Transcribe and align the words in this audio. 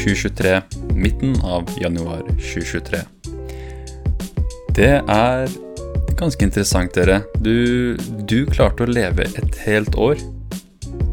2023. 0.00 0.60
Midten 0.94 1.36
av 1.44 1.68
januar 1.80 2.22
2023. 2.38 3.00
Det 4.76 4.92
er 5.00 5.50
ganske 6.20 6.44
interessant, 6.44 6.94
dere. 6.96 7.22
Du, 7.40 7.96
du 8.28 8.44
klarte 8.48 8.86
å 8.86 8.90
leve 8.90 9.26
et 9.28 9.58
helt 9.66 9.96
år. 10.00 10.20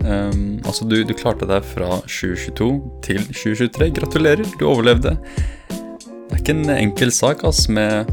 Um, 0.08 0.60
altså, 0.64 0.88
du, 0.88 1.02
du 1.04 1.14
klarte 1.18 1.48
deg 1.50 1.66
fra 1.68 1.98
2022 2.06 2.70
til 3.04 3.24
2023. 3.28 3.90
Gratulerer, 4.00 4.56
du 4.60 4.68
overlevde. 4.70 5.18
Det 5.68 6.38
er 6.38 6.42
ikke 6.44 6.56
en 6.56 6.76
enkel 6.78 7.12
sak 7.16 7.44
ass, 7.48 7.66
med 7.68 8.08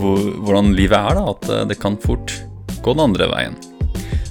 hvor, 0.00 0.18
hvordan 0.42 0.74
livet 0.74 0.98
er, 0.98 1.20
da. 1.20 1.30
At 1.34 1.70
det 1.70 1.78
kan 1.82 1.98
fort 2.02 2.34
gå 2.82 2.96
den 2.96 3.06
andre 3.06 3.30
veien. 3.30 3.58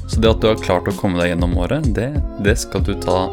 Så 0.08 0.20
det 0.22 0.30
at 0.30 0.44
du 0.44 0.52
har 0.52 0.60
klart 0.62 0.90
å 0.92 0.96
komme 1.00 1.22
deg 1.22 1.32
gjennom 1.32 1.56
året, 1.64 1.88
det, 1.96 2.12
det 2.46 2.58
skal 2.62 2.84
du 2.86 2.94
ta 3.02 3.26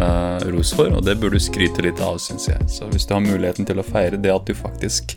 uh, 0.00 0.40
ros 0.52 0.72
for, 0.76 0.92
og 0.92 1.04
det 1.06 1.16
burde 1.20 1.40
du 1.40 1.42
skryte 1.42 1.84
litt 1.84 2.00
av, 2.04 2.18
syns 2.22 2.48
jeg. 2.50 2.68
Så 2.70 2.88
hvis 2.92 3.06
du 3.08 3.16
har 3.16 3.24
muligheten 3.24 3.68
til 3.68 3.80
å 3.80 3.86
feire 3.86 4.20
det 4.20 4.32
at 4.32 4.46
du 4.48 4.54
faktisk 4.56 5.16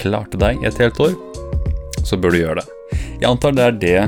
klarte 0.00 0.38
deg 0.40 0.62
et 0.66 0.78
helt 0.82 0.98
år, 1.02 1.14
så 2.06 2.18
bør 2.18 2.34
du 2.34 2.40
gjøre 2.40 2.62
det. 2.62 2.98
Jeg 3.20 3.28
antar 3.30 3.54
det 3.56 3.66
er 3.66 3.76
det 3.82 4.00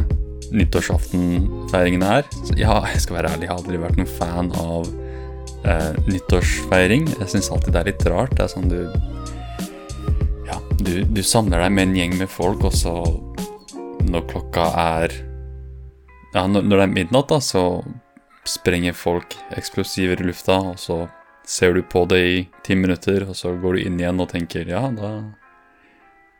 nyttårsaftenfeiringen 0.54 2.04
er. 2.06 2.26
Ja, 2.56 2.80
jeg 2.88 3.02
skal 3.04 3.18
være 3.18 3.34
ærlig, 3.34 3.46
jeg 3.46 3.52
har 3.52 3.60
aldri 3.60 3.82
vært 3.82 4.00
noen 4.00 4.10
fan 4.18 4.50
av 4.58 4.88
uh, 5.66 5.94
nyttårsfeiring. 6.08 7.08
Jeg 7.18 7.32
syns 7.34 7.50
alltid 7.54 7.74
det 7.76 7.82
er 7.82 7.90
litt 7.92 8.08
rart. 8.10 8.34
Det 8.36 8.46
er 8.46 8.52
sånn 8.54 8.70
du 8.72 8.80
Ja, 10.48 10.60
du, 10.80 10.92
du 11.04 11.22
samler 11.26 11.66
deg 11.66 11.74
med 11.76 11.90
en 11.90 11.96
gjeng 11.98 12.18
med 12.22 12.30
folk, 12.32 12.64
og 12.64 12.76
så 12.76 12.94
når 14.08 14.28
klokka 14.30 14.70
er 14.80 15.14
ja, 16.34 16.44
når, 16.46 16.64
det 16.68 16.84
er 16.84 16.92
midnatt, 16.92 17.30
da, 17.30 17.40
så 17.40 17.62
sprenger 18.48 18.96
folk 18.96 19.36
eksplosiver 19.56 20.20
i 20.22 20.28
lufta, 20.30 20.58
og 20.72 20.80
så 20.80 21.02
ser 21.48 21.76
du 21.76 21.82
på 21.82 22.04
det 22.08 22.22
i 22.28 22.38
ti 22.64 22.76
minutter, 22.76 23.24
og 23.28 23.36
så 23.36 23.54
går 23.56 23.76
du 23.76 23.84
inn 23.84 24.00
igjen 24.00 24.20
og 24.20 24.30
tenker 24.32 24.68
ja, 24.68 24.86
da 24.92 25.12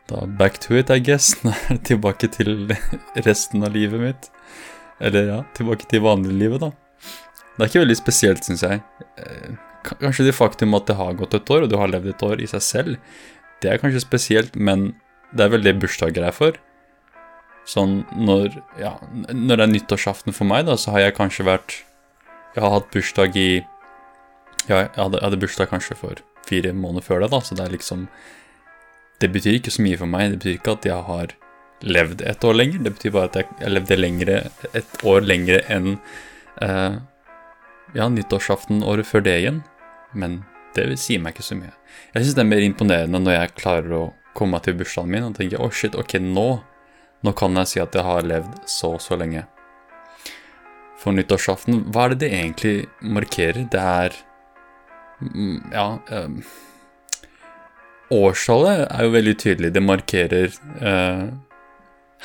da 0.09 0.25
back 0.25 0.59
to 0.59 0.77
it, 0.79 0.91
I 0.91 0.99
guess. 1.05 1.35
tilbake 1.89 2.31
til 2.33 2.71
resten 3.29 3.65
av 3.65 3.75
livet 3.77 4.01
mitt. 4.01 4.29
Eller 5.05 5.27
ja, 5.29 5.41
tilbake 5.57 5.85
til 5.91 6.01
vanliglivet, 6.07 6.65
da. 6.65 6.71
Det 7.57 7.65
er 7.65 7.71
ikke 7.71 7.83
veldig 7.83 7.99
spesielt, 7.99 8.47
syns 8.47 8.65
jeg. 8.65 8.81
Eh, 9.21 9.59
kanskje 10.01 10.29
det 10.29 10.37
faktum 10.37 10.77
at 10.79 10.89
det 10.89 10.97
har 10.99 11.19
gått 11.19 11.37
et 11.37 11.53
år, 11.53 11.67
og 11.67 11.73
du 11.73 11.77
har 11.81 11.93
levd 11.93 12.13
et 12.15 12.25
år 12.25 12.41
i 12.41 12.49
seg 12.49 12.65
selv, 12.65 13.21
det 13.63 13.73
er 13.73 13.83
kanskje 13.83 14.05
spesielt, 14.05 14.57
men 14.57 14.93
det 15.35 15.45
er 15.45 15.53
vel 15.53 15.67
det 15.67 15.77
bursdager 15.83 16.25
er 16.25 16.35
for. 16.35 16.57
Sånn 17.69 18.01
når, 18.17 18.55
ja, 18.81 18.95
når 19.29 19.59
det 19.59 19.65
er 19.67 19.73
nyttårsaften 19.75 20.37
for 20.37 20.49
meg, 20.49 20.65
da, 20.71 20.79
så 20.81 20.95
har 20.95 21.09
jeg 21.09 21.19
kanskje 21.19 21.49
vært 21.51 21.75
Jeg 22.55 22.65
har 22.65 22.75
hatt 22.75 22.91
bursdag 22.95 23.37
i 23.37 23.51
Ja, 24.69 24.83
jeg 24.85 24.91
hadde, 24.97 25.19
jeg 25.19 25.25
hadde 25.25 25.41
bursdag 25.41 25.71
kanskje 25.71 25.97
for 25.97 26.23
fire 26.49 26.73
måneder 26.77 27.05
før 27.05 27.23
det, 27.23 27.31
da, 27.33 27.41
så 27.45 27.57
det 27.57 27.65
er 27.67 27.75
liksom 27.77 28.09
Det 29.21 29.31
betyr 29.35 29.59
ikke 29.59 29.75
så 29.75 29.83
mye 29.83 29.99
for 29.99 30.07
meg. 30.07 30.31
Det 30.31 30.39
betyr 30.39 30.59
ikke 30.59 30.75
at 30.77 30.87
jeg 30.87 31.07
har 31.09 31.33
levd 31.83 32.23
et 32.23 32.45
år 32.45 32.55
lenger. 32.55 32.85
Det 32.85 32.93
betyr 32.95 33.15
bare 33.17 33.31
at 33.33 33.39
jeg, 33.41 33.71
levde 33.73 33.97
lengre, 33.99 34.37
et 34.79 35.03
år 35.03 35.27
lengre 35.27 35.59
enn 35.75 35.89
eh, 36.63 37.01
ja, 37.99 38.07
nyttårsaften 38.07 38.85
året 38.87 39.11
før 39.11 39.27
det 39.27 39.35
igjen. 39.41 39.59
Men 40.15 40.45
det 40.79 40.87
sier 41.03 41.19
meg 41.19 41.35
ikke 41.35 41.49
så 41.49 41.59
mye. 41.59 41.75
Jeg 42.15 42.29
syns 42.29 42.39
det 42.39 42.45
er 42.45 42.51
mer 42.53 42.63
imponerende 42.63 43.21
når 43.25 43.41
jeg 43.41 43.57
klarer 43.59 43.97
å 43.99 44.05
komme 44.39 44.55
meg 44.55 44.69
til 44.69 44.79
bursdagen 44.79 45.11
min 45.11 45.27
og 45.27 45.35
tenke 45.35 45.59
å 45.59 45.67
oh 45.67 45.75
shit, 45.75 45.99
ok, 45.99 46.21
nå 46.23 46.49
nå 47.27 47.33
kan 47.35 47.57
jeg 47.59 47.67
si 47.67 47.81
at 47.83 47.97
jeg 47.97 48.07
har 48.07 48.27
levd 48.27 48.61
så 48.71 48.93
og 48.95 49.03
så 49.03 49.19
lenge. 49.19 49.43
For 50.99 51.15
nyttårsaften, 51.15 51.85
hva 51.95 52.07
er 52.07 52.11
det 52.15 52.21
det 52.25 52.31
egentlig 52.35 52.77
markerer? 53.03 53.69
Det 53.71 53.83
er 53.83 54.11
mm, 55.23 55.71
Ja 55.75 55.99
um, 56.11 56.43
Årstallet 58.15 58.87
er 58.89 59.05
jo 59.05 59.11
veldig 59.13 59.37
tydelig. 59.39 59.75
Det 59.77 59.83
markerer 59.85 60.49
uh, 60.81 61.29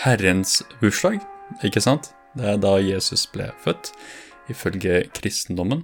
Herrens 0.06 0.64
bursdag, 0.80 1.20
ikke 1.68 1.82
sant? 1.84 2.14
Det 2.40 2.46
er 2.54 2.58
da 2.64 2.78
Jesus 2.80 3.28
ble 3.30 3.50
født, 3.62 3.92
ifølge 4.50 5.04
kristendommen. 5.14 5.84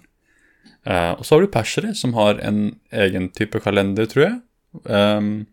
Uh, 0.87 1.15
og 1.15 1.23
så 1.23 1.35
har 1.35 1.45
du 1.45 1.53
persere, 1.53 1.93
som 1.95 2.15
har 2.17 2.41
en 2.43 2.73
egen 2.91 3.29
type 3.35 3.61
kalender, 3.63 4.09
tror 4.09 4.25
jeg. 4.25 4.35
Um, 4.83 5.47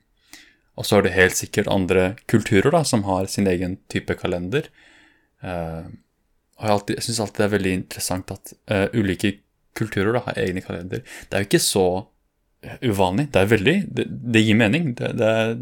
og 0.77 0.85
så 0.85 0.99
er 0.99 1.07
det 1.07 1.15
helt 1.17 1.39
sikkert 1.39 1.71
andre 1.73 2.11
kulturer 2.29 2.73
da, 2.75 2.83
som 2.85 3.07
har 3.09 3.29
sin 3.33 3.49
egen 3.49 3.79
type 3.93 4.17
kalender. 4.21 4.69
Uh, 5.41 5.89
og 6.57 6.65
jeg, 6.65 6.75
alltid, 6.75 7.01
syns 7.05 7.23
alltid 7.25 7.41
det 7.41 7.47
er 7.47 7.55
veldig 7.55 7.73
interessant 7.79 8.33
at 8.33 8.53
uh, 8.73 8.87
ulike 8.97 9.33
kulturer 9.77 10.17
da, 10.17 10.25
har 10.29 10.41
egne 10.41 10.65
kalender. 10.65 11.03
Det 11.05 11.37
er 11.37 11.45
jo 11.45 11.49
ikke 11.51 11.63
så 11.63 11.87
eh, 12.65 12.79
uvanlig. 12.89 13.29
Det 13.33 13.43
er 13.43 13.51
veldig, 13.51 13.77
det, 13.99 14.07
det 14.37 14.45
gir 14.45 14.57
mening. 14.57 14.95
Det, 14.97 15.13
det, 15.21 15.29
er 15.29 15.57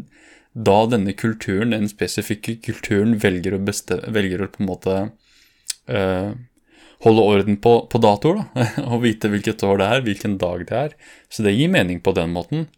da 0.55 0.77
denne 0.87 1.11
kulturen, 1.19 1.75
den 1.75 1.89
spesifikke 1.91 2.55
kulturen, 2.63 3.17
velger 3.19 3.57
å, 3.57 3.63
bestemme, 3.67 4.13
velger 4.15 4.45
å 4.45 4.51
på 4.53 4.63
en 4.63 4.69
måte 4.69 4.95
uh, 5.91 6.31
holde 7.03 7.27
orden 7.33 7.59
på, 7.59 7.73
på 7.91 8.01
datoer, 8.03 8.39
da, 8.39 8.69
og 8.89 9.03
vite 9.03 9.31
hvilket 9.31 9.67
år 9.67 9.81
det 9.81 9.91
er, 9.91 10.05
hvilken 10.07 10.39
dag 10.39 10.63
det 10.69 10.79
er. 10.85 10.95
Så 11.27 11.43
det 11.43 11.57
gir 11.57 11.71
mening 11.75 11.99
på 12.03 12.15
den 12.15 12.31
måten. 12.35 12.69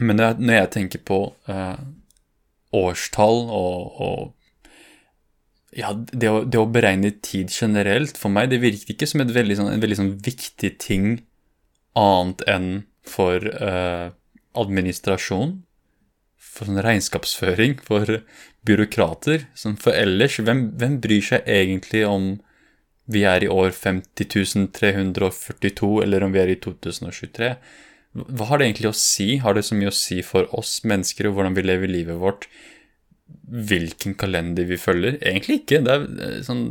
Men 0.00 0.18
når 0.18 0.58
jeg 0.58 0.70
tenker 0.74 1.02
på 1.06 1.18
eh, 1.50 1.76
årstall 2.74 3.44
og, 3.54 4.00
og 4.02 4.32
ja, 5.74 5.90
det 5.94 6.28
å, 6.30 6.44
det 6.46 6.58
å, 6.60 6.66
beregne 6.70 7.10
tid 7.24 7.50
generelt, 7.50 8.18
for 8.20 8.30
meg, 8.32 8.50
det 8.52 8.60
virker 8.62 8.94
ikke 8.94 9.08
som 9.10 9.20
veldig, 9.26 9.56
sånn, 9.58 9.72
en 9.74 9.82
veldig 9.82 10.00
sånn 10.00 10.12
viktig 10.22 10.70
ting 10.82 11.06
annet 11.98 12.40
enn 12.50 12.68
for 13.06 13.36
eh, 13.42 14.08
administrasjon, 14.58 15.62
for 16.38 16.64
sånn 16.70 16.84
regnskapsføring, 16.86 17.72
for 17.84 18.06
byråkrater. 18.66 19.38
Sånn, 19.58 19.76
for 19.80 19.92
ellers, 19.98 20.38
hvem, 20.40 20.60
hvem, 20.78 21.00
bryr 21.02 21.22
seg 21.26 21.40
egentlig 21.50 22.06
om 22.08 22.24
vi 23.10 23.22
er 23.28 23.42
i 23.44 23.52
år 23.52 23.70
50.342, 23.76 26.02
eller 26.06 26.24
om 26.24 26.32
vi 26.34 26.40
er 26.40 26.50
i 26.54 26.60
2023? 26.62 27.50
Hva 28.14 28.46
har 28.50 28.60
det 28.60 28.68
egentlig 28.68 28.92
å 28.92 28.96
si? 28.96 29.36
Har 29.42 29.56
det 29.56 29.64
så 29.66 29.76
mye 29.78 29.90
å 29.90 29.96
si 29.96 30.20
for 30.22 30.46
oss 30.54 30.78
mennesker 30.86 31.28
og 31.28 31.36
hvordan 31.36 31.56
vi 31.56 31.66
lever 31.66 31.90
livet 31.90 32.20
vårt? 32.20 32.46
Hvilken 33.50 34.14
kalender 34.18 34.68
vi 34.68 34.78
følger? 34.78 35.18
Egentlig 35.18 35.62
ikke. 35.62 35.80
Det 35.84 35.94
er 35.94 36.04
eh, 36.26 36.42
sånn 36.46 36.68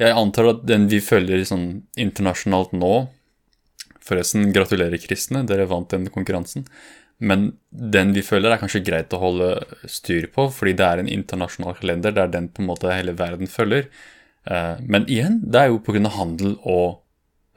Jeg 0.00 0.16
antar 0.18 0.48
at 0.50 0.64
den 0.66 0.88
vi 0.90 0.98
følger 1.04 1.44
sånn 1.46 1.84
internasjonalt 2.00 2.74
nå 2.74 2.94
Forresten, 4.02 4.48
gratulerer, 4.50 4.98
kristne, 4.98 5.44
dere 5.46 5.68
vant 5.70 5.92
den 5.92 6.08
konkurransen. 6.10 6.64
Men 7.22 7.52
den 7.70 8.10
vi 8.16 8.24
følger, 8.26 8.50
er 8.50 8.58
kanskje 8.58 8.82
greit 8.82 9.14
å 9.14 9.20
holde 9.22 9.50
styr 9.86 10.26
på, 10.34 10.48
fordi 10.50 10.72
det 10.80 10.88
er 10.88 11.02
en 11.02 11.10
internasjonal 11.12 11.76
kalender. 11.78 12.10
Det 12.10 12.24
er 12.24 12.32
den 12.32 12.48
på 12.50 12.64
en 12.64 12.70
måte 12.72 12.90
hele 12.90 13.14
verden 13.14 13.46
følger. 13.46 13.86
Eh, 14.50 14.82
men 14.82 15.06
igjen, 15.06 15.38
det 15.46 15.60
er 15.60 15.70
jo 15.70 15.78
pga. 15.86 16.02
handel 16.16 16.56
og 16.66 17.02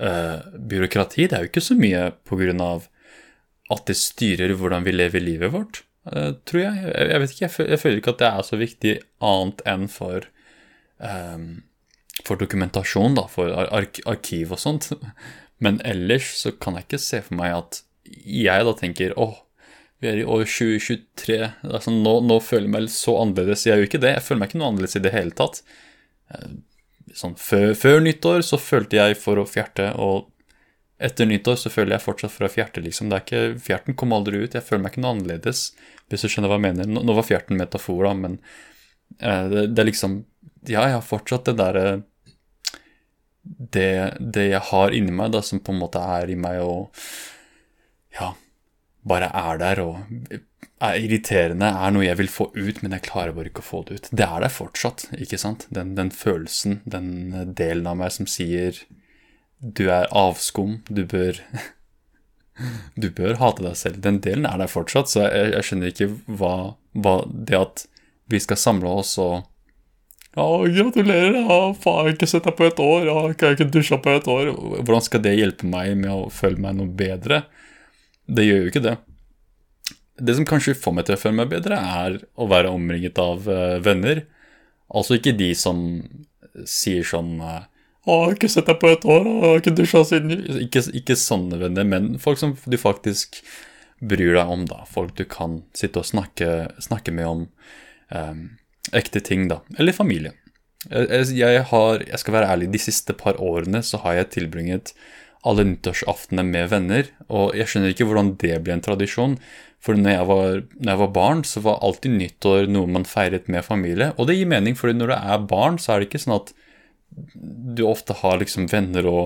uh, 0.01 0.37
byråkrati. 0.53 1.25
Det 1.25 1.37
er 1.37 1.45
jo 1.45 1.49
ikke 1.49 1.65
så 1.65 1.77
mye 1.79 2.11
pga 2.29 2.53
at 3.73 3.85
det 3.89 3.97
styrer 3.97 4.53
hvordan 4.59 4.85
vi 4.85 4.93
lever 4.93 5.23
livet 5.23 5.53
vårt, 5.53 5.83
uh, 6.11 6.33
tror 6.45 6.61
jeg. 6.61 6.81
jeg. 6.93 7.21
vet 7.21 7.33
ikke, 7.33 7.45
jeg 7.47 7.81
føler, 7.81 8.01
ikke 8.01 8.15
at 8.15 8.21
det 8.21 8.31
er 8.31 8.45
så 8.45 8.59
viktig 8.61 8.97
annet 9.25 9.63
enn 9.69 9.87
for 9.91 10.27
um, 10.99 11.47
for 12.23 12.39
dokumentasjon, 12.39 13.17
da, 13.17 13.25
for 13.27 13.51
ark 13.51 13.99
arkiv 14.07 14.53
og 14.55 14.61
sånt. 14.61 14.91
Men 15.63 15.79
ellers 15.87 16.29
så 16.41 16.53
kan 16.55 16.77
jeg 16.77 16.87
ikke 16.87 17.01
se 17.01 17.21
for 17.25 17.39
meg 17.39 17.55
at 17.57 17.81
jeg 18.05 18.67
da 18.67 18.73
tenker 18.77 19.15
åh, 19.19 19.41
vi 20.03 20.09
er 20.11 20.21
i 20.21 20.27
år 20.27 20.43
2023, 20.43 21.37
altså, 21.71 21.91
nå, 21.93 22.17
nå, 22.27 22.39
føler 22.43 22.67
jeg 22.67 22.73
meg 22.73 22.87
så 22.93 23.15
annerledes. 23.21 23.63
Jeg 23.65 23.79
gjør 23.79 23.87
ikke 23.87 24.01
det, 24.03 24.13
jeg 24.17 24.25
føler 24.25 24.41
meg 24.41 24.51
ikke 24.51 24.59
noe 24.61 24.71
annerledes 24.73 24.97
i 24.99 25.03
det 25.05 25.13
hele 25.15 25.35
tatt. 25.39 25.61
Eh, 26.35 26.49
sånn, 27.15 27.37
før, 27.39 27.69
før 27.79 28.03
nyttår 28.03 28.43
så 28.45 28.59
følte 28.61 28.99
jeg 28.99 29.17
for 29.21 29.39
å 29.39 29.47
fjerte, 29.49 29.87
og 29.95 30.27
etter 31.05 31.27
nyttår 31.29 31.57
så 31.59 31.71
føler 31.71 31.95
jeg 31.95 32.05
fortsatt 32.05 32.33
fra 32.33 32.49
fjerte, 32.51 32.81
liksom. 32.83 33.09
Det 33.11 33.17
er 33.17 33.25
ikke, 33.25 33.43
fjerten 33.67 33.97
kom 33.99 34.15
aldri 34.15 34.41
ut, 34.43 34.55
jeg 34.57 34.65
føler 34.65 34.83
meg 34.83 34.93
ikke 34.93 35.03
noe 35.03 35.13
annerledes, 35.15 35.67
hvis 36.09 36.25
du 36.25 36.31
skjønner 36.31 36.51
hva 36.51 36.59
jeg 36.59 36.65
mener. 36.67 36.89
Nå, 36.89 37.03
nå 37.05 37.17
var 37.17 37.27
fjerten 37.27 37.59
metafor, 37.59 38.01
da, 38.07 38.15
men 38.17 38.39
eh, 39.19 39.45
det, 39.51 39.67
det, 39.73 39.83
er 39.83 39.91
liksom 39.91 40.23
Ja, 40.65 40.87
jeg 40.87 40.97
har 40.97 41.05
fortsatt 41.05 41.51
det 41.51 41.59
derre 41.61 41.85
det, 43.45 44.17
det, 44.19 44.47
jeg 44.49 44.63
har 44.71 44.95
inni 44.97 45.13
meg, 45.13 45.35
da, 45.35 45.43
som 45.45 45.61
på 45.61 45.75
en 45.75 45.83
måte 45.83 46.01
er 46.01 46.31
i 46.33 46.39
meg 46.39 46.63
og 46.65 47.05
Ja, 48.15 48.33
bare 49.05 49.29
er 49.29 49.61
der 49.61 49.81
og 49.83 49.99
er 50.83 50.97
irriterende, 50.99 51.69
er 51.69 51.93
noe 51.93 52.03
jeg 52.03 52.17
vil 52.19 52.31
få 52.31 52.49
ut, 52.55 52.81
men 52.81 52.95
jeg 52.97 53.05
klarer 53.05 53.35
bare 53.35 53.51
ikke 53.51 53.63
å 53.63 53.67
få 53.69 53.83
det 53.87 53.99
ut. 53.99 54.09
Det 54.11 54.25
er 54.25 54.43
der 54.43 54.51
fortsatt, 54.51 55.05
ikke 55.15 55.39
sant? 55.39 55.67
Den, 55.73 55.93
den 55.97 56.11
følelsen, 56.11 56.81
den 56.89 57.53
delen 57.57 57.87
av 57.87 57.99
meg 58.01 58.11
som 58.15 58.27
sier 58.29 58.81
du 59.65 59.87
er 59.89 60.09
avskum, 60.13 60.79
du 60.89 61.05
bør 61.09 61.39
Du 62.95 63.09
bør 63.11 63.35
hate 63.41 63.65
deg 63.65 63.73
selv. 63.75 63.97
Den 64.03 64.21
delen 64.23 64.45
er 64.47 64.61
der 64.61 64.71
fortsatt, 64.71 65.09
så 65.11 65.25
jeg, 65.25 65.49
jeg 65.57 65.67
skjønner 65.67 65.91
ikke 65.91 66.07
hva, 66.39 66.53
hva, 66.95 67.15
Det 67.27 67.57
at 67.59 67.83
vi 68.31 68.39
skal 68.41 68.57
samle 68.57 68.93
oss 69.01 69.17
og 69.21 69.43
ja, 70.35 70.45
gratulerer, 70.67 71.35
jeg 71.37 71.45
har 71.47 72.07
ikke 72.11 72.27
sett 72.27 72.43
deg 72.43 72.55
på 72.57 72.65
et 72.67 72.79
år, 72.83 73.05
jeg 73.07 73.35
har 73.39 73.53
ikke 73.55 73.69
dusja 73.71 73.99
på 74.03 74.17
et 74.17 74.25
år. 74.27 74.49
Hvordan 74.81 75.03
skal 75.05 75.21
det 75.23 75.35
hjelpe 75.37 75.67
meg 75.71 75.93
med 75.95 76.11
å 76.11 76.25
føle 76.33 76.59
meg 76.59 76.75
noe 76.75 76.91
bedre? 76.91 77.45
Det 78.27 78.43
gjør 78.43 78.65
jo 78.65 78.71
ikke 78.71 78.83
det. 78.83 78.95
Det 80.19 80.35
som 80.35 80.47
kanskje 80.49 80.75
får 80.75 80.97
meg 80.97 81.07
til 81.07 81.15
å 81.15 81.21
føle 81.21 81.39
meg 81.39 81.53
bedre, 81.53 81.79
er 81.79 82.17
å 82.35 82.49
være 82.51 82.73
omringet 82.75 83.21
av 83.21 83.47
uh, 83.47 83.77
venner. 83.83 84.25
Altså 84.91 85.15
ikke 85.15 85.37
de 85.39 85.53
som 85.55 85.79
sier 86.67 87.07
sånn 87.07 87.37
uh, 87.39 87.63
'Å, 88.05 88.13
jeg 88.13 88.25
har 88.25 88.35
ikke 88.37 88.49
sett 88.53 88.67
deg 88.69 88.77
på 88.81 88.89
et 88.93 89.05
år, 89.09 89.23
og 89.25 89.43
har 89.43 89.61
ikke 89.61 89.77
dusja 89.77 90.03
siden' 90.05 90.61
ikke, 90.67 90.83
ikke 91.01 91.17
sånne 91.17 91.57
venner, 91.57 91.87
men 91.89 92.19
folk 92.21 92.37
som 92.37 92.53
du 92.53 92.77
faktisk 92.77 93.41
bryr 94.01 94.35
deg 94.37 94.51
om, 94.51 94.65
da. 94.69 94.83
Folk 94.85 95.15
du 95.17 95.25
kan 95.25 95.63
sitte 95.73 96.03
og 96.03 96.05
snakke, 96.05 96.69
snakke 96.83 97.13
med 97.15 97.25
om 97.25 97.43
um, 98.13 98.41
ekte 98.93 99.23
ting, 99.25 99.47
da. 99.49 99.61
Eller 99.79 99.95
familie. 99.95 100.35
Jeg, 100.85 101.31
jeg, 101.33 101.63
har, 101.71 102.03
jeg 102.05 102.21
skal 102.21 102.35
være 102.37 102.49
ærlig, 102.53 102.71
de 102.75 102.81
siste 102.83 103.15
par 103.17 103.39
årene 103.41 103.81
så 103.81 103.97
har 104.03 104.19
jeg 104.19 104.33
tilbringet 104.35 104.93
alle 105.45 105.65
nyttårsaftene 105.65 106.43
med 106.45 106.69
venner, 106.71 107.09
og 107.29 107.55
jeg 107.57 107.69
skjønner 107.69 107.93
ikke 107.93 108.07
hvordan 108.09 108.35
det 108.41 108.59
ble 108.65 108.75
en 108.75 108.85
tradisjon. 108.85 109.37
For 109.85 109.97
når 109.97 110.15
jeg, 110.15 110.27
var, 110.29 110.61
når 110.81 110.91
jeg 110.91 111.01
var 111.01 111.11
barn, 111.13 111.43
så 111.45 111.61
var 111.61 111.81
alltid 111.85 112.15
nyttår 112.17 112.69
noe 112.73 112.89
man 112.89 113.05
feiret 113.05 113.49
med 113.51 113.65
familie. 113.65 114.11
Og 114.17 114.29
det 114.29 114.39
gir 114.39 114.49
mening, 114.49 114.77
for 114.77 114.89
når 114.89 115.13
du 115.13 115.15
er 115.17 115.49
barn, 115.49 115.77
så 115.81 115.93
er 115.93 116.01
det 116.01 116.09
ikke 116.09 116.23
sånn 116.23 116.39
at 116.39 116.53
du 117.15 117.83
ofte 117.87 118.15
har 118.21 118.39
liksom 118.41 118.67
venner 118.71 119.07
å 119.07 119.19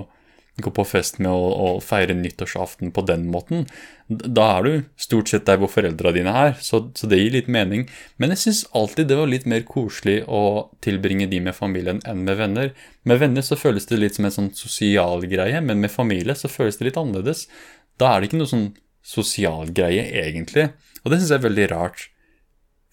gå 0.59 0.71
på 0.75 0.83
fest 0.83 1.19
med 1.24 1.31
og, 1.31 1.51
og 1.56 1.77
feire 1.86 2.15
nyttårsaften 2.18 2.91
på 2.95 3.03
den 3.07 3.27
måten, 3.31 3.65
da 4.09 4.45
er 4.57 4.65
du 4.65 4.74
stort 5.00 5.31
sett 5.31 5.45
der 5.47 5.59
hvor 5.62 5.71
foreldra 5.71 6.12
dine 6.15 6.33
er, 6.36 6.56
så, 6.59 6.81
så, 6.97 7.07
det 7.09 7.21
gir 7.21 7.36
litt 7.38 7.50
mening. 7.51 7.86
Men 8.18 8.33
jeg 8.33 8.44
syns 8.44 8.62
alltid 8.75 9.09
det 9.12 9.19
var 9.19 9.31
litt 9.31 9.47
mer 9.50 9.65
koselig 9.68 10.24
å 10.27 10.41
tilbringe 10.86 11.30
de 11.31 11.41
med 11.45 11.57
familien 11.57 12.01
enn 12.09 12.25
med 12.27 12.39
venner. 12.41 12.74
Med 13.09 13.21
venner 13.21 13.45
så 13.45 13.59
føles 13.59 13.88
det 13.89 14.01
litt 14.01 14.19
som 14.19 14.27
en 14.27 14.35
sånn 14.35 14.53
sosial 14.57 15.25
greie, 15.30 15.62
men 15.63 15.83
med 15.83 15.94
familie 15.94 16.35
så 16.38 16.51
føles 16.51 16.80
det 16.80 16.89
litt 16.89 17.00
annerledes. 17.00 17.47
Da 18.01 18.13
er 18.13 18.19
det 18.19 18.31
ikke 18.31 18.44
noe 18.44 18.53
sånn 18.53 18.69
sosial 19.06 19.71
greie, 19.75 20.09
egentlig. 20.25 20.71
Og 21.03 21.12
det 21.12 21.21
syns 21.21 21.33
jeg 21.33 21.42
er 21.42 21.50
veldig 21.50 21.69
rart. 21.71 22.09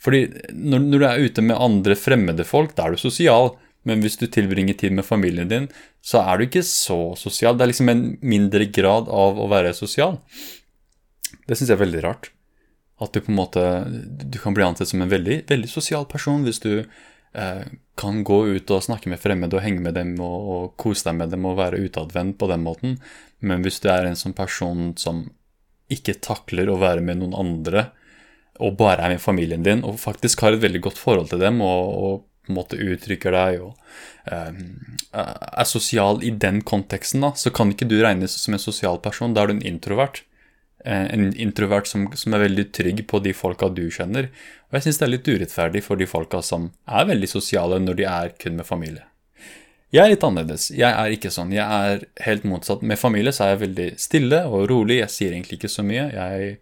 Fordi 0.02 0.26
når, 0.52 0.84
når 0.84 1.00
du 1.00 1.06
er 1.08 1.24
ute 1.24 1.42
med 1.44 1.58
andre 1.58 1.96
fremmede 1.98 2.44
folk, 2.46 2.76
da 2.76 2.86
er 2.86 2.94
du 2.94 3.00
sosial. 3.00 3.54
Men 3.86 4.02
hvis 4.02 4.18
du 4.18 4.26
tilbringer 4.26 4.74
tid 4.78 4.94
med 4.96 5.06
familien 5.06 5.50
din, 5.50 5.68
så 6.02 6.22
er 6.26 6.38
du 6.38 6.46
ikke 6.46 6.64
så 6.66 7.14
sosial. 7.18 7.56
Det 7.56 7.66
er 7.66 7.72
liksom 7.72 7.92
en 7.92 8.06
mindre 8.22 8.66
grad 8.74 9.10
av 9.12 9.38
å 9.38 9.48
være 9.50 9.74
sosial. 9.78 10.18
Det 11.46 11.54
syns 11.54 11.70
jeg 11.70 11.76
er 11.76 11.84
veldig 11.84 12.02
rart. 12.04 12.30
At 13.02 13.12
du 13.12 13.20
på 13.20 13.28
en 13.28 13.36
måte 13.36 13.62
Du 14.24 14.38
kan 14.40 14.54
bli 14.56 14.64
ansett 14.64 14.88
som 14.88 15.02
en 15.04 15.10
veldig, 15.10 15.42
veldig 15.50 15.68
sosial 15.68 16.06
person 16.08 16.46
hvis 16.46 16.62
du 16.64 16.70
eh, 16.80 17.64
kan 18.00 18.22
gå 18.24 18.38
ut 18.56 18.72
og 18.72 18.84
snakke 18.86 19.10
med 19.12 19.20
fremmede 19.20 19.58
og 19.58 19.64
henge 19.64 19.84
med 19.84 19.98
dem 19.98 20.14
og, 20.16 20.48
og 20.54 20.70
kose 20.80 21.04
deg 21.10 21.18
med 21.20 21.34
dem 21.34 21.44
og 21.44 21.58
være 21.60 21.82
utadvendt 21.84 22.38
på 22.40 22.48
den 22.50 22.64
måten. 22.64 22.96
Men 23.44 23.62
hvis 23.64 23.82
du 23.84 23.90
er 23.92 24.08
en 24.08 24.18
sånn 24.18 24.36
person 24.36 24.94
som 24.96 25.26
ikke 25.92 26.16
takler 26.24 26.72
å 26.72 26.80
være 26.80 27.04
med 27.04 27.20
noen 27.20 27.36
andre, 27.36 27.90
og 28.56 28.78
bare 28.80 29.04
er 29.04 29.14
med 29.14 29.22
familien 29.22 29.62
din, 29.62 29.84
og 29.84 30.00
faktisk 30.00 30.42
har 30.42 30.56
et 30.56 30.62
veldig 30.64 30.80
godt 30.88 30.98
forhold 30.98 31.28
til 31.30 31.42
dem 31.42 31.60
og, 31.64 31.92
og 32.06 32.24
på 32.46 32.54
en 32.54 32.60
måte 32.60 32.78
uttrykker 32.80 33.34
deg 33.34 33.60
og 33.64 33.74
um, 34.30 34.62
er 35.12 35.68
sosial 35.68 36.22
i 36.24 36.30
den 36.30 36.62
konteksten, 36.66 37.24
da, 37.26 37.34
så 37.36 37.52
kan 37.54 37.74
ikke 37.74 37.88
du 37.90 37.98
regnes 38.00 38.38
som 38.40 38.56
en 38.56 38.62
sosial 38.62 39.00
person. 39.02 39.34
Da 39.34 39.44
er 39.44 39.52
du 39.52 39.58
en 39.58 39.68
introvert. 39.74 40.22
Eh, 40.86 41.14
en 41.14 41.32
introvert 41.34 41.88
som, 41.90 42.06
som, 42.14 42.34
er 42.34 42.44
veldig 42.46 42.68
trygg 42.76 43.02
på 43.10 43.18
de 43.24 43.34
folka 43.34 43.68
du 43.74 43.88
kjenner. 43.90 44.30
Og 44.68 44.78
jeg 44.78 44.86
syns 44.86 45.00
det 45.00 45.06
er 45.06 45.14
litt 45.14 45.30
urettferdig 45.30 45.82
for 45.82 45.98
de 45.98 46.06
folka 46.06 46.42
som 46.46 46.70
er 46.86 47.08
veldig 47.08 47.30
sosiale 47.30 47.80
når 47.82 47.98
de 47.98 48.06
er 48.10 48.34
kun 48.38 48.58
med 48.60 48.68
familie. 48.68 49.06
Jeg 49.94 50.02
er 50.02 50.12
litt 50.12 50.24
annerledes. 50.26 50.68
Jeg 50.74 50.90
er 50.90 51.14
ikke 51.14 51.30
sånn. 51.32 51.54
Jeg 51.54 51.64
er 51.64 52.06
helt 52.26 52.46
motsatt. 52.46 52.82
Med 52.86 53.00
familie 53.00 53.32
så 53.34 53.46
er 53.46 53.54
jeg 53.54 53.62
veldig 53.64 53.88
stille 54.02 54.40
og 54.50 54.66
rolig. 54.70 55.00
Jeg 55.00 55.14
sier 55.14 55.34
egentlig 55.34 55.60
ikke 55.60 55.72
så 55.72 55.84
mye. 55.86 56.08
Jeg 56.12 56.56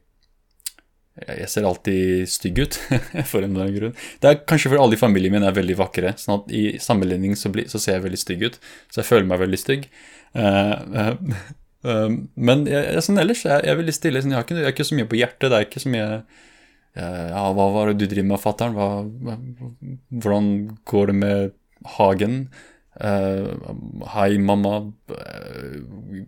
jeg 1.14 1.46
ser 1.50 1.66
alltid 1.69 2.26
stygg 2.31 2.58
ut, 2.64 2.76
for 3.31 3.44
en 3.44 3.52
eller 3.52 3.69
annen 3.69 3.76
grunn. 3.76 3.99
Det 4.22 4.31
er 4.31 4.40
kanskje 4.50 4.72
fordi 4.72 4.82
alle 4.82 4.96
i 4.96 5.00
familien 5.00 5.34
min 5.34 5.46
er 5.46 5.55
veldig 5.55 5.76
vakre, 5.78 6.14
sånn 6.18 6.40
at 6.40 6.50
i 6.50 6.64
sammenligning 6.83 7.37
så, 7.38 7.52
blir, 7.54 7.68
så, 7.71 7.78
ser 7.83 7.99
jeg 7.99 8.06
veldig 8.09 8.21
stygg 8.21 8.42
ut. 8.49 8.59
Så 8.90 9.02
jeg 9.02 9.11
føler 9.12 9.28
meg 9.30 9.42
veldig 9.44 9.61
stygg. 9.61 9.87
Uh, 10.35 10.75
uh, 10.90 11.38
uh, 11.87 12.11
men 12.35 12.66
jeg, 12.71 13.04
sånn 13.06 13.23
ellers 13.23 13.44
jeg, 13.47 13.62
jeg 13.62 13.76
er 13.76 13.78
veldig 13.78 13.94
stille. 13.94 14.25
Sånn, 14.25 14.35
jeg, 14.35 14.40
har 14.40 14.49
ikke, 14.49 14.59
jeg 14.59 14.66
har 14.66 14.75
ikke 14.75 14.88
så 14.90 14.99
mye 14.99 15.11
på 15.12 15.21
hjertet. 15.21 15.47
Det 15.47 15.61
er 15.61 15.68
ikke 15.68 15.85
så 15.85 15.94
mye 15.94 16.09
Ja, 16.94 17.47
hva 17.59 17.64
var 17.75 17.90
det 17.90 17.97
du 17.99 18.06
driver 18.11 18.28
med, 18.33 18.42
fatter'n? 18.42 18.76
Hvordan 20.23 20.50
går 20.90 21.11
det 21.11 21.16
med 21.23 21.56
hagen? 21.97 22.37
Uh, 22.94 23.50
hei, 24.12 24.36
mamma. 24.38 24.76
Uh, 25.10 26.20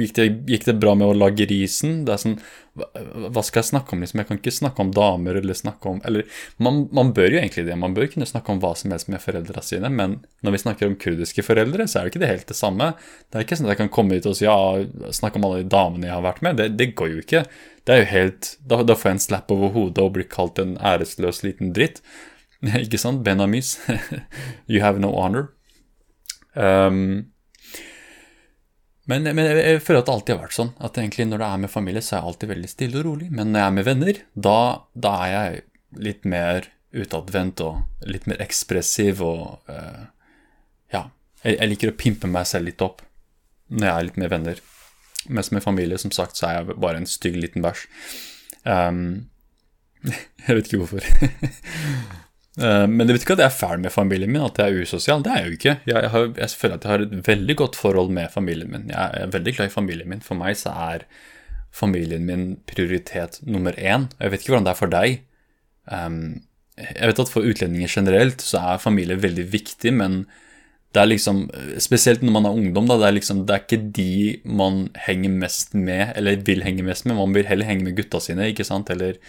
gikk, 0.00 0.14
det, 0.16 0.24
gikk, 0.50 0.64
det, 0.66 0.74
bra 0.82 0.96
med 0.98 1.06
å 1.06 1.14
lage 1.14 1.46
risen? 1.46 2.00
Det 2.06 2.14
er 2.14 2.22
sånn, 2.22 2.34
hva, 2.74 3.42
skal 3.46 3.60
jeg 3.60 3.68
snakke 3.68 3.94
om? 3.94 4.02
liksom? 4.02 4.18
Jeg 4.18 4.28
kan 4.28 4.40
ikke 4.40 4.54
snakke 4.54 4.82
om 4.82 4.90
damer 4.94 5.38
eller 5.38 5.56
snakke 5.58 5.90
om 5.90 6.00
Eller 6.06 6.26
man, 6.62 6.84
man, 6.94 7.12
bør 7.14 7.30
jo 7.30 7.40
egentlig 7.40 7.66
det. 7.68 7.78
Man 7.78 7.94
bør 7.94 8.08
kunne 8.10 8.26
snakke 8.28 8.54
om 8.54 8.62
hva 8.62 8.72
som 8.78 8.94
helst 8.94 9.10
med 9.12 9.22
foreldra 9.22 9.62
sine, 9.62 9.90
men 9.90 10.18
når 10.46 10.56
vi 10.56 10.62
snakker 10.64 10.90
om 10.90 10.96
kurdiske 10.98 11.44
foreldre, 11.46 11.86
så 11.86 12.00
er 12.00 12.06
det 12.06 12.14
ikke 12.14 12.24
det 12.24 12.32
helt 12.32 12.50
det 12.50 12.58
samme. 12.58 12.92
Det 13.28 13.38
er 13.38 13.46
ikke 13.46 13.58
sånn 13.60 13.68
at 13.70 13.76
jeg 13.76 13.82
kan 13.84 13.92
komme 13.98 14.18
ut 14.18 14.26
og 14.30 14.38
si 14.38 14.48
ja, 14.48 14.56
snakke 15.14 15.38
om 15.38 15.46
alle 15.46 15.62
de 15.62 15.74
damene 15.74 16.10
jeg 16.10 16.16
har 16.16 16.26
vært 16.26 16.42
med. 16.46 16.58
Det, 16.58 16.72
det 16.80 16.94
går 16.98 17.12
jo 17.12 17.20
ikke. 17.22 17.44
Det 17.86 17.94
er 17.94 18.02
jo 18.02 18.08
helt, 18.14 18.50
da, 18.66 18.80
da 18.82 18.98
får 18.98 19.12
jeg 19.12 19.18
en 19.18 19.26
slapp 19.28 19.54
over 19.54 19.70
hodet 19.76 20.02
og 20.02 20.16
blir 20.18 20.26
kalt 20.30 20.58
en 20.62 20.74
æresløs 20.82 21.44
liten 21.46 21.70
dritt. 21.76 22.02
ikke 22.82 22.98
sant? 22.98 23.22
Benamis. 23.22 23.76
you 24.66 24.82
have 24.82 24.98
no 24.98 25.14
honor. 25.14 25.52
Um, 26.58 27.30
men, 29.08 29.24
men 29.24 29.46
jeg, 29.46 29.80
føler 29.80 30.02
at 30.02 30.08
det 30.08 30.14
alltid 30.14 30.34
har 30.34 30.42
vært 30.42 30.56
sånn. 30.58 30.72
At 30.84 30.98
egentlig 31.00 31.28
når 31.30 31.40
det 31.40 31.48
er 31.48 31.62
med 31.62 31.72
familie, 31.72 32.02
så 32.04 32.14
er 32.14 32.20
jeg 32.20 32.30
alltid 32.32 32.50
veldig 32.52 32.70
stille 32.72 33.00
og 33.00 33.06
rolig. 33.06 33.28
Men 33.32 33.52
når 33.52 33.62
jeg 33.62 33.70
er 33.70 33.76
med 33.78 33.86
venner, 33.88 34.20
da, 34.48 34.58
da 34.92 35.12
er 35.24 35.30
jeg 35.32 35.62
litt 36.08 36.28
mer 36.28 36.68
utadvendt 36.98 37.62
og 37.64 38.08
litt 38.08 38.28
mer 38.28 38.42
ekspressiv 38.44 39.24
og 39.24 39.72
uh, 39.72 40.04
Ja. 40.92 41.08
Jeg, 41.44 41.54
jeg, 41.54 41.70
liker 41.70 41.92
å 41.92 41.96
pimpe 41.96 42.28
meg 42.28 42.48
selv 42.50 42.66
litt 42.66 42.82
opp 42.82 43.04
når 43.68 43.86
jeg 43.86 43.94
er 43.94 44.06
litt 44.08 44.20
med 44.20 44.32
venner. 44.32 44.62
Mens 45.28 45.52
med 45.54 45.64
familie, 45.64 45.98
som 46.00 46.12
sagt, 46.12 46.36
så 46.36 46.48
er 46.48 46.56
jeg 46.58 46.78
bare 46.80 47.00
en 47.00 47.08
stygg 47.08 47.36
liten 47.38 47.64
bæsj. 47.64 47.84
Um, 48.64 49.28
jeg 50.44 50.58
vet 50.58 50.68
ikke 50.68 50.82
hvorfor. 50.84 52.17
Eh, 52.58 52.86
men 52.90 53.06
det 53.06 53.14
betyr 53.14 53.26
ikke 53.26 53.36
at 53.36 53.44
jeg 53.44 53.50
er 53.52 53.58
fæl 53.58 53.82
med 53.82 53.94
familien 53.94 54.32
min, 54.32 54.42
at 54.42 54.58
jeg 54.58 54.74
er 54.74 54.82
usosial. 54.82 55.22
Det 55.22 55.32
er 55.32 55.42
jeg 55.42 55.46
jo 55.46 55.58
ikke. 55.58 55.76
Jeg, 55.86 56.10
har, 56.14 56.26
jeg, 56.34 56.50
føler 56.60 56.74
at 56.74 56.84
jeg 56.84 56.92
har 56.92 57.04
et 57.04 57.28
veldig 57.28 57.56
godt 57.60 57.78
forhold 57.78 58.10
med 58.14 58.32
familien 58.34 58.72
min. 58.72 58.90
Jeg 58.90 59.22
er 59.22 59.32
veldig 59.34 59.54
glad 59.56 59.70
i 59.70 59.74
familien 59.76 60.10
min. 60.10 60.24
For 60.24 60.38
meg 60.38 60.58
så 60.58 60.74
er 60.90 61.06
familien 61.74 62.26
min 62.26 62.50
prioritet 62.66 63.40
nummer 63.46 63.76
én. 63.78 64.08
Jeg 64.18 64.32
vet 64.32 64.42
ikke 64.42 64.56
hvordan 64.56 64.66
det 64.66 64.74
er 64.74 64.82
for 64.82 64.94
deg. 64.94 65.22
Um, 65.92 66.20
jeg 66.78 67.10
vet 67.10 67.22
at 67.22 67.30
for 67.30 67.46
utlendinger 67.46 67.90
generelt 67.90 68.42
så 68.44 68.60
er 68.72 68.82
familie 68.82 69.18
veldig 69.18 69.46
viktig, 69.52 69.92
men 69.94 70.20
det 70.94 71.00
er 71.02 71.08
liksom 71.10 71.40
Spesielt 71.82 72.22
når 72.24 72.32
man 72.32 72.46
er 72.48 72.56
ungdom, 72.56 72.86
da. 72.88 72.96
Det 72.96 73.06
er 73.06 73.16
liksom 73.18 73.44
Det 73.46 73.54
er 73.54 73.64
ikke 73.64 73.90
de 73.98 74.12
man 74.44 74.88
henger 75.06 75.30
mest 75.44 75.74
med, 75.74 76.14
eller 76.16 76.42
vil 76.46 76.64
henge 76.64 76.86
mest 76.86 77.06
med. 77.06 77.18
Man 77.18 77.36
vil 77.36 77.46
heller 77.46 77.68
henge 77.68 77.84
med 77.86 77.96
gutta 77.98 78.20
sine, 78.24 78.50
ikke 78.50 78.66
sant, 78.66 78.90
eller 78.90 79.20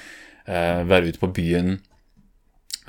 uh, 0.47 0.81
være 0.89 1.11
ute 1.11 1.21
på 1.21 1.29
byen 1.35 1.77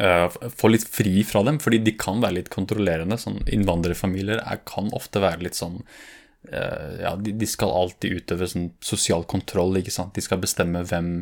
få 0.01 0.71
litt 0.73 0.87
fri 0.89 1.25
fra 1.29 1.43
dem, 1.47 1.59
fordi 1.61 1.83
de 1.85 1.97
kan 1.99 2.23
være 2.23 2.39
litt 2.39 2.51
kontrollerende. 2.53 3.19
Sånn, 3.21 3.43
innvandrerfamilier 3.53 4.43
er, 4.43 4.63
kan 4.69 4.91
ofte 4.97 5.23
være 5.23 5.45
litt 5.47 5.59
sånn 5.59 5.81
uh, 5.83 6.93
Ja, 7.03 7.15
de, 7.21 7.35
de, 7.37 7.49
skal 7.49 7.75
alltid 7.75 8.23
utøve 8.23 8.49
sånn 8.49 8.71
sosial 8.85 9.27
kontroll, 9.29 9.77
ikke 9.81 9.95
sant. 9.95 10.15
De 10.17 10.25
skal 10.25 10.41
bestemme 10.43 10.85
hvem 10.89 11.13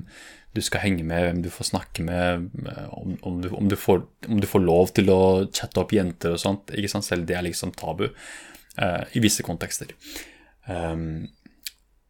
du 0.57 0.63
skal 0.65 0.83
henge 0.87 1.05
med, 1.07 1.25
hvem 1.27 1.43
du 1.45 1.51
får 1.53 1.71
snakke 1.73 2.05
med, 2.07 2.49
om, 2.95 3.19
om, 3.27 3.43
du, 3.43 3.51
om, 3.53 3.69
du 3.69 3.77
får, 3.77 4.01
om, 4.29 4.39
du, 4.41 4.47
får, 4.49 4.65
lov 4.65 4.95
til 4.97 5.13
å 5.13 5.21
chatte 5.53 5.83
opp 5.83 5.93
jenter 5.95 6.35
og 6.35 6.43
sånt. 6.43 6.73
ikke 6.73 6.91
sant, 6.95 7.07
Selv 7.07 7.29
det 7.29 7.37
er 7.37 7.47
liksom 7.47 7.75
tabu 7.77 8.09
uh, 8.09 9.05
i 9.13 9.23
visse 9.23 9.45
kontekster. 9.47 9.93
Um, 10.69 11.29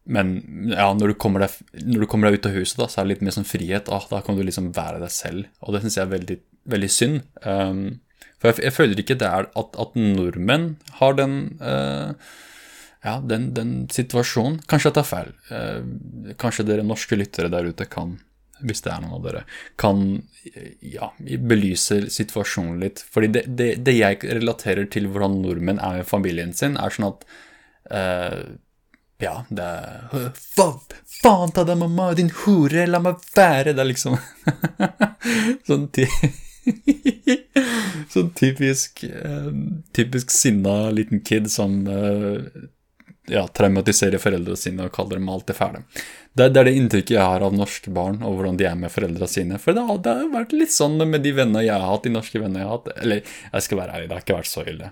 men 0.09 0.29
ja, 0.73 0.89
når 0.97 1.13
du, 1.13 1.15
deg, 1.37 1.57
når 1.85 2.03
du 2.03 2.09
kommer 2.09 2.29
deg 2.29 2.39
ut 2.39 2.49
av 2.49 2.55
huset, 2.57 2.79
da, 2.81 2.87
så 2.89 2.99
er 2.99 3.05
det 3.05 3.13
litt 3.13 3.25
mer 3.27 3.35
sånn 3.35 3.47
frihet. 3.47 3.89
Ah, 3.93 4.05
da 4.09 4.21
kan 4.25 4.37
du 4.37 4.41
liksom 4.45 4.71
være 4.73 5.01
deg 5.03 5.11
selv. 5.13 5.49
Og 5.61 5.75
det 5.75 5.83
syns 5.83 5.97
jeg 5.99 6.05
er 6.07 6.13
veldig, 6.15 6.37
veldig 6.73 6.91
synd. 6.93 7.19
Um, 7.43 7.83
for 8.41 8.49
jeg, 8.49 8.63
jeg, 8.65 8.73
føler 8.73 9.01
ikke 9.03 9.19
det 9.21 9.27
er 9.29 9.49
at, 9.59 9.75
at 9.83 9.97
nordmenn 9.99 10.71
har 10.97 11.17
den 11.19 11.35
uh, 11.61 12.15
ja, 13.05 13.19
den, 13.21 13.51
den, 13.53 13.75
situasjonen. 13.93 14.57
Kanskje 14.71 14.89
jeg 14.89 14.97
tar 14.97 15.07
feil. 15.07 15.29
Uh, 15.51 16.33
kanskje 16.41 16.65
dere 16.71 16.87
norske 16.87 17.19
lyttere 17.19 17.51
der 17.53 17.69
ute 17.69 17.85
kan, 17.91 18.15
hvis 18.65 18.81
det 18.85 18.93
er 18.95 19.03
noen 19.03 19.19
av 19.19 19.27
dere, 19.27 19.43
kan 19.79 20.01
ja, 20.81 21.11
belyse 21.51 22.01
situasjonen 22.15 22.81
litt. 22.81 23.03
Fordi 23.13 23.29
det, 23.35 23.45
det, 23.61 23.69
det 23.85 23.95
jeg 23.99 24.23
relaterer 24.41 24.89
til 24.89 25.05
hvordan 25.11 25.37
nordmenn 25.43 25.83
er 25.83 26.01
med 26.01 26.09
familien 26.09 26.55
sin, 26.57 26.79
er 26.81 26.97
sånn 26.97 27.11
at 27.11 27.29
uh, 27.93 28.41
ja, 29.19 29.45
det 29.49 29.63
er 29.63 30.31
Faen 31.19 31.51
ta 31.51 31.65
deg, 31.67 31.75
mamma, 31.81 32.13
din 32.15 32.31
hore, 32.45 32.85
la 32.87 33.01
meg 33.03 33.15
være! 33.35 33.73
Det 33.75 33.83
er 33.83 33.89
liksom 33.89 34.15
Sånn 35.67 35.89
Sånn 38.13 38.29
typisk 38.37 39.03
uh, 39.03 39.51
Typisk 39.95 40.31
sinna 40.31 40.91
liten 40.95 41.19
kid 41.25 41.49
som 41.51 41.81
uh, 41.89 42.37
ja, 43.29 43.47
traumatiserer 43.47 44.21
foreldrene 44.21 44.57
sine 44.57 44.87
og 44.87 44.93
kaller 44.95 45.19
dem 45.19 45.29
alt 45.29 45.45
det 45.49 45.55
fæle. 45.57 45.83
Det, 46.33 46.47
er 46.47 46.65
det 46.65 46.73
inntrykket 46.77 47.15
jeg 47.17 47.25
har 47.25 47.43
av 47.45 47.53
norske 47.53 47.91
barn 47.93 48.23
og 48.25 48.37
hvordan 48.37 48.57
de 48.57 48.65
er 48.65 48.79
med 48.79 48.93
foreldrene 48.93 49.29
sine. 49.29 49.59
For 49.61 49.77
det 49.77 49.83
har, 49.85 49.99
det 50.05 50.15
har 50.21 50.31
vært 50.33 50.55
litt 50.55 50.73
sånn 50.73 50.97
med 51.03 51.21
de 51.25 51.35
vennene 51.37 51.65
jeg 51.65 51.75
har 51.75 51.91
hatt, 51.91 52.07
de 52.07 52.15
norske 52.15 52.41
vennene 52.41 52.63
jeg 52.63 52.69
har 52.69 52.79
hatt. 52.79 52.89
Eller 53.03 53.21
jeg 53.27 53.67
skal 53.67 53.81
være 53.83 53.97
ærlig, 53.97 54.09
det 54.09 54.17
har 54.17 54.25
ikke 54.25 54.39
vært 54.39 54.53
så 54.53 54.65
ille. 54.65 54.91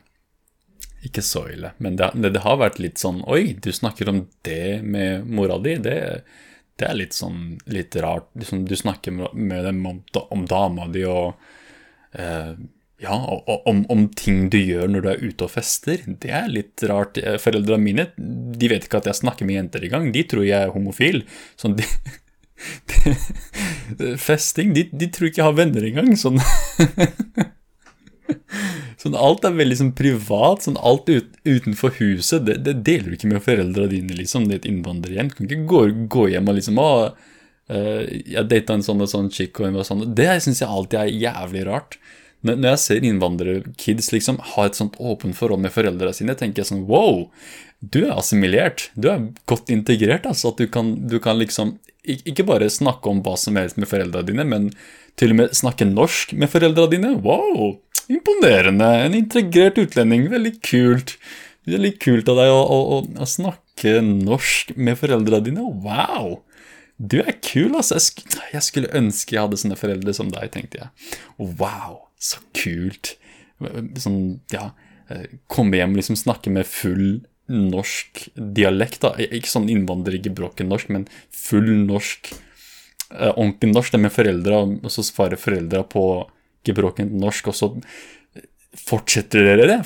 Ikke 1.05 1.21
så 1.21 1.43
ille, 1.51 1.71
men 1.77 1.97
det, 1.99 2.09
det, 2.25 2.41
har 2.41 2.57
vært 2.57 2.79
litt 2.81 2.97
sånn 2.97 3.19
Oi, 3.29 3.53
du 3.61 3.69
snakker 3.73 4.09
om 4.09 4.23
det 4.47 4.81
med 4.81 5.27
mora 5.29 5.59
di. 5.61 5.75
Det, 5.83 5.97
det 6.77 6.87
er 6.87 6.97
litt 6.97 7.13
sånn 7.13 7.59
litt 7.69 7.95
rart. 8.01 8.31
Liksom, 8.37 8.65
du 8.65 8.73
snakker 8.75 9.13
med 9.13 9.61
dem 9.65 9.85
om, 9.85 10.01
om 10.33 10.47
dama 10.49 10.87
di 10.93 11.05
og 11.05 11.37
eh, 12.17 12.57
ja, 12.97 13.13
og, 13.13 13.67
om, 13.69 13.83
om, 13.93 14.07
ting 14.17 14.47
du 14.49 14.57
gjør 14.57 14.89
når 14.89 15.03
du 15.03 15.09
er 15.11 15.21
ute 15.21 15.45
og 15.45 15.53
fester. 15.53 16.01
Det 16.07 16.31
er 16.33 16.49
litt 16.49 16.81
rart. 16.89 17.19
Eh, 17.21 17.37
foreldrene 17.41 17.83
mine 17.83 18.07
de 18.17 18.71
vet 18.71 18.87
ikke 18.87 19.03
at 19.03 19.09
jeg 19.11 19.21
snakker 19.21 19.45
med 19.45 19.59
jenter 19.59 19.85
engang. 19.85 20.09
De 20.15 20.23
tror 20.25 20.47
jeg 20.47 20.57
er 20.57 20.73
homofil. 20.73 21.21
Sånn, 21.61 21.77
de, 21.77 21.85
festing 24.29 24.73
de, 24.73 24.87
de 24.89 25.11
tror 25.13 25.29
ikke 25.29 25.43
jeg 25.43 25.49
har 25.51 25.59
venner 25.61 25.85
engang. 25.91 26.09
Sånn 26.17 26.41
Sånn 28.97 29.15
Alt 29.17 29.45
er 29.45 29.57
veldig 29.57 29.77
sånn 29.79 29.95
privat. 29.97 30.65
sånn 30.65 30.77
Alt 30.81 31.09
ut, 31.09 31.33
utenfor 31.45 31.93
huset, 31.99 32.45
det, 32.47 32.59
det, 32.65 32.79
deler 32.87 33.11
du 33.11 33.17
ikke 33.17 33.31
med 33.31 33.45
foreldrene 33.45 33.93
dine. 33.93 34.17
liksom, 34.17 34.47
Det 34.47 34.55
er 34.55 34.61
et 34.63 34.69
innvandrerhjem. 34.71 35.31
Du 35.31 35.35
kan 35.37 35.49
ikke 35.49 35.71
gå, 35.73 35.81
gå, 36.17 36.27
hjem 36.33 36.49
og 36.49 36.57
liksom 36.57 36.81
å, 36.81 36.91
uh, 37.69 38.03
Jeg 38.07 38.47
data 38.49 38.77
en 38.77 38.85
sånn 38.85 39.05
og 39.05 39.11
sånn 39.11 39.29
chick, 39.33 39.59
og 39.59 39.77
var 39.77 39.87
sånn. 39.87 40.07
Det 40.17 40.31
syns 40.41 40.63
jeg 40.63 40.69
alltid 40.69 40.99
er 41.03 41.13
jævlig 41.27 41.67
rart. 41.69 41.99
Når, 42.45 42.57
når 42.57 42.69
jeg 42.73 42.83
ser 42.83 43.05
innvandrerkids 43.05 44.11
liksom 44.13 44.41
ha 44.53 44.67
et 44.67 44.77
sånt 44.77 44.97
åpent 44.97 45.37
forhold 45.37 45.61
med 45.61 45.73
foreldrene 45.73 46.13
sine, 46.13 46.37
tenker 46.37 46.63
jeg 46.63 46.71
sånn 46.71 46.85
wow, 46.89 47.27
du 47.81 48.03
er 48.07 48.15
assimilert. 48.17 48.89
Du 48.97 49.09
er 49.13 49.29
godt 49.49 49.69
integrert. 49.73 50.25
altså 50.25 50.53
At 50.53 50.61
du 50.61 50.69
kan, 50.73 50.95
du 51.09 51.19
kan 51.21 51.37
liksom 51.37 51.77
ikke 52.07 52.45
bare 52.47 52.69
snakke 52.71 53.11
om 53.11 53.19
hva 53.25 53.35
som 53.37 53.57
helst 53.59 53.77
med 53.77 53.89
foreldrene 53.89 54.29
dine, 54.29 54.45
men 54.47 54.69
til 55.17 55.33
og 55.33 55.39
med 55.41 55.57
snakke 55.57 55.87
norsk 55.89 56.33
med 56.37 56.51
foreldrene 56.51 56.93
dine. 56.93 57.11
Wow! 57.25 57.77
Imponerende. 58.07 58.87
En 59.03 59.17
integrert 59.17 59.79
utlending. 59.81 60.27
Veldig 60.31 60.53
kult. 60.65 61.17
Veldig 61.67 61.93
kult 61.99 62.29
av 62.31 62.39
deg 62.39 62.53
å, 62.53 62.59
å, 62.63 62.99
å 63.03 63.27
snakke 63.27 63.97
norsk 64.05 64.75
med 64.79 64.99
foreldrene 64.99 65.43
dine. 65.49 65.65
Wow! 65.83 66.41
Du 66.97 67.19
er 67.21 67.35
kul, 67.45 67.75
altså. 67.77 67.97
Jeg, 67.97 68.05
sk 68.07 68.51
jeg 68.53 68.65
skulle 68.65 68.93
ønske 68.97 69.35
jeg 69.35 69.43
hadde 69.43 69.59
sånne 69.61 69.77
foreldre 69.77 70.13
som 70.17 70.31
deg, 70.33 70.49
tenkte 70.53 70.81
jeg. 70.81 71.15
Wow, 71.37 72.07
så 72.17 72.41
kult. 72.57 73.15
Sånn, 73.97 74.37
ja 74.53 74.69
Komme 75.47 75.79
hjem 75.79 75.95
liksom 75.95 76.17
snakke 76.19 76.51
med 76.51 76.67
full 76.67 77.21
norsk 77.47 78.25
dialekt. 78.35 79.05
da 79.05 79.13
Ikke 79.23 79.51
sånn 79.51 79.69
innvandrergebrokken 79.71 80.67
norsk, 80.71 80.91
men 80.93 81.07
full 81.31 81.69
norsk. 81.85 82.33
Eh, 83.11 83.33
ordentlig 83.33 83.71
norsk. 83.71 83.93
Det 83.93 84.03
med 84.03 84.13
foreldra, 84.13 84.61
og 84.67 84.91
så 84.91 85.05
svarer 85.05 85.39
foreldra 85.39 85.83
på 85.87 86.03
gebrokkent 86.67 87.13
norsk, 87.15 87.51
og 87.51 87.55
så 87.55 87.69
fortsetter 88.77 89.45
dere 89.47 89.67
det? 89.69 89.77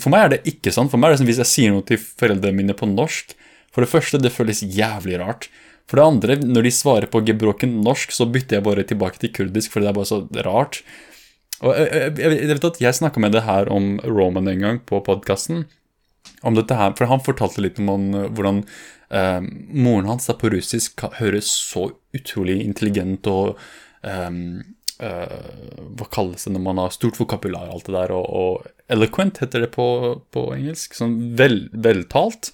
For 0.00 0.12
meg 0.14 0.20
er 0.20 0.34
det 0.36 0.44
ikke 0.48 0.72
sånn. 0.74 0.90
For 0.90 1.00
meg 1.00 1.10
er 1.10 1.16
det 1.16 1.22
som 1.22 1.30
hvis 1.30 1.40
jeg 1.42 1.52
sier 1.52 1.74
noe 1.74 1.86
til 1.86 1.98
foreldrene 2.00 2.56
mine 2.56 2.76
på 2.76 2.88
norsk 2.88 3.34
For 3.74 3.84
det 3.84 3.90
første, 3.90 4.18
det 4.22 4.32
føles 4.32 4.62
jævlig 4.64 5.18
rart. 5.20 5.50
For 5.88 6.00
det 6.00 6.06
andre, 6.06 6.36
når 6.40 6.64
de 6.66 6.70
svarer 6.72 7.06
på 7.10 7.20
gebrokkent 7.26 7.82
norsk, 7.84 8.14
så 8.16 8.26
bytter 8.26 8.58
jeg 8.58 8.64
bare 8.64 8.84
tilbake 8.88 9.20
til 9.20 9.32
kurdisk, 9.32 9.72
for 9.72 9.84
det 9.84 9.90
er 9.90 9.96
bare 9.98 10.08
så 10.08 10.22
rart. 10.46 10.80
Og 11.60 11.76
jeg, 11.76 12.14
jeg, 12.16 12.38
jeg 12.38 12.48
vet 12.54 12.66
at 12.70 12.80
jeg 12.80 12.96
snakka 12.96 13.20
med 13.22 13.36
det 13.36 13.44
her 13.44 13.68
om 13.72 13.98
Roman 14.06 14.48
en 14.48 14.64
gang 14.64 14.80
på 14.88 15.02
podkasten. 15.04 15.66
Om 16.42 16.56
dette 16.56 16.76
her, 16.78 16.96
for 16.96 17.10
han 17.12 17.22
fortalte 17.24 17.62
litt 17.64 17.78
om 17.82 18.08
hvordan 18.32 18.64
eh, 19.10 19.40
moren 19.68 20.10
hans 20.10 20.30
på 20.40 20.50
russisk 20.54 21.04
høres 21.18 21.50
så 21.52 21.88
utrolig 22.16 22.60
intelligent 22.64 23.28
og 23.30 23.58
um, 24.02 24.60
uh, 25.02 25.86
Hva 25.98 26.08
kalles 26.12 26.46
det 26.46 26.54
når 26.54 26.64
man 26.64 26.82
har 26.82 26.94
stort 26.94 27.18
vokabular 27.20 27.68
og 27.68 27.78
alt 27.78 27.88
det 27.88 27.96
der, 27.96 28.16
og, 28.16 28.28
og, 28.28 28.74
eloquent 28.88 29.42
heter 29.42 29.66
det 29.66 29.72
på, 29.74 29.86
på 30.32 30.44
engelsk. 30.54 30.94
Sånn 30.96 31.18
vel, 31.36 31.66
veltalt. 31.72 32.52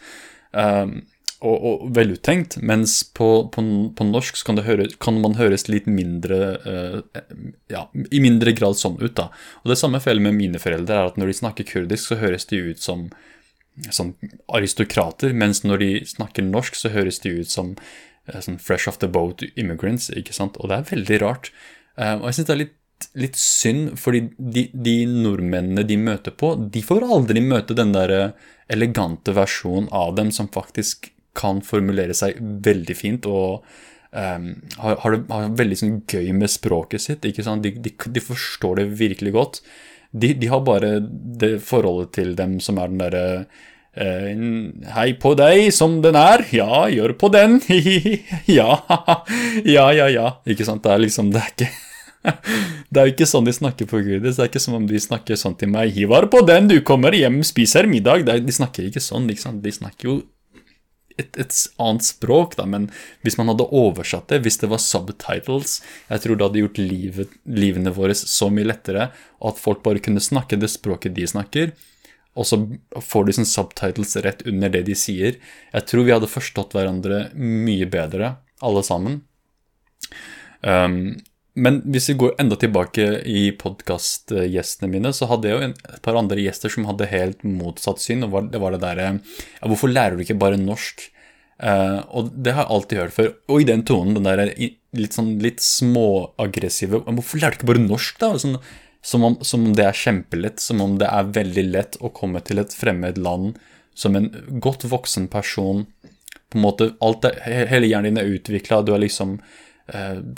Um, 0.51 1.05
og, 1.45 1.57
og, 1.69 1.83
veluttenkt, 1.95 2.57
mens 2.65 2.97
på, 3.15 3.29
på, 3.53 3.63
på 3.95 4.07
norsk 4.09 4.39
kan, 4.47 4.59
høre, 4.65 4.87
kan, 5.03 5.19
man 5.21 5.37
høres 5.37 5.67
litt 5.69 5.87
mindre 5.91 6.39
uh, 6.65 7.23
Ja, 7.71 7.85
i 7.93 8.23
mindre 8.25 8.55
grad 8.57 8.79
sånn 8.81 8.97
ut, 9.03 9.13
da. 9.19 9.29
Og 9.63 9.75
det 9.75 9.79
samme 9.81 10.01
feilet 10.03 10.25
med 10.25 10.39
mine 10.39 10.63
foreldre, 10.63 10.97
er 10.97 11.13
at 11.13 11.21
når 11.21 11.31
de 11.31 11.39
snakker 11.43 11.69
kurdisk, 11.69 12.09
så 12.09 12.21
høres 12.23 12.49
de 12.51 12.63
ut 12.71 12.83
som, 12.83 13.11
som 13.91 14.15
aristokrater, 14.55 15.35
mens 15.35 15.65
når 15.65 15.83
de 15.83 15.91
snakker 16.07 16.47
norsk, 16.47 16.79
så 16.79 16.93
høres 16.95 17.21
de 17.25 17.35
ut 17.41 17.51
som 17.51 17.75
sånn 18.25 18.61
fresh 18.63 18.89
off 18.89 19.01
the 19.03 19.11
boat 19.11 19.43
immigrants, 19.55 20.09
ikke 20.15 20.33
sant. 20.37 20.57
Og 20.61 20.71
det 20.71 20.79
er 20.79 20.91
veldig 20.95 21.21
rart. 21.25 21.51
Uh, 21.99 22.17
og 22.23 22.29
jeg 22.29 22.39
syns 22.39 22.49
det 22.49 22.55
er 22.55 22.63
litt, 22.63 22.77
litt, 23.21 23.41
synd, 23.41 23.97
fordi 24.01 24.23
de, 24.39 24.69
de, 24.73 24.95
nordmennene 25.11 25.85
de 25.87 25.99
møter 26.01 26.35
på, 26.35 26.55
de 26.73 26.83
får 26.85 27.05
aldri 27.05 27.43
møte 27.45 27.77
den 27.77 27.93
der 27.95 28.33
elegante 28.73 29.35
versjonen 29.37 29.91
av 29.93 30.15
dem 30.17 30.31
som 30.33 30.49
faktisk 30.53 31.11
kan 31.37 31.61
formulere 31.67 32.15
seg 32.17 32.39
veldig 32.39 32.95
fint 32.97 33.27
og 33.27 33.65
um, 34.15 34.51
har, 34.79 35.01
har, 35.03 35.17
det, 35.17 35.25
har, 35.29 35.49
veldig 35.59 35.79
sånn, 35.81 35.97
gøy 36.07 36.31
med 36.37 36.53
språket 36.53 37.03
sitt. 37.03 37.27
ikke 37.27 37.45
sant? 37.47 37.67
De, 37.67 37.75
de, 37.75 37.93
de 37.93 38.23
forstår 38.23 38.81
det 38.81 38.87
virkelig 39.01 39.35
godt. 39.35 39.61
De, 40.15 40.31
de, 40.39 40.47
har 40.51 40.61
bare 40.63 40.97
det 41.03 41.57
forholdet 41.67 42.13
til 42.15 42.35
dem 42.39 42.61
som 42.63 42.79
er 42.79 42.93
den 42.93 43.01
derre 43.03 43.25
eh, 43.99 44.45
Hei 44.95 45.09
på 45.19 45.35
deg 45.39 45.73
som 45.75 45.99
den 46.05 46.19
er. 46.19 46.47
Ja, 46.55 46.85
gjør 46.91 47.17
på 47.19 47.33
den. 47.35 47.59
ja, 48.59 48.79
ja, 49.67 49.89
ja, 49.91 50.07
ja. 50.13 50.29
Ikke 50.47 50.67
sant? 50.67 50.85
Det 50.87 50.95
er 50.95 51.03
liksom 51.03 51.35
Det 51.35 51.43
er 51.43 51.51
ikke 51.51 51.73
det 52.95 53.01
er 53.01 53.09
jo 53.09 53.13
ikke 53.13 53.29
sånn 53.29 53.49
de 53.49 53.53
snakker 53.53 53.89
på 53.89 54.01
Gud. 54.05 54.23
Det 54.25 54.33
er 54.33 54.49
ikke 54.49 54.63
som 54.63 54.79
om 54.79 54.87
de 54.89 55.01
snakker 55.01 55.39
sånn 55.39 55.57
til 55.61 55.71
meg 55.73 55.93
'Hivar 55.93 56.29
på 56.33 56.41
den, 56.47 56.71
du 56.71 56.79
kommer 56.81 57.13
hjem, 57.13 57.43
spiser 57.45 57.89
middag'. 57.91 58.25
De 58.25 58.55
snakker 58.55 58.89
ikke 58.89 59.03
sånn. 59.03 59.29
Liksom. 59.29 59.61
De 59.65 59.73
snakker 59.75 60.09
jo 60.09 60.17
et, 61.21 61.37
et, 61.39 61.57
annet 61.79 62.05
språk, 62.07 62.57
da, 62.59 62.67
men 62.67 62.89
hvis 63.23 63.37
man 63.39 63.53
hadde 63.53 63.69
oversatt 63.71 64.33
det, 64.33 64.41
hvis 64.45 64.59
det 64.63 64.71
var 64.73 64.83
subtitles 64.83 65.77
Jeg 66.11 66.25
tror 66.25 66.37
det 66.37 66.47
hadde 66.49 66.63
gjort 66.65 66.81
livet, 66.81 67.35
livene 67.47 67.95
våre 67.95 68.17
så 68.19 68.51
mye 68.51 68.67
lettere, 68.67 69.11
og 69.41 69.55
at 69.55 69.63
folk 69.63 69.85
bare 69.87 70.03
kunne 70.03 70.23
snakke 70.25 70.59
det 70.59 70.73
språket 70.73 71.15
de 71.17 71.27
snakker. 71.31 71.75
Og 72.35 72.49
så 72.49 72.59
får 72.99 73.29
de 73.29 73.37
sånn 73.37 73.47
subtitles 73.47 74.17
rett 74.27 74.43
under 74.51 74.73
det 74.75 74.83
de 74.89 74.97
sier. 74.99 75.39
Jeg 75.71 75.87
tror 75.87 76.07
vi 76.07 76.15
hadde 76.17 76.31
forstått 76.31 76.75
hverandre 76.75 77.29
mye 77.39 77.87
bedre, 77.91 78.35
alle 78.65 78.83
sammen. 78.87 79.21
Um, 80.67 81.15
men 81.55 81.79
hvis 81.87 82.09
vi 82.11 82.17
går 82.19 82.35
enda 82.43 82.57
tilbake 82.59 83.05
i 83.31 83.47
podkastgjestene 83.55 84.89
mine, 84.91 85.13
så 85.15 85.29
hadde 85.31 85.51
jeg 85.51 85.55
jo 85.55 85.67
et 85.71 86.01
par 86.03 86.19
andre 86.19 86.43
gjester 86.43 86.73
som 86.73 86.87
hadde 86.89 87.07
helt 87.13 87.45
motsatt 87.47 88.03
syn. 88.03 88.27
og 88.27 88.51
Det 88.51 88.59
var 88.59 88.75
det 88.75 88.81
derre 88.83 89.11
ja, 89.13 89.69
Hvorfor 89.71 89.93
lærer 89.93 90.17
du 90.17 90.25
ikke 90.25 90.41
bare 90.41 90.59
norsk? 90.59 91.07
Uh, 91.63 92.03
og 92.11 92.33
det 92.35 92.57
har 92.57 92.67
jeg 92.67 92.75
alltid 92.75 93.01
hørt 93.05 93.15
før. 93.15 93.31
Og 93.47 93.63
i 93.63 93.69
den 93.69 93.85
tonen, 93.87 94.17
den 94.19 94.27
der 94.27 94.51
litt 94.99 95.15
sånn 95.15 95.37
litt 95.43 95.63
småaggressive 95.63 97.05
Hvorfor 97.07 97.39
lærer 97.39 97.55
du 97.55 97.63
ikke 97.63 97.71
bare 97.71 97.87
norsk, 97.87 98.19
da? 98.19 98.33
Sånn, 98.43 98.59
som, 99.05 99.27
om, 99.29 99.39
som, 99.47 99.69
om, 99.69 99.77
det 99.79 99.87
er 99.87 100.01
kjempelett, 100.01 100.59
som 100.65 100.83
om 100.83 100.99
det 100.99 101.07
er 101.07 101.35
veldig 101.37 101.65
lett 101.71 102.01
å 102.03 102.11
komme 102.17 102.43
til 102.43 102.59
et 102.63 102.75
fremmed 102.75 103.21
land 103.21 103.61
som 103.95 104.17
en 104.19 104.27
godt 104.65 104.89
voksen 104.91 105.31
person. 105.31 105.85
På 106.51 106.59
en 106.59 106.67
måte, 106.67 106.97
alt 107.05 107.29
er, 107.31 107.39
Hele 107.71 107.87
hjernen 107.87 108.17
din 108.17 108.25
er 108.25 108.33
utvikla, 108.41 108.83
du 108.83 108.91
er 108.97 109.05
liksom 109.05 109.39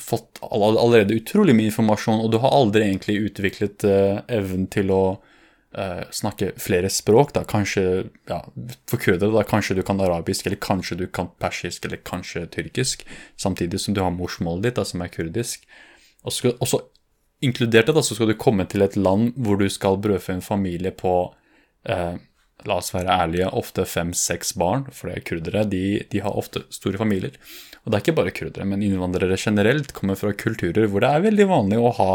fått 0.03 0.41
allerede 0.43 1.15
utrolig 1.15 1.55
mye 1.55 1.71
informasjon, 1.71 2.19
og 2.25 2.33
du 2.33 2.41
har 2.43 2.55
aldri 2.55 2.83
egentlig 2.89 3.21
utviklet 3.29 3.85
uh, 3.87 4.25
evnen 4.27 4.67
til 4.73 4.91
å 4.91 5.03
uh, 5.15 6.03
snakke 6.11 6.51
flere 6.59 6.91
språk. 6.91 7.31
da, 7.37 7.45
Kanskje 7.47 7.85
ja, 8.27 8.41
for 8.91 9.03
kurdere 9.03 9.31
da, 9.31 9.45
kanskje 9.47 9.79
du 9.79 9.85
kan 9.87 10.03
arabisk, 10.03 10.49
eller 10.49 10.59
kanskje 10.59 10.99
du 11.05 11.07
kan 11.07 11.31
persisk, 11.39 11.87
eller 11.87 12.03
kanskje 12.03 12.47
tyrkisk, 12.57 13.07
samtidig 13.39 13.81
som 13.81 13.95
du 13.95 14.03
har 14.03 14.15
morsmålet 14.15 14.71
ditt, 14.71 14.81
da, 14.81 14.87
som 14.89 15.05
er 15.05 15.15
kurdisk. 15.15 15.67
Og 16.27 16.35
så, 16.35 16.57
også 16.59 16.83
inkludert 17.47 17.87
det, 17.87 18.03
så 18.03 18.17
skal 18.17 18.33
du 18.33 18.39
komme 18.41 18.67
til 18.67 18.83
et 18.83 18.97
land 18.99 19.37
hvor 19.37 19.61
du 19.61 19.69
skal 19.71 20.01
brødfø 20.03 20.41
en 20.41 20.43
familie 20.45 20.91
på 20.91 21.15
uh, 21.87 22.17
La 22.65 22.79
oss 22.81 22.95
være 22.95 23.13
ærlige, 23.13 23.51
ofte 23.53 23.85
fem-seks 23.85 24.55
barn, 24.59 24.87
for 24.95 25.11
det 25.11 25.19
er 25.19 25.27
kurdere. 25.29 25.65
De, 25.69 25.83
de, 26.11 26.23
har 26.25 26.39
ofte 26.39 26.65
store 26.73 26.99
familier. 26.99 27.37
Og 27.85 27.93
det 27.93 27.99
er 27.99 28.05
ikke 28.05 28.17
bare 28.17 28.35
kurdere, 28.35 28.67
men 28.67 28.83
innvandrere 28.83 29.37
generelt 29.39 29.93
kommer 29.95 30.17
fra 30.19 30.33
kulturer 30.35 30.89
hvor 30.91 31.05
det 31.05 31.11
er 31.13 31.27
veldig 31.29 31.47
vanlig 31.53 31.79
å 31.79 31.93
ha 32.01 32.13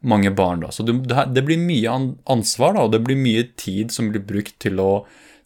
mange 0.00 0.30
barn. 0.30 0.62
da. 0.64 0.70
Så 0.72 0.86
det 0.86 1.44
blir 1.44 1.60
mye 1.60 1.96
ansvar, 2.30 2.76
da, 2.76 2.86
og 2.86 2.94
det 2.94 3.02
blir 3.04 3.18
mye 3.18 3.50
tid 3.60 3.92
som 3.92 4.12
blir 4.12 4.24
brukt 4.24 4.56
til 4.62 4.80
å 4.80 4.92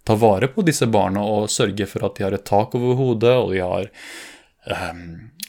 ta 0.05 0.15
vare 0.21 0.51
på 0.53 0.63
disse 0.67 0.87
barna 0.93 1.25
og 1.25 1.51
sørge 1.51 1.89
for 1.89 2.05
at 2.07 2.19
de 2.19 2.27
har 2.27 2.37
et 2.37 2.45
tak 2.47 2.77
over 2.77 2.99
hodet, 3.01 3.35
og 3.41 3.55
de 3.55 3.65
har 3.65 3.89
um, 4.93 5.07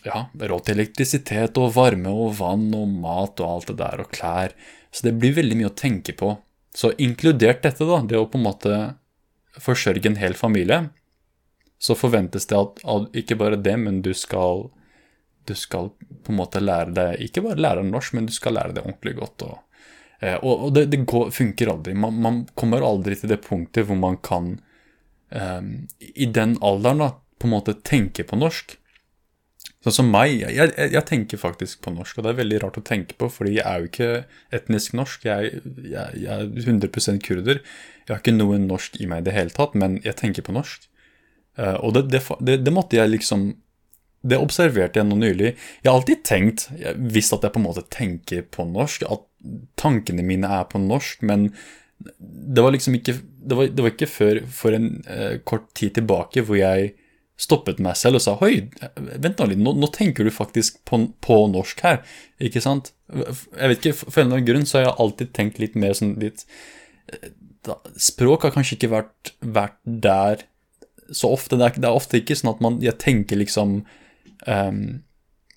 ja, 0.08 0.26
råd 0.40 0.66
til 0.66 0.80
elektrisitet 0.80 1.60
og 1.62 1.74
varme 1.76 2.14
og 2.14 2.38
vann 2.40 2.70
og 2.78 2.88
mat 3.04 3.44
og 3.44 3.52
alt 3.52 3.72
det 3.74 3.80
der, 3.84 4.06
og 4.06 4.16
klær. 4.16 4.56
Så 4.96 5.10
det 5.10 5.18
blir 5.20 5.36
veldig 5.36 5.60
mye 5.60 5.72
å 5.74 5.76
tenke 5.76 6.16
på. 6.16 6.38
Så 6.76 6.92
inkludert 7.00 7.64
dette, 7.64 7.88
da, 7.88 8.02
det 8.04 8.20
å 8.20 8.28
på 8.28 8.40
en 8.40 8.48
måte 8.50 8.78
forsørge 9.64 10.10
en 10.10 10.20
hel 10.20 10.36
familie, 10.36 10.90
så 11.80 11.96
forventes 11.96 12.48
det 12.50 12.58
at, 12.58 12.82
at 12.84 13.16
ikke 13.16 13.38
bare 13.40 13.60
det, 13.60 13.76
men 13.80 14.02
du 14.04 14.12
skal 14.18 14.68
du 15.46 15.54
skal 15.56 15.92
på 16.24 16.34
en 16.34 16.40
måte 16.40 16.62
lære 16.62 16.94
deg 16.96 17.28
Ikke 17.28 17.44
bare 17.46 17.62
lære 17.62 17.84
norsk, 17.86 18.16
men 18.18 18.26
du 18.26 18.34
skal 18.34 18.56
lære 18.58 18.74
deg 18.76 18.88
ordentlig 18.88 19.16
godt. 19.20 19.46
Og, 19.46 19.84
eh, 20.20 20.38
og, 20.40 20.68
og 20.68 20.72
det, 20.74 20.88
det 20.94 21.04
går, 21.06 21.30
funker 21.36 21.72
aldri. 21.76 21.94
Man, 21.94 22.18
man, 22.22 22.40
kommer 22.58 22.86
aldri 22.86 23.18
til 23.20 23.32
det 23.32 23.44
punktet 23.46 23.86
hvor 23.86 24.00
man 24.00 24.18
kan 24.26 24.56
um, 25.30 25.70
I 26.00 26.26
den 26.34 26.58
alderen 26.66 27.04
da, 27.04 27.12
på 27.38 27.50
en 27.50 27.54
måte 27.54 27.78
tenke 27.86 28.26
på 28.26 28.40
norsk. 28.42 28.78
Sånn 29.86 30.00
som 30.00 30.08
meg, 30.10 30.32
jeg, 30.40 30.56
jeg, 30.58 30.90
jeg, 30.96 31.06
tenker 31.06 31.38
faktisk 31.38 31.84
på 31.86 31.92
norsk, 31.94 32.18
og 32.18 32.26
det 32.26 32.32
er 32.32 32.40
veldig 32.40 32.62
rart 32.64 32.80
å 32.80 32.86
tenke 32.86 33.14
på, 33.22 33.30
fordi 33.30 33.60
jeg 33.60 33.66
er 33.70 33.84
jo 33.84 33.90
ikke 33.92 34.08
etnisk 34.58 34.96
norsk. 34.98 35.28
Jeg, 35.28 35.62
jeg, 35.86 36.24
er 36.26 36.48
100% 36.50 37.22
kurder. 37.26 37.62
Jeg 38.08 38.14
har 38.14 38.24
ikke 38.24 38.34
noe 38.34 38.58
norsk 38.64 38.98
i 38.98 39.10
meg 39.12 39.22
i 39.22 39.28
det 39.28 39.36
hele 39.36 39.54
tatt, 39.54 39.78
men 39.78 40.00
jeg 40.06 40.18
tenker 40.18 40.46
på 40.48 40.56
norsk. 40.58 40.90
Uh, 41.60 41.78
og 41.86 41.94
det, 42.00 42.08
det, 42.16 42.58
det, 42.66 42.74
måtte 42.74 42.98
jeg 42.98 43.14
liksom 43.14 43.52
det 44.26 44.42
observerte 44.42 44.98
jeg 44.98 45.06
nå 45.06 45.20
nylig. 45.22 45.54
Jeg 45.84 45.92
har 45.92 46.00
alltid 46.00 46.26
tenkt, 46.26 46.68
visst 46.98 47.38
at 47.38 47.46
jeg 47.46 47.54
på 47.54 47.62
en 47.62 47.68
måte 47.68 47.86
tenker 47.94 48.46
på 48.50 48.66
norsk, 48.66 49.06
at 49.06 49.26
tankene 49.78 50.26
mine 50.26 50.50
er 50.50 50.66
på 50.72 50.82
norsk, 50.82 51.22
men 51.30 51.52
det 52.26 52.64
var 52.66 52.74
liksom 52.76 52.98
ikke 52.98 53.14
Det 53.16 53.56
var, 53.56 53.68
det 53.72 53.84
var 53.86 53.94
ikke 53.94 54.10
før 54.10 54.40
for 54.52 54.76
en 54.76 54.88
uh, 55.06 55.38
kort 55.46 55.70
tid 55.78 55.94
tilbake 55.96 56.42
hvor 56.44 56.58
jeg 56.58 56.96
stoppet 57.36 57.82
meg 57.84 57.98
selv 58.00 58.20
og 58.20 58.24
sa 58.24 58.36
Oi, 58.46 58.68
vent 58.96 59.40
nå 59.42 59.50
litt, 59.52 59.62
nå, 59.62 59.74
nå 59.76 59.90
tenker 59.94 60.28
du 60.28 60.32
faktisk 60.32 60.80
på, 60.88 61.02
på, 61.24 61.40
norsk 61.52 61.82
her, 61.84 62.02
ikke 62.40 62.64
sant? 62.64 62.94
Jeg 63.12 63.72
vet 63.72 63.82
ikke, 63.82 63.98
For 63.98 64.22
en 64.22 64.30
eller 64.30 64.40
annen 64.40 64.48
grunn 64.48 64.68
så 64.70 64.80
har 64.80 64.88
jeg 64.88 65.00
alltid 65.04 65.34
tenkt 65.36 65.60
litt 65.62 65.76
mer 65.80 65.96
sånn 65.98 66.16
litt 66.22 66.46
eh, 67.12 67.34
da, 67.68 67.80
Språk 68.00 68.48
har 68.48 68.54
kanskje 68.56 68.78
ikke 68.78 68.94
vært, 68.94 69.34
vært 69.42 69.80
der 69.84 70.46
så 71.14 71.32
ofte. 71.34 71.58
Det 71.58 71.66
er, 71.66 71.80
det 71.82 71.90
er, 71.90 71.98
ofte 71.98 72.22
ikke 72.22 72.38
sånn 72.38 72.54
at 72.54 72.62
man, 72.64 72.78
jeg 72.84 72.98
tenker 73.02 73.40
liksom 73.40 73.80
um, 74.46 74.84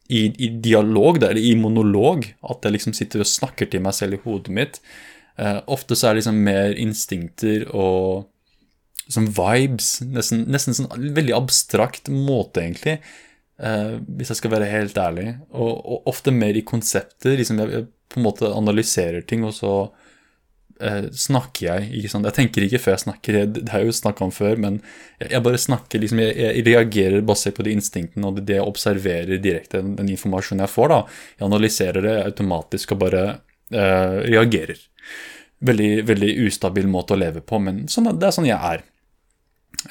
i, 0.09 0.23
i, 0.29 0.49
dialog, 0.65 1.21
eller 1.21 1.41
i 1.41 1.55
monolog, 1.61 2.31
at 2.49 2.65
jeg 2.65 2.77
liksom 2.77 2.97
sitter 2.97 3.25
og 3.25 3.31
snakker 3.31 3.69
til 3.71 3.85
meg 3.85 3.97
selv 3.97 4.19
i 4.19 4.23
hodet 4.25 4.55
mitt. 4.57 4.81
Uh, 5.39 5.61
ofte 5.71 5.97
så 5.97 6.09
er 6.09 6.17
det 6.17 6.23
liksom 6.23 6.43
mer 6.49 6.75
instinkter 6.81 7.69
og 7.71 8.29
liksom 9.09 9.31
vibes. 9.35 9.93
Nesten, 10.05 10.45
nesten 10.53 10.77
sånn 10.77 11.09
veldig 11.17 11.37
abstrakt 11.37 12.11
måte, 12.13 12.63
egentlig. 12.65 12.99
Uh, 13.59 13.99
hvis 14.19 14.31
jeg 14.31 14.43
skal 14.43 14.53
være 14.55 14.71
helt 14.71 14.99
ærlig. 15.01 15.33
Og, 15.51 15.73
og 15.79 16.13
ofte 16.13 16.35
mer 16.35 16.59
i 16.59 16.67
konsepter. 16.67 17.39
Liksom 17.41 17.63
jeg, 17.65 17.73
jeg, 17.75 17.89
på 18.09 18.21
en 18.21 18.29
måte 18.29 18.53
analyserer 18.53 19.25
ting, 19.29 19.47
og 19.49 19.57
så 19.57 19.73
uh, 19.89 21.09
snakker 21.13 21.67
jeg. 21.67 21.89
ikke 21.99 22.13
sant? 22.13 22.29
Jeg 22.29 22.37
tenker 22.37 22.67
ikke 22.67 22.83
før 22.85 22.95
jeg 22.95 23.05
snakker, 23.07 23.41
det 23.57 23.65
har 23.73 23.83
jeg 23.83 23.91
jo 23.91 23.97
snakka 23.99 24.29
om 24.29 24.35
før, 24.35 24.61
men 24.61 24.79
jeg, 25.19 25.33
jeg 25.35 25.45
bare 25.47 25.63
snakker 25.65 26.05
liksom, 26.05 26.23
jeg, 26.23 26.37
jeg, 26.45 26.67
reagerer 26.69 27.27
basert 27.27 27.59
på 27.59 27.67
de 27.67 27.75
instinktene 27.79 28.29
og 28.29 28.39
det, 28.39 28.47
det 28.51 28.59
jeg 28.61 28.69
observerer 28.69 29.43
direkte, 29.43 29.83
den, 29.83 29.97
den, 29.99 30.13
informasjonen 30.15 30.65
jeg 30.67 30.75
får. 30.75 30.93
da, 30.95 31.01
Jeg 31.41 31.49
analyserer 31.49 32.09
det 32.09 32.15
automatisk 32.27 32.95
og 32.95 33.03
bare 33.07 33.25
uh, 33.73 34.21
reagerer. 34.29 34.85
Veldig, 35.59 35.91
veldig 36.07 36.31
ustabil 36.47 36.87
måte 36.87 37.17
å 37.17 37.19
leve 37.19 37.43
på, 37.43 37.59
men 37.59 37.87
sånn, 37.91 38.13
det 38.15 38.29
er 38.29 38.37
sånn 38.37 38.47
jeg 38.47 38.61
er. 38.77 38.87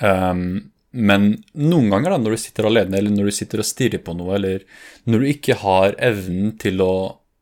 Um, 0.02 0.72
men 0.98 1.30
noen 1.54 1.92
ganger, 1.92 2.14
da, 2.14 2.20
når 2.22 2.36
du 2.36 2.42
sitter 2.42 2.68
alene, 2.70 2.98
eller 2.98 3.14
når 3.14 3.30
du 3.30 3.36
sitter 3.36 3.62
og 3.62 3.68
stirrer 3.68 4.02
på 4.04 4.16
noe, 4.18 4.34
eller 4.38 4.64
når 5.06 5.24
du 5.24 5.32
ikke 5.32 5.58
har 5.62 5.98
evnen 6.04 6.56
til 6.62 6.82
å 6.82 6.94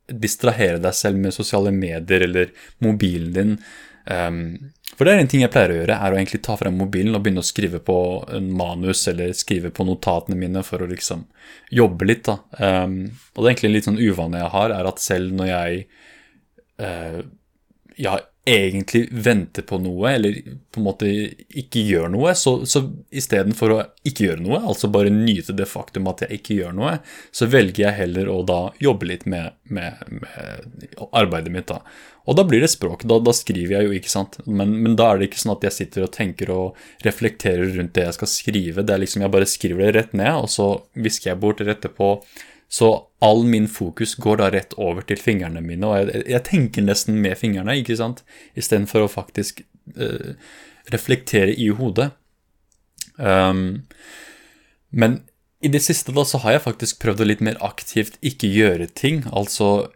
distrahere 0.05 0.81
deg 0.81 0.93
selv 0.93 1.21
med 1.21 1.33
sosiale 1.33 1.71
medier 1.73 2.25
eller 2.27 2.51
mobilen 2.83 3.31
din. 3.33 3.53
Um, 4.05 4.41
for 4.93 5.07
det 5.07 5.15
er 5.15 5.23
en 5.23 5.29
ting 5.31 5.41
jeg 5.41 5.51
pleier 5.53 5.73
å 5.73 5.77
gjøre, 5.79 5.95
er 5.97 6.13
å 6.13 6.19
egentlig 6.19 6.41
ta 6.45 6.57
frem 6.59 6.75
mobilen 6.77 7.17
og 7.17 7.23
begynne 7.25 7.41
å 7.41 7.47
skrive 7.47 7.81
på 7.83 7.97
en 8.37 8.51
manus 8.57 9.01
eller 9.11 9.33
skrive 9.37 9.71
på 9.73 9.85
notatene 9.87 10.37
mine 10.39 10.61
for 10.65 10.83
å 10.83 10.89
liksom 10.91 11.25
jobbe 11.73 12.09
litt. 12.11 12.27
da. 12.27 12.37
Um, 12.59 12.99
og 13.33 13.41
det 13.41 13.47
er 13.47 13.51
egentlig 13.53 13.71
en 13.71 13.75
litt 13.77 13.89
sånn 13.89 14.03
uvane 14.03 14.43
jeg 14.43 14.53
har, 14.53 14.75
er 14.75 14.91
at 14.91 15.01
selv 15.03 15.33
når 15.39 15.51
jeg 15.51 15.81
uh, 16.83 17.19
ja, 17.97 18.19
egentlig 18.45 19.07
venter 19.11 19.65
på 19.65 19.79
noe, 19.81 20.11
eller 20.13 20.35
på 20.71 20.79
en 20.79 20.85
måte 20.85 21.09
ikke 21.57 21.81
gjør 21.81 22.11
noe, 22.13 22.35
så, 22.37 22.59
så 22.69 22.83
istedenfor 23.09 23.73
å 23.73 23.79
ikke 24.05 24.27
gjøre 24.27 24.43
noe, 24.45 24.59
altså 24.69 24.89
bare 24.93 25.13
nyte 25.13 25.55
det 25.57 25.65
faktum 25.69 26.05
at 26.11 26.21
jeg 26.25 26.39
ikke 26.39 26.59
gjør 26.59 26.75
noe, 26.77 26.91
så 27.33 27.49
velger 27.49 27.87
jeg 27.87 27.99
heller 28.03 28.29
å 28.29 28.43
da 28.45 28.59
jobbe 28.81 29.09
litt 29.09 29.25
med, 29.25 29.57
med, 29.65 30.03
med 30.21 31.01
arbeidet 31.09 31.55
mitt. 31.55 31.73
da. 31.73 31.81
Og 32.25 32.37
da 32.37 32.45
blir 32.45 32.61
det 32.61 32.71
språk. 32.73 33.05
Da, 33.09 33.17
da 33.21 33.33
skriver 33.33 33.79
jeg 33.79 33.87
jo, 33.87 33.97
ikke 33.97 34.13
sant. 34.13 34.39
Men, 34.45 34.77
men, 34.81 34.95
da 34.97 35.11
er 35.11 35.21
det 35.21 35.29
ikke 35.29 35.41
sånn 35.41 35.55
at 35.55 35.65
jeg 35.67 35.77
sitter 35.79 36.05
og 36.05 36.13
tenker 36.13 36.53
og 36.53 37.05
reflekterer 37.05 37.73
rundt 37.77 37.93
det 37.97 38.07
jeg 38.07 38.17
skal 38.17 38.31
skrive. 38.31 38.85
Det 38.85 38.95
er 38.95 39.01
liksom 39.01 39.25
Jeg 39.25 39.33
bare 39.33 39.49
skriver 39.49 39.87
det 39.87 39.93
rett 39.99 40.17
ned, 40.17 40.33
og 40.45 40.49
så 40.53 40.69
visker 40.97 41.33
jeg 41.33 41.41
bort 41.41 41.61
rett 41.65 41.75
etterpå 41.75 42.15
så 42.71 42.89
all 43.23 43.43
min 43.47 43.67
fokus 43.71 44.15
går 44.21 44.41
da 44.41 44.49
rett 44.53 44.73
over 44.81 45.05
til 45.07 45.21
fingrene 45.21 45.61
mine, 45.63 45.87
og 45.87 45.97
jeg, 45.99 46.25
jeg 46.33 46.45
tenker 46.47 46.85
nesten 46.85 47.19
med 47.23 47.37
fingrene, 47.39 47.77
ikke 47.79 47.97
sant, 47.99 48.23
istedenfor 48.57 49.05
å 49.05 49.11
faktisk 49.11 49.63
uh, 49.97 50.33
reflektere 50.93 51.53
i 51.53 51.69
hodet. 51.73 52.11
Um, 53.17 53.85
men 54.89 55.21
i 55.63 55.71
det 55.71 55.81
siste 55.85 56.13
da 56.13 56.25
så 56.27 56.41
har 56.43 56.57
jeg 56.57 56.65
faktisk 56.65 56.99
prøvd 57.01 57.23
å 57.23 57.29
litt 57.29 57.43
mer 57.45 57.57
aktivt 57.63 58.19
ikke 58.25 58.51
gjøre 58.51 58.89
ting. 58.93 59.23
Altså 59.31 59.87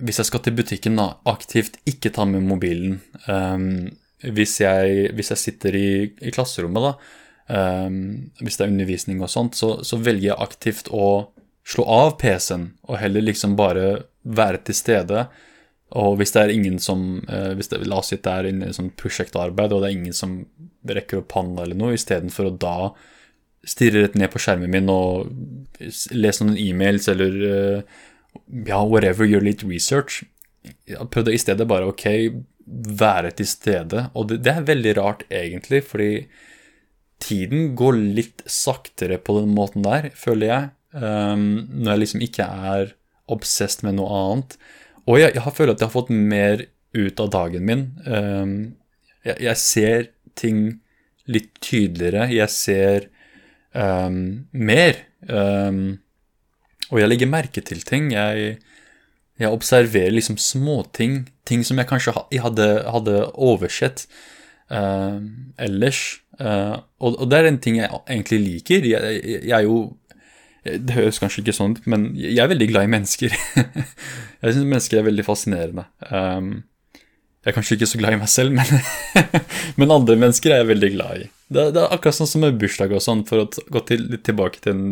hvis 0.00 0.20
jeg 0.20 0.30
skal 0.30 0.42
til 0.44 0.56
butikken, 0.56 0.98
da, 0.98 1.14
aktivt 1.28 1.78
ikke 1.88 2.12
ta 2.16 2.26
med 2.28 2.44
mobilen. 2.48 3.00
Um, 3.26 3.90
hvis, 4.24 4.58
jeg, 4.62 5.10
hvis, 5.16 5.32
jeg, 5.34 5.40
sitter 5.40 5.76
i, 5.76 5.90
i 6.24 6.32
klasserommet, 6.34 6.88
da, 6.88 7.60
um, 7.86 7.98
hvis 8.40 8.56
det 8.56 8.66
er 8.66 8.72
undervisning 8.72 9.20
og 9.20 9.32
sånt, 9.32 9.58
så, 9.60 9.78
så 9.86 10.00
velger 10.00 10.30
jeg 10.30 10.40
aktivt 10.40 10.90
å 10.92 11.30
slå 11.66 11.84
av 11.84 12.16
PC-en 12.20 12.70
og 12.88 12.98
heller 13.02 13.24
liksom 13.24 13.56
bare 13.58 13.86
være 14.22 14.62
til 14.68 14.76
stede. 14.76 15.24
Og 16.00 16.18
hvis 16.20 16.34
det 16.34 16.42
er 16.42 16.52
ingen 16.54 16.78
som 16.82 17.22
eh, 17.28 17.52
hvis 17.58 17.72
det, 17.72 17.82
La 17.88 17.98
oss 18.00 18.12
si 18.12 18.18
det 18.20 18.32
er 18.32 18.50
inne 18.50 18.70
i 18.70 18.76
sånn 18.76 18.92
prosjektarbeid, 18.98 19.72
og 19.74 19.82
det 19.82 19.90
er 19.90 19.96
ingen 19.98 20.16
som 20.16 20.36
rekker 20.86 21.22
opp 21.22 21.34
hånda 21.34 21.64
eller 21.64 21.78
noe, 21.78 21.96
istedenfor 21.98 22.50
å 22.50 22.58
da 22.62 22.76
stirre 23.66 24.04
rett 24.04 24.16
ned 24.16 24.30
på 24.32 24.40
skjermen 24.40 24.70
min 24.72 24.88
og 24.88 25.28
lese 26.16 26.46
noen 26.46 26.60
e-mails 26.60 27.10
eller 27.12 27.40
eh, 27.50 27.98
ja, 28.68 28.78
whatever, 28.84 29.26
gjøre 29.26 29.48
litt 29.50 29.66
research. 29.66 30.22
Jeg 30.88 31.10
prøvde 31.12 31.34
i 31.34 31.40
stedet 31.40 31.66
bare 31.68 31.90
ok, 31.90 32.06
være 33.00 33.34
til 33.40 33.48
stede. 33.50 34.06
Og 34.14 34.30
det, 34.30 34.40
det 34.46 34.54
er 34.54 34.68
veldig 34.68 34.94
rart, 35.00 35.24
egentlig, 35.32 35.82
fordi 35.88 36.12
tiden 37.20 37.74
går 37.76 37.98
litt 37.98 38.44
saktere 38.48 39.18
på 39.20 39.40
den 39.40 39.54
måten 39.56 39.84
der, 39.84 40.10
føler 40.16 40.52
jeg. 40.52 40.70
Um, 40.90 41.68
når 41.70 41.92
jeg 41.92 42.02
liksom 42.02 42.22
ikke 42.26 42.46
er 42.46 42.92
obsessed 43.30 43.84
med 43.86 43.98
noe 44.00 44.10
annet. 44.10 44.56
Og 45.06 45.20
jeg, 45.20 45.36
jeg 45.36 45.54
følt 45.54 45.74
at 45.74 45.82
jeg 45.82 45.86
har 45.86 45.94
fått 45.94 46.10
mer 46.10 46.64
ut 46.96 47.22
av 47.22 47.30
dagen 47.30 47.66
min. 47.66 47.84
Um, 48.06 48.54
jeg, 49.26 49.36
jeg, 49.46 49.60
ser 49.62 50.08
ting 50.38 50.80
litt 51.30 51.52
tydeligere. 51.62 52.26
Jeg 52.34 52.50
ser 52.50 53.06
um, 53.74 54.48
mer. 54.50 54.98
Og 56.90 56.98
jeg 56.98 57.10
legger 57.10 57.30
merke 57.30 57.62
til 57.62 57.84
ting. 57.86 58.10
Jeg, 58.14 58.58
jeg 59.40 59.54
observerer 59.54 60.14
liksom 60.14 60.40
småting. 60.42 61.22
Ting 61.48 61.62
som 61.66 61.78
jeg 61.78 61.88
kanskje 61.90 62.16
hadde, 62.42 62.68
hadde 62.90 63.16
oversett 63.38 64.08
uh, 64.74 65.22
ellers. 65.58 66.20
Uh, 66.40 66.80
og, 66.98 67.18
og, 67.20 67.26
det 67.30 67.38
er 67.38 67.50
en 67.50 67.60
ting 67.62 67.78
jeg 67.78 67.90
egentlig 68.08 68.40
liker. 68.42 68.86
Jeg, 68.90 69.20
jeg, 69.20 69.42
jeg 69.46 69.56
er 69.56 69.66
jo 69.68 69.80
det 70.64 70.96
høres 70.96 71.20
kanskje 71.22 71.44
ikke 71.44 71.56
sånn 71.56 71.76
ut, 71.78 71.86
men 71.88 72.10
jeg 72.18 72.40
er 72.42 72.50
veldig 72.50 72.68
glad 72.72 72.88
i 72.88 72.92
mennesker. 72.92 73.36
jeg 74.42 74.56
syns 74.56 74.66
mennesker 74.66 75.00
er 75.00 75.06
veldig 75.06 75.24
fascinerende. 75.24 75.86
Um, 76.10 76.50
jeg 77.40 77.54
er 77.54 77.56
kanskje 77.56 77.76
ikke 77.78 77.88
så 77.88 77.98
glad 78.02 78.12
i 78.12 78.20
meg 78.20 78.28
selv, 78.28 78.52
men, 78.52 79.20
men 79.80 79.94
andre 79.94 80.16
mennesker 80.20 80.52
er 80.52 80.60
jeg 80.60 80.70
veldig 80.74 80.90
glad 80.92 81.22
i. 81.22 81.28
Det, 81.50 81.62
det 81.74 81.80
er 81.80 81.94
akkurat 81.96 82.18
sånn 82.18 82.28
som 82.28 82.44
med 82.44 82.58
bursdag 82.60 82.92
og 82.92 83.00
sånn, 83.00 83.22
for 83.26 83.46
å 83.46 83.46
gå 83.48 83.80
til, 83.88 84.04
tilbake 84.26 84.60
til, 84.66 84.82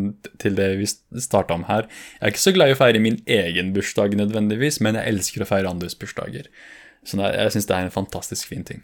til, 0.41 0.57
det 0.57 0.71
vi 0.81 0.89
starta 0.89 1.59
om 1.59 1.67
her. 1.69 1.85
Jeg 2.17 2.25
er 2.25 2.33
ikke 2.33 2.47
så 2.47 2.55
glad 2.57 2.73
i 2.73 2.77
å 2.77 2.81
feire 2.81 3.03
min 3.05 3.21
egen 3.29 3.75
bursdag 3.77 4.17
nødvendigvis, 4.17 4.81
men 4.85 4.97
jeg 4.97 5.13
elsker 5.13 5.45
å 5.45 5.51
feire 5.51 5.71
andres 5.71 5.99
bursdager. 6.01 6.49
Så 7.05 7.21
jeg, 7.21 7.37
jeg 7.37 7.55
syns 7.55 7.69
det 7.69 7.77
er 7.77 7.91
en 7.91 7.95
fantastisk 7.99 8.49
fin 8.49 8.65
ting. 8.67 8.81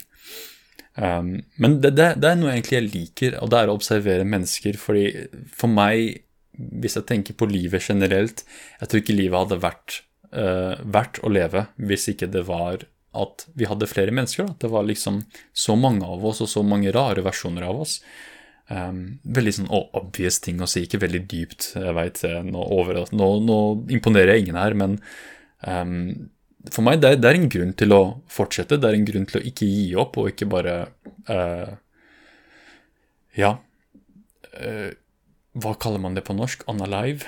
Um, 0.95 1.33
men 1.59 1.79
det, 1.81 1.95
det, 1.97 2.11
det, 2.21 2.29
er 2.29 2.37
noe 2.39 2.53
egentlig 2.53 2.77
jeg 2.77 2.91
liker, 2.93 3.39
og 3.41 3.49
det 3.51 3.59
er 3.59 3.73
å 3.73 3.79
observere 3.81 4.29
mennesker. 4.29 4.77
fordi 4.79 5.07
for 5.57 5.73
meg 5.73 6.21
hvis 6.55 6.97
jeg 6.99 7.07
tenker 7.09 7.35
på 7.37 7.47
livet 7.49 7.83
generelt 7.83 8.45
Jeg 8.79 8.87
tror 8.87 9.01
ikke 9.01 9.15
livet 9.15 9.41
hadde 9.41 9.61
vært 9.63 9.97
uh, 10.31 10.75
verdt 10.81 11.19
å 11.23 11.31
leve 11.31 11.65
hvis 11.75 12.07
ikke 12.13 12.29
det 12.31 12.45
var 12.47 12.85
at 13.15 13.45
vi 13.55 13.67
hadde 13.69 13.89
flere 13.89 14.11
mennesker. 14.11 14.49
At 14.51 14.63
det 14.63 14.71
var 14.73 14.85
liksom 14.87 15.23
så 15.55 15.75
mange 15.79 16.05
av 16.07 16.23
oss, 16.27 16.41
og 16.43 16.51
så 16.51 16.63
mange 16.67 16.93
rare 16.95 17.23
versjoner 17.25 17.63
av 17.67 17.83
oss. 17.85 17.99
Um, 18.65 19.19
veldig 19.23 19.53
sånn 19.59 19.69
obvious 19.71 20.39
ting 20.41 20.61
å 20.63 20.69
si, 20.69 20.85
ikke 20.85 21.01
veldig 21.03 21.21
dypt. 21.31 21.69
Jeg 21.77 21.95
vet, 21.97 22.23
nå, 22.47 22.63
over, 22.75 23.03
nå, 23.15 23.29
nå 23.45 23.59
imponerer 23.93 24.35
jeg 24.35 24.45
ingen 24.45 24.59
her, 24.59 24.77
men 24.77 24.97
um, 25.61 25.93
for 26.71 26.85
meg 26.85 27.01
det, 27.03 27.19
det, 27.21 27.29
er 27.29 27.39
en 27.39 27.51
grunn 27.51 27.73
til 27.77 27.93
å 27.93 28.01
fortsette. 28.31 28.79
Det 28.81 28.89
er 28.89 28.97
en 28.97 29.07
grunn 29.07 29.27
til 29.29 29.41
å 29.41 29.45
ikke 29.51 29.69
gi 29.69 29.87
opp, 30.01 30.19
og 30.21 30.33
ikke 30.33 30.49
bare 30.51 30.77
uh, 31.29 31.73
Ja. 33.37 33.57
Uh, 34.55 34.91
hva 35.55 35.73
kaller 35.79 36.03
man 36.03 36.17
det 36.17 36.25
på 36.27 36.35
norsk? 36.35 36.65
Unalive? 36.71 37.27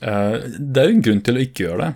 Uh, 0.00 0.42
det 0.58 0.82
er 0.82 0.90
jo 0.90 0.96
en 0.96 1.06
grunn 1.06 1.22
til 1.24 1.38
å 1.38 1.44
ikke 1.44 1.64
gjøre 1.66 1.84
det. 1.84 1.92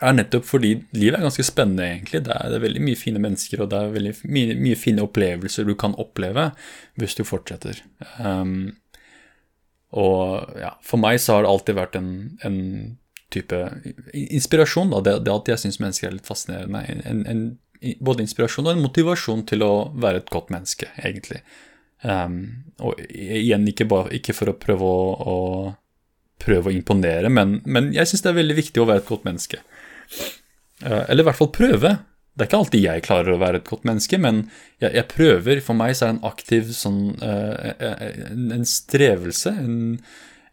er 0.00 0.14
nettopp 0.16 0.46
fordi 0.48 0.70
livet 0.96 1.18
er 1.18 1.26
ganske 1.26 1.46
spennende, 1.46 1.86
egentlig. 1.86 2.22
Det 2.26 2.34
er, 2.34 2.50
det 2.50 2.58
er 2.58 2.66
veldig 2.66 2.84
mye 2.86 2.98
fine 2.98 3.22
mennesker, 3.22 3.62
og 3.62 3.72
det 3.72 3.80
er 3.80 3.96
veldig 3.96 4.14
mye, 4.36 4.58
mye, 4.66 4.78
fine 4.78 5.04
opplevelser 5.06 5.68
du 5.68 5.74
kan 5.78 5.96
oppleve 6.00 6.50
hvis 7.00 7.18
du 7.18 7.24
fortsetter. 7.28 7.82
Um, 8.18 8.72
og 9.90 10.54
ja, 10.60 10.76
for 10.86 11.02
meg 11.02 11.18
så 11.22 11.36
har 11.36 11.44
det 11.44 11.50
alltid 11.50 11.78
vært 11.78 11.98
en, 11.98 12.12
en 12.46 12.60
type 13.34 13.58
inspirasjon. 14.12 14.92
Da. 14.94 15.02
Det, 15.06 15.16
det 15.26 15.34
at 15.34 15.50
jeg 15.50 15.64
syns 15.64 15.80
mennesker 15.82 16.10
er 16.10 16.16
litt 16.18 16.30
fascinerende. 16.30 16.84
En, 17.06 17.24
en, 17.26 17.42
både 18.04 18.26
inspirasjon 18.26 18.68
og 18.68 18.76
en 18.76 18.84
motivasjon 18.84 19.44
til 19.50 19.64
å 19.66 19.72
være 19.98 20.22
et 20.22 20.32
godt 20.32 20.52
menneske, 20.54 20.90
egentlig. 21.00 21.42
Um, 22.00 22.36
og 22.80 23.00
igjen, 23.12 23.66
ikke, 23.68 23.84
bare, 23.88 24.12
ikke, 24.16 24.34
for 24.36 24.52
å 24.52 24.56
prøve 24.56 24.86
å, 24.88 25.00
å, 25.20 25.34
prøve 26.40 26.70
å 26.70 26.72
imponere, 26.72 27.28
men, 27.28 27.58
men 27.68 27.90
jeg 27.92 28.08
syns 28.08 28.24
det 28.24 28.30
er 28.30 28.38
veldig 28.38 28.56
viktig 28.56 28.80
å 28.80 28.86
være 28.88 29.02
et 29.02 29.10
godt 29.10 29.26
menneske. 29.28 29.60
Uh, 30.80 31.04
eller 31.04 31.20
i 31.20 31.28
hvert 31.28 31.40
fall 31.40 31.52
prøve. 31.52 31.98
Det 32.30 32.46
er 32.46 32.48
ikke 32.48 32.62
alltid 32.62 32.84
jeg 32.86 33.04
klarer 33.04 33.34
å 33.34 33.42
være 33.42 33.60
et 33.60 33.68
godt 33.68 33.84
menneske, 33.84 34.16
men 34.22 34.46
jeg, 34.80 34.94
jeg 34.96 35.06
prøver. 35.12 35.60
For 35.66 35.76
meg 35.76 35.92
så 35.98 36.06
er 36.06 36.12
det 36.12 36.16
en 36.16 36.26
aktiv 36.30 36.72
sånn 36.72 37.00
uh, 37.20 37.72
en, 38.30 38.46
en, 38.56 38.64
strevelse, 38.64 39.52
en, 39.60 39.76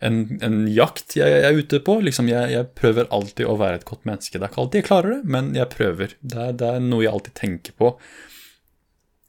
en, 0.03 0.17
en 0.43 0.57
jakt 0.67 1.15
jeg, 1.15 1.31
jeg, 1.31 1.45
er 1.47 1.61
ute 1.61 1.79
på. 1.87 1.99
Liksom 2.03 2.27
jeg, 2.33 2.51
jeg, 2.57 2.69
prøver 2.75 3.07
alltid 3.15 3.47
å 3.47 3.55
være 3.61 3.79
et 3.79 3.87
godt 3.87 4.03
menneske. 4.09 4.35
Det 4.35 4.43
er 4.43 4.51
ikke 4.51 4.65
alltid 4.65 4.83
jeg 4.83 4.89
klarer 4.89 5.15
det, 5.15 5.35
men 5.37 5.53
jeg 5.55 5.71
prøver. 5.71 6.17
Det 6.19 6.49
det 6.59 6.73
er 6.73 6.83
noe 6.83 7.05
jeg 7.05 7.13
alltid 7.13 7.39
tenker 7.39 7.79
på. 7.79 7.95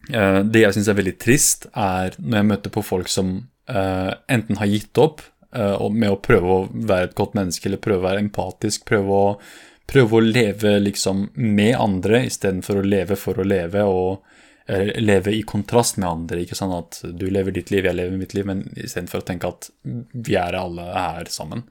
Eh, 0.09 0.41
det 0.45 0.65
jeg 0.65 0.77
syns 0.77 0.91
er 0.91 0.99
veldig 0.99 1.17
trist, 1.21 1.69
er 1.77 2.17
når 2.19 2.41
jeg 2.41 2.49
møter 2.53 2.75
på 2.75 2.85
folk 2.87 3.11
som 3.13 3.35
uh, 3.69 4.13
enten 4.33 4.57
har 4.61 4.71
gitt 4.71 5.01
opp 5.01 5.21
uh, 5.57 5.89
med 5.93 6.13
å 6.13 6.21
prøve 6.25 6.55
å 6.55 6.69
være 6.73 7.11
et 7.11 7.19
godt 7.19 7.37
menneske, 7.37 7.69
eller 7.69 7.83
prøve 7.85 8.01
å 8.01 8.09
være 8.09 8.25
empatisk, 8.25 8.87
prøve 8.89 9.19
å, 9.19 9.29
prøve 9.89 10.19
å 10.19 10.25
leve 10.25 10.79
liksom 10.81 11.29
med 11.37 11.77
andre 11.77 12.25
istedenfor 12.29 12.81
å 12.81 12.89
leve 12.89 13.19
for 13.21 13.41
å 13.41 13.47
leve, 13.47 13.85
og 13.85 14.25
uh, 14.73 14.93
leve 15.01 15.37
i 15.37 15.45
kontrast 15.49 16.01
med 16.01 16.09
andre. 16.09 16.43
Ikke 16.45 16.59
sånn 16.59 16.77
at 16.79 17.03
du 17.05 17.29
lever 17.29 17.59
ditt 17.59 17.73
liv, 17.75 17.85
jeg 17.85 18.01
lever 18.01 18.17
mitt 18.21 18.37
liv, 18.39 18.49
men 18.49 18.65
istedenfor 18.77 19.23
å 19.23 19.29
tenke 19.29 19.53
at 19.53 19.71
vi 19.85 20.39
er 20.41 20.57
alle 20.57 20.89
her 20.95 21.29
sammen. 21.33 21.67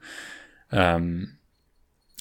Um, 0.70 1.37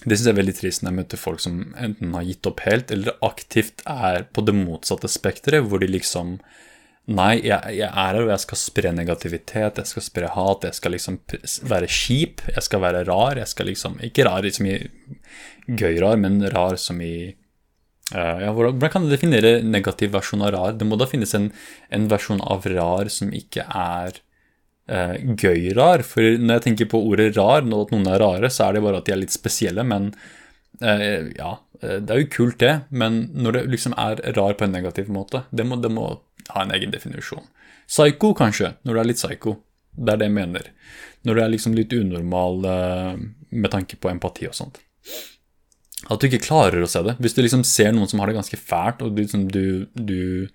det 0.05 0.13
syns 0.13 0.27
jeg 0.27 0.33
er 0.35 0.39
veldig 0.41 0.55
trist 0.59 0.83
når 0.83 0.91
jeg 0.91 0.97
møter 0.99 1.19
folk 1.21 1.41
som 1.41 1.59
enten 1.81 2.13
har 2.13 2.25
gitt 2.27 2.47
opp 2.49 2.61
helt, 2.67 2.93
eller 2.93 3.17
aktivt 3.25 3.81
er 3.89 4.27
på 4.29 4.43
det 4.45 4.53
motsatte 4.53 5.09
spekteret, 5.09 5.65
hvor 5.65 5.81
de 5.81 5.89
liksom 5.91 6.37
Nei, 7.07 7.37
jeg, 7.39 7.71
jeg, 7.71 7.87
er 7.87 7.93
her, 7.95 8.17
og 8.19 8.33
jeg 8.33 8.43
skal 8.43 8.59
spre 8.59 8.89
negativitet, 8.91 9.77
jeg 9.79 9.87
skal 9.87 10.03
spre 10.03 10.27
hat, 10.33 10.65
jeg 10.67 10.75
skal 10.75 10.91
liksom 10.91 11.21
være 11.71 11.87
kjip, 11.87 12.43
jeg 12.51 12.63
skal 12.65 12.81
være 12.83 13.05
rar. 13.07 13.39
Jeg 13.39 13.47
skal 13.47 13.69
liksom 13.71 13.95
Ikke 14.03 14.25
rar 14.27 14.43
som 14.51 14.67
i 14.67 14.75
gøy 15.71 16.01
rar, 16.03 16.19
men 16.19 16.41
rar 16.51 16.75
som 16.75 16.99
i 16.99 17.31
uh, 17.31 18.37
ja, 18.43 18.51
Hvordan 18.51 18.91
kan 18.91 19.07
du 19.07 19.13
definere 19.13 19.61
negativ 19.63 20.11
versjon 20.17 20.43
av 20.43 20.51
rar? 20.57 20.75
Det 20.75 20.87
må 20.89 20.99
da 20.99 21.07
finnes 21.07 21.31
en, 21.39 21.47
en 21.95 22.09
versjon 22.11 22.43
av 22.43 22.67
rar 22.75 23.07
som 23.07 23.31
ikke 23.31 23.63
er 23.63 24.19
uh, 24.91 25.15
gøy 25.37 25.71
rar. 25.77 26.03
For 26.07 26.37
når 26.41 26.59
jeg 26.59 26.65
tenker 26.67 26.91
på 26.91 27.01
ordet 27.09 27.33
rar, 27.37 27.65
når 27.65 27.87
at 27.87 27.95
noen 27.95 28.09
er 28.11 28.21
rare, 28.23 28.51
så 28.53 28.67
er 28.67 28.77
det 28.77 28.83
bare 28.85 29.01
at 29.01 29.07
de 29.07 29.15
er 29.15 29.21
litt 29.21 29.35
spesielle. 29.35 29.85
Men 29.87 30.11
eh, 30.81 31.31
ja, 31.37 31.51
eh, 31.81 31.99
det 32.01 32.13
er 32.13 32.23
jo 32.23 32.31
kult, 32.33 32.59
det. 32.63 32.73
Men 32.89 33.27
når 33.33 33.59
det 33.59 33.63
liksom 33.75 33.95
er 33.97 34.21
rar 34.37 34.57
på 34.57 34.67
en 34.67 34.75
negativ 34.75 35.11
måte, 35.13 35.45
det 35.51 35.65
må, 35.67 35.79
det 35.81 35.91
må 35.93 36.09
ha 36.53 36.63
en 36.63 36.73
egen 36.75 36.93
definisjon. 36.93 37.45
Psycho, 37.87 38.33
kanskje, 38.35 38.75
når 38.83 38.93
du 38.93 39.01
er 39.01 39.09
litt 39.11 39.21
psycho. 39.21 39.57
Det 39.97 40.13
er 40.13 40.21
det 40.21 40.29
jeg 40.29 40.35
mener. 40.35 40.69
Når 41.25 41.35
du 41.35 41.41
er 41.43 41.51
liksom 41.53 41.75
litt 41.77 41.95
unormal 41.95 42.67
eh, 42.69 43.25
med 43.49 43.73
tanke 43.73 43.99
på 43.99 44.11
empati 44.11 44.49
og 44.49 44.57
sånt. 44.57 44.81
At 46.07 46.21
du 46.21 46.27
ikke 46.27 46.45
klarer 46.45 46.83
å 46.83 46.89
se 46.89 47.01
det. 47.03 47.17
Hvis 47.23 47.35
du 47.35 47.41
liksom 47.41 47.63
ser 47.67 47.93
noen 47.95 48.09
som 48.09 48.21
har 48.21 48.29
det 48.29 48.37
ganske 48.37 48.59
fælt, 48.59 49.01
og 49.01 49.15
du, 49.15 49.23
liksom, 49.23 49.47
du, 49.51 49.87
du 49.97 50.47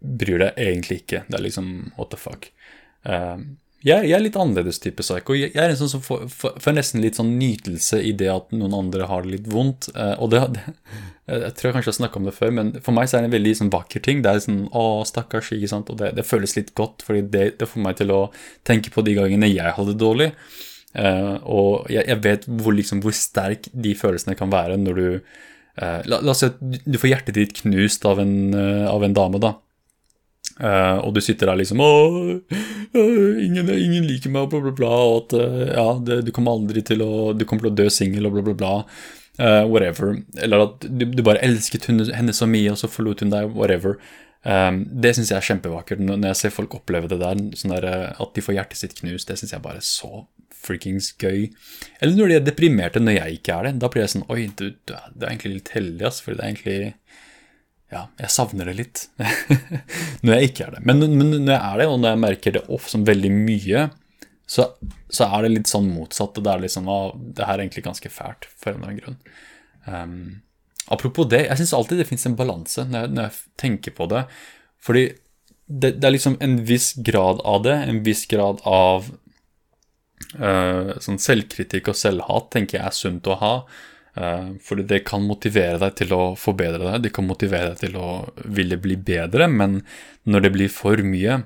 bryr 0.00 0.40
deg 0.42 0.58
egentlig 0.58 1.02
ikke. 1.04 1.22
Det 1.28 1.38
er 1.38 1.44
liksom 1.44 1.70
what 1.96 2.10
the 2.12 2.18
fuck. 2.20 2.50
Ehm, 3.08 3.44
jeg, 3.80 4.10
er 4.12 4.20
litt 4.20 4.36
annerledes 4.36 4.80
type 4.82 5.00
psycho. 5.00 5.34
Jeg, 5.38 5.54
er 5.56 5.72
en 5.72 5.78
sånn 5.78 5.92
som 5.94 6.02
får, 6.04 6.26
får, 6.28 6.74
nesten 6.76 7.00
litt 7.00 7.16
sånn 7.16 7.32
nytelse 7.40 8.02
i 8.04 8.12
det 8.12 8.28
at 8.28 8.50
noen 8.52 8.76
andre 8.76 9.06
har 9.08 9.24
det 9.24 9.38
litt 9.38 9.48
vondt. 9.48 9.88
Uh, 9.96 10.16
og 10.20 10.34
det, 10.34 10.42
Jeg 11.30 11.54
tror 11.54 11.68
jeg 11.68 11.74
kanskje 11.76 11.92
har 11.92 11.96
snakka 12.00 12.18
om 12.18 12.24
det 12.26 12.34
før, 12.34 12.50
men 12.56 12.72
for 12.82 12.96
meg 12.96 13.06
så 13.06 13.16
er 13.16 13.22
det 13.22 13.28
en 13.30 13.36
veldig 13.36 13.52
sånn 13.54 13.70
vakker 13.70 14.02
ting. 14.02 14.20
Det 14.24 14.32
er 14.32 14.42
sånn 14.42 14.64
Å, 14.74 14.82
stakkars, 15.06 15.52
ikke 15.54 15.70
sant. 15.70 15.92
Og 15.92 16.00
det, 16.00 16.10
det 16.18 16.26
føles 16.26 16.56
litt 16.58 16.74
godt, 16.76 17.04
fordi 17.06 17.22
det, 17.32 17.44
det, 17.60 17.68
får 17.70 17.84
meg 17.84 18.00
til 18.00 18.10
å 18.12 18.24
tenke 18.66 18.92
på 18.92 19.04
de 19.06 19.14
gangene 19.16 19.48
jeg 19.48 19.76
hadde 19.76 19.94
det 19.94 20.02
dårlig. 20.02 20.28
Uh, 20.90 21.38
og 21.46 21.86
jeg, 21.92 22.02
jeg, 22.02 22.18
vet 22.26 22.48
hvor, 22.50 22.74
liksom, 22.74 23.00
hvor 23.04 23.14
sterk 23.14 23.70
de 23.70 23.94
følelsene 23.94 24.34
kan 24.36 24.50
være 24.50 24.76
når 24.82 24.98
du 24.98 25.06
uh, 25.22 26.00
la, 26.10 26.18
la, 26.18 26.34
oss 26.34 26.42
si 26.42 26.50
at 26.50 26.58
du 26.58 26.98
får 26.98 27.12
hjertet 27.14 27.38
ditt 27.38 27.54
knust 27.62 28.04
av 28.10 28.20
en, 28.20 28.34
av 28.90 29.06
en 29.06 29.16
dame, 29.16 29.40
da. 29.40 29.54
Uh, 30.60 30.98
og 31.06 31.14
du 31.16 31.22
sitter 31.24 31.48
der 31.48 31.56
liksom 31.56 31.80
Å, 31.80 31.92
ingen, 32.92 33.70
ingen, 33.72 34.04
liker 34.04 34.32
meg, 34.32 34.44
og 34.44 34.50
bla, 34.52 34.60
bla, 34.66 34.72
bla. 34.76 34.90
Og 35.08 35.14
at 35.22 35.36
uh, 35.38 35.62
ja, 35.70 35.86
det, 36.04 36.18
du 36.26 36.32
kommer 36.36 36.58
aldri 36.58 36.82
til 36.84 37.00
å 37.04 37.32
Du 37.32 37.46
kommer 37.48 37.64
til 37.64 37.72
å 37.72 37.78
dø 37.78 37.86
singel, 37.92 38.28
og 38.28 38.36
bla, 38.36 38.44
bla, 38.50 38.56
bla. 38.60 38.72
Uh, 39.40 39.64
whatever. 39.70 40.18
Eller 40.36 40.66
at 40.66 40.84
du, 40.84 41.06
du 41.08 41.22
bare 41.24 41.40
elsket 41.46 41.88
henne, 41.88 42.08
henne, 42.12 42.34
så 42.36 42.48
mye, 42.50 42.74
og 42.74 42.80
så 42.80 42.90
forlot 42.92 43.24
hun 43.24 43.32
deg. 43.32 43.54
Whatever. 43.56 43.96
Um, 44.44 44.82
det 44.90 45.14
syns 45.16 45.32
jeg 45.32 45.40
er 45.40 45.48
kjempevakkert. 45.48 46.02
Når 46.04 46.28
jeg 46.32 46.42
ser 46.42 46.56
folk 46.58 46.76
oppleve 46.76 47.08
det 47.12 47.22
der, 47.22 47.40
sånn 47.56 47.76
der 47.76 47.88
at 48.12 48.36
de 48.36 48.44
får 48.44 48.58
hjertet 48.58 48.82
sitt 48.82 48.98
knust, 49.00 49.32
det 49.32 49.40
syns 49.40 49.56
jeg 49.56 49.64
bare 49.64 49.80
er 49.80 49.86
så 49.86 50.26
frikings 50.60 51.14
gøy. 51.20 51.48
Eller 52.00 52.16
når 52.16 52.30
de 52.30 52.36
er 52.38 52.46
deprimerte 52.46 53.02
når 53.02 53.18
jeg 53.18 53.40
ikke 53.40 53.56
er 53.56 53.68
det. 53.68 53.74
Da 53.82 53.90
blir 53.92 54.04
jeg 54.04 54.14
sånn 54.14 54.26
Oi, 54.32 54.42
du, 54.56 54.66
du, 54.84 54.94
er 54.96 55.30
egentlig 55.30 55.54
litt 55.58 55.72
heldig, 55.76 56.04
ass. 56.08 56.20
For 56.24 56.36
det 56.36 56.44
er 56.44 56.52
egentlig 56.52 56.78
ja, 57.90 58.04
jeg 58.20 58.30
savner 58.30 58.68
det 58.70 58.76
litt 58.78 59.00
når 60.22 60.36
jeg 60.36 60.50
ikke 60.50 60.66
er 60.66 60.76
det. 60.76 60.82
Men, 60.86 61.02
men, 61.10 61.32
når 61.42 61.54
jeg 61.56 61.60
er 61.60 61.80
det, 61.80 61.88
og 61.90 61.98
når 61.98 62.12
jeg 62.12 62.22
merker 62.22 62.54
det 62.54 62.62
off 62.70 62.86
som 62.90 63.06
veldig 63.06 63.32
mye, 63.34 63.88
så, 64.50 64.66
så, 65.10 65.26
er 65.26 65.46
det 65.46 65.52
litt 65.52 65.70
sånn 65.70 65.90
motsatt. 65.94 66.38
Det 66.38 66.52
er 66.52 66.62
liksom 66.64 66.90
ah, 66.90 67.10
det 67.14 67.46
her 67.46 67.56
er 67.56 67.64
egentlig 67.64 67.86
ganske 67.86 68.12
fælt, 68.12 68.46
for 68.58 68.72
en 68.72 68.78
eller 68.78 68.92
annen 68.92 69.02
grunn. 69.02 69.18
Um, 69.86 70.22
apropos 70.90 71.28
det, 71.30 71.44
jeg 71.48 71.62
syns 71.62 71.74
alltid 71.78 72.02
det 72.02 72.06
fins 72.08 72.26
en 72.28 72.38
balanse 72.38 72.84
når, 72.86 73.10
når, 73.14 73.28
jeg 73.28 73.58
tenker 73.62 73.94
på 73.98 74.06
det. 74.10 74.24
Fordi 74.82 75.04
det, 75.66 75.96
det, 75.98 76.06
er 76.06 76.14
liksom 76.14 76.38
en 76.42 76.58
viss 76.66 76.92
grad 77.10 77.42
av 77.46 77.62
det, 77.66 77.76
en 77.90 78.02
viss 78.06 78.24
grad 78.30 78.62
av 78.66 79.10
uh, 80.38 80.94
sånn 81.02 81.18
selvkritikk 81.22 81.90
og 81.90 81.98
selvhat 81.98 82.50
tenker 82.54 82.78
jeg 82.80 82.86
er 82.86 82.98
sunt 83.02 83.30
å 83.30 83.38
ha. 83.42 83.54
Eh, 84.20 84.48
fordi 84.60 84.82
det 84.82 85.04
kan 85.08 85.24
motivere 85.24 85.78
deg 85.80 85.94
til 86.02 86.12
å 86.12 86.22
forbedre 86.38 86.82
deg, 86.82 87.06
det 87.06 87.12
kan 87.16 87.28
motivere 87.28 87.72
deg 87.72 87.84
til 87.86 87.96
å 88.00 88.10
ville 88.44 88.76
bli 88.80 88.98
bedre, 89.00 89.48
men 89.48 89.80
når 90.28 90.44
det 90.44 90.50
blir 90.56 90.72
for 90.74 91.00
mye, 91.06 91.38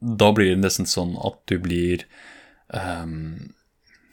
da 0.00 0.30
blir 0.36 0.54
det 0.54 0.62
nesten 0.62 0.88
sånn 0.88 1.14
at 1.24 1.36
du 1.50 1.58
blir 1.62 2.06
um, 2.68 3.52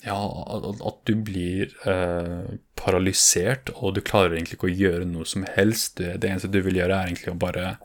Ja, 0.01 0.17
at 0.17 1.01
du 1.05 1.13
blir 1.13 1.75
uh, 1.85 2.47
paralysert, 2.79 3.69
og 3.75 3.93
du 3.95 4.01
klarer 4.01 4.33
egentlig 4.33 4.57
ikke 4.57 4.71
å 4.71 4.79
gjøre 4.79 5.05
noe 5.05 5.27
som 5.29 5.43
helst. 5.45 6.01
Det 6.01 6.25
eneste 6.25 6.49
du 6.49 6.57
vil 6.65 6.79
gjøre, 6.79 6.95
er 6.97 7.11
egentlig 7.11 7.35
å 7.35 7.37
bare 7.43 7.75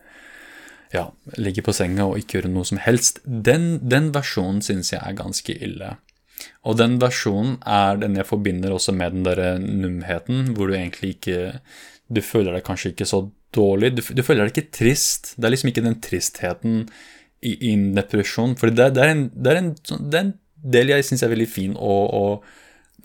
ja, 0.95 1.11
ligge 1.37 1.61
på 1.67 1.75
senga 1.77 2.07
og 2.09 2.17
ikke 2.23 2.39
gjøre 2.39 2.53
noe 2.55 2.65
som 2.65 2.81
helst. 2.81 3.21
Den, 3.27 3.83
den 3.85 4.15
versjonen 4.17 4.63
synes 4.65 4.95
jeg 4.95 5.03
er 5.03 5.19
ganske 5.19 5.59
ille. 5.69 5.93
Og 6.67 6.79
den 6.81 6.99
versjonen 7.03 7.57
er 7.63 8.01
den 8.01 8.19
jeg 8.19 8.29
forbinder 8.29 8.75
også 8.75 8.95
med 8.97 9.15
den 9.17 9.27
derre 9.27 9.57
numheten, 9.63 10.53
hvor 10.57 10.69
du 10.69 10.77
egentlig 10.77 11.17
ikke 11.17 11.61
Du 12.07 12.21
føler 12.23 12.55
deg 12.55 12.63
kanskje 12.63 12.93
ikke 12.93 13.07
så 13.11 13.25
dårlig. 13.57 13.97
Du, 13.97 14.03
du, 14.15 14.23
føler 14.23 14.47
deg 14.47 14.53
ikke 14.53 14.75
trist. 14.79 15.33
Det 15.35 15.49
er 15.49 15.55
liksom 15.55 15.73
ikke 15.73 15.83
den 15.83 15.97
tristheten 15.99 16.85
i, 17.43 17.73
en 17.73 17.89
depresjon. 17.97 18.55
For 18.61 18.71
det, 18.71 18.93
det, 18.95 19.03
er 19.03 19.11
en, 19.15 19.25
det, 19.35 19.51
er 19.51 19.59
en, 19.59 19.73
det 19.75 20.21
er 20.21 20.23
en 20.29 20.37
del 20.77 20.93
jeg 20.93 21.09
syns 21.09 21.25
er 21.27 21.33
veldig 21.33 21.49
fin 21.51 21.75
og, 21.75 22.15
og 22.15 22.47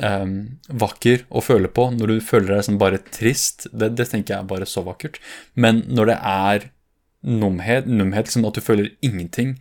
um, 0.06 0.36
vakker 0.84 1.26
å 1.30 1.44
føle 1.46 1.72
på. 1.74 1.88
Når 1.98 2.14
du 2.14 2.26
føler 2.26 2.56
deg 2.56 2.68
som 2.68 2.80
bare 2.82 3.02
trist, 3.10 3.68
det, 3.74 3.94
tenker 4.04 4.36
jeg 4.36 4.40
er 4.40 4.52
bare 4.54 4.70
så 4.70 4.86
vakkert. 4.86 5.22
Men 5.54 5.84
når 5.90 6.14
det 6.14 6.20
er 6.34 6.68
numhet, 7.22 7.90
numhet 7.90 8.30
liksom 8.30 8.48
at 8.50 8.58
du 8.58 8.66
føler 8.66 8.94
ingenting, 9.06 9.56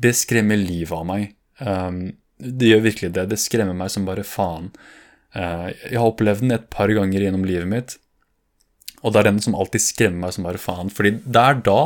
det 0.00 0.14
skremmer 0.18 0.60
livet 0.60 0.96
av 0.96 1.08
meg. 1.08 1.32
Um, 1.60 2.04
det 2.42 2.72
gjør 2.72 2.84
virkelig 2.88 3.12
det. 3.16 3.28
Det 3.30 3.40
skremmer 3.40 3.76
meg 3.78 3.92
som 3.94 4.08
bare 4.08 4.26
faen. 4.26 4.72
Uh, 5.36 5.70
jeg 5.88 5.98
har 5.98 6.08
opplevd 6.08 6.44
den 6.44 6.56
et 6.58 6.68
par 6.72 6.92
ganger 6.92 7.24
gjennom 7.24 7.46
livet 7.48 7.70
mitt. 7.70 7.96
Og 9.02 9.14
det 9.14 9.22
er 9.22 9.30
den 9.30 9.40
som 9.42 9.56
alltid 9.58 9.82
skremmer 9.82 10.26
meg 10.26 10.36
som 10.36 10.46
bare 10.46 10.60
faen. 10.62 10.92
Fordi 10.92 11.16
det 11.24 11.42
er 11.42 11.62
da 11.66 11.80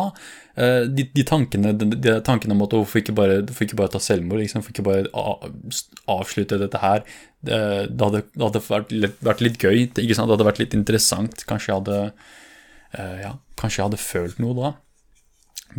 Eh, 0.56 0.86
de, 0.88 1.04
de, 1.12 1.22
tankene, 1.28 1.74
de, 1.76 2.12
tankene, 2.24 2.54
om 2.54 2.62
at 2.64 2.72
hvorfor 2.72 3.02
ikke 3.02 3.12
bare, 3.16 3.42
hvorfor 3.44 3.66
ikke 3.66 3.76
bare 3.76 3.92
ta 3.92 4.00
selvmord, 4.00 4.40
liksom, 4.40 4.62
hvorfor 4.62 4.72
ikke 4.72 4.84
bare 4.86 5.82
avslutte 6.14 6.56
dette 6.62 6.80
her 6.80 7.02
Det, 7.44 7.58
det 7.92 8.06
hadde, 8.06 8.22
det 8.32 8.46
hadde 8.46 8.62
vært, 8.64 8.94
vært, 9.28 9.42
litt, 9.44 9.58
gøy, 9.60 9.82
ikke 9.84 10.16
sant? 10.16 10.30
det 10.30 10.38
hadde 10.38 10.48
vært 10.48 10.62
litt 10.62 10.76
interessant. 10.78 11.44
Kanskje 11.46 11.70
jeg 11.70 11.82
hadde 11.82 11.98
uh, 12.08 13.18
ja, 13.20 13.34
kanskje 13.60 13.82
jeg 13.82 13.90
hadde 13.90 14.00
følt 14.00 14.40
noe 14.42 14.56
da. 14.56 14.72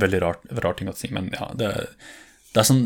Veldig 0.05 0.21
rart, 0.21 0.45
rar 0.61 0.77
ting 0.77 0.91
å 0.91 0.95
si, 0.95 1.09
men 1.15 1.31
ja, 1.33 1.49
det, 1.57 1.73
det 2.53 2.61
er 2.61 2.67
sånn 2.67 2.83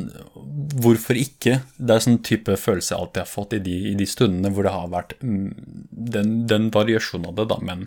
Hvorfor 0.81 1.17
ikke? 1.19 1.59
Det 1.77 1.95
er 1.95 2.03
sånn 2.03 2.21
type 2.25 2.55
følelse 2.59 2.93
jeg 2.93 2.99
alltid 2.99 3.21
har 3.21 3.29
fått 3.29 3.55
i 3.55 3.61
de, 3.63 3.75
i 3.91 3.95
de 3.99 4.07
stundene 4.09 4.51
hvor 4.53 4.65
det 4.65 4.73
har 4.73 4.91
vært 4.91 5.13
mm, 5.21 5.49
den, 6.15 6.31
den 6.49 6.69
variasjonen 6.73 7.29
av 7.29 7.37
det, 7.37 7.45
da. 7.51 7.57
Men 7.67 7.83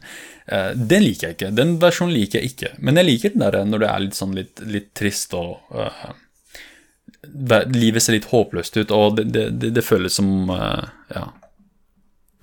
eh, 0.47 0.71
den 0.77 1.05
liker 1.05 1.31
jeg 1.31 1.39
ikke. 1.39 1.51
Den 1.59 1.75
versjonen 1.83 2.15
liker 2.15 2.41
jeg 2.41 2.53
ikke. 2.53 2.73
Men 2.79 3.01
jeg 3.01 3.09
liker 3.09 3.35
den 3.35 3.45
der 3.45 3.59
når 3.69 3.85
det 3.85 3.91
er 3.91 4.05
litt 4.05 4.19
sånn 4.19 4.37
litt, 4.37 4.63
litt 4.69 4.93
trist 4.97 5.35
og 5.37 5.75
uh, 5.75 6.13
Livet 7.25 8.05
ser 8.05 8.19
litt 8.19 8.29
håpløst 8.29 8.77
ut, 8.77 8.91
og 8.93 9.17
det, 9.17 9.47
det, 9.49 9.71
det 9.75 9.85
føles 9.85 10.21
som 10.21 10.51
eh, 10.53 10.85
Ja. 11.17 11.31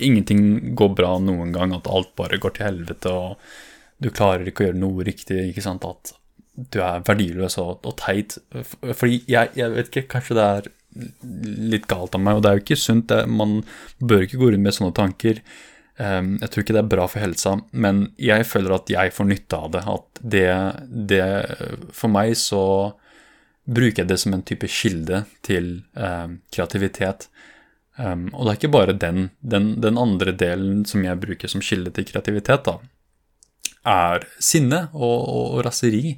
Ingenting 0.02 0.74
går 0.74 0.96
bra 0.98 1.12
noen 1.22 1.52
gang, 1.54 1.70
at 1.76 1.86
alt 1.86 2.16
bare 2.18 2.40
går 2.42 2.56
til 2.56 2.66
helvete, 2.66 3.10
og 3.12 4.02
du 4.02 4.08
klarer 4.10 4.48
ikke 4.50 4.64
å 4.64 4.66
gjøre 4.66 4.80
noe 4.80 5.04
riktig. 5.06 5.36
ikke 5.52 5.62
sant, 5.62 5.86
at 5.86 6.10
du 6.52 6.78
er 6.84 7.02
verdiløs 7.06 7.56
og, 7.62 7.80
og 7.86 7.96
teit. 8.00 8.36
Fordi 8.52 9.22
jeg, 9.30 9.52
jeg, 9.56 9.72
vet 9.72 9.90
ikke, 9.90 10.08
kanskje 10.16 10.36
det 10.38 10.46
er 10.46 10.70
litt 11.72 11.88
galt 11.88 12.16
av 12.16 12.22
meg, 12.22 12.38
og 12.38 12.44
det 12.44 12.50
er 12.50 12.58
jo 12.58 12.64
ikke 12.66 12.80
sunt. 12.80 13.08
Det, 13.12 13.24
man 13.30 13.60
bør 14.00 14.26
ikke 14.26 14.40
gå 14.40 14.50
rundt 14.52 14.66
med 14.66 14.76
sånne 14.76 14.96
tanker. 14.96 15.40
Um, 15.96 16.34
jeg 16.40 16.52
tror 16.52 16.64
ikke 16.64 16.76
det 16.76 16.82
er 16.82 16.92
bra 16.92 17.06
for 17.08 17.22
helsa, 17.22 17.54
men 17.72 18.04
jeg 18.20 18.48
føler 18.48 18.76
at 18.76 18.92
jeg 18.92 19.14
får 19.16 19.28
nytte 19.30 19.62
av 19.64 19.72
det. 19.76 19.84
At 19.94 20.22
det, 20.34 20.48
det 21.12 21.24
For 21.96 22.12
meg 22.12 22.36
så 22.40 22.64
bruker 23.62 24.02
jeg 24.02 24.10
det 24.10 24.18
som 24.18 24.34
en 24.34 24.44
type 24.44 24.68
kilde 24.68 25.24
til 25.46 25.74
um, 25.96 26.40
kreativitet. 26.52 27.28
Um, 27.96 28.28
og 28.32 28.44
det 28.44 28.52
er 28.52 28.58
ikke 28.58 28.76
bare 28.76 28.96
den, 28.96 29.28
den, 29.40 29.76
den 29.84 30.00
andre 30.00 30.32
delen 30.36 30.82
som 30.88 31.04
jeg 31.04 31.20
bruker 31.22 31.48
som 31.48 31.64
kilde 31.64 31.92
til 31.94 32.08
kreativitet, 32.08 32.68
da 32.68 32.80
er 33.88 34.24
sinne 34.42 34.86
og, 34.92 35.18
og, 35.18 35.44
og 35.56 35.62
raseri. 35.66 36.16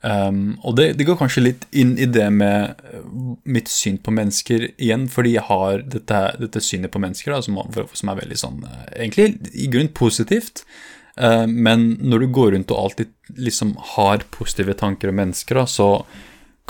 Um, 0.00 0.54
og 0.64 0.78
det, 0.78 0.94
det, 0.96 1.04
går 1.04 1.18
kanskje 1.20 1.42
litt 1.42 1.66
inn 1.76 1.90
i 2.00 2.06
det 2.08 2.30
med 2.32 2.78
eh, 2.88 3.02
mitt 3.44 3.68
syn 3.68 3.98
på 4.00 4.14
mennesker 4.16 4.70
igjen, 4.70 5.04
fordi 5.12 5.34
jeg 5.34 5.44
har 5.50 5.82
dette, 5.92 6.20
dette 6.40 6.62
synet 6.64 6.88
på 6.94 7.02
mennesker 7.04 7.34
da, 7.34 7.42
som, 7.44 7.58
som, 7.68 8.08
er 8.08 8.22
veldig 8.22 8.38
sånn 8.40 8.62
eh, 8.64 8.86
Egentlig 8.94 9.50
i 9.52 9.68
grunnen 9.68 9.92
positivt, 9.92 10.64
uh, 11.20 11.44
men 11.44 11.98
når 12.00 12.24
du 12.24 12.30
går 12.32 12.54
rundt 12.56 12.72
og 12.72 12.80
alltid 12.86 13.12
liksom 13.36 13.74
har 13.98 14.24
positive 14.32 14.78
tanker 14.80 15.12
om 15.12 15.20
mennesker, 15.20 15.60
da, 15.60 15.66
så 15.68 15.90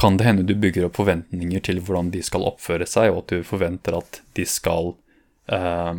kan 0.01 0.19
det 0.19 0.27
hende 0.27 0.49
du 0.49 0.57
bygger 0.59 0.89
opp 0.89 0.99
forventninger 0.99 1.63
til 1.71 1.79
hvordan 1.87 2.11
de 2.11 2.25
skal 2.27 2.49
oppføre 2.51 2.89
seg, 2.91 3.13
og 3.13 3.23
at 3.23 3.37
du 3.37 3.47
forventer 3.47 4.01
at 4.01 4.25
de 4.35 4.49
skal 4.49 4.97
uh, 5.55 5.95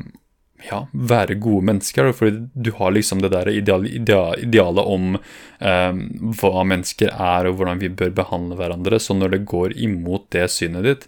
ja, 0.68 0.82
være 0.92 1.38
gode 1.42 1.66
mennesker. 1.72 2.12
For 2.16 2.32
du 2.54 2.72
har 2.78 2.94
liksom 2.96 3.22
det 3.24 3.32
der 3.34 3.50
ideal, 3.52 3.86
ideal, 3.88 4.38
idealet 4.42 4.92
om 4.96 5.18
eh, 5.18 6.02
hva 6.42 6.66
mennesker 6.68 7.14
er, 7.14 7.50
og 7.50 7.60
hvordan 7.60 7.82
vi 7.84 7.92
bør 8.02 8.14
behandle 8.22 8.60
hverandre. 8.60 9.00
Så 9.02 9.18
når 9.18 9.36
det 9.36 9.46
går 9.52 9.78
imot 9.78 10.30
det 10.36 10.48
synet 10.54 10.88
ditt, 10.88 11.08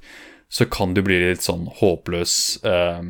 så 0.54 0.68
kan 0.70 0.94
du 0.94 1.02
bli 1.06 1.18
litt 1.24 1.46
sånn 1.46 1.66
håpløs 1.80 2.36
eh, 2.70 3.06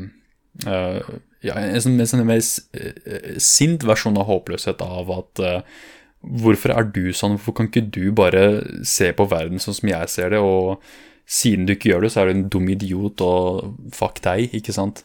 eh, 0.67 0.99
ja, 1.43 1.57
En 1.59 1.81
sånn, 1.83 1.97
en 1.99 2.07
sånn 2.07 2.23
mer 2.27 2.39
eh, 2.39 3.33
sint 3.43 3.83
versjon 3.83 4.15
av 4.15 4.29
håpløshet 4.29 4.83
av 4.85 5.11
at 5.11 5.43
eh, 5.43 5.81
Hvorfor 6.23 6.71
er 6.71 6.85
du 6.95 7.09
sånn? 7.11 7.33
Hvorfor 7.35 7.57
kan 7.57 7.67
ikke 7.67 7.89
du 7.91 8.05
bare 8.15 8.63
se 8.87 9.09
på 9.11 9.25
verden 9.27 9.59
sånn 9.59 9.75
som 9.75 9.89
jeg 9.91 10.07
ser 10.07 10.31
det? 10.31 10.39
Og 10.39 10.79
siden 11.27 11.67
du 11.67 11.73
ikke 11.75 11.89
gjør 11.91 12.05
det, 12.05 12.11
så 12.13 12.21
er 12.21 12.29
du 12.29 12.33
en 12.37 12.45
dum 12.51 12.69
idiot, 12.71 13.19
og 13.23 13.73
fuck 13.95 14.21
deg, 14.23 14.53
ikke 14.55 14.75
sant? 14.75 15.03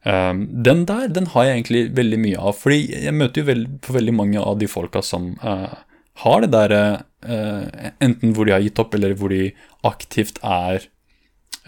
Um, 0.00 0.46
den 0.64 0.86
der 0.88 1.10
den 1.12 1.26
har 1.34 1.44
jeg 1.44 1.58
egentlig 1.58 1.82
veldig 1.96 2.18
mye 2.22 2.40
av, 2.40 2.54
fordi 2.56 3.02
jeg 3.04 3.12
møter 3.12 3.42
jo 3.42 3.48
veld, 3.50 3.66
på 3.84 3.92
veldig 3.92 4.14
mange 4.16 4.40
av 4.40 4.56
de 4.60 4.68
folka 4.70 5.02
som 5.04 5.34
uh, 5.44 5.74
har 6.22 6.40
det 6.40 6.48
der 6.54 6.72
uh, 6.78 7.90
Enten 8.00 8.32
hvor 8.32 8.48
de 8.48 8.54
har 8.54 8.64
gitt 8.64 8.80
opp, 8.80 8.96
eller 8.96 9.12
hvor 9.20 9.28
de 9.32 9.50
aktivt 9.84 10.40
er 10.40 10.86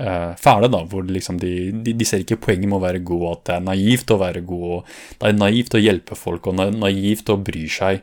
uh, 0.01 0.33
fæle, 0.41 0.71
da. 0.73 0.81
Hvor 0.89 1.05
liksom 1.05 1.43
de, 1.43 1.53
de, 1.85 1.93
de, 1.93 2.09
ser 2.09 2.25
ikke 2.25 2.41
poenget 2.47 2.71
med 2.71 2.79
å 2.79 2.87
være 2.87 3.05
god, 3.05 3.27
at 3.35 3.45
det 3.49 3.59
er 3.59 3.67
naivt 3.69 4.15
å 4.15 4.21
være 4.23 4.45
god, 4.49 4.65
og 4.79 5.21
det 5.21 5.29
er 5.29 5.39
naivt 5.43 5.77
å 5.77 5.83
hjelpe 5.83 6.17
folk, 6.17 6.49
og 6.49 6.57
naivt 6.79 7.33
å 7.33 7.37
bry 7.37 7.67
seg. 7.69 8.01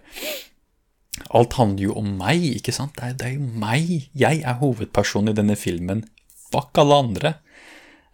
Alt 1.35 1.57
handler 1.57 1.89
jo 1.89 1.97
om 1.99 2.13
meg, 2.21 2.45
ikke 2.61 2.73
sant? 2.75 2.93
Det 2.97 3.09
er, 3.09 3.17
det 3.17 3.31
er 3.31 3.37
jo 3.39 3.49
meg. 3.65 3.89
Jeg 4.17 4.43
er 4.45 4.61
hovedpersonen 4.61 5.33
i 5.33 5.37
denne 5.41 5.57
filmen. 5.59 6.05
Fuck 6.53 6.79
alle 6.81 7.01
andre. 7.03 7.33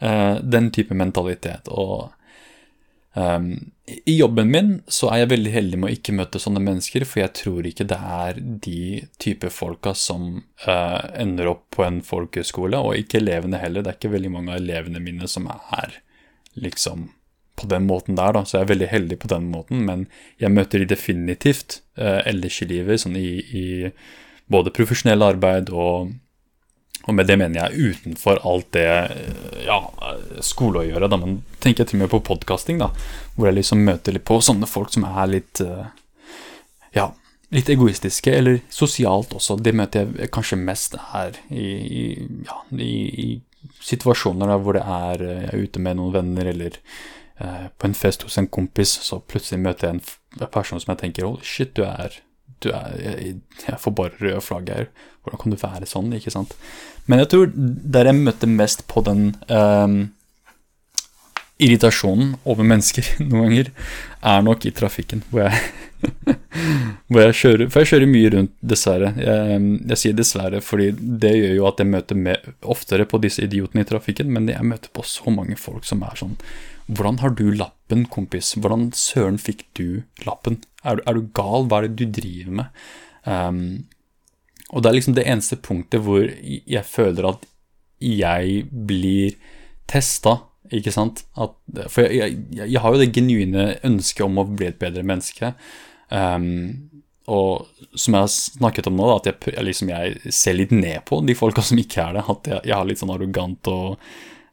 Uh, 0.02 0.42
den 0.44 0.72
type 0.76 0.96
mentalitet. 0.98 1.70
Og 1.72 2.12
um, 3.16 3.52
i 3.86 4.18
jobben 4.18 4.50
min 4.52 4.72
så 4.92 5.08
er 5.14 5.22
jeg 5.22 5.32
veldig 5.32 5.54
heldig 5.54 5.78
med 5.80 5.88
å 5.88 5.96
ikke 5.96 6.16
møte 6.18 6.42
sånne 6.42 6.64
mennesker, 6.66 7.06
for 7.08 7.22
jeg 7.22 7.34
tror 7.40 7.70
ikke 7.70 7.88
det 7.88 8.00
er 8.18 8.42
de 8.66 8.82
type 9.24 9.52
folka 9.56 9.94
som 9.96 10.42
uh, 10.66 11.00
ender 11.16 11.54
opp 11.54 11.70
på 11.78 11.86
en 11.86 12.02
folkehøyskole, 12.04 12.82
og 12.82 13.00
ikke 13.00 13.22
elevene 13.22 13.62
heller. 13.62 13.86
Det 13.86 13.94
er 13.94 14.00
ikke 14.02 14.16
veldig 14.18 14.34
mange 14.34 14.52
av 14.52 14.60
elevene 14.60 15.04
mine 15.06 15.32
som 15.32 15.48
er 15.54 16.02
liksom 16.60 17.10
på 17.56 17.70
den 17.72 17.88
måten 17.88 18.18
der, 18.20 18.36
da, 18.36 18.44
så 18.44 18.58
jeg 18.58 18.66
er 18.66 18.74
veldig 18.74 18.92
heldig 18.92 19.18
på 19.22 19.32
den 19.32 19.48
måten, 19.48 19.86
men 19.88 20.06
jeg 20.44 20.52
møter 20.52 20.84
de 20.84 20.92
definitivt 20.92 21.80
uh, 21.96 22.20
ellers 22.28 22.60
i 22.66 22.68
livet, 22.68 23.00
sånn 23.06 23.16
i, 23.16 23.30
i 23.40 23.66
både 24.52 24.76
profesjonell 24.76 25.24
arbeid 25.24 25.72
og 25.72 26.12
og 27.06 27.14
med 27.14 27.28
det 27.30 27.38
mener 27.38 27.60
jeg 27.60 27.92
utenfor 27.92 28.40
alt 28.50 28.72
det 28.74 28.88
ja, 29.66 29.78
skole 30.46 30.82
å 30.82 30.88
gjøre. 30.88 31.10
Da. 31.12 31.20
Men 31.22 31.38
tenker 31.62 31.84
jeg 31.84 31.92
til 31.92 32.00
og 32.00 32.06
med 32.06 32.14
på 32.16 32.24
podkasting, 32.32 32.82
hvor 33.36 33.50
jeg 33.50 33.60
liksom 33.60 33.84
møter 33.86 34.16
litt 34.16 34.26
på 34.26 34.40
sånne 34.42 34.70
folk 34.70 34.94
som 34.94 35.06
er 35.06 35.30
litt 35.30 35.62
eh, 35.62 35.86
ja, 36.98 37.12
litt 37.54 37.70
egoistiske, 37.70 38.34
eller 38.34 38.62
sosialt 38.74 39.36
også. 39.38 39.60
Det 39.62 39.76
møter 39.78 40.10
jeg 40.18 40.34
kanskje 40.34 40.62
mest 40.62 40.98
her 41.12 41.38
i, 41.50 41.68
i, 42.02 42.06
ja, 42.48 42.62
i, 42.74 42.96
i 43.26 43.76
situasjoner 43.86 44.50
da, 44.50 44.58
hvor 44.62 44.78
det 44.78 44.86
er 44.86 45.26
jeg 45.26 45.50
er 45.52 45.66
ute 45.68 45.84
med 45.84 46.00
noen 46.00 46.16
venner, 46.18 46.50
eller 46.56 46.80
eh, 47.38 47.68
på 47.70 47.90
en 47.90 47.98
fest 47.98 48.26
hos 48.26 48.40
en 48.42 48.50
kompis, 48.50 48.98
så 49.06 49.22
plutselig 49.22 49.62
møter 49.62 49.92
jeg 49.92 50.00
en 50.00 50.50
person 50.50 50.82
som 50.82 50.96
jeg 50.96 51.04
tenker 51.04 51.30
Holy 51.30 51.46
shit, 51.46 51.76
du 51.78 51.86
er 51.86 52.22
du 52.64 52.72
er, 52.72 52.94
jeg, 52.98 53.36
jeg, 53.66 53.78
får 53.82 53.94
bare 53.94 54.16
røde 54.22 54.42
flagg 54.42 54.70
her. 54.72 54.88
Hvordan 55.24 55.42
kan 55.42 55.54
du 55.54 55.58
være 55.60 55.90
sånn? 55.90 56.14
ikke 56.16 56.34
sant? 56.34 56.56
Men 57.06 57.22
jeg 57.22 57.32
tror 57.32 57.52
der 57.56 58.10
jeg 58.10 58.18
møtte 58.18 58.50
mest 58.50 58.86
på 58.90 59.04
den 59.06 59.28
um, 59.50 59.98
irritasjonen 61.62 62.36
over 62.44 62.68
mennesker 62.68 63.08
noen 63.24 63.50
ganger, 63.50 63.72
er 64.26 64.46
nok 64.46 64.66
i 64.68 64.74
trafikken. 64.76 65.24
Hvor 65.32 65.46
jeg, 65.46 65.62
hvor 67.10 67.22
jeg 67.24 67.38
kjører 67.40 67.70
For 67.72 67.82
jeg 67.82 67.92
kjører 67.94 68.12
mye 68.12 68.32
rundt, 68.36 68.54
dessverre. 68.74 69.14
Jeg, 69.22 69.64
jeg, 69.92 70.02
sier 70.02 70.18
dessverre, 70.18 70.62
fordi 70.66 70.92
det 70.96 71.34
gjør 71.38 71.58
jo 71.60 71.68
at 71.70 71.82
jeg 71.82 71.92
møter 71.94 72.22
med, 72.28 72.54
oftere 72.76 73.08
på 73.10 73.22
disse 73.24 73.46
idiotene 73.46 73.86
i 73.86 73.90
trafikken, 73.90 74.32
men 74.34 74.52
jeg 74.52 74.68
møter 74.68 74.92
på 74.96 75.06
så 75.08 75.34
mange 75.34 75.60
folk 75.60 75.88
som 75.88 76.04
er 76.08 76.20
sånn 76.20 76.40
Hvordan 76.86 77.18
har 77.24 77.32
du 77.34 77.48
lappen, 77.50 78.04
kompis? 78.14 78.52
Hvordan 78.62 78.92
søren 78.94 79.40
fikk 79.42 79.64
du 79.78 80.04
lappen? 80.28 80.60
Er, 80.86 81.00
er 81.10 81.18
du 81.18 81.32
gal? 81.34 81.66
Hva 81.66 81.80
er 81.82 81.88
det 81.88 81.98
du 81.98 82.20
driver 82.20 82.60
med? 82.60 82.84
Um, 83.26 83.88
og 84.74 84.82
det 84.82 84.90
er 84.90 84.98
liksom 84.98 85.18
det 85.18 85.28
eneste 85.30 85.60
punktet 85.62 86.02
hvor 86.06 86.26
jeg 86.26 86.86
føler 86.90 87.30
at 87.30 87.46
jeg 88.02 88.66
blir 88.70 89.36
testa, 89.90 90.40
ikke 90.74 90.94
sant? 90.94 91.24
At, 91.38 91.54
for 91.94 92.10
jeg, 92.10 92.40
jeg, 92.50 92.66
jeg, 92.66 92.82
har 92.82 92.94
jo 92.94 93.02
det 93.02 93.14
genuine 93.16 93.68
ønsket 93.86 94.26
om 94.26 94.42
å 94.42 94.48
bli 94.50 94.70
et 94.72 94.82
bedre 94.82 95.06
menneske. 95.06 95.54
Um, 96.10 96.92
og 97.32 97.66
som 97.98 98.18
jeg 98.18 98.26
har 98.26 98.32
snakket 98.34 98.90
om 98.90 98.98
nå, 99.00 99.10
at 99.16 99.30
jeg, 99.30 99.54
liksom, 99.66 99.92
jeg, 99.94 100.34
ser 100.34 100.58
litt 100.58 100.74
ned 100.76 101.06
på 101.10 101.22
de 101.26 101.38
folka 101.38 101.64
som 101.66 101.80
ikke 101.82 102.02
er 102.04 102.18
det. 102.18 102.26
At 102.34 102.50
jeg, 102.58 102.74
har 102.74 102.90
litt 102.90 103.02
sånn 103.02 103.14
arrogant 103.14 103.72
og 103.72 103.96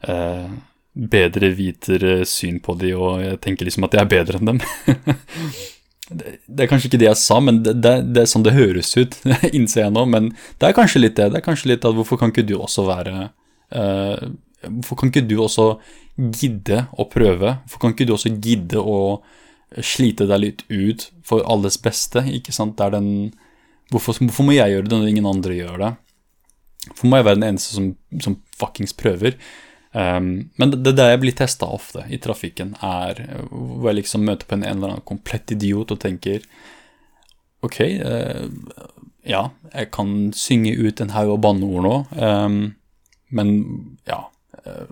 uh, 0.08 0.46
bedre 0.92 1.52
vitere 1.56 2.22
syn 2.28 2.60
på 2.64 2.76
de, 2.80 2.92
og 2.96 3.22
jeg 3.24 3.40
tenker 3.44 3.68
liksom 3.68 3.88
at 3.88 3.96
jeg 3.96 4.04
er 4.04 4.12
bedre 4.12 4.40
enn 4.40 4.52
dem. 4.52 4.64
det, 6.18 6.64
er 6.64 6.70
kanskje 6.70 6.90
ikke 6.90 7.00
det 7.02 7.08
jeg 7.08 7.20
sa, 7.20 7.38
men 7.42 7.60
det, 7.64 7.74
det, 7.84 7.94
det 8.14 8.22
er 8.22 8.30
sånn 8.30 8.44
det 8.46 8.54
høres 8.56 8.92
ut, 8.98 9.16
innser 9.56 9.86
jeg 9.86 9.94
nå. 9.94 10.04
Men 10.10 10.30
det 10.60 10.68
er 10.68 10.76
kanskje 10.76 11.02
litt 11.02 11.18
det. 11.18 11.30
Det 11.32 11.40
er 11.40 11.46
kanskje 11.46 11.72
litt 11.72 11.86
at 11.88 11.96
hvorfor 11.96 12.20
kan 12.20 12.32
ikke 12.34 12.46
du 12.48 12.56
også 12.60 12.86
være 12.88 13.28
uh, 13.76 14.32
Hvorfor 14.62 15.00
kan 15.00 15.10
ikke 15.10 15.24
du 15.26 15.40
også 15.42 15.72
gidde 16.38 16.84
å 16.94 17.08
prøve? 17.10 17.56
Hvorfor 17.64 17.82
kan 17.82 17.94
ikke 17.96 18.06
du 18.06 18.12
også 18.14 18.30
gidde 18.36 18.78
å 18.78 18.98
slite 19.82 20.28
deg 20.30 20.38
litt 20.38 20.62
ut 20.70 21.08
for 21.26 21.42
alles 21.50 21.80
beste? 21.82 22.22
ikke 22.30 22.54
sant? 22.54 22.78
Den, 22.94 23.32
hvorfor, 23.90 24.20
hvorfor 24.20 24.46
må 24.46 24.54
jeg 24.54 24.76
gjøre 24.76 24.86
det 24.86 25.00
når 25.00 25.10
ingen 25.10 25.26
andre 25.26 25.56
gjør 25.56 25.82
det? 25.82 25.90
Hvorfor 26.92 27.10
må 27.10 27.18
jeg 27.18 27.26
være 27.26 27.40
den 27.40 27.48
eneste 27.48 27.74
som, 27.74 27.90
som 28.22 28.38
fuckings 28.60 28.94
prøver? 28.94 29.34
Um, 29.92 30.50
men 30.56 30.70
det, 30.72 30.94
det 30.96 31.04
jeg 31.10 31.20
blir 31.20 31.34
testa 31.36 31.66
ofte 31.68 32.06
i 32.08 32.16
trafikken, 32.22 32.72
er 32.80 33.18
hvor 33.50 33.90
jeg 33.90 33.98
liksom 34.00 34.24
møter 34.24 34.48
på 34.48 34.56
en, 34.56 34.64
en 34.64 34.78
eller 34.78 34.94
annen 34.94 35.08
komplett 35.08 35.52
idiot 35.52 35.92
og 35.92 36.00
tenker 36.00 36.46
Ok, 37.62 37.76
uh, 38.00 38.48
ja, 39.28 39.42
jeg 39.70 39.90
kan 39.94 40.14
synge 40.34 40.72
ut 40.80 41.02
en 41.04 41.12
haug 41.14 41.34
av 41.36 41.42
banneord 41.44 41.84
nå, 41.84 41.96
um, 42.16 42.56
men 43.36 43.52
ja 44.08 44.24
uh, 44.64 44.88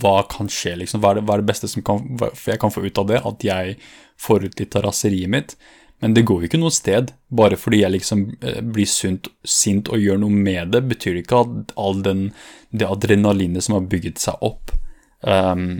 Hva 0.00 0.16
kan 0.32 0.48
skje, 0.50 0.78
liksom? 0.80 1.04
Hva 1.04 1.12
er, 1.12 1.20
det, 1.20 1.26
hva 1.28 1.36
er 1.36 1.44
det 1.44 1.50
beste 1.52 1.70
som 1.70 1.84
kan, 1.86 2.02
jeg 2.16 2.58
kan 2.62 2.72
få 2.72 2.86
ut 2.88 3.02
av 3.04 3.12
det? 3.12 3.20
At 3.20 3.44
jeg 3.44 3.76
får 4.20 4.48
ut 4.48 4.64
litt 4.64 4.80
av 4.80 4.88
raseriet 4.88 5.30
mitt? 5.30 5.58
Men 6.04 6.14
det 6.14 6.26
går 6.28 6.42
jo 6.42 6.48
ikke 6.50 6.60
noe 6.60 6.74
sted. 6.74 7.12
Bare 7.32 7.58
fordi 7.58 7.80
jeg 7.82 7.94
liksom 7.94 8.24
eh, 8.40 8.60
blir 8.60 8.88
sunt, 8.90 9.30
sint 9.46 9.88
og 9.88 10.02
gjør 10.02 10.20
noe 10.22 10.32
med 10.32 10.74
det, 10.74 10.84
betyr 10.90 11.20
ikke 11.22 11.42
at 11.44 11.76
all 11.80 12.02
den, 12.04 12.26
det 12.70 12.88
adrenalinet 12.88 13.64
som 13.64 13.78
har 13.78 13.88
bygget 13.90 14.20
seg 14.20 14.42
opp, 14.44 14.74
um, 15.24 15.78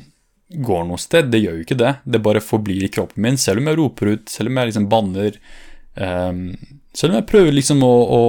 går 0.67 0.87
noe 0.89 1.03
sted. 1.03 1.29
Det 1.33 1.43
gjør 1.43 1.59
jo 1.59 1.67
ikke 1.67 1.81
det. 1.83 1.93
Det 2.05 2.23
bare 2.25 2.45
forblir 2.45 2.87
i 2.87 2.93
kroppen 2.93 3.27
min, 3.27 3.41
selv 3.41 3.61
om 3.61 3.69
jeg 3.71 3.81
roper 3.83 4.15
ut, 4.15 4.25
selv 4.33 4.53
om 4.53 4.61
jeg 4.61 4.73
liksom 4.73 4.89
banner. 4.93 5.41
Um, 5.97 6.49
selv 6.97 7.13
om 7.13 7.21
jeg 7.21 7.29
prøver 7.29 7.59
liksom 7.59 7.85
å, 7.85 7.95
å 8.17 8.23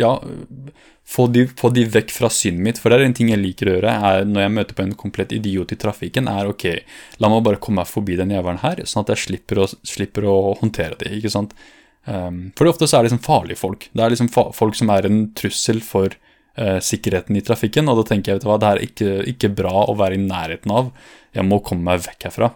ja, 0.00 0.16
få 1.06 1.26
de, 1.26 1.44
få 1.48 1.68
de, 1.74 1.84
vekk 1.90 2.12
fra 2.14 2.30
synet 2.32 2.64
mitt. 2.64 2.80
For 2.80 2.90
det 2.90 2.98
er 2.98 3.06
en 3.08 3.16
ting 3.16 3.30
jeg 3.30 3.42
liker 3.42 3.68
å 3.68 3.76
gjøre 3.76 3.94
er 4.08 4.26
når 4.28 4.46
jeg 4.46 4.54
møter 4.56 4.78
på 4.78 4.84
en 4.86 4.96
komplett 4.98 5.34
idiot 5.36 5.74
i 5.74 5.78
trafikken, 5.80 6.28
er 6.30 6.50
ok, 6.50 6.66
la 7.20 7.30
meg 7.30 7.44
bare 7.46 7.60
komme 7.62 7.82
meg 7.82 7.90
forbi 7.90 8.18
den 8.20 8.32
jævelen 8.34 8.62
her, 8.64 8.82
sånn 8.88 9.04
at 9.04 9.14
jeg 9.14 9.24
slipper 9.26 9.62
å, 9.64 9.68
slipper 9.84 10.28
å 10.30 10.36
håndtere 10.60 10.98
det. 11.02 11.12
ikke 11.18 11.32
sant? 11.32 11.54
Um, 12.04 12.50
for 12.56 12.68
ofte 12.68 12.88
så 12.88 12.98
er 12.98 13.04
det 13.04 13.12
liksom 13.12 13.24
farlige 13.24 13.60
folk. 13.60 13.88
Det 13.92 14.04
er 14.04 14.12
liksom 14.12 14.30
folk 14.32 14.76
som 14.76 14.92
er 14.92 15.08
en 15.08 15.22
trussel 15.36 15.80
for 15.84 16.12
uh, 16.12 16.80
sikkerheten 16.84 17.36
i 17.36 17.44
trafikken, 17.44 17.88
og 17.88 18.00
da 18.00 18.08
tenker 18.10 18.32
jeg 18.32 18.40
vet 18.40 18.46
du 18.46 18.50
hva, 18.50 18.60
det 18.60 18.72
er 18.72 18.84
ikke, 18.88 19.14
ikke 19.34 19.54
bra 19.60 19.86
å 19.86 19.96
være 20.00 20.18
i 20.18 20.24
nærheten 20.24 20.72
av. 20.72 20.92
Jeg 21.36 21.48
må 21.48 21.60
komme 21.64 21.84
meg 21.92 22.04
vekk 22.06 22.30
herfra. 22.30 22.54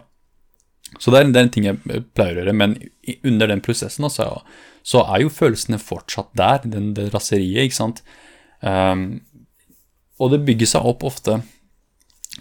Så 0.97 1.13
det 1.13 1.19
er, 1.19 1.29
det 1.29 1.37
er 1.37 1.45
en 1.45 1.53
ting 1.53 1.67
jeg 1.67 2.03
pleier 2.17 2.37
å 2.37 2.41
gjøre, 2.41 2.55
men 2.57 2.79
under 3.21 3.51
den 3.51 3.61
prosessen 3.61 4.07
altså, 4.07 4.31
så 4.85 5.03
er 5.05 5.21
jo 5.21 5.33
følelsene 5.33 5.77
fortsatt 5.81 6.31
der, 6.37 6.65
den, 6.65 6.95
det 6.97 7.11
raseriet, 7.13 7.69
ikke 7.69 7.77
sant. 7.77 8.01
Um, 8.59 9.21
og 10.19 10.33
det 10.33 10.43
bygger 10.47 10.73
seg 10.73 10.87
opp 10.89 11.05
ofte, 11.07 11.39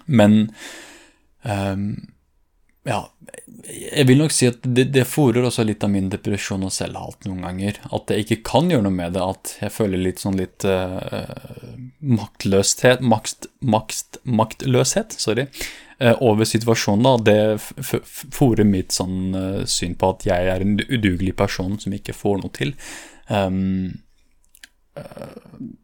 men 0.06 0.48
um, 1.44 1.90
ja, 2.88 3.02
jeg 3.68 4.06
vil 4.08 4.20
nok 4.22 4.32
si 4.32 4.46
at 4.48 4.62
det, 4.64 4.86
det 4.94 5.04
fòrer 5.08 5.44
også 5.44 5.64
litt 5.66 5.82
av 5.84 5.90
min 5.92 6.08
depresjon 6.12 6.64
og 6.64 6.72
selvhalt 6.72 7.26
noen 7.28 7.42
ganger. 7.44 7.80
At 7.94 8.12
jeg 8.12 8.24
ikke 8.24 8.38
kan 8.48 8.70
gjøre 8.72 8.86
noe 8.86 8.94
med 8.94 9.16
det. 9.16 9.24
At 9.24 9.52
jeg 9.60 9.74
føler 9.74 10.00
litt 10.00 10.22
sånn 10.22 10.38
litt 10.40 10.64
uh, 10.68 11.28
maktløshet 12.00 13.04
makt, 13.04 13.50
makt, 13.60 14.20
Maktløshet, 14.24 15.18
sorry, 15.20 15.48
uh, 16.00 16.14
over 16.24 16.48
situasjonen. 16.48 17.04
da, 17.04 17.14
Det 17.28 18.00
fòrer 18.38 18.64
mitt 18.68 18.96
sånn 18.96 19.36
uh, 19.36 19.62
syn 19.68 19.98
på 19.98 20.14
at 20.14 20.28
jeg 20.30 20.52
er 20.54 20.64
en 20.64 20.78
udugelig 20.88 21.36
person 21.36 21.76
som 21.82 21.96
ikke 21.96 22.16
får 22.16 22.40
noe 22.40 22.56
til. 22.56 22.72
Um, 23.28 23.98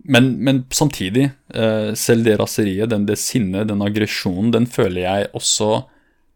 men, 0.04 0.30
men, 0.44 0.64
samtidig, 0.70 1.30
eh, 1.54 1.94
selv 1.98 2.24
det 2.28 2.36
raseriet, 2.40 2.90
den, 2.90 3.06
det 3.08 3.18
sinnet, 3.20 3.68
den 3.70 3.82
aggresjonen, 3.82 4.52
den 4.54 4.68
føler 4.70 5.04
jeg 5.06 5.32
også 5.34 5.84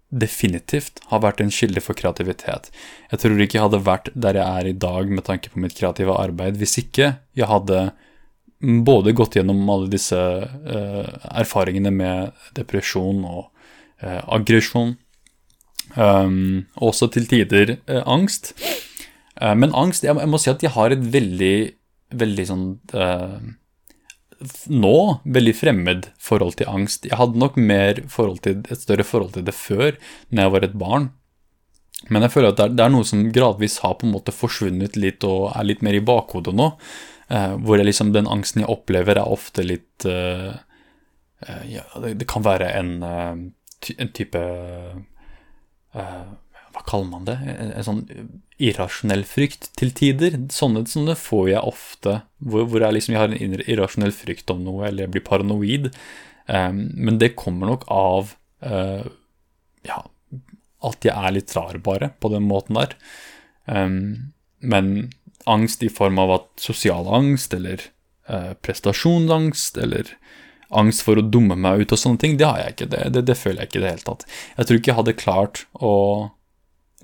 definitivt 0.08 1.02
har 1.10 1.20
vært 1.20 1.42
en 1.44 1.52
kilde 1.52 1.82
for 1.84 1.96
kreativitet. 1.96 2.70
Jeg 3.12 3.20
tror 3.20 3.42
ikke 3.44 3.58
jeg 3.58 3.66
hadde 3.66 3.84
vært 3.84 4.08
der 4.16 4.38
jeg 4.40 4.60
er 4.60 4.70
i 4.70 4.76
dag 4.86 5.10
med 5.12 5.26
tanke 5.26 5.52
på 5.52 5.60
mitt 5.60 5.76
kreative 5.76 6.16
arbeid, 6.16 6.56
hvis 6.56 6.78
ikke 6.80 7.12
jeg 7.36 7.50
hadde 7.50 7.90
både 8.88 9.12
gått 9.14 9.36
gjennom 9.36 9.60
alle 9.70 9.90
disse 9.92 10.16
uh, 10.18 11.10
erfaringene 11.38 11.92
med 11.94 12.46
depresjon 12.56 13.20
og 13.28 13.42
uh, 14.02 14.22
aggresjon, 14.34 14.96
um, 15.94 16.64
også 16.74 17.10
til 17.14 17.28
tider 17.30 17.76
uh, 17.76 18.02
angst. 18.08 18.54
men 19.38 19.70
angst 19.70 20.02
jeg, 20.02 20.16
jeg, 20.18 20.26
må 20.26 20.38
si 20.42 20.50
at 20.50 20.62
jeg 20.64 20.72
har 20.74 20.90
et 20.90 21.04
veldig 21.12 21.77
veldig 22.14 22.46
sånn 22.48 22.66
uh, 22.96 23.38
Nå 24.70 24.98
veldig 25.26 25.54
fremmed 25.58 26.04
forhold 26.22 26.60
til 26.60 26.68
angst. 26.70 27.08
Jeg 27.08 27.18
hadde 27.18 27.40
nok 27.42 27.56
mer 27.58 28.04
forhold 28.06 28.38
til, 28.44 28.60
et 28.70 28.78
større 28.84 29.02
forhold 29.02 29.32
til 29.34 29.42
det 29.48 29.54
før, 29.56 29.96
når 30.30 30.44
jeg 30.44 30.52
var 30.54 30.66
et 30.66 30.76
barn. 30.78 31.08
Men 32.06 32.22
jeg 32.22 32.30
føler 32.36 32.52
at 32.52 32.60
det 32.60 32.66
er, 32.68 32.76
det 32.78 32.84
er, 32.84 32.92
noe 32.94 33.08
som 33.08 33.24
gradvis 33.34 33.80
har 33.82 33.96
på 33.98 34.06
en 34.06 34.14
måte 34.14 34.30
forsvunnet 34.30 34.94
litt 34.94 35.26
og 35.26 35.48
er 35.50 35.66
litt 35.66 35.82
mer 35.82 35.98
i 35.98 36.04
bakhodet 36.06 36.54
nå. 36.54 36.70
Uh, 37.28 37.58
hvor 37.66 37.82
liksom, 37.82 38.14
den 38.14 38.30
angsten 38.30 38.62
jeg 38.62 38.70
opplever, 38.70 39.18
er 39.18 39.34
ofte 39.38 39.66
litt 39.66 40.06
uh, 40.06 40.54
Ja, 41.66 41.82
det, 41.98 42.14
det, 42.22 42.30
kan 42.30 42.46
være 42.46 42.70
en, 42.78 42.94
en 43.02 44.14
type 44.14 44.40
kaller 46.88 47.10
man 47.10 47.26
det? 47.28 47.36
En, 47.44 47.72
sånn 47.84 48.02
irrasjonell 48.58 49.24
frykt 49.28 49.70
til 49.78 49.92
tider. 49.96 50.38
Sånne, 50.52 50.84
sånne 50.88 51.16
får 51.18 51.44
jeg 51.52 51.72
ofte, 51.72 52.14
hvor, 52.40 52.66
hvor 52.70 52.84
jeg, 52.84 52.96
liksom, 52.96 53.14
jeg 53.14 53.22
har 53.22 53.34
en 53.34 53.58
irrasjonell 53.60 54.14
frykt 54.16 54.52
om 54.54 54.64
noe, 54.66 54.86
eller 54.88 55.06
jeg 55.06 55.14
blir 55.16 55.26
paranoid. 55.26 55.90
Um, 56.48 56.86
men 56.96 57.20
det 57.20 57.34
kommer 57.38 57.68
nok 57.68 57.84
av 57.92 58.32
uh, 58.64 59.04
ja, 59.84 60.00
at 60.88 61.04
jeg 61.04 61.12
er 61.12 61.36
litt 61.36 61.54
rar, 61.56 61.78
bare, 61.84 62.12
på 62.18 62.32
den 62.32 62.48
måten 62.48 62.78
der. 62.80 62.96
Um, 63.66 64.32
men 64.58 65.12
angst 65.48 65.84
i 65.84 65.92
form 65.92 66.18
av 66.22 66.34
at 66.38 66.48
sosial 66.60 67.08
angst, 67.14 67.54
eller 67.54 67.84
uh, 68.30 68.54
prestasjonsangst, 68.64 69.78
eller 69.80 70.16
angst 70.68 71.04
for 71.04 71.20
å 71.20 71.24
dumme 71.24 71.56
meg 71.56 71.84
ut 71.84 71.94
og 71.94 72.00
sånne 72.00 72.20
ting, 72.20 72.36
det 72.40 72.48
har 72.48 72.60
jeg 72.62 72.76
ikke. 72.76 72.90
Det, 72.92 73.04
det, 73.14 73.24
det 73.30 73.38
føler 73.40 73.62
jeg 73.62 73.70
ikke 73.70 73.80
i 73.80 73.84
det 73.84 73.94
hele 73.94 74.08
tatt. 74.08 74.26
Jeg 74.56 74.68
tror 74.68 74.80
ikke 74.80 74.92
jeg 74.92 75.00
hadde 75.02 75.20
klart 75.20 75.62
å 75.74 75.94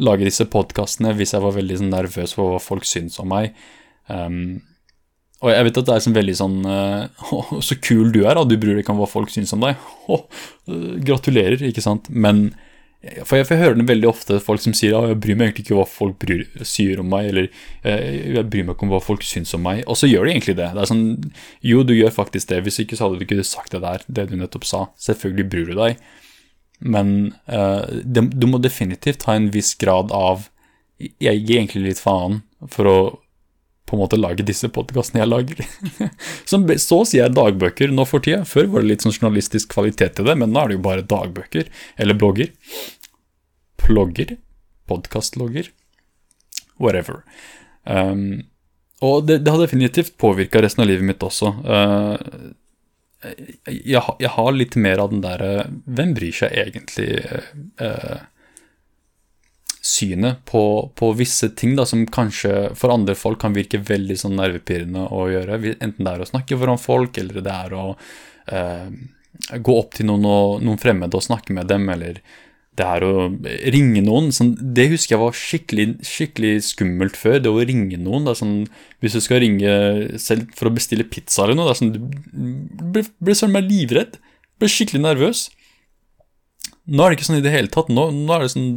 lage 0.03 0.27
disse 0.27 0.47
podkastene 0.51 1.15
hvis 1.15 1.35
jeg 1.37 1.45
var 1.45 1.55
veldig 1.57 1.81
sånn, 1.81 1.93
nervøs 1.95 2.35
for 2.37 2.55
hva 2.55 2.63
folk 2.63 2.87
syns 2.89 3.21
om 3.23 3.31
meg. 3.31 3.55
Um, 4.09 4.63
og 5.45 5.53
jeg 5.53 5.67
vet 5.67 5.81
at 5.81 5.89
det 5.89 5.95
er 5.95 6.05
sånn 6.05 6.17
veldig 6.17 6.35
sånn 6.39 6.59
uh, 6.69 7.57
Så 7.65 7.79
kul 7.81 8.13
du 8.15 8.23
er, 8.25 8.37
da. 8.37 8.45
Du 8.49 8.57
bryr 8.61 8.77
deg 8.77 8.85
ikke 8.85 8.95
om 8.95 9.03
hva 9.03 9.11
folk 9.11 9.33
syns 9.33 9.55
om 9.57 9.65
deg. 9.67 9.81
Oh, 10.15 10.27
gratulerer, 11.01 11.63
ikke 11.65 11.85
sant. 11.85 12.11
Men 12.13 12.51
for 13.25 13.37
jeg, 13.37 13.45
for 13.45 13.55
jeg, 13.55 13.61
hører 13.61 13.77
det 13.77 13.87
veldig 13.88 14.09
ofte 14.09 14.37
folk 14.40 14.63
som 14.65 14.75
sier 14.77 14.95
at 14.97 15.11
jeg 15.11 15.21
bryr 15.21 15.37
meg 15.37 15.51
egentlig 15.51 15.65
ikke 15.67 15.77
hva 15.77 15.87
folk 15.88 16.17
bryr, 16.23 16.45
sier 16.65 17.01
om 17.03 17.09
meg, 17.13 17.27
eller 17.31 17.49
jeg 17.85 18.45
bryr 18.49 18.65
meg 18.65 18.77
ikke 18.77 18.87
om 18.87 18.92
hva 18.95 19.01
folk 19.05 19.25
syns 19.27 19.53
om 19.57 19.65
meg. 19.65 19.83
Og 19.90 19.99
så 20.01 20.09
gjør 20.09 20.25
de 20.25 20.33
egentlig 20.33 20.57
det. 20.61 20.71
Det 20.77 20.87
sånn 20.88 21.07
Jo, 21.65 21.83
du 21.85 21.92
gjør 21.97 22.15
faktisk 22.17 22.49
det. 22.53 22.63
Hvis 22.65 22.81
ikke 22.81 22.97
så 22.97 23.07
hadde 23.07 23.21
du 23.21 23.27
ikke 23.27 23.45
sagt 23.49 23.77
det 23.77 23.83
der, 23.85 24.05
det 24.09 24.29
du 24.31 24.37
nettopp 24.40 24.69
sa. 24.69 24.87
Selvfølgelig 25.09 25.49
bryr 25.53 25.73
du 25.73 25.77
deg. 25.81 26.01
Men 26.81 27.35
uh, 27.50 27.87
det, 28.02 28.27
du 28.35 28.48
må 28.50 28.60
definitivt 28.62 29.27
ha 29.29 29.37
en 29.38 29.50
viss 29.54 29.75
grad 29.81 30.12
av 30.12 30.48
Jeg 30.98 31.40
gir 31.42 31.58
egentlig 31.58 31.85
litt 31.85 32.02
faen 32.02 32.42
for 32.70 32.88
å 32.88 32.98
på 33.85 33.96
en 33.96 34.00
måte 34.00 34.16
lage 34.16 34.44
disse 34.46 34.68
podkastene 34.72 35.20
jeg 35.20 35.29
lager. 35.29 35.58
Som 36.50 36.64
så 36.81 37.02
sier 37.04 37.27
jeg 37.27 37.35
dagbøker 37.37 37.92
nå 37.92 38.06
for 38.08 38.25
tida. 38.25 38.40
Før 38.48 38.70
var 38.72 38.85
det 38.85 38.90
litt 38.94 39.04
sånn 39.04 39.12
journalistisk 39.12 39.75
kvalitet 39.75 40.16
til 40.16 40.29
det, 40.29 40.38
men 40.40 40.54
nå 40.54 40.62
er 40.62 40.72
det 40.72 40.79
jo 40.79 40.85
bare 40.87 41.04
dagbøker. 41.10 41.68
Eller 42.00 42.16
blogger. 42.16 42.48
Plogger. 43.85 44.38
Podkastlogger. 44.88 45.68
Whatever. 46.81 47.20
Um, 47.85 48.46
og 49.04 49.29
det, 49.29 49.42
det, 49.44 49.52
har 49.52 49.60
definitivt 49.60 50.16
påvirka 50.16 50.62
resten 50.64 50.87
av 50.87 50.88
livet 50.88 51.04
mitt 51.04 51.25
også. 51.25 51.52
Uh, 51.60 52.54
jeg, 53.25 54.02
jeg, 54.20 54.31
har 54.37 54.52
litt 54.54 54.77
mer 54.77 55.00
av 55.02 55.10
den 55.12 55.22
derre 55.25 55.66
Hvem 55.85 56.14
bryr 56.16 56.38
seg 56.42 56.56
egentlig? 56.64 57.10
eh, 57.81 58.22
synet 59.85 60.44
på, 60.44 60.92
på, 60.96 61.12
visse 61.12 61.48
ting 61.48 61.75
da, 61.77 61.85
som 61.87 62.06
kanskje 62.08 62.70
for 62.79 62.92
andre 62.94 63.14
folk 63.18 63.42
kan 63.42 63.52
virke 63.52 63.83
veldig 63.85 64.16
sånn 64.16 64.38
nervepirrende 64.38 65.02
å 65.12 65.27
gjøre. 65.29 65.58
Enten 65.75 66.06
det 66.06 66.14
er 66.14 66.25
å 66.25 66.29
snakke 66.29 66.56
foran 66.56 66.81
folk, 66.81 67.18
eller 67.20 67.44
det 67.44 67.52
er 67.52 67.75
å 67.77 67.83
eh, 68.48 68.87
gå 69.60 69.77
opp 69.77 69.92
til 69.98 70.08
noen, 70.08 70.25
og, 70.25 70.64
noen 70.64 70.81
fremmede 70.81 71.20
og 71.20 71.27
snakke 71.27 71.52
med 71.52 71.68
dem, 71.68 71.85
eller 71.92 72.22
det 72.79 72.87
er 72.87 73.04
å 73.06 73.29
ringe 73.70 74.02
noen. 74.02 74.31
Sånn, 74.35 74.54
det 74.77 74.88
husker 74.90 75.14
jeg 75.14 75.22
var 75.22 75.37
skikkelig, 75.38 75.87
skikkelig, 76.06 76.54
skummelt 76.66 77.18
før, 77.18 77.38
det 77.42 77.52
å 77.52 77.62
ringe 77.62 77.98
noen. 78.02 78.27
Sånn, 78.35 78.56
hvis 79.04 79.14
du 79.14 79.22
skal 79.22 79.44
ringe 79.44 79.75
selv 80.22 80.48
for 80.58 80.70
å 80.70 80.75
bestille 80.75 81.06
pizza 81.06 81.44
eller 81.44 81.58
noe, 81.58 81.68
det 81.68 81.75
er 81.77 81.81
sånn, 81.83 81.92
du 81.94 82.88
blir, 82.96 83.10
blir 83.22 83.38
sånn 83.38 83.54
meg 83.54 83.70
livredd. 83.70 84.18
Blir 84.58 84.72
skikkelig 84.72 85.04
nervøs. 85.04 85.46
Nå 86.90 87.04
er 87.04 87.12
det 87.12 87.20
ikke 87.20 87.29
sånn 87.31 87.38
i 87.38 87.46
det 87.46 87.54
hele 87.54 87.70
tatt. 87.72 87.92
Nå, 87.94 88.08
nå 88.14 88.35
er 88.35 88.44
det 88.44 88.54
sånn 88.56 88.72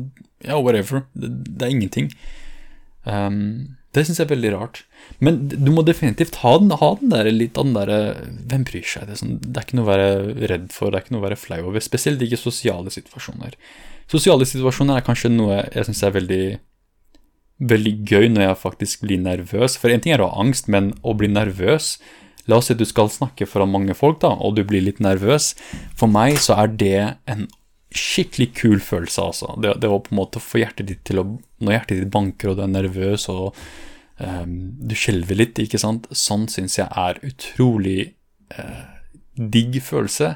Ja, 0.45 0.59
whatever. 0.61 1.07
Det, 1.17 1.31
det 1.57 1.65
er 1.65 1.73
ingenting. 1.73 2.11
Um, 3.09 3.76
det 3.97 4.05
syns 4.07 4.21
jeg 4.21 4.27
er 4.27 4.33
veldig 4.35 4.53
rart. 4.53 4.83
Men 5.23 5.39
du 5.49 5.71
må 5.73 5.83
definitivt 5.87 6.39
ha 6.43 6.53
den, 6.61 6.73
ha 6.77 6.91
den 6.99 7.11
der 7.13 7.29
litt 7.31 7.55
den 7.55 7.73
derre 7.75 7.99
Hvem 8.49 8.65
bryr 8.67 8.85
seg? 8.85 9.07
Det 9.07 9.15
er, 9.15 9.19
sånn, 9.21 9.37
det 9.41 9.53
er, 9.55 9.65
ikke 9.65 9.79
noe 9.79 9.87
å 9.87 9.91
være 9.91 10.09
redd 10.53 10.69
for, 10.75 10.91
det 10.91 10.99
er 10.99 11.05
ikke 11.05 11.15
noe 11.15 11.23
å 11.23 11.27
være 11.27 11.39
flau 11.41 11.59
over. 11.71 11.83
Spesielt 11.83 12.23
ikke 12.23 12.39
sosiale 12.39 12.93
situasjoner. 12.93 13.57
Sosiale 14.11 14.47
situasjoner 14.47 14.99
er 14.99 15.07
kanskje 15.07 15.33
noe 15.33 15.63
jeg 15.65 15.89
syns 15.89 16.05
er 16.05 16.15
veldig 16.15 16.45
veldig 17.57 17.91
gøy 18.05 18.27
når 18.29 18.43
jeg 18.43 18.61
faktisk 18.61 19.03
blir 19.07 19.21
nervøs. 19.23 19.79
For 19.81 19.89
en 19.89 20.03
ting 20.03 20.13
er 20.13 20.21
å 20.21 20.29
ha 20.29 20.43
angst, 20.43 20.69
men 20.69 20.91
å 21.01 21.15
bli 21.17 21.29
nervøs 21.31 21.95
La 22.47 22.61
oss 22.61 22.69
si 22.69 22.75
at 22.75 22.79
du 22.79 22.87
skal 22.87 23.09
snakke 23.11 23.47
foran 23.49 23.73
mange 23.73 23.95
folk, 23.97 24.21
da, 24.23 24.31
og 24.31 24.55
du 24.55 24.63
blir 24.67 24.85
litt 24.85 25.01
nervøs. 25.03 25.51
For 25.99 26.07
meg 26.07 26.39
så 26.39 26.55
er 26.63 26.71
det 26.79 26.99
en 27.27 27.47
skikkelig 27.95 28.51
kul 28.57 28.79
følelse, 28.83 29.21
altså. 29.21 29.53
Det, 29.63 29.77
det 29.81 29.89
var 29.91 30.03
på 30.03 30.13
en 30.13 30.19
måte 30.19 30.41
å 30.41 30.43
få 30.43 30.61
hjertet 30.61 30.89
ditt 30.89 31.03
til 31.07 31.21
å 31.21 31.27
Når 31.63 31.73
hjertet 31.73 32.01
ditt 32.01 32.11
banker, 32.13 32.51
og 32.51 32.59
du 32.59 32.65
er 32.65 32.69
nervøs, 32.69 33.27
og 33.33 33.55
um, 34.21 34.51
du 34.77 34.93
skjelver 34.93 35.39
litt, 35.39 35.57
ikke 35.57 35.79
sant. 35.81 36.05
Sånn 36.13 36.45
syns 36.51 36.77
jeg 36.77 36.85
er 36.91 37.17
utrolig 37.25 38.13
uh, 38.53 38.85
digg 39.33 39.79
følelse. 39.81 40.35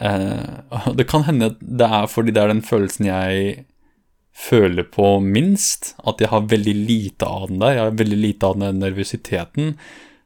Uh, 0.00 0.90
det 0.98 1.06
kan 1.10 1.26
hende 1.28 1.52
at 1.52 1.60
det 1.60 1.86
er 1.86 2.10
fordi 2.10 2.34
det 2.34 2.42
er 2.42 2.54
den 2.54 2.64
følelsen 2.66 3.10
jeg 3.10 3.64
føler 4.40 4.88
på 4.90 5.18
minst. 5.22 5.94
At 6.02 6.22
jeg 6.22 6.32
har 6.32 6.50
veldig 6.50 6.76
lite 6.80 7.28
av 7.28 7.48
den 7.50 7.62
der. 7.62 7.76
Jeg 7.76 7.84
har 7.84 8.02
veldig 8.02 8.20
lite 8.24 8.50
av 8.50 8.58
den 8.58 8.82
nervøsiteten. 8.82 9.74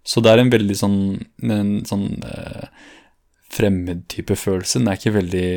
Så 0.05 0.21
det 0.25 0.33
er 0.33 0.41
en 0.41 0.53
veldig 0.53 0.77
sånn, 0.77 1.01
en 1.45 1.79
sånn 1.89 2.09
uh, 2.25 2.69
fremmed 3.53 4.07
type 4.13 4.37
følelse. 4.39 4.81
Den 4.81 4.93
er 4.93 5.01
ikke 5.01 5.19
veldig 5.19 5.49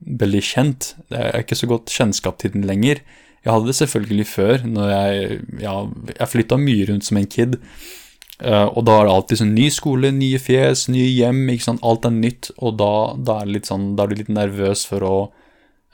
veldig 0.00 0.42
kjent. 0.44 0.94
Jeg 1.12 1.32
har 1.32 1.44
ikke 1.44 1.58
så 1.58 1.68
godt 1.70 1.92
kjennskap 1.92 2.38
til 2.40 2.54
den 2.54 2.66
lenger. 2.68 3.02
Jeg 3.44 3.52
hadde 3.54 3.70
det 3.70 3.78
selvfølgelig 3.78 4.26
før, 4.28 4.66
når 4.68 4.92
jeg, 4.92 5.40
ja, 5.62 5.74
jeg 6.12 6.28
flytta 6.28 6.60
mye 6.60 6.86
rundt 6.90 7.06
som 7.06 7.20
en 7.20 7.28
kid. 7.30 7.56
Uh, 8.40 8.68
og 8.72 8.84
da 8.88 8.94
er 8.96 9.08
det 9.08 9.12
alltid 9.14 9.40
sånn 9.42 9.52
ny 9.52 9.66
skole, 9.72 10.10
nye 10.16 10.40
fjes, 10.40 10.86
nye 10.92 11.08
hjem, 11.08 11.42
ikke 11.52 11.66
sant. 11.66 11.82
Alt 11.84 12.08
er 12.08 12.14
nytt, 12.16 12.50
og 12.56 12.78
da, 12.80 12.92
da, 13.16 13.42
er, 13.44 13.60
sånn, 13.68 13.92
da 13.96 14.06
er, 14.06 14.12
du 14.12 14.20
litt 14.22 14.32
nervøs 14.32 14.86
for 14.88 15.04
å 15.04 15.14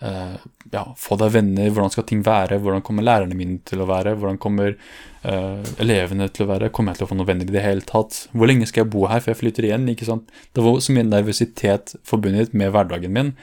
uh, 0.03 0.37
ja, 0.73 0.85
få 0.99 1.19
deg 1.23 1.35
venner. 1.35 1.73
Hvordan 1.75 1.95
skal 1.95 2.07
ting 2.07 2.23
være? 2.27 2.61
Hvordan 2.63 2.85
kommer 2.87 3.07
lærerne 3.07 3.39
mine 3.39 3.59
til 3.67 3.83
å 3.83 3.89
være? 3.91 4.15
Hvordan 4.19 4.39
kommer 4.43 4.75
uh, 4.75 5.63
elevene 5.83 6.31
til 6.31 6.47
å 6.47 6.51
være? 6.53 6.71
Kommer 6.75 6.95
jeg 6.95 7.03
til 7.03 7.09
å 7.09 7.13
få 7.13 7.19
noen 7.19 7.31
venner 7.33 7.51
i 7.51 7.57
det 7.57 7.67
hele 7.67 7.87
tatt? 7.87 8.25
Hvor 8.35 8.51
lenge 8.51 8.71
skal 8.71 8.85
jeg 8.85 8.93
bo 8.95 9.07
her 9.11 9.23
før 9.23 9.35
jeg 9.35 9.43
flytter 9.43 9.71
igjen? 9.71 9.91
ikke 9.91 10.11
sant? 10.11 10.35
Det 10.55 10.67
var 10.67 10.83
så 10.83 10.95
mye 10.95 11.07
nervøsitet 11.11 11.97
forbundet 12.07 12.55
med 12.55 12.75
hverdagen 12.75 13.15
min. 13.15 13.35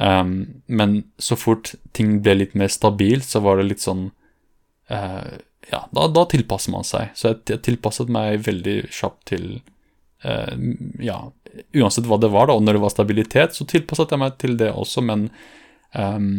Um, 0.00 0.62
men 0.66 1.02
så 1.18 1.36
fort 1.36 1.74
ting 1.92 2.22
ble 2.24 2.38
litt 2.38 2.54
mer 2.56 2.70
stabilt, 2.72 3.26
så 3.28 3.42
var 3.44 3.58
det 3.60 3.66
litt 3.68 3.82
sånn 3.84 4.06
uh, 4.88 5.32
Ja, 5.68 5.82
da, 5.92 6.06
da, 6.08 6.24
tilpasser 6.30 6.72
man 6.72 6.86
seg. 6.88 7.10
Så 7.18 7.28
jeg, 7.28 7.42
jeg 7.50 7.64
tilpasset 7.66 8.12
meg 8.12 8.40
veldig 8.46 8.78
kjapt 8.88 9.26
til 9.34 9.50
uh, 10.24 10.54
Ja, 11.04 11.18
uansett 11.76 12.08
hva 12.08 12.16
det 12.22 12.32
var, 12.32 12.48
da, 12.48 12.56
og 12.56 12.64
når 12.64 12.78
det 12.78 12.84
var 12.86 12.94
stabilitet, 12.94 13.58
så 13.58 13.68
tilpasset 13.68 14.14
jeg 14.14 14.22
meg 14.22 14.40
til 14.40 14.56
det 14.62 14.70
også, 14.72 15.04
men 15.04 15.28
um, 15.92 16.30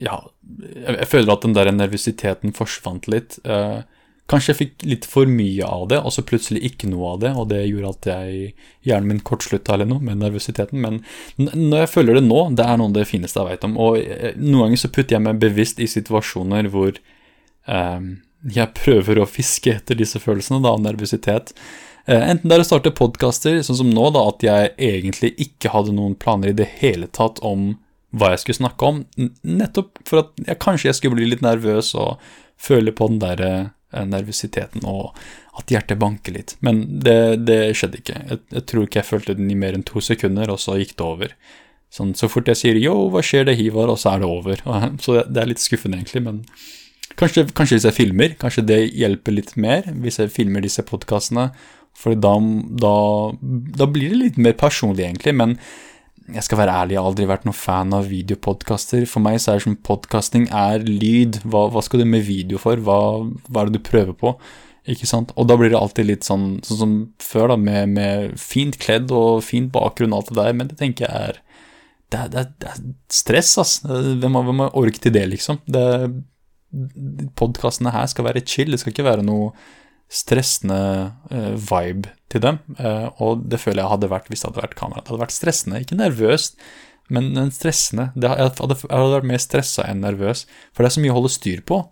Ja, 0.00 0.22
jeg, 0.62 0.96
jeg, 0.96 1.10
føler 1.12 1.36
at 1.36 1.44
den 1.44 1.58
der 1.58 1.74
nervøsiteten 1.76 2.56
forsvant 2.56 3.12
litt. 3.12 3.42
Uh, 3.44 3.84
Kanskje 4.30 4.52
jeg 4.52 4.58
fikk 4.58 4.84
litt 4.86 5.06
for 5.08 5.28
mye 5.28 5.66
av 5.66 5.88
det, 5.90 5.98
og 6.00 6.12
så 6.14 6.22
plutselig 6.24 6.62
ikke 6.68 6.88
noe 6.88 7.16
av 7.16 7.22
det, 7.24 7.30
og 7.36 7.48
det 7.50 7.64
gjorde 7.66 7.90
at 7.90 8.08
jeg, 8.08 8.52
hjernen 8.86 9.10
min 9.10 9.22
kortslutta 9.26 9.74
eller 9.74 9.88
noe 9.90 10.04
med 10.04 10.20
nervøsiteten. 10.22 10.78
Men 10.80 11.00
når 11.36 11.82
jeg 11.82 11.90
føler 11.96 12.16
det 12.16 12.24
nå, 12.28 12.38
det 12.56 12.64
er 12.64 12.78
noe 12.78 12.92
av 12.92 12.96
det 12.96 13.08
fineste 13.10 13.42
jeg 13.42 13.50
vet 13.50 13.66
om. 13.68 13.74
Og 13.82 13.98
eh, 14.00 14.36
noen 14.38 14.68
ganger 14.68 14.84
så 14.84 14.92
putter 14.94 15.18
jeg 15.18 15.24
meg 15.26 15.42
bevisst 15.42 15.82
i 15.82 15.90
situasjoner 15.90 16.70
hvor 16.72 16.94
eh, 16.94 18.06
jeg 18.56 18.74
prøver 18.78 19.20
å 19.20 19.28
fiske 19.28 19.74
etter 19.74 19.98
disse 19.98 20.22
følelsene 20.22 20.70
av 20.70 20.80
nervøsitet. 20.86 21.52
Eh, 22.06 22.22
enten 22.22 22.46
det 22.46 22.56
er 22.56 22.64
å 22.64 22.70
starte 22.70 22.94
podkaster, 22.94 23.58
sånn 23.66 23.82
som 23.82 23.92
nå, 23.92 24.06
da, 24.14 24.24
at 24.30 24.46
jeg 24.46 24.72
egentlig 24.78 25.34
ikke 25.48 25.74
hadde 25.74 25.98
noen 25.98 26.16
planer 26.16 26.54
i 26.54 26.58
det 26.62 26.70
hele 26.78 27.10
tatt 27.10 27.42
om 27.44 27.74
hva 28.16 28.32
jeg 28.32 28.46
skulle 28.46 28.62
snakke 28.62 28.88
om, 28.88 29.04
nettopp 29.42 30.00
for 30.08 30.22
at 30.22 30.34
jeg, 30.46 30.60
kanskje 30.62 30.90
jeg 30.92 31.00
skulle 31.00 31.20
bli 31.20 31.30
litt 31.34 31.44
nervøs 31.44 31.94
og 31.98 32.20
føle 32.60 32.92
på 32.94 33.12
den 33.12 33.20
derre 33.20 33.54
Eh, 33.56 33.70
nervøsiteten 33.92 34.86
og 34.88 35.16
at 35.58 35.72
hjertet 35.72 36.00
banker 36.00 36.36
litt. 36.36 36.54
Men 36.64 36.84
det, 37.04 37.44
det 37.44 37.74
skjedde 37.76 38.00
ikke. 38.00 38.20
Jeg, 38.30 38.40
jeg, 38.54 38.64
tror 38.70 38.86
ikke 38.86 39.00
jeg 39.02 39.08
følte 39.08 39.36
den 39.36 39.50
i 39.52 39.58
mer 39.58 39.76
enn 39.76 39.84
to 39.88 40.00
sekunder, 40.04 40.52
og 40.52 40.60
så 40.62 40.78
gikk 40.80 40.96
det 40.96 41.06
over. 41.06 41.34
Sånn, 41.92 42.14
så 42.16 42.30
fort 42.32 42.48
jeg 42.48 42.56
sier 42.56 42.78
'yo, 42.80 42.94
hva 43.12 43.20
skjer 43.20 43.50
det, 43.50 43.58
hiver', 43.58 43.92
og 43.92 44.00
så 44.00 44.14
er 44.14 44.22
det 44.22 44.30
over. 44.30 44.62
Så 45.04 45.20
det 45.28 45.42
er 45.42 45.50
litt 45.50 45.60
skuffende, 45.60 46.00
egentlig, 46.00 46.24
men 46.24 46.40
kanskje, 47.20 47.44
kanskje 47.52 47.76
hvis 47.76 47.88
jeg 47.90 47.98
filmer, 47.98 48.34
kanskje 48.40 48.64
det 48.64 48.80
hjelper 48.96 49.36
litt 49.36 49.52
mer, 49.60 49.84
hvis 50.00 50.18
jeg 50.22 50.32
filmer 50.32 50.64
disse 50.64 50.84
podkastene. 50.88 51.50
For 51.92 52.16
da, 52.16 52.32
da, 52.80 52.96
da 53.76 53.88
blir 53.92 54.14
det 54.14 54.20
litt 54.22 54.38
mer 54.40 54.56
personlig, 54.56 55.04
egentlig. 55.10 55.36
men 55.36 55.58
jeg 56.30 56.44
skal 56.46 56.60
være 56.60 56.74
ærlig, 56.82 56.94
jeg 56.94 57.02
har 57.02 57.08
aldri 57.10 57.28
vært 57.28 57.46
noen 57.46 57.56
fan 57.56 57.94
av 57.96 58.08
videopodkaster. 58.10 59.06
For 59.10 59.24
meg 59.24 59.40
så 59.42 59.52
er 59.52 59.58
det 59.58 59.64
som 59.66 59.78
podkasting 59.88 60.48
er 60.54 60.84
lyd. 60.86 61.40
Hva, 61.42 61.66
hva, 61.72 61.82
skal 61.84 62.02
du 62.02 62.08
med 62.08 62.26
video 62.26 62.60
for? 62.62 62.78
Hva, 62.78 62.98
hva, 63.48 63.62
er 63.62 63.70
det 63.70 63.80
du 63.80 63.88
prøver 63.88 64.14
på? 64.18 64.34
Ikke 64.92 65.08
sant? 65.08 65.32
Og 65.38 65.46
da 65.50 65.56
blir 65.58 65.72
det 65.72 65.78
alltid 65.78 66.08
litt 66.08 66.26
sånn, 66.26 66.56
sånn 66.66 66.80
som 66.80 66.94
før, 67.22 67.52
da, 67.52 67.58
med, 67.60 67.94
med, 67.96 68.36
fint 68.40 68.78
kledd 68.82 69.14
og 69.14 69.42
fint 69.46 69.72
bakgrunn 69.74 70.14
og 70.14 70.22
alt 70.22 70.32
det 70.32 70.38
der, 70.40 70.56
men 70.58 70.70
det 70.70 70.78
tenker 70.80 71.06
jeg 71.06 71.30
er 71.32 71.42
Det 72.12 72.18
er, 72.20 72.28
det 72.28 72.40
er, 72.40 72.48
det 72.60 72.70
er 72.70 72.80
stress, 73.08 73.54
ass. 73.58 73.78
Hvem 73.86 74.34
har 74.36 74.74
orket 74.76 75.06
til 75.06 75.14
det, 75.14 75.26
liksom? 75.32 75.62
Podkastene 77.38 77.94
her 77.94 78.10
skal 78.10 78.26
være 78.28 78.44
chill, 78.46 78.70
det 78.70 78.82
skal 78.82 78.92
ikke 78.92 79.08
være 79.10 79.24
noe 79.26 79.52
stressende 80.12 80.78
uh, 81.32 81.54
vibe 81.56 82.12
til 82.32 82.44
dem. 82.44 82.60
Uh, 82.78 83.08
og 83.22 83.46
det 83.48 83.60
føler 83.62 83.82
jeg 83.82 83.92
hadde 83.94 84.12
vært 84.12 84.30
hvis 84.30 84.44
det 84.44 84.50
hadde 84.50 84.64
vært 84.66 84.78
kamera. 84.78 85.02
Det 85.02 85.14
hadde 85.14 85.24
vært 85.24 85.36
stressende, 85.36 85.82
ikke 85.82 86.00
nervøst, 86.00 86.60
men, 87.12 87.32
stressende. 87.52 88.10
Jeg 88.20 88.52
hadde 88.60 88.78
vært 89.16 89.28
mer 89.28 89.42
stressa 89.42 89.86
enn 89.88 90.04
nervøs, 90.04 90.46
for 90.72 90.84
det 90.84 90.92
er 90.92 90.96
så 90.96 91.04
mye 91.04 91.12
å 91.14 91.18
holde 91.20 91.34
styr 91.34 91.64
på. 91.68 91.82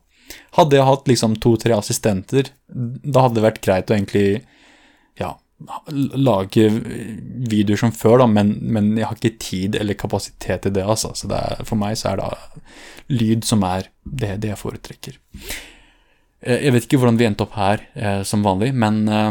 Hadde 0.56 0.78
jeg 0.78 0.86
hatt 0.86 1.10
liksom 1.10 1.36
to-tre 1.42 1.74
assistenter, 1.76 2.52
da 2.70 3.26
hadde 3.26 3.40
det 3.40 3.46
vært 3.48 3.62
greit 3.64 3.90
å 3.90 3.96
egentlig 3.96 4.42
ja, 5.18 5.34
lage 6.16 6.68
videoer 6.70 7.80
som 7.82 7.92
før, 7.92 8.20
da, 8.22 8.28
men, 8.30 8.54
men, 8.62 8.92
jeg 8.98 9.08
har 9.08 9.18
ikke 9.18 9.42
tid 9.42 9.76
eller 9.80 9.98
kapasitet 9.98 10.64
til 10.64 10.74
det. 10.76 10.86
altså. 10.86 11.12
Så 11.18 11.28
det 11.30 11.40
er, 11.40 11.64
for 11.68 11.80
meg 11.80 11.98
så 12.00 12.12
er 12.12 12.22
det 12.22 12.30
lyd 13.12 13.44
som 13.48 13.64
er 13.66 13.90
det, 14.04 14.36
det 14.44 14.54
jeg 14.54 14.60
foretrekker. 14.60 15.18
Eh, 16.40 16.64
jeg 16.66 16.74
vet 16.74 16.86
ikke 16.86 17.00
hvordan 17.00 17.18
vi 17.20 17.28
endte 17.28 17.44
opp 17.44 17.56
her 17.58 17.84
eh, 17.94 18.22
som 18.26 18.44
vanlig, 18.44 18.72
men 18.76 19.02
eh, 19.08 19.30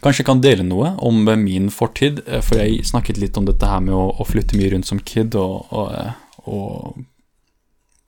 kanskje 0.00 0.22
jeg 0.22 0.30
kan 0.30 0.42
dele 0.44 0.66
noe 0.66 0.94
om 1.04 1.22
min 1.42 1.70
fortid. 1.74 2.22
For 2.46 2.60
jeg 2.60 2.86
snakket 2.88 3.20
litt 3.20 3.38
om 3.40 3.48
dette 3.48 3.68
her 3.68 3.82
med 3.84 3.96
å, 3.96 4.26
flytte 4.28 4.58
mye 4.58 4.72
rundt 4.74 4.88
som 4.88 5.02
kid 5.02 5.36
og, 5.38 5.70
og, 5.74 6.46
og, 6.46 7.02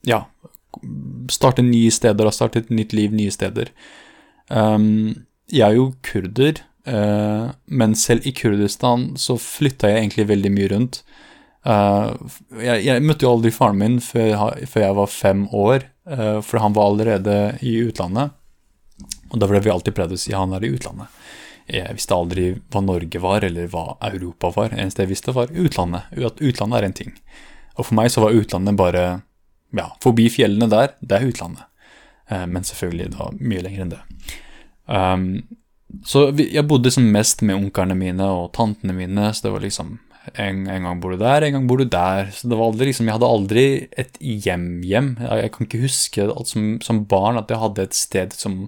ja, 0.09 0.25
starte 1.31 1.65
nye 1.65 1.93
steder 1.93 2.27
og 2.27 2.35
starte 2.35 2.63
et 2.63 2.73
nytt 2.73 2.95
liv 2.97 3.13
nye 3.15 3.33
steder. 3.35 3.71
Um, 4.49 5.27
jeg 5.53 5.67
er 5.69 5.77
jo 5.77 5.93
kurder, 6.05 6.63
men 6.83 7.93
selv 7.95 8.25
i 8.27 8.33
Kurdistan 8.35 9.13
så 9.21 9.37
flytta 9.39 9.91
jeg 9.91 10.01
egentlig 10.01 10.25
veldig 10.31 10.51
mye 10.55 10.71
rundt. 10.73 11.03
Uh, 11.63 12.17
jeg, 12.59 12.87
jeg, 12.89 13.05
møtte 13.07 13.27
jo 13.27 13.35
aldri 13.37 13.53
faren 13.55 13.79
min 13.79 14.01
før, 14.03 14.57
før 14.67 14.83
jeg 14.83 14.97
var 14.99 15.13
fem 15.13 15.45
år, 15.55 15.85
for 16.05 16.59
han 16.59 16.75
var 16.75 16.91
allerede 16.91 17.35
i 17.63 17.77
utlandet. 17.85 18.33
Og 19.31 19.41
da 19.41 19.49
ble 19.49 19.61
vi 19.63 19.71
alltid 19.73 19.95
pleid 19.97 20.13
å 20.13 20.19
si 20.21 20.35
han 20.35 20.53
er 20.57 20.65
i 20.67 20.73
utlandet. 20.75 21.13
Jeg 21.71 21.95
visste 21.97 22.17
aldri 22.17 22.47
hva 22.73 22.83
Norge 22.85 23.21
var, 23.23 23.45
eller 23.47 23.69
hva 23.71 23.97
Europa 24.11 24.51
var. 24.57 24.75
Eneste 24.75 25.05
jeg 25.05 25.13
visste, 25.13 25.35
var 25.37 25.53
utlandet. 25.55 26.11
At 26.19 26.43
utlandet 26.43 26.79
er 26.79 26.89
en 26.89 26.97
ting. 26.99 27.13
Og 27.79 27.87
for 27.87 27.97
meg 27.97 28.11
så 28.13 28.25
var 28.25 28.37
utlandet 28.37 28.77
bare 28.77 29.05
ja, 29.73 29.89
forbi 30.05 30.29
fjellene 30.33 30.69
der, 30.73 30.97
det 31.01 31.19
er 31.19 31.29
utlandet. 31.31 31.65
Uh, 32.31 32.45
men 32.51 32.67
selvfølgelig 32.67 33.13
da 33.15 33.31
mye 33.41 33.65
lenger 33.65 33.85
enn 33.85 33.95
det. 33.95 34.03
Um, 34.87 35.27
så 36.09 36.31
jeg 36.37 36.65
bodde 36.69 36.89
liksom 36.89 37.11
mest 37.13 37.43
med 37.45 37.59
onklene 37.59 37.97
mine 37.97 38.27
og 38.33 38.53
tantene 38.57 38.95
mine, 38.97 39.31
så 39.33 39.47
det 39.47 39.55
var 39.55 39.65
liksom 39.65 39.97
en, 40.39 40.67
en, 40.71 40.87
gang 40.87 41.01
bor 41.03 41.15
du 41.15 41.21
der, 41.21 41.43
en 41.43 41.57
gang 41.57 41.69
bor 41.69 41.81
du 41.81 41.87
der. 41.89 42.31
Så 42.35 42.49
det 42.49 42.59
var 42.59 42.71
aldri 42.71 42.89
liksom, 42.91 43.09
Jeg 43.09 43.19
hadde 43.19 43.35
aldri 43.37 43.67
et 43.99 44.19
hjem-hjem. 44.21 45.13
Jeg, 45.19 45.43
jeg, 45.43 45.53
kan 45.55 45.69
ikke 45.69 45.83
huske 45.83 46.27
som, 46.49 46.73
som, 46.85 47.05
barn 47.11 47.41
at 47.41 47.51
jeg 47.51 47.63
hadde 47.63 47.87
et 47.89 47.99
sted 47.99 48.37
som 48.37 48.65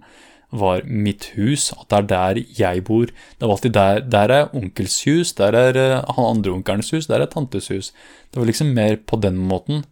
var 0.54 0.84
mitt 0.86 1.32
hus, 1.34 1.72
at 1.74 1.88
det 1.90 1.98
er 1.98 2.10
der 2.10 2.42
jeg 2.58 2.84
bor. 2.86 3.10
Det 3.10 3.46
var 3.46 3.56
alltid 3.56 3.74
der, 3.74 4.04
der 4.06 4.34
er 4.34 4.52
onkels 4.54 5.00
hus, 5.06 5.32
der 5.38 5.56
er 5.58 5.78
uh, 5.78 6.14
han 6.14 6.30
andre 6.36 6.54
onkelens 6.54 6.92
hus, 6.94 7.08
der 7.10 7.24
er 7.24 7.30
tantes 7.30 7.70
hus. 7.74 7.90
Det 8.30 8.38
var 8.38 8.50
liksom 8.50 8.70
mer 8.74 9.00
på 9.02 9.18
den 9.22 9.38
måten. 9.38 9.82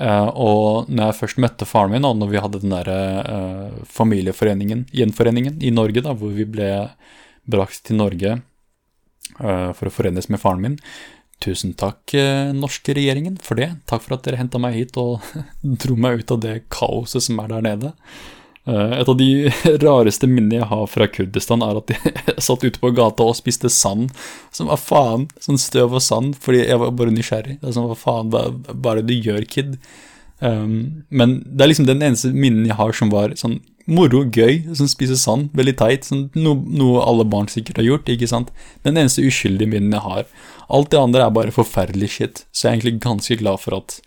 Uh, 0.00 0.30
og 0.32 0.88
når 0.88 1.10
jeg 1.10 1.18
først 1.20 1.42
møtte 1.44 1.68
faren 1.68 1.92
min, 1.92 2.08
og 2.08 2.16
når 2.16 2.32
vi 2.32 2.40
hadde 2.40 2.62
den 2.64 2.72
der 2.72 2.88
uh, 2.88 3.84
familieforeningen, 3.84 4.86
gjenforeningen 4.92 5.60
i 5.60 5.72
Norge, 5.74 6.04
da, 6.04 6.16
hvor 6.16 6.32
vi 6.32 6.48
ble 6.48 6.70
brakt 7.44 7.84
til 7.84 8.00
Norge 8.00 8.38
for 9.38 9.88
å 9.88 9.92
forenes 9.92 10.30
med 10.30 10.42
faren 10.42 10.62
min 10.62 10.80
Tusen 11.42 11.72
takk, 11.76 12.14
norske 12.56 12.94
regjeringen, 12.96 13.34
for 13.42 13.58
det. 13.58 13.66
Takk 13.90 14.04
for 14.04 14.14
at 14.14 14.22
dere 14.24 14.38
henta 14.38 14.56
meg 14.62 14.76
hit 14.78 14.94
og 14.96 15.26
dro 15.82 15.96
meg 15.98 16.22
ut 16.22 16.30
av 16.32 16.38
det 16.40 16.54
kaoset 16.72 17.26
som 17.26 17.42
er 17.42 17.50
der 17.50 17.66
nede. 17.66 17.90
Eh, 18.64 18.92
et 19.00 19.08
av 19.08 19.16
de 19.18 19.28
rareste 19.84 20.28
minnene 20.30 20.62
jeg 20.62 20.70
har 20.70 20.86
fra 20.88 21.08
Kurdistan, 21.10 21.64
er 21.64 21.80
at 21.80 21.92
jeg 21.92 22.36
satt 22.46 22.64
ute 22.64 22.80
på 22.80 22.92
gata 22.96 23.26
og 23.28 23.36
spiste 23.36 23.70
sand. 23.72 24.14
Som 24.54 24.70
var 24.72 24.80
faen? 24.80 25.28
Sånn 25.44 25.60
støv 25.60 25.98
og 25.98 26.04
sand, 26.04 26.38
fordi 26.40 26.64
jeg 26.64 26.80
var 26.80 26.96
bare 26.96 27.14
nysgjerrig. 27.14 27.58
Det 27.60 27.70
er 27.70 27.76
sånn, 27.76 27.90
hva 27.90 27.98
faen, 27.98 28.32
hva 28.32 28.94
er 28.94 29.02
det 29.02 29.08
du 29.10 29.14
gjør, 29.18 29.44
kid? 29.50 29.76
Um, 30.40 31.04
men 31.14 31.38
det 31.46 31.64
er 31.64 31.70
liksom 31.70 31.86
den 31.88 32.02
eneste 32.04 32.32
minnen 32.34 32.66
jeg 32.66 32.76
har 32.76 32.96
som 32.96 33.12
var 33.12 33.36
sånn 33.38 33.60
moro, 33.90 34.22
gøy, 34.32 34.62
som 34.76 34.88
spise 34.88 35.16
sand, 35.20 35.50
veldig 35.56 35.74
teit. 35.80 36.08
No, 36.36 36.54
noe 36.54 37.02
alle 37.04 37.26
barn 37.28 37.50
sikkert 37.52 37.82
har 37.82 37.88
gjort, 37.88 38.08
ikke 38.10 38.30
sant. 38.30 38.52
Den 38.86 39.00
eneste 39.00 39.24
uskyldige 39.26 39.70
minnen 39.70 39.94
jeg 39.96 40.04
har. 40.04 40.24
Alt 40.72 40.92
det 40.94 41.00
andre 41.00 41.26
er 41.26 41.36
bare 41.36 41.54
forferdelig 41.54 42.10
shit, 42.16 42.44
så 42.50 42.66
jeg 42.66 42.70
er 42.70 42.78
egentlig 42.78 43.04
ganske 43.04 43.38
glad 43.42 43.60
for 43.60 43.76
at 43.76 43.98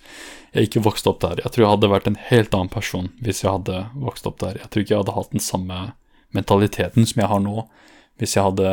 jeg 0.55 0.69
ikke 0.69 0.85
vokste 0.87 1.11
opp 1.11 1.21
der. 1.21 1.41
Jeg 1.43 1.53
tror 1.53 1.65
jeg 1.65 1.73
hadde 1.75 1.93
vært 1.93 2.09
en 2.09 2.19
helt 2.29 2.55
annen 2.57 2.73
person 2.73 3.09
hvis 3.21 3.43
jeg 3.43 3.53
hadde 3.53 3.85
vokst 4.01 4.27
opp 4.29 4.39
der. 4.41 4.57
Jeg 4.63 4.71
tror 4.71 4.83
ikke 4.83 4.95
jeg 4.95 5.03
hadde 5.03 5.17
hatt 5.17 5.33
den 5.35 5.43
samme 5.43 5.79
mentaliteten 6.35 7.07
som 7.07 7.21
jeg 7.21 7.31
har 7.31 7.41
nå, 7.43 7.65
hvis 8.17 8.35
jeg 8.37 8.47
hadde 8.47 8.71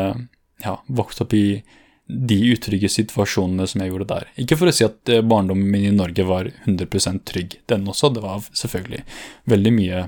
ja, 0.64 0.78
vokst 0.86 1.20
opp 1.24 1.34
i 1.36 1.62
de 2.06 2.36
utrygge 2.52 2.88
situasjonene 2.92 3.66
som 3.68 3.80
jeg 3.80 3.92
gjorde 3.92 4.08
der. 4.10 4.26
Ikke 4.40 4.58
for 4.60 4.68
å 4.68 4.74
si 4.76 4.84
at 4.84 5.12
eh, 5.12 5.24
barndommen 5.24 5.70
min 5.72 5.86
i 5.88 5.94
Norge 5.94 6.26
var 6.28 6.50
100% 6.66 7.24
trygg, 7.28 7.58
den 7.70 7.86
også. 7.88 8.10
Det 8.12 8.24
var 8.24 8.44
selvfølgelig 8.52 9.04
veldig 9.50 9.72
mye 9.72 10.02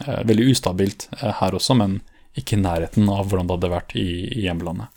veldig 0.00 0.50
ustabilt 0.52 1.08
eh, 1.20 1.32
her 1.40 1.56
også, 1.56 1.76
men 1.78 2.00
ikke 2.38 2.56
i 2.56 2.62
nærheten 2.62 3.10
av 3.12 3.26
hvordan 3.28 3.48
det 3.48 3.58
hadde 3.58 3.72
vært 3.74 3.96
i, 4.00 4.08
i 4.32 4.46
hjemlandet. 4.46 4.88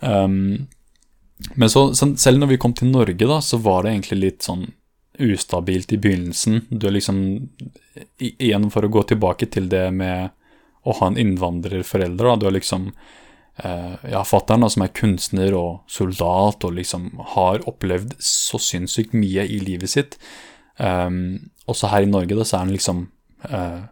Um, 0.00 0.68
men 1.54 1.70
så, 1.70 1.94
så, 1.94 2.10
selv 2.18 2.42
når 2.42 2.52
vi 2.52 2.58
kom 2.60 2.74
til 2.76 2.90
Norge, 2.92 3.24
da, 3.24 3.38
så 3.44 3.60
var 3.62 3.84
det 3.84 3.94
egentlig 3.94 4.18
litt 4.20 4.46
sånn 4.46 4.66
ustabilt 5.18 5.92
i 5.94 5.98
begynnelsen. 5.98 6.66
Du 6.70 6.88
er 6.88 6.98
liksom 6.98 7.22
Igjen 8.22 8.68
for 8.70 8.86
å 8.86 8.90
gå 8.92 9.02
tilbake 9.10 9.48
til 9.50 9.66
det 9.70 9.88
med 9.94 10.30
å 10.86 10.94
ha 11.00 11.08
en 11.08 11.18
innvandrerforelder. 11.18 12.28
Da. 12.28 12.36
Du 12.38 12.46
er 12.46 12.54
liksom 12.54 12.90
eh, 12.92 13.94
Ja, 14.12 14.22
fatter'n 14.26 14.68
som 14.70 14.84
er 14.84 14.94
kunstner 14.94 15.56
og 15.58 15.90
soldat 15.90 16.66
og 16.68 16.76
liksom 16.78 17.10
har 17.34 17.66
opplevd 17.70 18.14
så 18.22 18.60
sinnssykt 18.62 19.16
mye 19.18 19.46
i 19.46 19.58
livet 19.64 19.94
sitt. 19.94 20.18
Um, 20.78 21.50
også 21.66 21.90
her 21.90 22.06
i 22.06 22.10
Norge 22.10 22.38
da, 22.38 22.46
så 22.46 22.60
er 22.60 22.66
han 22.66 22.74
liksom 22.76 23.06
uh, 23.50 23.82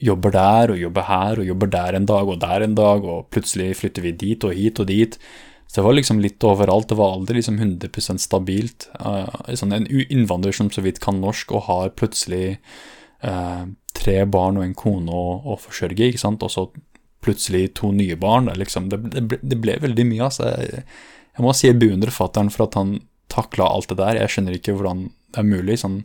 Jobber 0.00 0.32
der 0.32 0.72
og 0.72 0.80
jobber 0.80 1.06
her 1.08 1.40
og 1.40 1.46
jobber 1.46 1.70
der 1.72 1.96
en 1.98 2.08
dag 2.08 2.28
og 2.32 2.40
der 2.40 2.64
en 2.64 2.74
dag, 2.78 3.04
og 3.04 3.30
plutselig 3.34 3.74
flytter 3.82 4.06
vi 4.06 4.12
dit 4.16 4.44
og 4.46 4.54
hit 4.56 4.80
og 4.80 4.88
dit. 4.88 5.18
Så 5.70 5.80
det 5.80 5.86
var 5.86 5.94
liksom 5.94 6.18
litt 6.18 6.42
overalt. 6.42 6.88
Det 6.90 6.98
var 6.98 7.12
aldri 7.14 7.38
liksom 7.38 7.60
100 7.60 8.18
stabilt. 8.18 8.88
Uh, 8.98 9.28
sånn 9.54 9.76
en 9.76 9.86
innvandrer 9.86 10.56
som 10.56 10.70
så 10.72 10.82
vidt 10.82 10.98
kan 11.04 11.20
norsk 11.22 11.52
og 11.54 11.68
har 11.68 11.92
plutselig 11.94 12.56
uh, 13.22 13.68
tre 13.94 14.16
barn 14.26 14.58
og 14.58 14.66
en 14.66 14.74
kone 14.74 15.14
å, 15.14 15.36
å, 15.44 15.58
forsørge, 15.60 16.10
ikke 16.10 16.24
sant, 16.24 16.42
og 16.42 16.50
så 16.50 16.66
plutselig 17.22 17.76
to 17.78 17.92
nye 17.94 18.16
barn. 18.18 18.50
Liksom, 18.58 18.88
det, 18.90 18.98
det, 19.14 19.22
ble, 19.30 19.38
det 19.46 19.60
ble, 19.62 19.76
veldig 19.84 20.08
mye, 20.08 20.26
altså. 20.26 20.48
Jeg, 20.56 20.82
jeg 21.36 21.46
må 21.46 21.54
si 21.54 21.68
jeg 21.68 21.78
beundrer 21.78 22.10
fatter'n 22.14 22.50
for 22.50 22.66
at 22.66 22.80
han 22.80 22.96
takla 23.30 23.68
alt 23.70 23.92
det 23.92 24.00
der. 24.00 24.18
Jeg 24.24 24.34
skjønner 24.34 24.56
ikke 24.58 24.74
hvordan 24.74 25.06
det 25.30 25.44
er 25.44 25.46
mulig. 25.46 25.78
sånn 25.84 26.00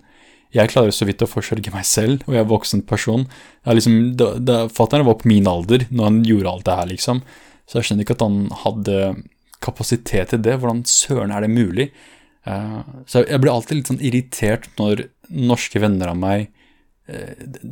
jeg 0.56 0.72
klarer 0.72 0.94
så 0.96 1.08
vidt 1.08 1.24
å 1.26 1.30
forsørge 1.30 1.74
meg 1.74 1.86
selv, 1.88 2.24
og 2.26 2.36
jeg 2.36 2.44
er 2.46 2.52
voksen 2.52 2.84
person. 2.88 3.26
Liksom, 3.68 4.16
Fatter'n 4.72 5.06
var 5.08 5.20
på 5.20 5.30
min 5.30 5.50
alder 5.52 5.88
når 5.92 6.10
han 6.10 6.20
gjorde 6.28 6.52
alt 6.52 6.68
det 6.68 6.78
her, 6.80 6.92
liksom. 6.94 7.22
Så 7.66 7.80
jeg 7.80 7.90
skjønner 7.90 8.06
ikke 8.06 8.16
at 8.16 8.26
han 8.26 8.38
hadde 8.64 9.00
kapasitet 9.66 10.32
til 10.32 10.44
det. 10.46 10.60
Hvordan 10.62 10.84
søren 10.88 11.34
er 11.34 11.44
det 11.44 11.52
mulig? 11.52 11.90
Uh, 12.46 12.86
så 13.10 13.24
jeg 13.26 13.42
blir 13.42 13.52
alltid 13.52 13.80
litt 13.80 13.90
sånn 13.90 14.04
irritert 14.06 14.70
når 14.78 15.08
norske 15.34 15.82
venner 15.82 16.12
av 16.12 16.20
meg 16.22 16.52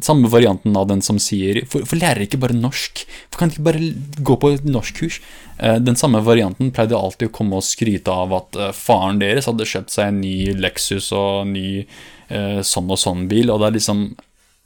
Samme 0.05 0.29
varianten 0.29 0.75
av 0.77 0.86
den 0.91 0.99
som 1.01 1.17
sier 1.17 1.63
Hvorfor 1.65 1.97
lærer 1.97 2.27
ikke 2.27 2.38
bare 2.38 2.53
norsk? 2.53 2.99
Hvorfor 3.01 3.39
kan 3.39 3.49
de 3.49 3.55
ikke 3.55 3.65
bare 3.65 3.88
gå 4.29 4.36
på 4.38 4.51
et 4.53 4.67
norskkurs? 4.67 5.17
Uh, 5.57 5.79
den 5.81 5.97
samme 5.97 6.21
varianten 6.21 6.69
pleide 6.75 6.99
alltid 6.99 7.31
å 7.31 7.34
komme 7.34 7.57
og 7.57 7.65
skryte 7.65 8.13
av 8.13 8.36
at 8.38 8.59
faren 8.77 9.21
deres 9.23 9.49
hadde 9.49 9.65
kjøpt 9.65 9.95
seg 9.95 10.11
en 10.11 10.21
ny 10.21 10.53
Lexus 10.59 11.09
og 11.17 11.47
en 11.47 11.55
ny 11.57 11.69
sånn 12.65 12.88
og 12.89 12.97
sånn 12.97 13.27
bil, 13.29 13.51
og 13.51 13.59
det 13.61 13.67
er 13.67 13.75
liksom 13.75 14.05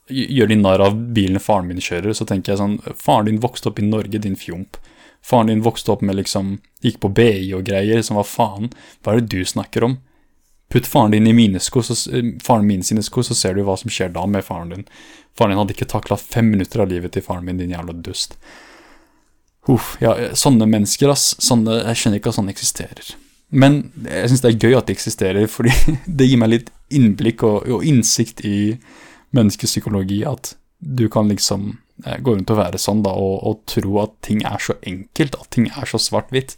Gjør 0.07 0.47
de 0.47 0.55
narr 0.55 0.79
av 0.85 0.93
bilen 1.15 1.41
faren 1.43 1.67
min 1.67 1.81
kjører, 1.83 2.13
så 2.15 2.23
tenker 2.27 2.53
jeg 2.53 2.61
sånn 2.61 2.77
Faren 2.95 3.27
din 3.27 3.41
vokste 3.43 3.71
opp 3.71 3.81
i 3.81 3.87
Norge, 3.87 4.21
din 4.23 4.37
fjomp. 4.39 4.77
Faren 5.19 5.51
din 5.51 5.63
vokste 5.65 5.91
opp 5.91 6.03
med 6.05 6.15
liksom 6.15 6.57
Gikk 6.85 7.01
på 7.03 7.11
BI 7.11 7.49
og 7.57 7.65
greier. 7.67 7.99
Som 8.05 8.19
hva 8.19 8.23
faen? 8.27 8.69
Hva 9.03 9.15
er 9.15 9.23
det 9.23 9.33
du 9.33 9.43
snakker 9.47 9.83
om? 9.83 9.97
Putt 10.73 10.87
faren 10.89 11.13
din 11.15 11.27
i 11.27 11.33
mine 11.33 11.59
sko, 11.63 11.83
så, 11.83 11.95
eh, 12.11 12.33
faren 12.43 12.67
min 12.67 12.83
sine 12.83 13.03
sko, 13.03 13.23
så 13.23 13.35
ser 13.35 13.55
du 13.55 13.63
hva 13.63 13.77
som 13.79 13.91
skjer 13.91 14.11
da 14.13 14.25
med 14.25 14.43
faren 14.43 14.69
din. 14.69 14.87
Faren 15.37 15.53
din 15.53 15.61
hadde 15.61 15.75
ikke 15.75 15.89
takla 15.89 16.17
fem 16.17 16.49
minutter 16.51 16.81
av 16.83 16.89
livet 16.89 17.11
til 17.11 17.21
faren 17.21 17.45
min, 17.45 17.57
din 17.57 17.71
jævla 17.71 17.95
dust. 18.03 18.37
Uff, 19.67 19.95
ja, 20.01 20.13
sånne 20.35 20.67
mennesker, 20.67 21.09
ass. 21.11 21.35
Sånne, 21.43 21.83
jeg 21.85 21.95
skjønner 21.95 22.21
ikke 22.21 22.31
at 22.31 22.39
sånne 22.39 22.53
eksisterer. 22.55 23.15
Men 23.51 23.91
jeg 24.03 24.29
syns 24.29 24.43
det 24.43 24.53
er 24.53 24.67
gøy 24.67 24.77
at 24.77 24.87
de 24.87 24.95
eksisterer, 24.95 25.47
fordi 25.55 25.73
det 26.07 26.29
gir 26.29 26.39
meg 26.39 26.49
litt 26.49 26.71
innblikk 26.91 27.43
og, 27.43 27.67
og 27.67 27.83
innsikt 27.83 28.43
i 28.47 28.77
menneskepsykologi. 29.35 30.23
At 30.27 30.55
du 30.79 31.07
kan 31.09 31.27
liksom 31.27 31.77
Eh, 32.05 32.19
gå 32.21 32.35
rundt 32.35 32.51
og 32.53 32.59
være 32.59 32.79
sånn 32.81 33.01
da, 33.05 33.13
og, 33.17 33.39
og, 33.47 33.63
tro 33.69 33.95
at 34.03 34.13
ting 34.25 34.43
er 34.45 34.61
så 34.61 34.75
enkelt, 34.85 35.37
at 35.39 35.49
ting 35.53 35.69
er 35.71 35.89
så 35.89 35.99
svart-hvitt. 36.01 36.53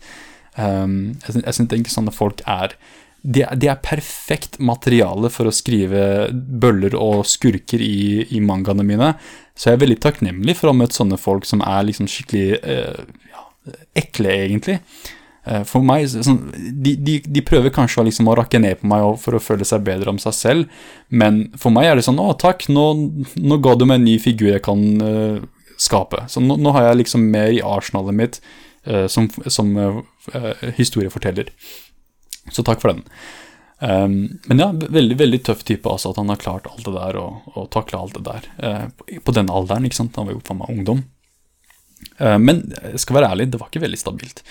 Um, 0.60 1.16
jeg 1.24 1.56
syns 1.56 1.72
ikke 1.72 1.94
sånne 1.94 2.12
folk 2.12 2.42
er 2.50 2.74
de, 3.22 3.44
det, 3.60 3.68
er 3.68 3.84
perfekt 3.84 4.60
materiale 4.64 5.32
for 5.34 5.50
å 5.50 5.56
skrive 5.56 6.30
bøller 6.32 6.96
og 6.96 7.26
skurker 7.28 7.82
i, 7.84 8.26
i 8.32 8.42
mangaene 8.44 8.86
mine. 8.88 9.14
Så 9.60 9.70
jeg 9.70 9.78
er 9.78 9.84
veldig 9.84 10.00
takknemlig 10.06 10.56
for 10.56 10.70
å 10.70 10.74
ha 10.74 10.80
møtt 10.80 10.96
sånne 10.96 11.20
folk 11.20 11.48
som 11.48 11.64
er 11.66 11.88
liksom 11.90 12.08
skikkelig 12.08 12.60
eh, 12.64 13.02
ja, 13.34 13.46
ekle, 14.00 14.36
egentlig. 14.46 14.78
Eh, 15.50 15.66
for 15.68 15.84
meg, 15.86 16.08
sånn, 16.12 16.40
de, 16.56 16.94
de, 16.96 17.18
de, 17.26 17.44
prøver 17.46 17.74
kanskje 17.76 18.06
liksom 18.08 18.32
å 18.32 18.38
rakke 18.40 18.62
ned 18.62 18.80
på 18.80 18.90
meg 18.92 19.06
for 19.24 19.36
å 19.36 19.44
føle 19.44 19.68
seg 19.68 19.84
bedre 19.88 20.14
om 20.14 20.20
seg 20.22 20.36
selv, 20.36 20.82
men 21.10 21.46
for 21.60 21.76
meg 21.76 21.90
er 21.90 22.00
det 22.00 22.06
sånn 22.08 22.20
'Å, 22.22 22.34
takk, 22.40 22.68
nå, 22.72 22.86
nå 23.36 23.60
ga 23.64 23.76
du 23.76 23.88
meg 23.88 24.02
en 24.02 24.08
ny 24.08 24.18
figur 24.22 24.52
jeg 24.54 24.64
kan 24.68 24.86
eh, 25.04 25.44
skape'. 25.80 26.26
Så 26.32 26.44
nå, 26.44 26.60
nå, 26.60 26.76
har 26.76 26.90
jeg 26.90 27.04
liksom 27.04 27.28
mer 27.32 27.52
i 27.56 27.64
arsenalet 27.64 28.16
mitt 28.16 28.42
uh, 28.88 29.08
som, 29.08 29.30
som 29.48 29.72
historieforteller. 30.76 31.54
Så 32.56 32.66
takk 32.68 32.82
for 32.84 32.94
den. 32.94 33.06
Um, 33.80 34.16
men 34.50 34.60
ja, 34.60 34.68
veldig 34.76 35.16
veldig 35.22 35.40
tøff 35.48 35.62
type, 35.68 35.88
altså, 35.88 36.12
at 36.12 36.20
han 36.20 36.32
har 36.34 36.42
klart 36.42 36.68
alt 36.68 36.84
det 36.84 36.96
der 36.96 37.20
og, 37.22 37.48
og 37.56 37.70
takla 37.72 38.02
alt 38.04 38.18
det 38.18 38.26
der. 38.28 38.50
på 39.24 39.36
den 39.36 39.52
alderen, 39.54 39.88
ikke 39.88 40.02
sant. 40.02 40.18
Han 40.20 40.28
var 40.28 40.36
jo 40.36 40.44
for 40.44 40.60
meg 40.60 40.74
ungdom. 40.74 41.06
men 42.20 42.62
jeg 42.92 43.00
skal 43.04 43.16
være 43.16 43.32
ærlig, 43.32 43.52
det 43.52 43.60
var 43.62 43.72
ikke 43.72 43.86
veldig 43.86 44.00
stabilt. 44.00 44.44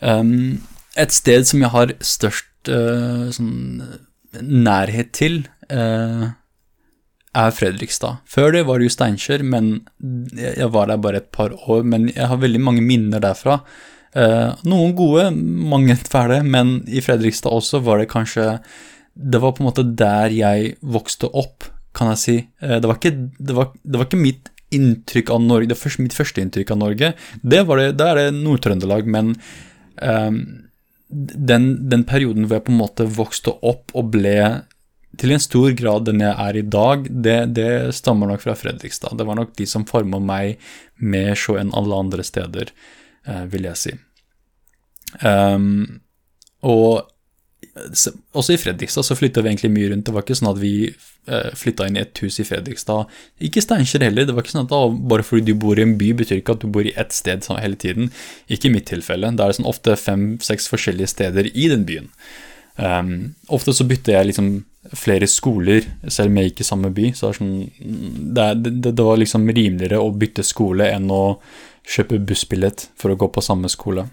Um, 0.00 0.60
et 0.98 1.14
sted 1.14 1.46
som 1.46 1.62
jeg 1.62 1.72
har 1.74 1.94
størst 2.04 2.70
uh, 2.70 3.28
sånn, 3.34 3.82
nærhet 4.38 5.12
til, 5.16 5.42
uh, 5.72 6.30
er 7.38 7.54
Fredrikstad. 7.54 8.22
Før 8.28 8.52
det 8.54 8.64
var 8.66 8.80
det 8.80 8.88
jo 8.88 8.94
Steinkjer, 8.96 9.44
men 9.46 9.84
jeg 10.34 10.70
var 10.74 10.88
der 10.90 11.00
bare 11.02 11.22
et 11.22 11.30
par 11.34 11.52
år. 11.54 11.84
Men 11.86 12.08
jeg 12.10 12.26
har 12.30 12.40
veldig 12.40 12.62
mange 12.62 12.82
minner 12.82 13.22
derfra. 13.22 13.60
Uh, 14.16 14.56
noen 14.64 14.94
gode, 14.96 15.28
mange 15.34 15.96
fæle, 16.08 16.40
men 16.46 16.78
i 16.88 17.02
Fredrikstad 17.04 17.52
også 17.52 17.82
var 17.84 18.00
det 18.00 18.08
kanskje 18.08 18.54
Det 19.12 19.40
var 19.42 19.52
på 19.52 19.62
en 19.62 19.68
måte 19.68 19.84
der 19.84 20.32
jeg 20.32 20.76
vokste 20.80 21.28
opp, 21.28 21.66
kan 21.92 22.12
jeg 22.14 22.20
si. 22.22 22.36
det, 22.60 22.86
var 22.86 22.96
ikke, 23.00 23.16
det, 23.38 23.54
var, 23.56 23.72
det 23.82 23.98
var 23.98 24.06
ikke 24.06 24.20
mitt 24.20 24.52
inntrykk 24.70 25.32
av 25.34 25.40
Norge, 25.42 25.70
det 25.72 25.78
første, 25.80 26.04
mitt 26.04 26.14
første 26.14 26.40
inntrykk 26.40 26.70
av 26.70 26.78
Norge. 26.78 27.08
Det, 27.42 27.64
var 27.66 27.80
det, 27.80 27.88
det 27.98 28.06
er 28.06 28.20
det 28.20 28.36
Nord-Trøndelag, 28.36 29.08
men 29.10 29.32
Ehm, 30.02 30.64
den, 31.08 31.88
den, 31.88 32.04
perioden 32.04 32.46
hvor 32.46 32.58
jeg 32.58 32.66
på 32.66 32.74
en 32.74 32.82
måte 32.82 33.06
vokste 33.08 33.54
opp 33.64 33.94
og 33.96 34.10
ble 34.12 34.38
til 35.18 35.32
en 35.32 35.40
stor 35.40 35.72
grad 35.76 36.04
den 36.04 36.20
jeg 36.20 36.34
er 36.44 36.58
i 36.60 36.66
dag, 36.68 37.06
det, 37.08 37.38
det 37.56 37.70
stammer 37.96 38.28
nok 38.28 38.44
fra 38.44 38.54
Fredrikstad. 38.58 39.16
Det 39.16 39.26
var 39.26 39.38
nok 39.38 39.54
de 39.56 39.66
som 39.66 39.86
forma 39.88 40.20
meg 40.20 40.60
mer 41.00 41.32
så 41.38 41.56
enn 41.58 41.72
alle 41.76 41.96
andre 42.04 42.26
steder, 42.26 42.70
eh, 42.70 42.97
vil 43.52 43.68
jeg 43.68 43.80
si. 43.82 43.94
Um, 45.22 46.00
og 46.66 47.06
også 48.36 48.54
i 48.54 48.60
Fredrikstad 48.60 49.06
så 49.06 49.16
flytta 49.18 49.42
vi 49.42 49.52
egentlig 49.52 49.70
mye 49.74 49.92
rundt. 49.92 50.06
Det 50.06 50.14
var 50.14 50.24
ikke 50.24 50.36
sånn 50.38 50.50
at 50.50 50.60
vi 50.60 50.72
eh, 50.88 51.50
flytta 51.58 51.88
inn 51.88 51.98
i 51.98 52.02
et 52.02 52.22
hus 52.24 52.38
i 52.42 52.46
Fredrikstad. 52.46 53.10
Ikke 53.44 53.62
Steinkjer 53.62 54.04
heller. 54.06 54.26
Det 54.26 54.34
var 54.34 54.44
ikke 54.44 54.54
sånn 54.56 54.66
at 54.66 54.72
da, 54.72 54.80
bare 55.12 55.26
fordi 55.26 55.52
du 55.52 55.60
bor 55.62 55.78
i 55.78 55.84
en 55.84 55.96
by, 56.00 56.12
betyr 56.18 56.40
ikke 56.40 56.56
at 56.58 56.64
du 56.64 56.68
bor 56.74 56.86
i 56.86 56.94
ett 56.98 57.14
sted 57.14 57.46
sånn 57.46 57.60
hele 57.62 57.78
tiden. 57.80 58.10
Ikke 58.50 58.70
i 58.70 58.74
mitt 58.74 58.88
tilfelle. 58.90 59.30
Det 59.36 59.44
er 59.44 59.58
sånn 59.58 59.70
ofte 59.70 59.96
fem-seks 60.00 60.70
forskjellige 60.72 61.12
steder 61.14 61.50
i 61.52 61.68
den 61.72 61.86
byen. 61.88 62.10
Um, 62.78 63.14
ofte 63.50 63.74
så 63.74 63.86
bytter 63.88 64.18
jeg 64.18 64.30
liksom 64.30 64.50
flere 64.98 65.26
skoler, 65.28 65.86
selv 66.06 66.30
om 66.30 66.38
jeg 66.38 66.50
gikk 66.50 66.62
i 66.62 66.68
samme 66.68 66.92
by. 66.94 67.08
Så 67.14 67.30
det, 67.30 67.38
sånn, 67.40 67.56
det, 68.34 68.50
det, 68.64 68.92
det 68.92 69.08
var 69.10 69.18
liksom 69.20 69.48
rimeligere 69.50 70.02
å 70.02 70.12
bytte 70.14 70.46
skole 70.46 70.90
enn 70.94 71.10
å 71.12 71.24
kjøpe 71.88 72.20
bussbillett 72.28 72.88
for 72.98 73.12
å 73.12 73.18
gå 73.18 73.30
på 73.32 73.44
samme 73.44 73.70
skole. 73.72 74.08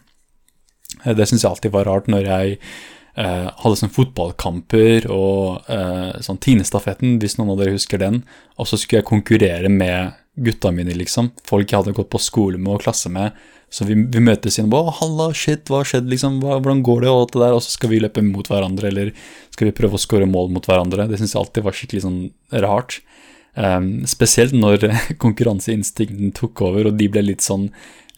Eh, 1.04 1.16
det 1.16 1.28
syns 1.30 1.44
jeg 1.44 1.52
alltid 1.52 1.76
var 1.76 1.90
rart 1.90 2.10
når 2.12 2.30
jeg 2.30 2.58
eh, 2.58 3.48
hadde 3.50 3.80
sånn 3.80 3.94
fotballkamper 3.96 5.10
og 5.14 5.72
eh, 5.72 6.22
sånn 6.26 6.42
Tinestafetten, 6.44 7.18
hvis 7.22 7.38
noen 7.40 7.56
av 7.56 7.64
dere 7.64 7.76
husker 7.76 8.02
den. 8.02 8.24
Og 8.60 8.70
så 8.70 8.80
skulle 8.80 9.02
jeg 9.04 9.12
konkurrere 9.12 9.72
med 9.72 10.16
gutta 10.36 10.72
mine, 10.76 10.96
liksom. 11.00 11.32
Folk 11.48 11.70
jeg 11.70 11.80
hadde 11.80 11.96
gått 11.96 12.12
på 12.12 12.22
skole 12.22 12.60
med 12.60 12.76
og 12.76 12.84
klasse 12.84 13.12
med. 13.12 13.36
Så 13.72 13.88
vi, 13.88 13.96
vi 13.98 14.22
møtes 14.24 14.56
igjen 14.56 14.72
og 14.72 14.94
'halla, 15.00 15.32
shit, 15.36 15.66
hva 15.68 15.82
har 15.82 15.90
skjedd', 15.90 16.12
liksom, 16.12 16.38
'hvordan 16.44 16.84
går 16.86 17.02
det', 17.04 17.12
og 17.12 17.22
alt 17.22 17.34
det 17.34 17.42
der. 17.42 17.56
Og 17.56 17.64
så 17.64 17.72
skal 17.74 17.92
vi 17.92 18.00
løpe 18.00 18.24
mot 18.24 18.48
hverandre, 18.48 18.88
eller 18.88 19.12
skal 19.52 19.68
vi 19.68 19.76
prøve 19.76 19.98
å 19.98 20.04
skåre 20.04 20.28
mål 20.30 20.52
mot 20.54 20.68
hverandre. 20.68 21.08
Det 21.10 21.20
syns 21.20 21.34
jeg 21.34 21.42
alltid 21.42 21.66
var 21.66 21.76
skikkelig 21.76 22.06
sånn 22.06 22.22
rart. 22.64 23.00
Um, 23.56 24.04
spesielt 24.10 24.56
når 24.56 24.90
konkurranseinstinkten 25.24 26.34
tok 26.36 26.64
over, 26.66 26.90
og 26.90 26.98
de 27.00 27.08
ble 27.12 27.24
litt 27.30 27.46
sånn 27.46 27.70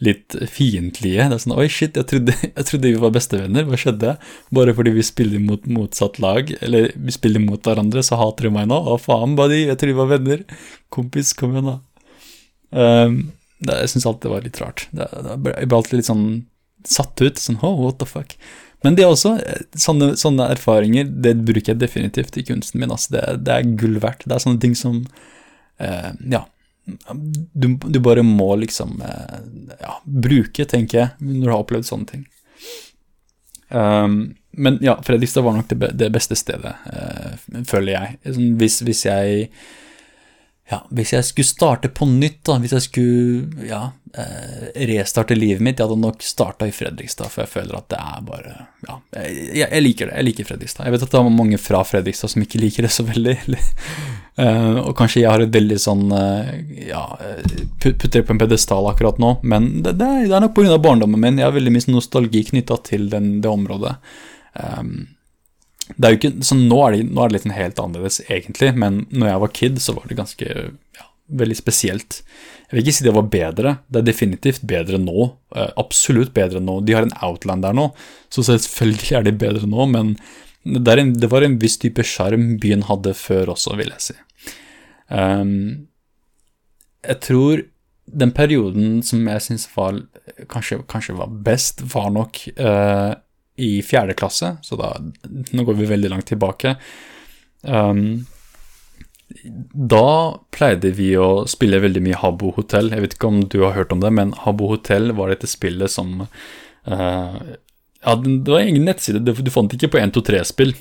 litt 0.04 0.34
fiendtlige. 0.50 1.26
Det 1.26 1.36
er 1.36 1.42
sånn 1.42 1.56
Oi, 1.58 1.66
shit, 1.72 1.96
jeg 1.98 2.06
trodde, 2.10 2.34
jeg 2.58 2.66
trodde, 2.68 2.90
vi 2.90 3.02
var 3.02 3.14
bestevenner. 3.14 3.66
Hva 3.66 3.78
skjedde? 3.80 4.14
Bare 4.54 4.74
fordi 4.76 4.94
vi 4.94 5.06
spiller 5.06 5.42
mot 5.42 5.64
motsatt 5.70 6.20
lag, 6.22 6.52
eller 6.62 6.92
vi 6.94 7.14
spiller 7.14 7.42
mot 7.42 7.62
hverandre, 7.62 8.04
så 8.06 8.20
hater 8.20 8.48
du 8.48 8.54
meg 8.54 8.68
nå? 8.70 8.78
Å, 8.78 8.98
faen, 9.02 9.34
buddy, 9.38 9.64
jeg 9.66 9.80
trodde 9.80 9.94
vi 9.94 10.00
var 10.02 10.12
venner. 10.14 10.46
Kompis, 10.94 11.34
kom 11.38 11.56
igjen, 11.56 11.72
da. 11.72 11.78
Um, 12.68 13.18
det, 13.58 13.74
jeg 13.82 13.90
syns 13.94 14.06
alltid 14.06 14.28
det 14.28 14.34
var 14.36 14.46
litt 14.46 14.62
rart. 14.62 14.86
Det, 14.94 15.08
det, 15.24 15.36
jeg 15.54 15.70
ble 15.70 15.80
alltid 15.80 16.00
litt 16.00 16.10
sånn 16.10 16.26
satt 16.86 17.24
ut. 17.24 17.42
Sånn 17.42 17.58
oh, 17.66 17.74
what 17.82 17.98
the 18.02 18.06
fuck. 18.08 18.36
Men 18.86 18.94
det 18.94 19.04
er 19.04 19.10
også, 19.10 19.34
eh, 19.42 19.64
sånne, 19.78 20.12
sånne, 20.20 20.50
erfaringer 20.54 21.08
det 21.08 21.34
bruker 21.42 21.72
jeg 21.72 21.82
definitivt 21.82 22.38
i 22.38 22.46
kunsten 22.46 22.82
min. 22.82 22.94
Altså. 22.94 23.16
Det, 23.16 23.24
det, 23.46 23.56
er 23.56 23.74
gull 23.80 23.98
verdt. 24.02 24.26
Det 24.26 24.36
er 24.36 24.44
sånne 24.44 24.62
ting 24.62 24.78
som 24.78 25.02
eh, 25.82 26.12
Ja 26.30 26.44
du, 27.52 27.76
du, 27.76 28.00
bare 28.00 28.22
må 28.22 28.56
liksom 28.56 29.02
eh, 29.02 29.38
ja, 29.80 30.00
bruke, 30.04 30.64
tenker 30.64 30.98
jeg, 30.98 31.08
når 31.18 31.46
du 31.46 31.52
har 31.52 31.62
opplevd 31.62 31.88
sånne 31.88 32.12
ting. 32.12 32.26
Um, 33.68 34.20
men 34.58 34.78
ja, 34.82 34.96
Fredrikstad 35.04 35.44
var 35.44 35.58
nok 35.58 35.68
det, 35.70 36.08
beste 36.14 36.36
stedet, 36.38 36.74
eh, 36.92 37.62
føler 37.68 37.92
jeg. 37.92 38.16
Sånn, 38.24 38.54
hvis, 38.60 38.80
hvis, 38.86 39.04
jeg 39.06 39.50
ja, 40.68 40.82
hvis 40.92 41.14
jeg 41.14 41.24
skulle 41.24 41.48
starte 41.48 41.88
på 41.88 42.04
nytt, 42.08 42.42
da, 42.44 42.58
hvis 42.60 42.74
jeg 42.76 42.84
skulle 42.84 43.68
ja, 43.68 43.80
uh, 43.88 44.66
restarte 44.90 45.36
livet 45.36 45.64
mitt, 45.64 45.78
jeg 45.80 45.88
hadde 45.88 46.02
nok 46.02 46.24
starta 46.24 46.68
i 46.68 46.74
Fredrikstad, 46.76 47.32
for 47.32 47.46
jeg 47.46 47.52
føler 47.54 47.78
at 47.78 47.88
det 47.88 48.00
er 48.02 48.26
bare 48.26 48.52
Ja, 48.84 48.98
jeg, 49.16 49.62
jeg, 49.62 49.82
liker 49.82 50.10
det. 50.10 50.18
Jeg 50.18 50.28
liker 50.28 50.48
Fredrikstad. 50.50 50.84
Jeg 50.84 50.94
vet 50.94 51.06
at 51.06 51.14
det 51.14 51.20
er 51.22 51.32
mange 51.32 51.60
fra 51.62 51.80
Fredrikstad 51.88 52.34
som 52.34 52.44
ikke 52.44 52.60
liker 52.60 52.84
det 52.84 52.94
så 52.94 53.06
veldig. 53.08 53.36
Uh, 54.38 54.76
og 54.84 54.92
kanskje 54.94 55.24
jeg 55.24 55.32
har 55.34 55.42
et 55.42 55.50
veldig 55.50 55.76
sånn 55.82 56.12
uh, 56.14 56.46
Ja, 56.86 57.00
putter 57.82 58.22
på 58.22 58.30
en 58.30 58.38
pedestal 58.38 58.86
akkurat 58.86 59.16
nå, 59.18 59.32
men 59.42 59.66
det, 59.82 59.96
det, 59.98 60.06
er, 60.06 60.28
det 60.30 60.38
nok 60.44 60.54
pga. 60.54 60.76
barndommen 60.78 61.18
min. 61.18 61.40
Jeg 61.42 61.48
har 61.48 61.56
veldig 61.56 61.72
mye 61.74 61.90
nostalgi 61.96 62.44
knytta 62.52 62.78
til 62.86 63.08
den, 63.10 63.40
det 63.42 63.50
området. 63.50 63.96
Um, 64.54 65.08
det 65.96 66.04
er 66.04 66.14
jo 66.14 66.18
ikke, 66.18 66.32
så 66.44 66.56
nå 66.58 66.78
er, 66.84 66.96
det, 66.96 67.04
nå 67.08 67.22
er 67.22 67.30
det 67.30 67.38
litt 67.38 67.54
helt 67.56 67.80
annerledes, 67.82 68.20
egentlig, 68.28 68.72
men 68.76 69.02
når 69.10 69.30
jeg 69.30 69.42
var 69.44 69.54
kid, 69.60 69.80
så 69.82 69.94
var 69.96 70.08
det 70.08 70.18
ganske 70.18 70.48
ja, 70.48 71.06
veldig 71.40 71.56
spesielt. 71.58 72.20
Jeg 72.68 72.76
vil 72.76 72.84
ikke 72.84 72.96
si 72.98 73.06
det 73.06 73.14
var 73.16 73.30
bedre, 73.32 73.74
det 73.88 74.02
er 74.02 74.08
definitivt 74.10 74.66
bedre 74.68 75.00
nå. 75.00 75.30
Uh, 75.54 75.70
absolutt 75.80 76.34
bedre 76.36 76.60
nå. 76.60 76.80
De 76.84 76.96
har 76.96 77.06
en 77.06 77.16
Outland 77.24 77.64
der 77.64 77.76
nå, 77.76 77.88
så 78.32 78.44
selvfølgelig 78.44 79.16
er 79.16 79.24
de 79.28 79.34
bedre 79.40 79.70
nå, 79.70 79.88
men 79.94 80.14
det, 80.68 80.98
en, 81.00 81.14
det 81.16 81.30
var 81.32 81.46
en 81.46 81.56
viss 81.62 81.78
type 81.80 82.04
sjarm 82.04 82.58
byen 82.60 82.84
hadde 82.90 83.14
før 83.16 83.54
også, 83.54 83.76
vil 83.80 83.94
jeg 83.94 84.10
si. 84.10 84.18
Um, 85.08 85.88
jeg 87.06 87.20
tror 87.24 87.64
den 88.08 88.32
perioden 88.36 89.00
som 89.04 89.24
jeg 89.28 89.44
syns 89.44 89.68
kanskje, 90.48 90.82
kanskje, 90.88 91.16
var 91.16 91.32
best, 91.44 91.80
var 91.92 92.10
nok 92.12 92.40
uh, 92.60 93.14
i 93.58 93.78
fjerde 93.82 94.16
klasse, 94.18 94.56
så 94.62 94.78
da 94.78 94.94
Nå 95.28 95.64
går 95.66 95.78
vi 95.78 95.90
veldig 95.90 96.10
langt 96.12 96.28
tilbake. 96.30 96.76
Um, 97.62 98.26
da 99.92 100.38
pleide 100.54 100.92
vi 100.96 101.10
å 101.20 101.44
spille 101.50 101.82
veldig 101.82 102.02
mye 102.04 102.20
Habbo 102.20 102.52
Hotel. 102.56 102.92
Jeg 102.94 103.04
vet 103.04 103.16
ikke 103.16 103.30
om 103.30 103.42
du 103.50 103.60
har 103.66 103.76
hørt 103.76 103.92
om 103.92 104.00
det, 104.02 104.12
men 104.14 104.32
Habbo 104.44 104.70
Hotel 104.72 105.12
var 105.18 105.32
dette 105.32 105.50
spillet 105.50 105.92
som 105.92 106.22
uh, 106.24 107.36
Ja, 108.04 108.14
det 108.14 108.48
var 108.48 108.62
ingen 108.64 108.86
nettside, 108.88 109.20
du 109.20 109.52
fant 109.52 109.74
ikke 109.74 109.90
på 109.92 110.00
123-spill. 110.00 110.72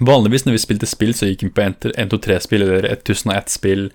Vanligvis 0.00 0.46
når 0.46 0.56
vi 0.56 0.64
spilte 0.64 0.88
spill, 0.88 1.12
så 1.16 1.28
gikk 1.28 1.44
vi 1.48 1.54
på 1.54 1.66
123-spill 1.66 2.64
eller 2.64 2.86
1001-spill. 2.94 3.88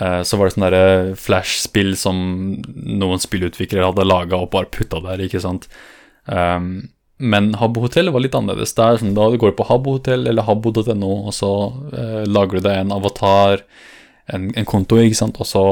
Eh, 0.00 0.22
så 0.22 0.36
var 0.36 0.48
det 0.48 0.54
sånne 0.56 0.82
flash-spill 1.18 1.94
som 1.98 2.18
noen 2.74 3.22
spillutviklere 3.22 3.88
hadde 3.88 4.06
laga 4.06 4.42
og 4.42 4.50
bare 4.52 4.70
putta 4.74 5.00
der, 5.04 5.24
ikke 5.24 5.42
sant. 5.42 5.68
Um, 6.26 6.90
men 7.18 7.52
Habbo 7.58 7.82
Hotel 7.82 8.12
var 8.14 8.22
litt 8.22 8.36
annerledes. 8.38 8.74
Der, 8.78 8.98
sånn, 9.00 9.16
da 9.16 9.28
går 9.34 9.52
du 9.52 9.58
på 9.58 9.66
Habbo 9.68 9.96
Hotel 9.96 10.28
eller 10.30 10.46
habbo.no, 10.46 11.14
og 11.26 11.32
så 11.34 11.52
eh, 11.92 12.26
lager 12.30 12.58
du 12.58 12.68
deg 12.68 12.84
en 12.84 12.94
avatar, 12.94 13.64
en, 14.30 14.52
en 14.54 14.68
konto, 14.68 15.00
ikke 15.02 15.18
sant, 15.18 15.40
og 15.42 15.48
så 15.48 15.64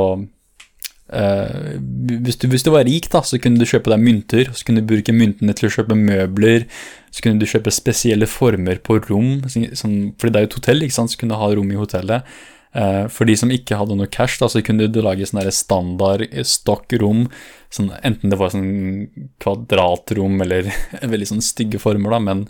eh, 1.15 1.77
hvis, 1.79 2.41
du, 2.43 2.49
hvis, 2.51 2.67
du, 2.67 2.73
var 2.75 2.89
rik, 2.89 3.07
da, 3.13 3.23
så 3.23 3.39
kunne 3.43 3.63
du 3.63 3.69
kjøpe 3.69 3.93
deg 3.95 4.03
mynter. 4.03 4.51
Så 4.57 4.67
kunne 4.67 4.83
du 4.83 4.91
bruke 4.91 5.15
myntene 5.15 5.55
til 5.57 5.71
å 5.71 5.75
kjøpe 5.79 5.99
møbler. 5.99 6.67
Så 7.15 7.23
kunne 7.23 7.39
du 7.41 7.47
kjøpe 7.49 7.75
spesielle 7.75 8.29
former 8.31 8.83
på 8.83 8.99
rom. 9.07 9.39
Sånn, 9.47 9.97
fordi 10.19 10.35
det 10.35 10.41
er 10.41 10.49
jo 10.49 10.51
et 10.51 10.61
hotell, 10.61 10.87
ikke 10.87 10.99
sant? 10.99 11.15
så 11.15 11.23
kunne 11.23 11.37
du 11.37 11.43
ha 11.45 11.53
rom 11.55 11.71
i 11.71 11.79
hotellet. 11.79 12.37
Uh, 12.75 13.07
for 13.13 13.29
de 13.29 13.37
som 13.39 13.53
ikke 13.53 13.79
hadde 13.79 13.97
noe 13.97 14.11
cash, 14.13 14.41
da, 14.41 14.49
så 14.53 14.61
kunne 14.65 14.89
du 14.93 15.01
lage 15.05 15.29
sånne 15.29 15.53
standard 15.55 16.27
stokkrom. 16.45 17.27
Sånn, 17.73 17.93
enten 18.05 18.33
det 18.33 18.39
var 18.41 18.53
sånn 18.53 19.07
kvadratrom 19.43 20.43
eller 20.45 20.69
veldig 21.15 21.31
sånn 21.35 21.45
stygge 21.45 21.81
former, 21.83 22.17
da, 22.17 22.21
men 22.23 22.45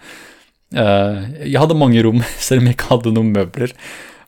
uh, 0.74 1.22
jeg 1.44 1.60
hadde 1.62 1.78
mange 1.78 2.02
rom, 2.06 2.24
selv 2.48 2.64
om 2.64 2.70
jeg 2.70 2.78
ikke 2.78 2.92
hadde 2.96 3.14
noen 3.14 3.32
møbler. 3.36 3.74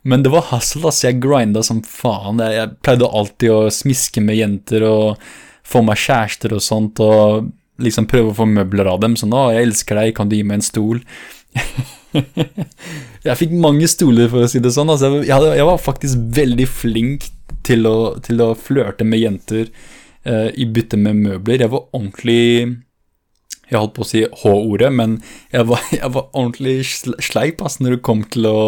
Men 0.08 0.22
det 0.24 0.30
var 0.32 0.46
hustle, 0.52 0.86
ass. 0.88 1.02
Jeg 1.04 1.18
grinda 1.20 1.64
som 1.66 1.82
faen. 1.84 2.38
Jeg, 2.40 2.54
jeg 2.54 2.74
pleide 2.86 3.10
alltid 3.20 3.52
å 3.52 3.60
smiske 3.74 4.22
med 4.24 4.38
jenter 4.38 4.86
og 4.86 5.30
få 5.68 5.82
meg 5.84 6.00
kjærester 6.00 6.54
og 6.56 6.62
sånt, 6.64 7.02
og 7.02 7.50
liksom 7.82 8.06
prøve 8.10 8.32
å 8.32 8.38
få 8.38 8.46
møbler 8.48 8.88
av 8.90 9.02
dem. 9.02 9.18
Sånn 9.18 9.34
'Å, 9.34 9.50
jeg 9.54 9.68
elsker 9.68 9.98
deg, 9.98 10.14
kan 10.16 10.30
du 10.30 10.36
gi 10.38 10.46
meg 10.46 10.60
en 10.60 10.68
stol?' 10.70 11.02
jeg 13.26 13.38
fikk 13.40 13.54
mange 13.60 13.88
stoler, 13.90 14.28
for 14.32 14.44
å 14.44 14.50
si 14.50 14.62
det 14.64 14.72
sånn. 14.74 14.90
Altså, 14.92 15.10
jeg, 15.20 15.34
hadde, 15.34 15.54
jeg, 15.58 15.68
var 15.68 15.80
faktisk 15.82 16.26
veldig 16.38 16.68
flink 16.70 17.28
til 17.66 17.88
å, 17.88 17.96
å 18.16 18.50
flørte 18.58 19.06
med 19.08 19.22
jenter 19.22 19.68
uh, 20.28 20.48
i 20.54 20.68
bytte 20.68 21.00
med 21.00 21.20
møbler. 21.24 21.64
Jeg 21.64 21.74
var 21.74 21.88
ordentlig 21.92 22.44
Jeg 23.68 23.76
holdt 23.76 23.96
på 23.98 24.06
å 24.06 24.08
si 24.08 24.24
H-ordet, 24.24 24.88
men 24.94 25.18
jeg 25.52 25.68
var, 25.68 25.84
jeg 26.00 26.14
var 26.14 26.30
ordentlig 26.32 26.78
sleip 27.24 27.60
ass, 27.64 27.80
når 27.82 27.98
det 27.98 28.06
kom 28.08 28.24
til 28.32 28.48
å 28.48 28.58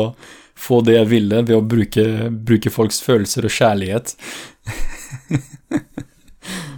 få 0.60 0.82
det 0.84 0.98
jeg 0.98 1.08
ville 1.08 1.40
ved 1.46 1.56
å 1.56 1.64
bruke, 1.64 2.04
bruke 2.28 2.72
folks 2.72 3.00
følelser 3.00 3.48
og 3.48 3.54
kjærlighet. 3.54 4.12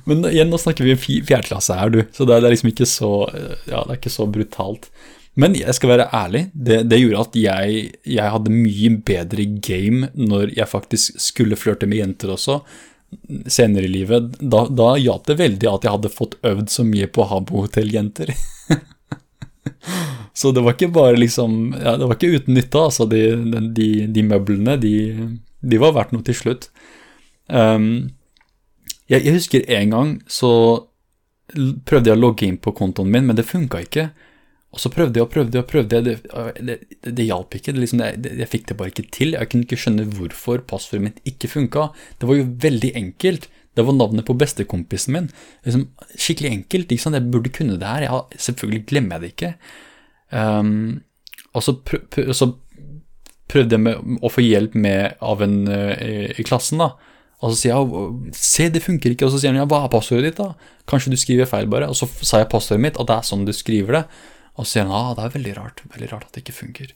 Men 0.09 0.25
igjen, 0.27 0.51
nå 0.51 0.59
snakker 0.59 0.87
vi 0.87 0.95
om 0.97 1.01
fjerdeklasse 1.03 1.77
her, 1.79 1.91
du, 1.95 2.01
så 2.15 2.27
det 2.27 2.37
er, 2.37 2.49
liksom 2.51 2.71
ikke 2.73 2.89
så, 2.91 3.11
ja, 3.71 3.83
det 3.87 3.95
er 3.95 3.99
ikke 4.01 4.13
så 4.13 4.27
brutalt. 4.31 4.89
Men 5.41 5.55
jeg 5.57 5.73
skal 5.77 5.95
være 5.95 6.09
ærlig, 6.13 6.43
det, 6.53 6.83
det 6.91 6.99
gjorde 7.01 7.25
at 7.25 7.37
jeg, 7.41 7.85
jeg, 8.05 8.33
hadde 8.35 8.53
mye 8.53 8.91
bedre 9.07 9.47
game 9.65 10.11
når 10.13 10.53
jeg 10.59 10.69
faktisk 10.69 11.21
skulle 11.21 11.57
flørte 11.57 11.89
med 11.89 12.03
jenter 12.03 12.35
også, 12.35 12.59
senere 13.49 13.89
i 13.89 13.93
livet. 13.93 14.37
Da, 14.41 14.67
da 14.69 14.93
hjalp 15.01 15.31
det 15.31 15.39
veldig 15.41 15.71
at 15.71 15.87
jeg 15.87 15.97
hadde 15.97 16.13
fått 16.13 16.37
øvd 16.49 16.69
så 16.73 16.85
mye 16.85 17.09
på 17.09 17.29
Habbo-hotelljenter. 17.33 18.35
Så 20.35 20.53
det 20.53 20.63
var 20.65 20.73
ikke 20.75 20.89
bare 20.95 21.19
liksom 21.21 21.75
ja, 21.77 21.97
Det 22.01 22.07
var 22.09 22.17
ikke 22.17 22.39
uten 22.41 22.57
nytte, 22.57 22.81
altså. 22.81 23.07
De, 23.07 23.21
de, 23.77 23.89
de 24.09 24.25
møblene, 24.27 24.79
de, 24.81 24.95
de, 25.61 25.81
var 25.81 25.95
verdt 25.97 26.15
noe 26.15 26.25
til 26.27 26.39
slutt. 26.39 26.71
Um, 27.53 28.15
jeg, 29.11 29.21
jeg, 29.27 29.35
husker 29.37 29.67
en 29.77 29.93
gang 29.93 30.13
så 30.31 30.53
prøvde 31.85 32.09
jeg 32.09 32.17
å 32.17 32.23
logge 32.23 32.49
inn 32.49 32.57
på 32.63 32.73
kontoen 32.77 33.13
min, 33.13 33.27
men 33.29 33.37
det 33.37 33.49
funka 33.49 33.83
ikke. 33.85 34.09
Og 34.73 34.81
så 34.81 34.89
prøvde 34.93 35.21
jeg 35.21 35.27
og 35.27 35.33
prøvde 35.33 35.61
og 35.61 35.69
prøvde, 35.69 36.01
det, 36.07 36.15
det, 36.25 36.77
det, 37.05 37.13
det 37.13 37.27
hjalp 37.29 37.59
ikke. 37.59 37.75
Liksom, 37.77 38.01
jeg 38.25 38.49
fikk 38.49 38.71
det 38.71 38.77
bare 38.79 38.93
ikke 38.93 39.05
til. 39.13 39.35
Jeg 39.37 39.51
kunne 39.53 39.67
ikke 39.67 39.81
skjønne 39.83 40.07
hvorfor 40.17 40.63
passordet 40.69 41.05
mitt 41.05 41.21
ikke 41.29 41.51
funka. 41.53 41.91
Det 42.21 42.31
var 42.31 42.41
jo 42.41 42.49
veldig 42.65 42.93
enkelt. 43.03 43.51
Det 43.77 43.85
var 43.85 43.97
navnet 43.97 44.25
på 44.29 44.37
bestekompisen 44.41 45.17
min. 45.17 45.29
Liksom, 45.67 45.87
skikkelig 46.17 46.55
enkelt. 46.57 46.97
Jeg 46.97 47.25
burde 47.29 47.53
kunne 47.53 47.77
det 47.81 47.89
her. 47.89 48.09
Har, 48.09 48.27
selvfølgelig 48.33 48.87
glemmer 48.89 49.19
jeg 49.19 49.23
det 49.23 49.33
ikke. 49.35 49.53
Um, 50.33 51.03
og 51.53 51.69
så, 51.69 51.77
prøv, 51.77 52.09
prøv, 52.13 52.33
så, 52.37 52.55
prøvde 53.53 53.77
jeg 53.77 53.85
med, 53.85 54.21
å 54.25 54.33
få 54.33 54.45
hjelp 54.45 54.77
med 54.81 55.21
av 55.21 55.45
en 55.45 55.57
uh, 55.69 55.93
i, 56.01 56.13
i, 56.33 56.49
klassen, 56.49 56.81
da. 56.81 56.95
Og 57.43 57.53
så 57.53 57.59
sier 57.59 57.77
jeg 57.77 58.37
se, 58.39 58.73
det 58.73 58.85
funker 58.85 59.13
ikke. 59.13 59.29
Og 59.29 59.35
så 59.35 59.41
sier 59.43 59.53
han 59.53 59.61
ja, 59.61 59.69
hva 59.69 59.85
er 59.85 59.93
passordet 59.93 60.31
ditt, 60.31 60.41
da? 60.41 60.79
Kanskje 60.89 61.13
du 61.13 61.21
skriver 61.21 61.49
feil, 61.51 61.69
bare. 61.69 61.93
Og 61.93 61.99
så 61.99 62.09
sa 62.23 62.41
jeg 62.41 62.53
passordet 62.53 62.87
mitt, 62.89 62.97
og 62.97 63.09
det 63.11 63.19
er 63.19 63.29
sånn 63.29 63.45
du 63.45 63.53
skriver 63.57 64.01
det. 64.01 64.07
Og 64.57 64.67
så 64.67 64.71
sier 64.75 64.89
han 64.89 64.97
ah, 64.97 65.13
det 65.17 65.27
er 65.27 65.37
veldig 65.37 65.55
rart. 65.59 65.85
Veldig 65.95 66.11
rart 66.13 66.27
at 66.29 66.35
det 66.35 66.45
ikke 66.45 66.59
funker. 66.59 66.91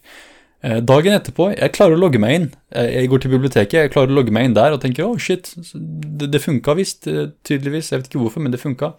Uh, 0.65 0.79
dagen 0.81 1.13
etterpå, 1.13 1.51
jeg 1.53 1.73
klarer 1.75 1.97
å 1.97 2.01
logge 2.01 2.21
meg 2.21 2.35
inn. 2.37 2.51
Uh, 2.75 2.85
jeg 2.85 3.09
går 3.11 3.23
til 3.23 3.33
biblioteket, 3.33 3.79
jeg 3.79 3.93
klarer 3.95 4.13
å 4.13 4.19
logge 4.19 4.33
meg 4.35 4.49
inn 4.49 4.57
der 4.57 4.75
og 4.75 4.83
tenker 4.83 5.05
oh, 5.05 5.17
shit, 5.21 5.51
det, 5.73 6.31
det 6.33 6.43
funka 6.43 6.77
visst, 6.77 7.09
tydeligvis. 7.47 7.91
Jeg 7.93 8.01
vet 8.03 8.11
ikke 8.11 8.23
hvorfor, 8.23 8.45
men 8.45 8.53
det 8.53 8.61
funka. 8.61 8.93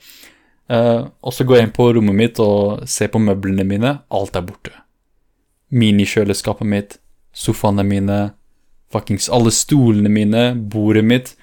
og 0.68 1.32
så 1.32 1.46
går 1.48 1.56
jeg 1.56 1.66
inn 1.66 1.78
på 1.78 1.86
rommet 1.96 2.16
mitt 2.16 2.42
og 2.44 2.84
ser 2.90 3.08
på 3.14 3.22
møblene 3.22 3.64
mine. 3.66 3.94
Alt 4.12 4.36
er 4.36 4.44
borte 4.44 4.74
minikjøleskapet 5.68 6.66
mitt, 6.66 6.96
sofaene 7.34 7.84
mine, 7.84 8.18
fuckings 8.92 9.28
alle 9.32 9.52
stolene 9.54 10.10
mine, 10.12 10.44
bordet 10.56 11.04
mitt. 11.04 11.34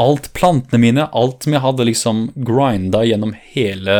Alt 0.00 0.30
plantene 0.34 0.80
mine, 0.80 1.06
alt 1.12 1.44
som 1.44 1.54
jeg 1.54 1.64
hadde 1.64 1.86
liksom 1.86 2.22
grinda 2.46 3.02
gjennom 3.06 3.34
hele, 3.52 3.96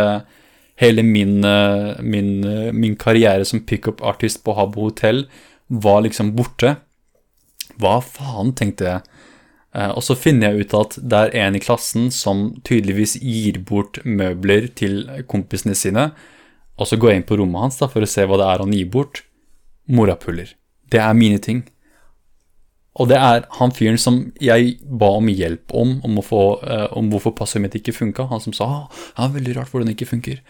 hele 0.81 1.03
min, 1.03 1.45
eh, 1.45 2.01
min, 2.01 2.45
eh, 2.45 2.73
min, 2.73 2.97
karriere 2.97 3.45
som 3.45 3.61
pickup-artist 3.61 4.45
på 4.45 4.55
Habbo 4.57 4.89
hotell, 4.89 5.27
var 5.67 6.03
liksom 6.03 6.33
borte. 6.37 6.77
Hva 7.81 8.01
faen, 8.03 8.55
tenkte 8.57 8.87
jeg. 8.89 9.03
Eh, 9.75 9.91
og 9.91 10.03
så 10.03 10.17
finner 10.17 10.51
jeg 10.51 10.67
ut 10.67 10.77
at 10.81 10.97
det 10.99 11.19
er 11.19 11.37
en 11.45 11.57
i 11.57 11.63
klassen 11.63 12.09
som 12.11 12.47
tydeligvis 12.65 13.19
gir 13.21 13.61
bort 13.63 14.01
møbler 14.05 14.71
til 14.75 15.05
kompisene 15.29 15.77
sine. 15.77 16.11
Og 16.81 16.89
så 16.89 16.97
går 16.97 17.13
jeg 17.13 17.21
inn 17.21 17.29
på 17.29 17.39
rommet 17.39 17.67
hans 17.67 17.77
da, 17.79 17.91
for 17.91 18.03
å 18.03 18.09
se 18.09 18.25
hva 18.25 18.41
det 18.41 18.49
er 18.49 18.65
han 18.65 18.73
gir 18.73 18.89
bort 18.89 19.23
morapuler. 19.87 20.57
Det 20.91 20.99
er 20.99 21.13
mine 21.15 21.39
ting. 21.39 21.67
Og 22.97 23.07
det 23.13 23.21
er 23.21 23.45
han 23.61 23.71
fyren 23.71 24.01
som 24.01 24.33
jeg 24.43 24.81
ba 24.83 25.13
om 25.21 25.29
hjelp 25.29 25.71
om, 25.77 26.01
om, 26.05 26.19
få, 26.25 26.41
om 26.97 27.13
hvorfor 27.13 27.37
passordet 27.37 27.69
mitt 27.69 27.79
ikke 27.79 27.95
funka. 27.95 28.27
Han 28.33 28.43
som 28.43 28.57
sa 28.57 28.67
ah, 28.67 29.05
det 29.15 29.29
er 29.29 29.37
veldig 29.37 29.57
rart 29.61 29.71
hvordan 29.71 29.93
det 29.93 29.95
ikke 29.99 30.11
funker. 30.17 30.41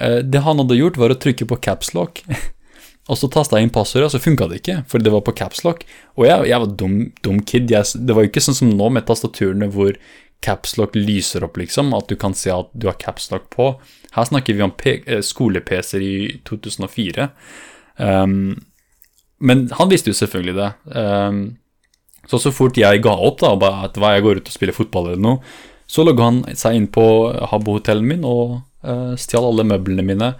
Uh, 0.00 0.20
det 0.24 0.42
han 0.46 0.60
hadde 0.62 0.78
gjort, 0.78 0.98
var 1.00 1.14
å 1.14 1.20
trykke 1.20 1.48
på 1.50 1.60
capslock. 1.64 2.22
og 3.10 3.20
så 3.20 3.30
tasta 3.32 3.60
jeg 3.60 3.68
inn 3.68 3.74
passordet, 3.74 4.08
og 4.08 4.14
så 4.14 4.22
funka 4.22 4.48
det 4.50 4.62
ikke, 4.62 4.80
for 4.90 5.04
det 5.04 5.12
var 5.14 5.24
på 5.26 5.36
capslock. 5.38 5.86
Og 6.18 6.28
jeg, 6.28 6.50
jeg 6.50 6.64
var 6.64 6.76
dum, 6.82 6.98
dum 7.26 7.40
kid. 7.46 7.72
Jeg, 7.72 8.04
det 8.06 8.16
var 8.16 8.26
jo 8.26 8.32
ikke 8.32 8.44
sånn 8.44 8.60
som 8.60 8.74
nå 8.74 8.90
med 8.96 9.06
tastaturene 9.08 9.70
hvor 9.74 9.98
capslock 10.44 10.96
lyser 10.98 11.44
opp, 11.46 11.58
liksom. 11.60 11.94
At 11.96 12.10
du 12.10 12.18
kan 12.20 12.36
se 12.36 12.52
at 12.52 12.70
du 12.76 12.88
har 12.90 12.98
capslock 13.00 13.48
på. 13.54 13.72
Her 14.14 14.28
snakker 14.28 14.56
vi 14.56 14.64
om 14.66 14.74
eh, 14.84 15.20
skole-PC-er 15.24 16.04
i 16.04 16.16
2004. 16.46 17.28
Um, 17.96 18.54
men 19.44 19.68
han 19.78 19.90
visste 19.90 20.12
jo 20.12 20.18
selvfølgelig 20.18 20.56
det. 20.58 20.70
Um, 20.94 21.44
så 22.30 22.40
så 22.40 22.52
fort 22.54 22.78
jeg 22.80 23.02
ga 23.04 23.14
opp 23.20 23.42
da, 23.42 23.52
at 23.84 23.98
jeg 24.00 24.24
går 24.24 24.40
ut 24.40 24.48
og 24.48 24.54
spiller 24.54 24.76
fotball 24.76 25.10
eller 25.12 25.24
noe, 25.24 25.56
så 25.86 26.04
logga 26.06 26.28
han 26.30 26.38
seg 26.56 26.78
inn 26.78 26.86
på 26.92 27.04
Habbo-hotellet 27.50 28.06
min 28.14 28.24
og 28.24 28.62
stjal 29.20 29.48
alle 29.48 29.66
møblene 29.68 30.04
mine. 30.06 30.34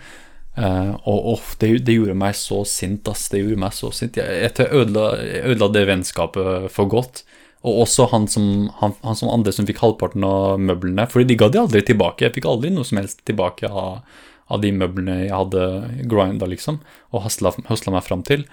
Uh, 0.55 0.95
og 1.11 1.31
oh, 1.33 1.47
det, 1.59 1.73
det, 1.83 1.97
gjorde 1.97 2.15
meg 2.19 2.37
så 2.39 2.61
sint, 2.69 3.09
ass. 3.11 3.27
Det 3.33 3.41
gjorde 3.43 3.63
meg 3.65 3.75
så 3.75 3.91
sint. 3.95 4.19
Jeg, 4.21 4.43
jeg 4.45 4.69
ødela, 4.71 5.09
ødela, 5.43 5.71
det 5.75 5.87
vennskapet 5.91 6.69
for 6.75 6.91
godt. 6.91 7.25
Og 7.65 7.87
også 7.87 8.11
han 8.13 8.29
som, 8.29 8.69
han, 8.83 8.93
han 9.03 9.17
som 9.19 9.33
andre 9.33 9.55
som 9.57 9.67
fikk 9.67 9.81
halvparten 9.83 10.25
av 10.29 10.61
møblene. 10.61 11.09
Fordi 11.11 11.27
de 11.33 11.39
ga 11.41 11.49
de 11.51 11.63
aldri 11.63 11.83
tilbake. 11.89 12.27
Jeg 12.27 12.37
fikk 12.37 12.49
aldri 12.51 12.71
noe 12.75 12.87
som 12.87 13.01
helst 13.01 13.25
tilbake 13.27 13.71
av, 13.71 14.05
av 14.53 14.63
de 14.63 14.71
møblene 14.77 15.23
jeg 15.25 15.33
hadde 15.33 15.65
grinda, 16.11 16.47
liksom, 16.51 16.79
og 17.11 17.25
hasla, 17.25 17.55
meg 17.65 18.05
fram 18.05 18.23
til. 18.27 18.45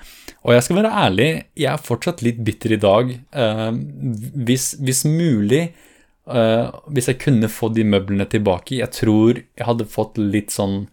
Og 0.41 0.55
jeg 0.55 0.65
skal 0.65 0.79
være 0.79 0.95
ærlig, 1.03 1.29
jeg 1.59 1.69
er 1.73 1.85
fortsatt 1.85 2.23
litt 2.25 2.39
bitter 2.47 2.77
i 2.77 2.81
dag. 2.81 3.11
Uh, 3.35 3.75
hvis, 4.47 4.71
hvis, 4.81 5.03
mulig, 5.05 5.67
hvis 6.21 7.07
jeg 7.09 7.17
kunne 7.19 7.49
få 7.49 7.71
de 7.73 7.81
møblene 7.81 8.27
tilbake 8.29 8.77
Jeg 8.77 8.93
tror 8.93 9.39
jeg 9.41 9.65
hadde 9.65 9.87
fått 9.89 10.19
litt 10.21 10.53
sånn 10.53 10.83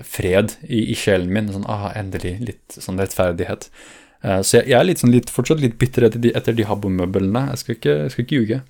fred 0.00 0.54
i, 0.64 0.80
i 0.90 0.96
sjelen 0.98 1.28
min. 1.30 1.50
Sånn, 1.52 1.66
ah, 1.70 1.90
endelig 1.94 2.32
litt 2.40 2.78
sånn 2.80 2.98
rettferdighet. 2.98 3.68
Uh, 4.24 4.40
så 4.40 4.56
jeg, 4.58 4.70
jeg, 4.72 4.78
er 4.78 4.88
litt, 4.88 5.02
sånn, 5.04 5.12
litt, 5.14 5.30
fortsatt 5.30 5.60
litt 5.62 5.76
bitter 5.78 6.08
etter 6.08 6.24
de, 6.24 6.56
de 6.56 6.66
Habbo-møblene. 6.66 7.44
Jeg 7.52 7.60
skal 7.60 7.76
ikke, 7.76 7.96
jeg 8.00 8.14
skal 8.14 8.24
ikke 8.24 8.40
ljuge. 8.40 8.60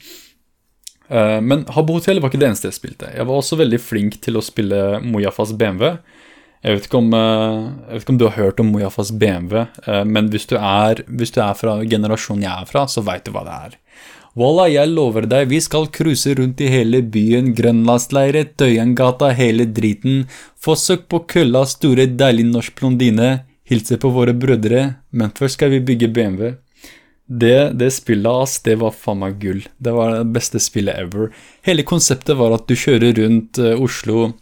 men 1.47 1.65
Habbo 1.77 1.97
Hotel 2.01 2.21
var 2.21 2.33
ikke 2.33 2.43
det 2.43 2.51
eneste 2.51 2.69
jeg 2.69 2.81
spilte. 2.81 3.15
Jeg 3.15 3.31
var 3.31 3.39
også 3.39 3.61
veldig 3.63 3.81
flink 3.81 4.19
til 4.25 4.37
å 4.37 4.45
spille 4.45 4.83
Mojafas 5.05 5.55
BMW. 5.57 5.95
Jeg 6.65 6.79
vet, 6.79 6.95
om, 6.97 7.11
eh, 7.13 7.55
jeg 7.61 7.93
vet, 7.93 8.03
ikke 8.03 8.13
om, 8.15 8.19
du 8.19 8.25
har 8.25 8.39
hørt 8.39 8.61
om 8.63 8.71
Mojafas 8.73 9.11
BMW, 9.13 9.67
eh, 9.85 10.05
men 10.09 10.31
hvis 10.33 10.47
du, 10.49 10.55
er, 10.57 11.03
hvis 11.13 11.35
du 11.37 11.43
er 11.45 11.53
fra 11.59 11.75
generasjonen 11.85 12.47
jeg 12.47 12.53
er 12.57 12.71
fra, 12.71 12.87
så 12.89 13.05
veit 13.05 13.27
du 13.27 13.35
hva 13.35 13.43
det 13.45 13.57
er. 13.67 13.75
Walla, 14.35 14.65
jeg 14.67 14.91
lover 14.91 15.29
deg, 15.31 15.47
vi 15.53 15.61
skal 15.63 15.87
cruise 15.95 16.33
rundt 16.35 16.59
i 16.59 16.67
hele 16.73 17.05
byen, 17.07 17.53
grønlandsleire, 17.55 18.49
Tøyengata, 18.59 19.29
hele 19.39 19.69
driten, 19.71 20.25
få 20.59 20.75
søk 20.75 21.07
på 21.13 21.21
kølla, 21.31 21.63
store, 21.71 22.09
deilig 22.19 22.49
norsk 22.49 22.75
blondine, 22.81 23.29
hilse 23.71 23.99
på 24.03 24.11
våre 24.11 24.35
brødre, 24.35 24.83
men 25.15 25.31
først 25.39 25.61
skal 25.61 25.71
vi 25.77 25.85
bygge 25.87 26.11
BMW. 26.17 26.51
Det, 27.25 27.79
det 27.79 27.93
spillet, 27.95 28.27
ass, 28.29 28.59
det 28.67 28.75
var 28.83 28.93
faen 28.99 29.23
meg 29.23 29.39
gull. 29.41 29.63
Det 29.79 29.95
var 29.95 30.19
det 30.19 30.27
beste 30.35 30.61
spillet 30.61 30.99
ever. 31.07 31.31
Hele 31.65 31.87
konseptet 31.87 32.37
var 32.37 32.59
at 32.59 32.67
du 32.69 32.75
kjører 32.77 33.15
rundt 33.23 33.63
uh, 33.63 33.79
Oslo 33.81 34.33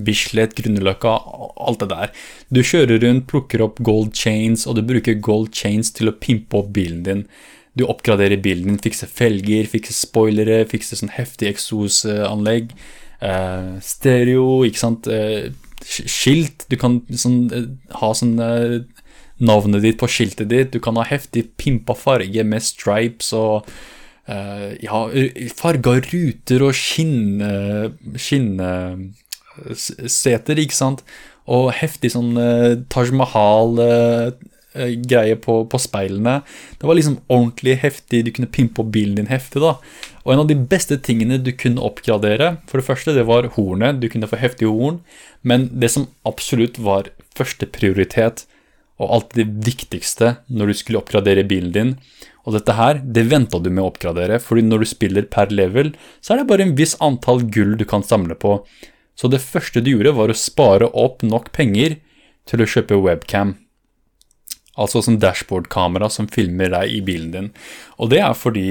Bislett, 0.00 0.56
Grünerløkka, 0.56 1.12
alt 1.60 1.84
det 1.84 1.92
der. 1.92 2.12
Du 2.48 2.64
kjører 2.64 3.04
rundt, 3.04 3.28
plukker 3.30 3.62
opp 3.68 3.78
gold 3.84 4.16
chains, 4.16 4.64
og 4.66 4.80
du 4.80 4.86
bruker 4.88 5.20
gold 5.20 5.52
chains 5.54 5.92
til 5.94 6.08
å 6.08 6.16
pimpe 6.16 6.58
opp 6.58 6.72
bilen 6.74 7.04
din. 7.06 7.26
Du 7.78 7.86
oppgraderer 7.88 8.40
bilen 8.44 8.68
din, 8.68 8.80
fikser 8.82 9.08
felger, 9.08 9.68
fikser 9.70 9.96
spoilere, 9.96 10.62
fikser 10.68 11.00
sånn 11.00 11.14
heftig 11.14 11.48
eksosanlegg. 11.54 12.74
Eh, 13.22 13.70
stereo, 13.84 14.60
ikke 14.68 14.82
sant. 14.82 15.08
Eh, 15.08 15.52
skilt. 15.82 16.66
Du 16.68 16.76
kan 16.76 17.00
sånn, 17.08 17.40
eh, 17.54 17.96
ha 17.96 18.12
sånn 18.12 18.36
navnet 19.42 19.82
ditt 19.82 19.98
på 19.98 20.10
skiltet 20.10 20.50
ditt. 20.52 20.70
Du 20.72 20.80
kan 20.80 20.96
ha 21.00 21.06
heftig 21.08 21.56
pimpa 21.56 21.96
farge 21.96 22.44
med 22.44 22.62
stripes 22.62 23.32
og 23.32 23.66
ja, 24.28 24.98
farga 25.58 25.96
ruter 25.98 26.62
og 26.62 26.76
skinn... 26.78 27.42
skinn 28.16 28.54
seter, 29.76 30.56
ikke 30.62 30.76
sant? 30.76 31.02
Og 31.50 31.72
heftig 31.74 32.12
sånn 32.14 32.36
uh, 32.38 32.78
Taj 32.92 33.10
Mahal-greie 33.12 34.51
uh, 34.76 35.34
på, 35.42 35.56
på, 35.66 35.80
speilene. 35.80 36.40
Det 36.78 36.88
var 36.88 36.98
liksom 36.98 37.20
ordentlig 37.28 37.78
heftig. 37.82 38.24
Du 38.24 38.32
kunne 38.32 38.50
pimpe 38.52 38.82
opp 38.82 38.92
bilen 38.94 39.18
din 39.18 39.30
heftig, 39.32 39.62
da. 39.64 39.76
Og 40.22 40.34
en 40.34 40.44
av 40.44 40.48
de 40.50 40.56
beste 40.56 40.98
tingene 41.02 41.40
du 41.42 41.52
kunne 41.52 41.82
oppgradere, 41.82 42.56
for 42.70 42.80
det 42.80 42.86
første, 42.86 43.14
det 43.16 43.26
var 43.28 43.50
hornet. 43.56 44.00
Du 44.00 44.08
kunne 44.12 44.30
få 44.30 44.40
heftig 44.40 44.70
horn. 44.70 45.02
Men 45.42 45.68
det 45.72 45.92
som 45.94 46.08
absolutt 46.28 46.78
var 46.78 47.10
første 47.36 47.66
prioritet, 47.66 48.46
og 49.02 49.10
alltid 49.16 49.40
det 49.40 49.66
viktigste 49.66 50.36
når 50.52 50.70
du 50.70 50.78
skulle 50.78 51.00
oppgradere 51.00 51.46
bilen 51.48 51.72
din, 51.74 51.96
og 52.42 52.56
dette 52.56 52.74
her, 52.74 52.98
det 53.02 53.28
venta 53.30 53.60
du 53.62 53.68
med 53.70 53.84
å 53.84 53.90
oppgradere, 53.92 54.40
fordi 54.42 54.64
når 54.66 54.82
du 54.82 54.88
spiller 54.90 55.26
per 55.30 55.52
level, 55.54 55.92
så 56.20 56.34
er 56.34 56.42
det 56.42 56.48
bare 56.50 56.66
en 56.66 56.76
viss 56.78 56.96
antall 57.02 57.44
gull 57.54 57.76
du 57.78 57.84
kan 57.88 58.02
samle 58.06 58.34
på. 58.38 58.56
Så 59.18 59.30
det 59.30 59.42
første 59.44 59.82
du 59.82 59.92
gjorde, 59.92 60.14
var 60.16 60.32
å 60.32 60.38
spare 60.38 60.88
opp 60.98 61.22
nok 61.26 61.52
penger 61.54 62.00
til 62.50 62.62
å 62.62 62.68
kjøpe 62.68 62.98
webcam. 62.98 63.54
Altså 64.80 65.02
som 65.04 65.18
dashboard-kamera 65.20 66.08
som 66.10 66.28
filmer 66.32 66.72
deg 66.72 66.92
i 66.96 67.00
bilen 67.04 67.32
din. 67.34 67.48
Og 68.00 68.12
det 68.12 68.22
er 68.24 68.36
fordi 68.38 68.68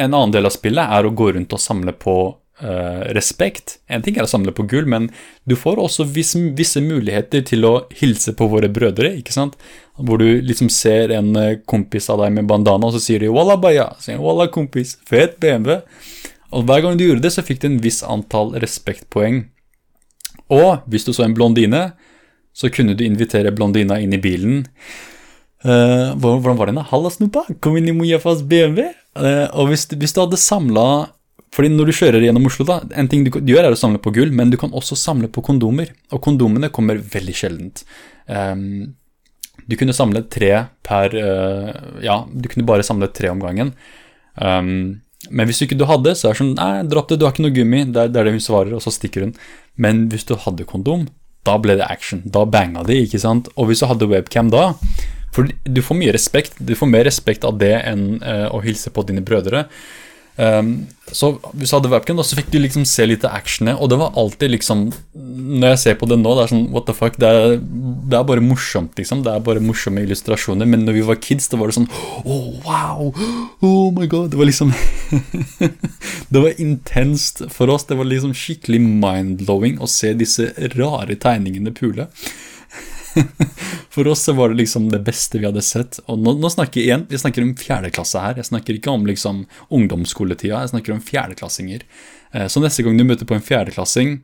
en 0.00 0.14
annen 0.14 0.32
del 0.32 0.48
av 0.48 0.54
spillet 0.54 0.94
er 0.96 1.04
å 1.04 1.12
gå 1.12 1.32
rundt 1.36 1.52
og 1.52 1.60
samle 1.60 1.92
på 1.92 2.16
uh, 2.62 3.02
respekt. 3.16 3.78
En 3.90 4.04
ting 4.04 4.16
er 4.16 4.24
å 4.24 4.30
samle 4.30 4.54
på 4.56 4.64
gull, 4.70 4.88
men 4.88 5.10
du 5.44 5.56
får 5.58 5.80
også 5.82 6.06
visse, 6.14 6.40
visse, 6.56 6.80
muligheter 6.80 7.44
til 7.46 7.66
å 7.68 7.74
hilse 8.00 8.34
på 8.36 8.48
våre 8.52 8.70
brødre, 8.72 9.12
ikke 9.20 9.34
sant? 9.36 9.58
Hvor 10.00 10.20
du 10.22 10.40
liksom 10.44 10.70
ser 10.72 11.12
en 11.16 11.34
uh, 11.36 11.58
kompis 11.68 12.08
av 12.12 12.22
deg 12.24 12.36
med 12.38 12.48
bandana, 12.50 12.88
og 12.88 12.96
så 12.96 13.02
sier 13.04 13.20
de 13.20 13.32
'walla 13.32 13.58
baya'. 13.60 13.92
Sier 14.00 14.20
'walla 14.20 14.48
kompis', 14.48 14.96
fet 15.04 15.40
BMW. 15.40 15.82
Og 16.50 16.64
hver 16.66 16.82
gang 16.82 16.96
du 16.98 17.04
gjorde 17.06 17.26
det, 17.26 17.34
så 17.34 17.44
fikk 17.46 17.60
du 17.62 17.68
en 17.68 17.82
viss 17.82 18.02
antall 18.02 18.54
respektpoeng. 18.58 19.44
Og 20.50 20.82
hvis 20.90 21.06
du 21.06 21.12
så 21.12 21.24
en 21.24 21.36
blondine, 21.36 21.92
så 22.52 22.70
kunne 22.72 22.96
du 22.98 23.04
invitere 23.06 23.52
blondina 23.54 24.00
inn 24.02 24.14
i 24.16 24.20
bilen. 24.20 24.64
Uh, 25.60 26.16
hvordan 26.16 26.56
var 26.56 26.70
den? 26.70 26.80
'Halla, 26.80 27.10
snuppa, 27.12 27.44
kom 27.60 27.76
inn 27.76 27.90
i 27.90 27.96
Mojafas 27.96 28.42
BMW.' 28.42 28.94
Uh, 29.18 29.48
og 29.58 29.72
hvis, 29.72 29.88
hvis, 29.90 30.14
du 30.14 30.20
hadde 30.22 30.38
samla 30.38 31.10
fordi 31.50 31.72
når 31.72 31.88
du 31.90 31.96
kjører 31.98 32.22
gjennom 32.22 32.46
Oslo, 32.46 32.62
da, 32.68 32.76
en 32.94 33.08
ting 33.10 33.24
du, 33.26 33.32
du, 33.34 33.50
gjør 33.50 33.66
er 33.66 33.74
å 33.74 33.78
samle 33.78 33.98
på 33.98 34.12
gull, 34.14 34.30
men 34.30 34.52
du 34.52 34.56
kan 34.60 34.70
også 34.70 34.94
samle 34.94 35.26
på 35.34 35.42
kondomer. 35.42 35.90
Og 36.14 36.22
kondomene 36.22 36.70
kommer 36.70 37.00
veldig 37.02 37.34
sjeldent. 37.34 37.82
Um, 38.30 38.94
du 39.66 39.74
kunne 39.78 39.96
samle 39.96 40.22
tre 40.30 40.52
per 40.86 41.16
uh, 41.18 41.72
Ja, 42.06 42.20
du 42.30 42.46
kunne 42.50 42.68
bare 42.68 42.86
samle 42.86 43.10
tre 43.10 43.32
om 43.34 43.42
gangen. 43.42 43.74
Um, 44.38 45.02
men 45.28 45.50
hvis 45.50 45.58
du 45.58 45.66
ikke 45.66 45.80
du 45.80 45.88
hadde, 45.90 46.14
så 46.14 46.30
er 46.30 46.36
det 46.36 46.40
sånn 46.40 46.54
Nei, 46.54 46.86
dropp 46.88 47.10
det, 47.10 47.18
du 47.18 47.26
har 47.26 47.34
ikke 47.34 47.48
noe 47.48 47.56
gummi. 47.58 47.82
Det 47.92 48.06
er 48.06 48.14
det 48.14 48.36
hun 48.38 48.46
svarer, 48.46 48.76
og 48.78 48.84
så 48.86 48.94
stikker 48.94 49.26
hun. 49.26 49.34
Men 49.74 50.06
hvis 50.12 50.30
du 50.30 50.36
hadde 50.38 50.68
kondom, 50.70 51.08
da 51.46 51.56
ble 51.60 51.76
det 51.80 51.86
action. 51.88 52.22
Da 52.24 52.44
banga 52.48 52.84
de, 52.86 53.00
ikke 53.04 53.20
sant. 53.22 53.48
Og 53.56 53.70
hvis 53.70 53.82
du 53.82 53.88
hadde 53.90 54.10
webcam 54.10 54.52
da 54.52 54.72
For 55.30 55.46
du 55.46 55.80
får 55.84 55.96
mye 55.96 56.12
respekt. 56.12 56.56
Du 56.58 56.74
får 56.74 56.90
mer 56.90 57.04
respekt 57.06 57.44
av 57.46 57.58
det 57.60 57.76
enn 57.86 58.18
uh, 58.18 58.48
å 58.50 58.58
hilse 58.64 58.90
på 58.90 59.04
dine 59.06 59.22
brødre. 59.22 59.68
Um, 60.40 60.86
så 61.12 61.34
hvis 61.52 61.68
du 61.68 61.74
hadde 61.76 61.90
webcam, 61.92 62.16
da, 62.16 62.24
så 62.24 62.36
fikk 62.38 62.48
du 62.52 62.60
liksom 62.62 62.86
se 62.88 63.04
litt 63.04 63.24
av 63.26 63.34
actionet, 63.36 63.76
og 63.76 63.90
det 63.92 63.98
var 64.00 64.14
alltid 64.16 64.52
liksom 64.54 64.86
Når 65.12 65.72
jeg 65.74 65.80
ser 65.82 65.96
på 66.00 66.06
det 66.08 66.16
nå, 66.20 66.32
det 66.38 66.44
er 66.44 66.52
sånn 66.52 66.68
what 66.72 66.86
the 66.88 66.94
fuck, 66.96 67.18
det 67.20 67.28
er, 67.28 67.56
det 67.60 68.16
er 68.16 68.26
bare 68.28 68.44
morsomt, 68.44 68.94
liksom. 68.96 69.24
Det 69.26 69.34
er 69.34 69.42
bare 69.44 69.62
morsomme 69.64 70.04
illustrasjoner. 70.06 70.68
Men 70.70 70.86
når 70.86 70.96
vi 70.96 71.04
var 71.10 71.18
kids, 71.20 71.50
da 71.50 71.58
var 71.60 71.70
det 71.70 71.76
sånn 71.76 71.90
oh, 72.24 72.54
wow! 72.64 73.10
Oh 73.66 73.90
my 73.96 74.06
god! 74.08 74.30
Det 74.32 74.40
var 74.40 74.48
liksom 74.48 74.72
Det 76.32 76.44
var 76.44 76.62
intenst 76.62 77.42
for 77.52 77.72
oss. 77.74 77.88
Det 77.90 77.98
var 77.98 78.08
liksom 78.08 78.36
skikkelig 78.36 78.80
mind-blowing 78.86 79.80
å 79.82 79.90
se 79.90 80.14
disse 80.16 80.52
rare 80.76 81.18
tegningene 81.20 81.74
pule. 81.76 82.08
For 83.94 84.06
oss 84.06 84.22
så 84.26 84.32
var 84.38 84.52
det 84.52 84.60
liksom 84.60 84.88
det 84.92 85.02
beste 85.06 85.40
vi 85.40 85.48
hadde 85.48 85.62
sett. 85.66 85.98
Og 86.06 86.18
nå, 86.22 86.36
nå 86.38 86.50
snakker 86.52 86.80
jeg 86.80 86.88
igjen, 86.88 87.06
vi 87.10 87.20
snakker 87.20 87.44
om 87.44 87.54
fjerdeklasse 87.58 88.22
her. 88.22 88.40
Jeg 88.40 88.50
snakker 88.50 88.78
ikke 88.78 88.94
om 88.94 89.06
liksom 89.08 89.44
ungdomsskoletida, 89.68 90.62
jeg 90.62 90.72
snakker 90.74 90.94
om 90.94 91.04
fjerdeklassinger. 91.04 91.86
Eh, 92.32 92.46
så 92.50 92.62
neste 92.62 92.86
gang 92.86 92.98
du 92.98 93.06
møter 93.06 93.28
på 93.28 93.36
en 93.36 93.44
fjerdeklassing, 93.44 94.20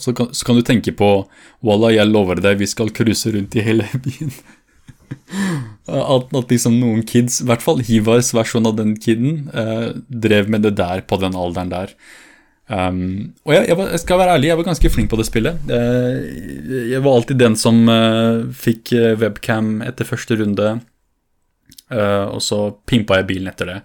så 0.00 0.14
kan, 0.16 0.30
så 0.32 0.46
kan 0.48 0.56
du 0.56 0.64
tenke 0.64 0.92
på 0.96 1.08
Walla, 1.60 1.90
jeg 1.92 2.08
lover 2.08 2.40
deg, 2.40 2.60
vi 2.62 2.68
skal 2.70 2.92
cruise 2.96 3.28
rundt 3.32 3.56
i 3.56 3.64
hele 3.64 3.88
byen. 3.92 4.32
At, 5.92 6.30
at, 6.32 6.48
liksom 6.48 6.78
noen 6.80 7.02
kids, 7.04 7.40
i 7.42 7.46
hvert 7.48 7.60
fall 7.60 7.82
Hivars 7.84 8.30
versjon 8.32 8.64
av 8.68 8.78
den 8.78 8.94
kiden, 8.96 9.50
eh, 9.52 9.90
drev 10.08 10.48
med 10.48 10.64
det 10.64 10.76
der 10.78 11.02
på 11.04 11.18
den 11.20 11.36
alderen 11.36 11.72
der. 11.72 11.92
Um, 12.70 13.34
og 13.42 13.56
jeg, 13.56 13.66
jeg, 13.68 13.76
var, 13.76 13.90
jeg, 13.90 14.00
skal 14.04 14.20
være 14.20 14.36
ærlig, 14.36 14.48
jeg 14.48 14.58
var 14.60 14.68
ganske 14.70 14.92
flink 14.94 15.10
på 15.10 15.18
det 15.18 15.26
spillet. 15.28 15.68
Jeg, 15.68 16.86
jeg 16.92 17.02
var 17.04 17.18
alltid 17.18 17.40
den 17.42 17.58
som 17.58 17.82
uh, 17.90 18.46
fikk 18.54 18.94
eh, 18.96 19.12
webcam 19.18 19.74
etter 19.84 20.08
første 20.08 20.38
runde, 20.40 20.68
uh, 21.92 22.26
og 22.30 22.40
så 22.44 22.64
pimpa 22.88 23.20
jeg 23.20 23.28
bilen 23.32 23.50
etter 23.52 23.72
det. 23.72 23.78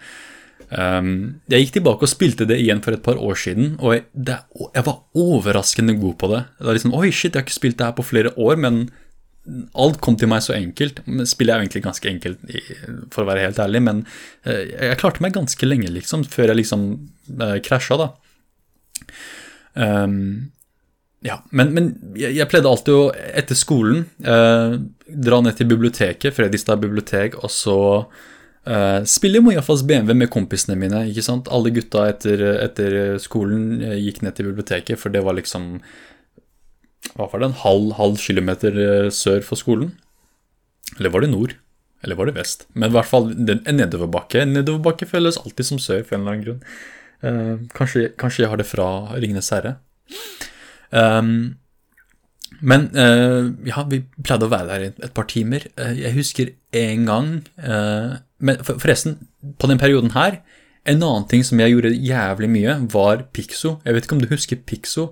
Um, 0.67 1.39
jeg 1.47 1.63
gikk 1.63 1.77
tilbake 1.77 2.03
og 2.03 2.11
spilte 2.11 2.45
det 2.47 2.59
igjen 2.59 2.81
for 2.83 2.95
et 2.95 3.03
par 3.03 3.19
år 3.23 3.39
siden, 3.39 3.75
og 3.79 3.95
jeg, 3.95 4.05
det, 4.13 4.37
var 4.85 5.01
overraskende 5.17 5.97
god 5.99 6.15
på 6.21 6.29
det. 6.35 6.45
Det 6.59 6.69
var 6.69 6.77
liksom, 6.77 6.95
Oi, 6.99 7.09
shit, 7.09 7.33
jeg 7.33 7.41
har 7.41 7.47
ikke 7.47 7.57
spilt 7.57 7.77
det 7.79 7.87
her 7.87 7.97
på 7.97 8.07
flere 8.07 8.33
år, 8.35 8.59
men 8.61 8.81
alt 9.79 10.01
kom 10.03 10.17
til 10.19 10.27
meg 10.27 10.43
så 10.43 10.57
enkelt. 10.57 10.99
Spillet 11.27 11.55
er 11.55 11.63
egentlig 11.63 11.85
ganske 11.85 12.09
enkelt, 12.11 12.41
for 13.15 13.23
å 13.23 13.29
være 13.29 13.45
helt 13.47 13.61
ærlig, 13.63 13.83
men 13.89 14.05
uh, 14.47 14.63
jeg 14.63 15.01
klarte 15.01 15.23
meg 15.23 15.35
ganske 15.35 15.67
lenge, 15.69 15.91
liksom, 15.97 16.27
før 16.31 16.53
jeg 16.53 16.61
liksom 16.61 16.87
uh, 17.41 17.57
krasja, 17.65 17.99
da. 18.03 18.11
Um, 19.77 20.51
ja, 21.25 21.39
men, 21.49 21.73
men 21.73 21.91
jeg, 22.17 22.35
jeg, 22.37 22.47
pleide 22.49 22.69
alltid 22.69 22.93
å, 22.93 23.03
etter 23.41 23.57
skolen, 23.57 24.05
uh, 24.25 24.77
dra 25.07 25.41
ned 25.43 25.57
til 25.57 25.69
biblioteket, 25.69 26.35
Fredrikstad 26.35 26.81
bibliotek, 26.83 27.39
og 27.41 27.51
så 27.53 27.77
uh, 28.05 28.99
spille 29.09 29.41
Mojafas 29.43 29.83
BMW 29.87 30.17
med 30.23 30.31
kompisene 30.33 30.77
mine. 30.79 31.07
ikke 31.09 31.25
sant? 31.25 31.49
Alle 31.53 31.73
gutta 31.75 32.07
etter, 32.11 32.43
etter 32.63 33.17
skolen 33.23 33.79
uh, 33.81 33.95
gikk 33.97 34.21
ned 34.25 34.37
til 34.37 34.51
biblioteket, 34.51 35.01
for 35.01 35.13
det 35.13 35.25
var 35.25 35.39
liksom 35.39 35.77
Hva 37.15 37.29
var 37.31 37.41
det, 37.41 37.51
en 37.51 37.61
halv, 37.63 37.95
halv 37.97 38.19
kilometer 38.21 39.09
sør 39.13 39.41
for 39.45 39.59
skolen? 39.59 39.95
Eller 40.97 41.11
var 41.13 41.23
det 41.23 41.31
nord? 41.33 41.57
Eller 42.05 42.17
var 42.17 42.29
det 42.29 42.37
vest? 42.37 42.67
Men 42.73 42.91
i 42.91 42.95
hvert 42.95 43.09
fall 43.09 43.31
en 43.33 43.79
nedoverbakke. 43.79 44.43
En 44.43 44.53
nedoverbakke 44.55 45.07
føles 45.09 45.39
alltid 45.41 45.71
som 45.71 45.81
sør, 45.81 46.03
for 46.05 46.17
en 46.17 46.23
eller 46.23 46.35
annen 46.35 46.45
grunn. 46.45 46.61
Uh, 47.23 47.63
kanskje, 47.73 48.11
kanskje, 48.19 48.43
jeg 48.43 48.51
har 48.51 48.59
det 48.59 48.67
fra 48.69 48.89
Ringenes 49.17 49.49
herre. 49.53 49.77
Um, 50.91 51.57
men 52.61 52.87
uh, 52.93 53.49
ja, 53.67 53.83
vi 53.89 54.03
pleide 54.23 54.47
å 54.47 54.51
være 54.53 54.69
der 54.69 54.85
et, 54.89 55.01
et 55.09 55.15
par 55.17 55.27
timer. 55.29 55.65
Uh, 55.79 55.93
jeg 55.97 56.15
husker 56.17 56.53
en 56.77 57.07
gang 57.07 57.27
Men 58.37 58.59
for, 58.61 58.77
forresten, 58.77 59.17
på 59.57 59.67
den 59.69 59.79
perioden 59.81 60.11
her 60.13 60.39
En 60.85 61.01
annen 61.01 61.25
ting 61.29 61.41
som 61.45 61.59
jeg 61.59 61.73
gjorde 61.73 61.95
jævlig 61.95 62.49
mye, 62.53 62.75
var 62.93 63.25
Pixo. 63.33 63.79
Jeg 63.83 63.95
vet 63.95 64.05
ikke 64.05 64.15
om 64.15 64.21
du 64.21 64.29
husker 64.31 64.61
Pixo, 64.61 65.09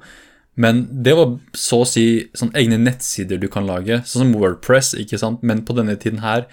men 0.55 0.85
det 1.03 1.17
var 1.17 1.33
så 1.57 1.81
å 1.83 1.87
si 1.89 2.05
sånn 2.37 2.53
egne 2.55 2.77
nettsider 2.79 3.41
du 3.41 3.49
kan 3.51 3.67
lage, 3.67 3.97
sånn 4.07 4.23
som 4.23 4.35
Wordpress, 4.39 4.93
ikke 5.01 5.19
sant, 5.19 5.43
men 5.43 5.65
på 5.67 5.75
denne 5.75 5.97
tiden 5.99 6.21
her 6.23 6.45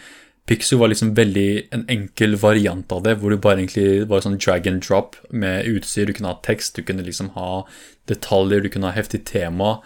Pixu 0.51 0.75
var 0.77 0.91
liksom 0.91 1.13
veldig 1.15 1.69
en 1.75 1.85
enkel 1.93 2.35
variant 2.41 2.93
av 2.93 3.05
det, 3.07 3.15
hvor 3.21 3.31
du 3.31 3.39
bare 3.39 3.63
egentlig 3.63 4.09
var 4.11 4.25
sånn 4.25 4.41
drag 4.43 4.67
and 4.67 4.83
drop 4.83 5.15
med 5.31 5.69
utstyr. 5.71 6.09
Du 6.09 6.17
kunne 6.17 6.33
ha 6.33 6.41
tekst, 6.43 6.75
du 6.75 6.83
kunne 6.87 7.05
liksom 7.07 7.31
ha 7.37 7.63
detaljer, 8.11 8.65
du 8.65 8.73
kunne 8.73 8.91
ha 8.91 8.97
heftig 8.97 9.23
tema. 9.29 9.77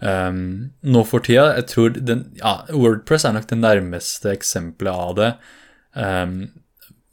Um, 0.00 0.72
nå 0.84 1.02
for 1.08 1.24
tida, 1.24 1.50
jeg 1.56 1.68
tror 1.72 1.96
den, 1.96 2.26
ja, 2.40 2.62
Wordpress 2.72 3.24
er 3.24 3.36
nok 3.36 3.48
det 3.50 3.60
nærmeste 3.60 4.32
eksempelet 4.32 5.02
av 5.04 5.18
det. 5.18 5.28
Um, 5.96 6.38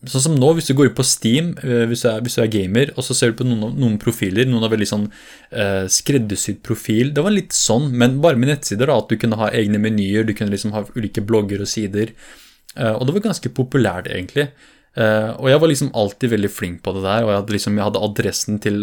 sånn 0.08 0.26
som 0.26 0.38
nå, 0.40 0.54
hvis 0.56 0.68
du 0.72 0.74
går 0.80 0.92
ut 0.92 0.98
på 0.98 1.06
Steam, 1.08 1.54
uh, 1.60 1.84
hvis, 1.92 2.06
du 2.06 2.10
er, 2.12 2.24
hvis, 2.24 2.38
du 2.40 2.44
er, 2.44 2.52
gamer, 2.56 2.94
og 2.96 3.08
så 3.08 3.16
ser 3.18 3.32
du 3.32 3.40
på 3.40 3.48
noen, 3.48 3.76
noen 3.80 3.98
profiler, 4.00 4.48
noen 4.48 4.64
har 4.64 4.72
veldig 4.72 4.88
sånn 4.90 5.10
uh, 5.12 5.84
skreddersydd 5.92 6.64
profil. 6.64 7.12
Det 7.16 7.24
var 7.28 7.36
litt 7.36 7.56
sånn, 7.56 7.92
men 8.00 8.22
bare 8.24 8.40
med 8.40 8.52
nettsider, 8.52 8.88
da, 8.88 9.00
at 9.04 9.12
du 9.12 9.20
kunne 9.20 9.40
ha 9.44 9.52
egne 9.52 9.84
menyer, 9.84 10.24
du 10.28 10.36
kunne 10.36 10.56
liksom 10.56 10.72
ha 10.76 10.86
ulike 10.96 11.24
blogger 11.24 11.64
og 11.64 11.72
sider. 11.72 12.16
Eh, 12.78 12.94
og 12.94 13.06
det 13.08 13.18
var 13.18 13.28
ganske 13.30 13.52
populært, 13.56 14.10
egentlig. 14.12 14.50
Eh, 14.94 15.30
og 15.40 15.50
jeg 15.50 15.62
var 15.62 15.72
liksom 15.72 15.92
alltid 15.98 16.34
veldig 16.36 16.52
flink 16.54 16.82
på 16.86 16.94
det 16.96 17.04
der, 17.06 17.26
og 17.26 17.32
jeg 17.32 17.42
hadde, 17.42 17.56
liksom, 17.58 17.78
jeg 17.78 17.88
hadde 17.88 18.06
adressen 18.08 18.62
til 18.62 18.80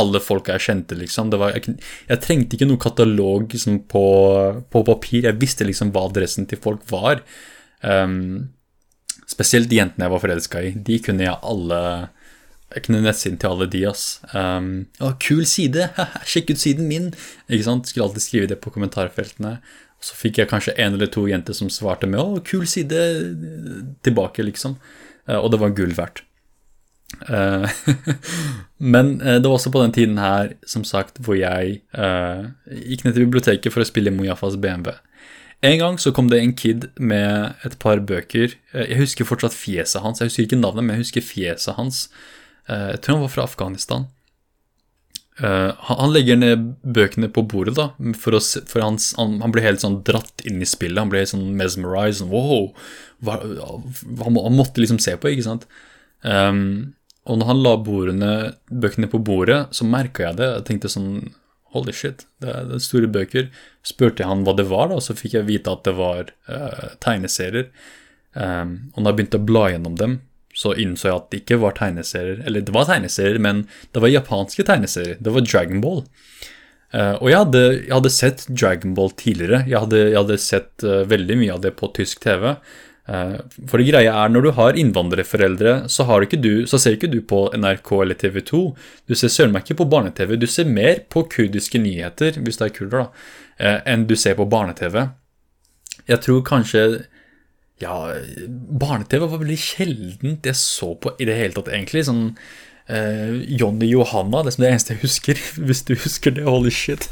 alle 0.00 0.20
folka 0.22 0.56
jeg 0.56 0.66
kjente, 0.66 0.98
liksom. 0.98 1.30
Var, 1.38 1.54
jeg, 1.54 1.76
jeg, 2.08 2.22
trengte 2.24 2.56
ikke 2.56 2.68
noen 2.68 2.82
katalog 2.82 3.46
liksom, 3.54 3.78
på, 3.90 4.06
på, 4.72 4.82
papir. 4.88 5.28
Jeg 5.28 5.38
visste 5.40 5.66
liksom 5.66 5.92
hva 5.94 6.08
adressen 6.08 6.48
til 6.50 6.60
folk 6.62 6.82
var. 6.90 7.22
Um, 7.84 8.50
spesielt 9.30 9.70
de 9.70 9.78
jentene 9.78 10.08
jeg 10.08 10.14
var 10.14 10.24
forelska 10.24 10.64
i. 10.66 10.74
De 10.74 10.98
kunne 11.04 11.26
jeg 11.26 11.38
alle 11.42 11.80
Jeg 12.74 12.86
kunne 12.88 13.04
nettsiden 13.04 13.38
til 13.38 13.52
alle 13.52 13.68
de, 13.70 13.84
ass. 13.86 14.18
Um, 14.34 14.88
å, 14.98 15.12
kul 15.22 15.44
side! 15.46 15.92
Sjekk 16.30 16.50
ut 16.56 16.62
siden 16.64 16.90
min! 16.90 17.12
Ikke 17.46 17.68
sant? 17.68 17.86
Skulle 17.86 18.08
alltid 18.08 18.24
skrive 18.24 18.50
det 18.50 18.58
på 18.64 18.72
kommentarfeltene. 18.74 19.60
Så 20.04 20.16
fikk 20.18 20.42
jeg 20.42 20.50
kanskje 20.50 20.74
en 20.76 20.96
eller 20.98 21.08
to 21.08 21.24
jenter 21.30 21.56
som 21.56 21.70
svarte 21.72 22.08
med 22.10 22.20
'Å, 22.20 22.44
kul 22.44 22.66
side' 22.68 23.96
tilbake, 24.04 24.44
liksom. 24.44 24.76
Eh, 25.28 25.38
og 25.38 25.50
det 25.52 25.60
var 25.60 25.74
gull 25.76 25.94
verdt. 25.96 26.22
Eh, 27.28 27.70
men 28.94 29.20
eh, 29.20 29.38
det 29.40 29.48
var 29.48 29.56
også 29.56 29.72
på 29.72 29.82
den 29.82 29.94
tiden 29.96 30.20
her, 30.20 30.52
som 30.66 30.84
sagt, 30.84 31.22
hvor 31.24 31.38
jeg 31.38 31.80
gikk 31.94 33.04
ned 33.04 33.14
til 33.14 33.26
biblioteket 33.26 33.72
for 33.72 33.80
å 33.80 33.88
spille 33.88 34.12
Mojafas 34.12 34.58
BMW. 34.60 34.92
En 35.64 35.78
gang 35.80 35.96
så 35.96 36.12
kom 36.12 36.28
det 36.28 36.42
en 36.42 36.52
kid 36.52 36.90
med 37.00 37.54
et 37.64 37.78
par 37.80 38.02
bøker. 38.04 38.52
Jeg 38.74 38.98
husker 38.98 39.24
fortsatt 39.24 39.56
fjeset 39.56 40.02
hans. 40.04 40.20
Jeg 40.20 40.28
husker 40.28 40.44
ikke 40.44 40.60
navnet, 40.60 40.84
men 40.84 40.98
jeg 40.98 41.06
husker 41.06 41.24
fjeset 41.24 41.78
hans. 41.78 42.10
Jeg 42.68 43.00
tror 43.00 43.16
han 43.16 43.24
var 43.24 43.32
fra 43.32 43.46
Afghanistan. 43.48 44.04
Uh, 45.42 45.74
han 45.88 46.12
legger 46.14 46.38
ned 46.38 46.66
bøkene 46.86 47.26
på 47.34 47.42
bordet, 47.50 47.74
da, 47.74 47.88
for, 48.22 48.36
å, 48.38 48.40
for 48.70 48.84
han, 48.84 49.00
han, 49.18 49.54
blir 49.54 49.66
helt 49.66 49.82
sånn 49.82 49.98
dratt 50.06 50.44
inn 50.46 50.62
i 50.62 50.68
spillet. 50.68 51.00
Han 51.00 51.10
blir 51.10 51.26
sånn 51.26 51.48
mesmerized. 51.58 52.22
Sånn, 52.22 52.30
wow, 52.30 52.68
hva, 53.26 53.40
han, 53.42 54.38
han, 54.38 54.54
måtte 54.54 54.82
liksom 54.82 55.00
se 55.02 55.16
på, 55.18 55.32
ikke 55.32 55.48
sant. 55.48 55.66
Um, 56.22 56.94
og 57.24 57.40
når 57.40 57.50
han 57.50 57.64
la 57.64 57.72
bordene, 57.80 58.34
bøkene 58.70 59.08
på 59.10 59.22
bordet, 59.26 59.64
så 59.74 59.88
merka 59.88 60.28
jeg 60.28 60.38
det. 60.42 60.50
Jeg 60.58 60.68
tenkte 60.70 60.92
sånn 60.92 61.16
Holy 61.74 61.90
shit, 61.90 62.20
det 62.38 62.52
er, 62.52 62.66
det 62.68 62.76
er 62.76 62.82
store 62.84 63.08
bøker. 63.10 63.48
Spurte 63.82 64.22
jeg 64.22 64.30
han 64.30 64.44
hva 64.46 64.52
det 64.54 64.68
var, 64.70 64.92
da, 64.92 65.00
så 65.02 65.16
fikk 65.18 65.34
jeg 65.40 65.48
vite 65.48 65.72
at 65.72 65.82
det 65.88 65.96
var 65.98 66.30
uh, 66.46 66.92
tegneserier. 67.02 67.72
Um, 68.38 68.92
og 68.94 69.00
når 69.00 69.08
jeg 69.08 69.18
begynte 69.18 69.40
å 69.40 69.48
bla 69.48 69.64
gjennom 69.72 69.96
dem, 69.98 70.14
så 70.54 70.72
innså 70.78 71.10
jeg 71.10 71.18
at 71.18 71.28
det 71.32 71.42
ikke 71.42 71.60
var 71.64 71.76
tegneserier. 71.78 72.40
Eller 72.46 72.64
det 72.64 72.74
var 72.74 72.86
tegneserier, 72.88 73.40
men 73.42 73.64
det 73.92 74.02
var 74.02 74.12
japanske 74.12 74.66
tegneserier. 74.66 75.18
Det 75.20 75.34
var 75.34 75.46
Dragon 75.46 75.82
Ball. 75.84 76.04
Uh, 76.94 77.16
og 77.18 77.28
jeg 77.30 77.40
hadde, 77.40 77.62
jeg 77.74 77.90
hadde, 77.90 78.14
sett 78.14 78.42
Dragon 78.48 78.94
Ball 78.94 79.10
tidligere. 79.18 79.64
Jeg 79.66 79.82
hadde, 79.82 80.00
jeg 80.12 80.18
hadde 80.20 80.40
sett 80.42 80.84
uh, 80.86 81.02
veldig 81.10 81.38
mye 81.40 81.54
av 81.56 81.62
det 81.64 81.74
på 81.80 81.90
tysk 81.96 82.22
TV. 82.22 82.52
Uh, 83.04 83.14
eh, 83.14 83.64
for 83.68 83.82
det 83.82 83.88
greia 83.88 84.12
er, 84.14 84.30
når 84.30 84.46
du 84.46 84.50
har 84.56 84.78
innvandrerforeldre, 84.78 85.74
så, 85.90 86.06
du, 86.38 86.52
så, 86.70 86.78
ser 86.78 86.94
ikke 86.96 87.10
du 87.10 87.18
på 87.26 87.48
NRK 87.58 87.90
eller 87.98 88.20
TV 88.20 88.38
2. 88.46 88.62
Du 89.10 89.16
ser 89.18 89.32
søren 89.34 89.52
meg 89.52 89.66
ikke 89.66 89.80
på 89.82 89.88
barne-TV. 89.90 90.36
Du 90.38 90.46
ser 90.46 90.70
mer 90.70 91.02
på 91.10 91.26
kurdiske 91.34 91.82
nyheter, 91.82 92.38
hvis 92.38 92.62
det 92.62 92.68
er 92.68 92.76
kurder, 92.78 93.02
da, 93.02 93.74
enn 93.90 94.06
du 94.06 94.14
ser 94.16 94.38
på 94.38 94.46
barne-TV. 94.48 95.02
Jeg 96.08 96.22
tror 96.24 96.46
kanskje 96.46 96.86
ja, 97.82 97.94
barne-TV 98.48 99.26
var 99.26 99.40
veldig 99.40 99.58
sjeldent 99.58 100.46
jeg 100.46 100.58
så 100.58 100.92
på 101.00 101.14
i 101.18 101.26
det 101.26 101.36
hele 101.38 101.56
tatt, 101.56 101.72
egentlig. 101.74 102.04
Sånn 102.06 102.26
uh, 102.30 103.32
Johnny 103.50 103.88
Johanna, 103.90 104.44
det 104.44 104.54
er 104.54 104.62
det 104.62 104.70
eneste 104.70 104.94
jeg 104.94 105.02
husker. 105.02 105.40
Hvis 105.66 105.82
du 105.88 105.94
husker 105.98 106.36
det, 106.36 106.46
holy 106.46 106.72
shit. 106.74 107.08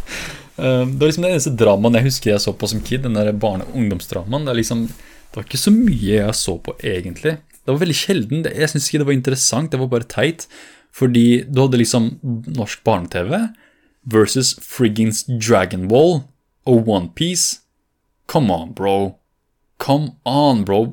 Uh, 0.58 0.84
det 0.86 1.00
var 1.00 1.08
liksom 1.10 1.26
det 1.26 1.32
eneste 1.34 1.54
dramaen 1.58 1.98
jeg 1.98 2.08
husker 2.10 2.34
jeg 2.34 2.44
så 2.44 2.54
på 2.54 2.70
som 2.70 2.82
kid. 2.84 3.02
Den 3.06 3.18
der 3.18 3.32
barne- 3.34 3.66
og 3.66 3.80
ungdomsdramaen. 3.80 4.46
Det, 4.48 4.58
liksom, 4.60 4.84
det, 4.90 5.34
var 5.38 5.48
ikke 5.48 5.64
så 5.64 5.74
mye 5.74 6.20
jeg 6.20 6.36
så 6.38 6.58
på, 6.62 6.76
egentlig. 6.78 7.38
Det 7.62 7.74
var 7.74 7.82
veldig 7.82 7.98
sjelden. 7.98 8.46
Jeg 8.46 8.70
syns 8.70 8.86
ikke 8.88 9.02
det 9.02 9.08
var 9.10 9.18
interessant, 9.18 9.72
det 9.72 9.82
var 9.82 9.90
bare 9.90 10.10
teit. 10.10 10.46
Fordi 10.92 11.26
du 11.48 11.62
hadde 11.62 11.80
liksom 11.80 12.12
norsk 12.52 12.82
barne-TV 12.84 13.48
versus 14.12 14.52
friggins 14.60 15.22
Dragon 15.26 15.88
Ball 15.88 16.20
og 16.68 16.88
Onepiece. 16.90 17.62
Come 18.30 18.52
on, 18.52 18.74
bro. 18.76 19.21
Come 19.82 20.14
on, 20.24 20.62
bro. 20.64 20.84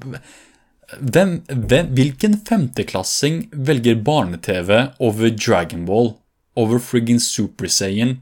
Hvem, 0.98 1.36
hvem, 1.46 1.92
hvilken 1.94 2.40
femteklassing 2.48 3.44
velger 3.54 4.00
barne-TV 4.06 4.72
over 4.98 5.30
Dragonball? 5.30 6.16
Over 6.58 6.82
friggin' 6.82 7.22
Super 7.22 7.70
Saiyan? 7.70 8.18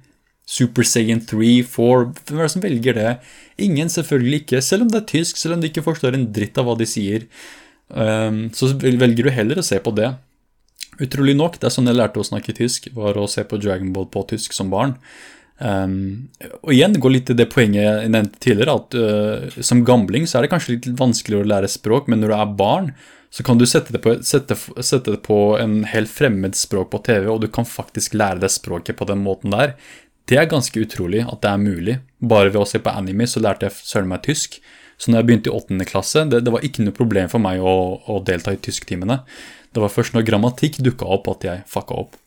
Super 0.48 0.84
Saiyan 0.88 1.24
3, 1.28 1.64
4 1.68 2.04
Hvem 2.28 2.40
er 2.40 2.46
det 2.46 2.52
som 2.54 2.64
velger 2.64 3.00
det? 3.00 3.14
Ingen, 3.60 3.90
selvfølgelig 3.92 4.44
ikke. 4.44 4.62
Selv 4.62 4.86
om 4.86 4.92
det 4.92 5.02
er 5.02 5.10
tysk, 5.14 5.40
selv 5.40 5.56
om 5.56 5.64
de 5.64 5.72
ikke 5.72 5.86
forstår 5.88 6.16
en 6.16 6.28
dritt 6.36 6.60
av 6.60 6.68
hva 6.68 6.76
de 6.80 6.88
sier. 6.88 7.28
Um, 7.88 8.48
så 8.56 8.74
velger 8.76 9.28
du 9.28 9.32
heller 9.32 9.60
å 9.60 9.66
se 9.66 9.80
på 9.84 9.96
det. 9.96 10.12
Utrolig 11.04 11.36
nok, 11.38 11.60
det 11.60 11.70
er 11.70 11.76
sånn 11.76 11.88
jeg 11.88 12.00
lærte 12.00 12.20
å 12.20 12.26
snakke 12.26 12.56
tysk, 12.58 12.90
var 12.96 13.20
å 13.20 13.28
se 13.30 13.44
på 13.48 13.60
Dragon 13.62 13.92
Ball 13.96 14.08
på 14.12 14.24
tysk 14.32 14.56
som 14.56 14.72
barn. 14.74 14.96
Um, 15.58 16.30
og 16.62 16.70
igjen 16.76 17.00
går 17.02 17.14
litt 17.16 17.30
til 17.32 17.38
det 17.40 17.48
poenget 17.50 17.82
jeg 17.82 18.10
nevnte 18.14 18.42
tidligere, 18.44 18.76
at 18.78 18.98
uh, 18.98 19.62
som 19.66 19.82
gambling 19.88 20.28
så 20.30 20.38
er 20.38 20.46
det 20.46 20.52
kanskje 20.54 20.76
litt 20.76 20.90
vanskeligere 21.00 21.48
å 21.48 21.52
lære 21.54 21.72
språk, 21.72 22.10
men 22.12 22.22
når 22.22 22.34
du 22.34 22.36
er 22.38 22.58
barn, 22.60 22.92
så 23.34 23.44
kan 23.44 23.60
du 23.60 23.66
sette 23.68 23.94
det, 23.94 24.02
på, 24.04 24.16
sette, 24.24 24.56
sette 24.56 25.16
det 25.16 25.22
på 25.26 25.58
en 25.60 25.82
helt 25.90 26.12
fremmed 26.12 26.56
språk 26.56 26.92
på 26.94 27.02
TV, 27.10 27.28
og 27.32 27.42
du 27.44 27.50
kan 27.52 27.68
faktisk 27.68 28.16
lære 28.16 28.42
deg 28.44 28.54
språket 28.54 29.00
på 29.00 29.08
den 29.10 29.24
måten 29.26 29.54
der. 29.56 29.76
Det 30.28 30.40
er 30.40 30.50
ganske 30.52 30.80
utrolig 30.84 31.24
at 31.26 31.42
det 31.44 31.52
er 31.52 31.62
mulig. 31.62 31.98
Bare 32.20 32.52
ved 32.52 32.62
å 32.62 32.68
se 32.68 32.80
på 32.84 32.92
anime 32.92 33.28
så 33.30 33.44
lærte 33.44 33.68
jeg 33.68 33.80
søren 33.80 34.10
meg 34.12 34.24
tysk. 34.28 34.60
Så 34.98 35.12
når 35.12 35.22
jeg 35.22 35.28
begynte 35.28 35.52
i 35.52 35.56
åttende 35.56 35.88
klasse, 35.88 36.24
det, 36.26 36.42
det, 36.46 36.54
var 36.54 36.66
ikke 36.66 36.84
noe 36.84 36.96
problem 36.96 37.30
for 37.32 37.44
meg 37.44 37.62
å, 37.62 37.76
å 38.10 38.18
delta 38.26 38.56
i 38.56 38.62
tysktimene. 38.62 39.22
Det 39.76 39.84
var 39.84 39.94
først 39.94 40.16
når 40.16 40.26
grammatikk 40.28 40.80
dukka 40.84 41.08
opp 41.18 41.30
at 41.36 41.46
jeg 41.48 41.68
fucka 41.70 42.00
opp. 42.02 42.18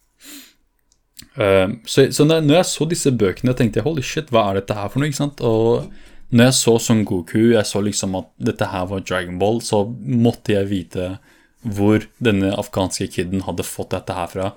Uh, 1.40 1.72
så, 1.88 2.06
så 2.12 2.26
når, 2.28 2.44
jeg 2.52 2.68
så 2.68 2.86
disse 2.90 3.12
bøkene, 3.16 3.54
tenkte 3.56 3.80
jeg 3.80 3.86
holy 3.86 4.04
shit, 4.04 4.30
hva 4.34 4.50
er 4.50 4.60
dette 4.60 4.76
her 4.76 4.90
for 4.92 5.00
noe? 5.00 5.08
ikke 5.08 5.22
sant? 5.22 5.40
Og 5.40 5.88
når 6.30 6.50
jeg 6.50 6.58
så 6.60 6.76
Son 6.82 7.02
Goku, 7.08 7.52
jeg 7.54 7.66
så 7.66 7.82
liksom 7.82 8.18
at 8.20 8.28
dette 8.50 8.68
her 8.70 8.86
var 8.90 9.02
Dragon 9.06 9.40
Ball, 9.40 9.58
så 9.64 9.82
måtte 9.88 10.54
jeg 10.54 10.70
vite 10.70 11.14
hvor 11.60 12.04
denne 12.22 12.52
afghanske 12.56 13.08
kiden 13.12 13.42
hadde 13.44 13.66
fått 13.66 13.92
dette 13.96 14.14
her 14.16 14.30
fra. 14.32 14.52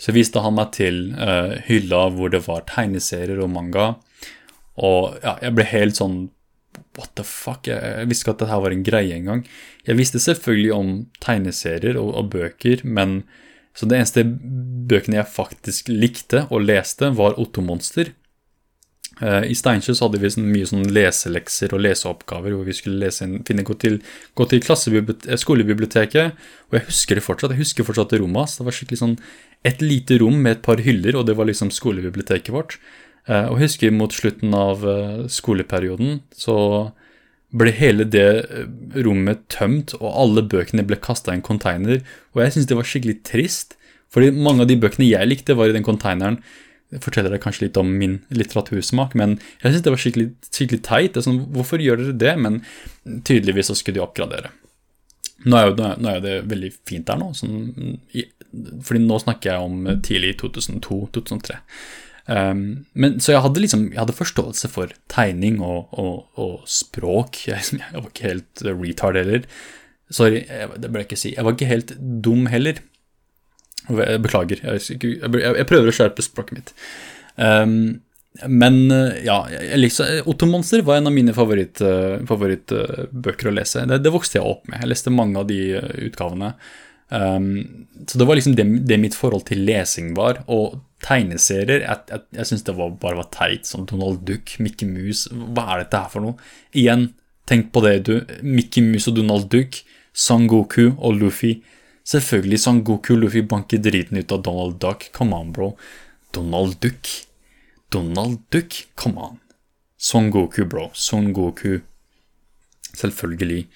Så 0.00 0.12
viste 0.16 0.42
han 0.42 0.56
meg 0.56 0.72
til 0.74 1.12
uh, 1.14 1.54
hylla 1.68 2.08
hvor 2.12 2.32
det 2.32 2.42
var 2.48 2.66
tegneserier 2.68 3.38
og 3.44 3.52
manga. 3.54 3.92
Og 4.82 5.18
ja, 5.22 5.36
jeg 5.44 5.56
ble 5.56 5.68
helt 5.72 6.00
sånn 6.00 6.22
What 6.96 7.12
the 7.16 7.24
fuck? 7.24 7.68
Jeg, 7.68 7.80
jeg 7.80 8.08
visste 8.08 8.24
ikke 8.24 8.32
at 8.34 8.42
dette 8.42 8.58
var 8.64 8.74
en 8.74 8.84
greie 8.84 9.16
engang. 9.16 9.42
Jeg 9.86 9.96
visste 9.96 10.20
selvfølgelig 10.20 10.72
om 10.76 10.90
tegneserier 11.24 11.96
og, 12.00 12.10
og 12.20 12.28
bøker, 12.32 12.82
men 12.84 13.22
så 13.76 13.88
det 13.88 13.98
eneste 13.98 14.24
bøkene 14.88 15.20
jeg 15.20 15.32
faktisk 15.32 15.88
likte 15.92 16.46
og 16.52 16.66
leste, 16.66 17.08
var 17.16 17.38
Otto-monster. 17.40 18.12
Uh, 19.20 19.44
I 19.44 19.54
Steinkjer 19.54 19.98
hadde 20.00 20.18
vi 20.22 20.30
sånn, 20.32 20.48
mye 20.50 20.68
sånn 20.68 20.86
leselekser 20.92 21.74
og 21.76 21.82
leseoppgaver 21.84 22.54
hvor 22.56 22.66
vi 22.66 22.74
skulle 22.76 23.10
en, 23.22 23.36
finne, 23.46 23.64
gå 23.68 23.76
til, 23.80 24.00
gå 24.38 24.46
til 24.48 24.64
eh, 24.64 25.36
skolebiblioteket. 25.38 26.42
Og 26.70 26.78
jeg 26.78 26.86
husker 26.88 27.18
det 27.20 27.24
fortsatt. 27.26 27.54
Jeg 27.54 27.62
husker 27.62 27.86
fortsatt 27.86 28.16
rommet 28.16 28.44
hans. 28.44 28.56
Det 28.58 28.66
var 28.66 28.76
skikkelig 28.76 29.02
sånn 29.02 29.16
et 29.68 29.84
lite 29.84 30.18
rom 30.22 30.40
med 30.42 30.56
et 30.56 30.64
par 30.64 30.80
hyller, 30.82 31.20
og 31.20 31.28
det 31.28 31.36
var 31.38 31.48
liksom 31.48 31.70
skolebiblioteket 31.74 32.52
vårt. 32.54 32.78
Uh, 33.28 33.52
og 33.52 33.60
jeg 33.60 33.68
husker 33.68 33.94
mot 33.94 34.16
slutten 34.16 34.56
av 34.58 34.82
skoleperioden 35.30 36.24
så 36.34 36.56
ble 37.52 37.72
hele 37.76 38.06
det 38.08 38.26
rommet 39.04 39.44
tømt, 39.52 39.94
og 40.00 40.08
alle 40.24 40.44
bøkene 40.48 40.84
ble 40.88 40.96
kasta 41.02 41.32
i 41.32 41.38
en 41.38 41.44
container. 41.44 42.00
Og 42.32 42.44
jeg 42.44 42.56
syns 42.56 42.68
det 42.70 42.78
var 42.78 42.88
skikkelig 42.88 43.18
trist, 43.28 43.76
fordi 44.12 44.32
mange 44.34 44.64
av 44.64 44.68
de 44.68 44.76
bøkene 44.80 45.08
jeg 45.08 45.28
likte, 45.28 45.56
var 45.56 45.70
i 45.70 45.76
den 45.76 45.86
containeren 45.86 46.40
det 46.92 47.00
forteller 47.00 47.32
deg 47.32 47.40
kanskje 47.40 47.66
litt 47.66 47.78
om 47.80 47.88
min 47.96 48.18
litteratursmak, 48.36 49.14
men 49.16 49.38
jeg 49.62 49.72
synes 49.72 49.84
det 49.84 49.92
var 49.94 50.00
skikkelig, 50.02 50.26
skikkelig 50.52 50.80
teit. 50.84 51.16
Sånn, 51.24 51.38
hvorfor 51.54 51.80
gjør 51.80 52.02
dere 52.02 52.16
det? 52.20 52.34
Men 52.44 52.58
tydeligvis 53.24 53.70
så 53.70 53.76
skulle 53.78 53.96
de 53.96 54.04
oppgradere. 54.04 54.50
Nå 55.48 55.56
er, 55.56 55.70
jo, 55.70 55.76
nå 55.80 56.10
er 56.10 56.18
jo 56.18 56.24
det 56.26 56.34
veldig 56.52 56.70
fint 56.86 57.08
der 57.08 57.18
nå, 57.18 57.32
sånn, 57.34 57.96
fordi 58.84 59.00
nå 59.02 59.16
snakker 59.24 59.54
jeg 59.54 59.70
om 59.70 59.88
tidlig 60.04 60.36
2002-2003. 60.44 61.56
Um, 62.30 62.84
men, 62.94 63.18
så 63.20 63.34
jeg 63.34 63.42
hadde 63.42 63.62
liksom, 63.64 63.88
jeg 63.90 63.98
hadde 63.98 64.14
forståelse 64.14 64.70
for 64.70 64.92
tegning 65.10 65.58
og, 65.64 65.90
og, 65.98 66.28
og 66.38 66.68
språk. 66.70 67.42
Jeg, 67.50 67.80
jeg, 67.80 67.98
var 67.98 68.08
ikke 68.10 68.28
helt 68.30 68.64
retard 68.68 69.18
heller. 69.18 69.48
Sorry, 70.12 70.42
det 70.76 70.90
bør 70.92 71.00
jeg 71.00 71.08
ikke 71.08 71.16
si. 71.16 71.30
Jeg 71.32 71.44
var 71.46 71.54
ikke 71.56 71.70
helt 71.70 71.92
dum 72.24 72.44
heller. 72.52 72.82
Beklager, 73.88 74.60
jeg, 74.62 74.98
jeg, 75.08 75.66
prøver 75.66 75.88
å 75.88 75.94
skjerpe 75.96 76.22
språket 76.22 76.58
mitt. 76.58 76.72
Um, 77.34 78.02
men 78.46 78.90
eh, 78.90 79.24
ja, 79.26 79.38
liksom, 79.76 80.22
Otto-monster 80.30 80.84
var 80.86 81.00
en 81.00 81.10
av 81.10 81.14
mine 81.16 81.34
favorittbøker 81.36 82.26
favoritt, 82.28 82.72
uh, 82.72 83.50
å 83.50 83.54
lese. 83.56 83.82
Det, 83.88 83.98
det, 84.04 84.12
vokste 84.14 84.38
jeg 84.38 84.48
opp 84.48 84.68
med. 84.68 84.78
Jeg 84.80 84.92
leste 84.92 85.12
mange 85.12 85.40
av 85.40 85.48
de 85.50 85.58
utgavene. 86.06 86.52
Um, 87.12 87.86
så 88.08 88.18
det 88.18 88.24
var 88.24 88.38
liksom 88.38 88.54
det, 88.56 88.64
det, 88.88 88.96
mitt 88.96 89.16
forhold 89.18 89.44
til 89.50 89.64
lesing 89.66 90.14
var. 90.16 90.42
Og 90.48 90.78
tegneserier 91.02 91.82
Jeg, 91.82 91.98
jeg, 92.08 92.22
jeg 92.38 92.48
syns 92.48 92.64
det 92.64 92.76
var, 92.78 92.94
bare 93.02 93.20
var 93.20 93.28
teit. 93.34 93.68
Sånn 93.68 93.86
Donald 93.90 94.22
Duck, 94.28 94.56
Mickey 94.62 94.88
Mouse. 94.88 95.28
Hva 95.32 95.66
er 95.74 95.84
dette 95.84 96.00
her 96.00 96.12
for 96.12 96.24
noe? 96.24 96.50
Igjen, 96.72 97.10
tenk 97.50 97.72
på 97.74 97.84
det, 97.84 97.98
du. 98.08 98.14
Mickey 98.42 98.84
Mouse 98.86 99.10
og 99.12 99.20
Donald 99.20 99.50
Duck, 99.52 99.82
Son 100.12 100.48
Goku 100.50 100.92
og 100.94 101.20
Luffy. 101.20 101.58
Selvfølgelig 102.08 102.58
Son 102.64 102.80
Goku 102.86 103.12
og 103.14 103.22
Luffy 103.26 103.44
banker 103.46 103.82
driten 103.82 104.18
ut 104.18 104.32
av 104.34 104.42
Donald 104.48 104.80
Duck. 104.82 105.10
Come 105.14 105.36
on, 105.36 105.52
bro. 105.54 105.72
Donald 106.34 106.80
Duck. 106.82 107.12
Donald 107.92 108.40
Duck, 108.50 108.86
come 108.96 109.20
on. 109.20 109.38
Son 110.00 110.30
Goku, 110.32 110.64
bro. 110.64 110.88
Son 110.94 111.32
Goku. 111.36 111.82
Selvfølgelig. 112.96 113.66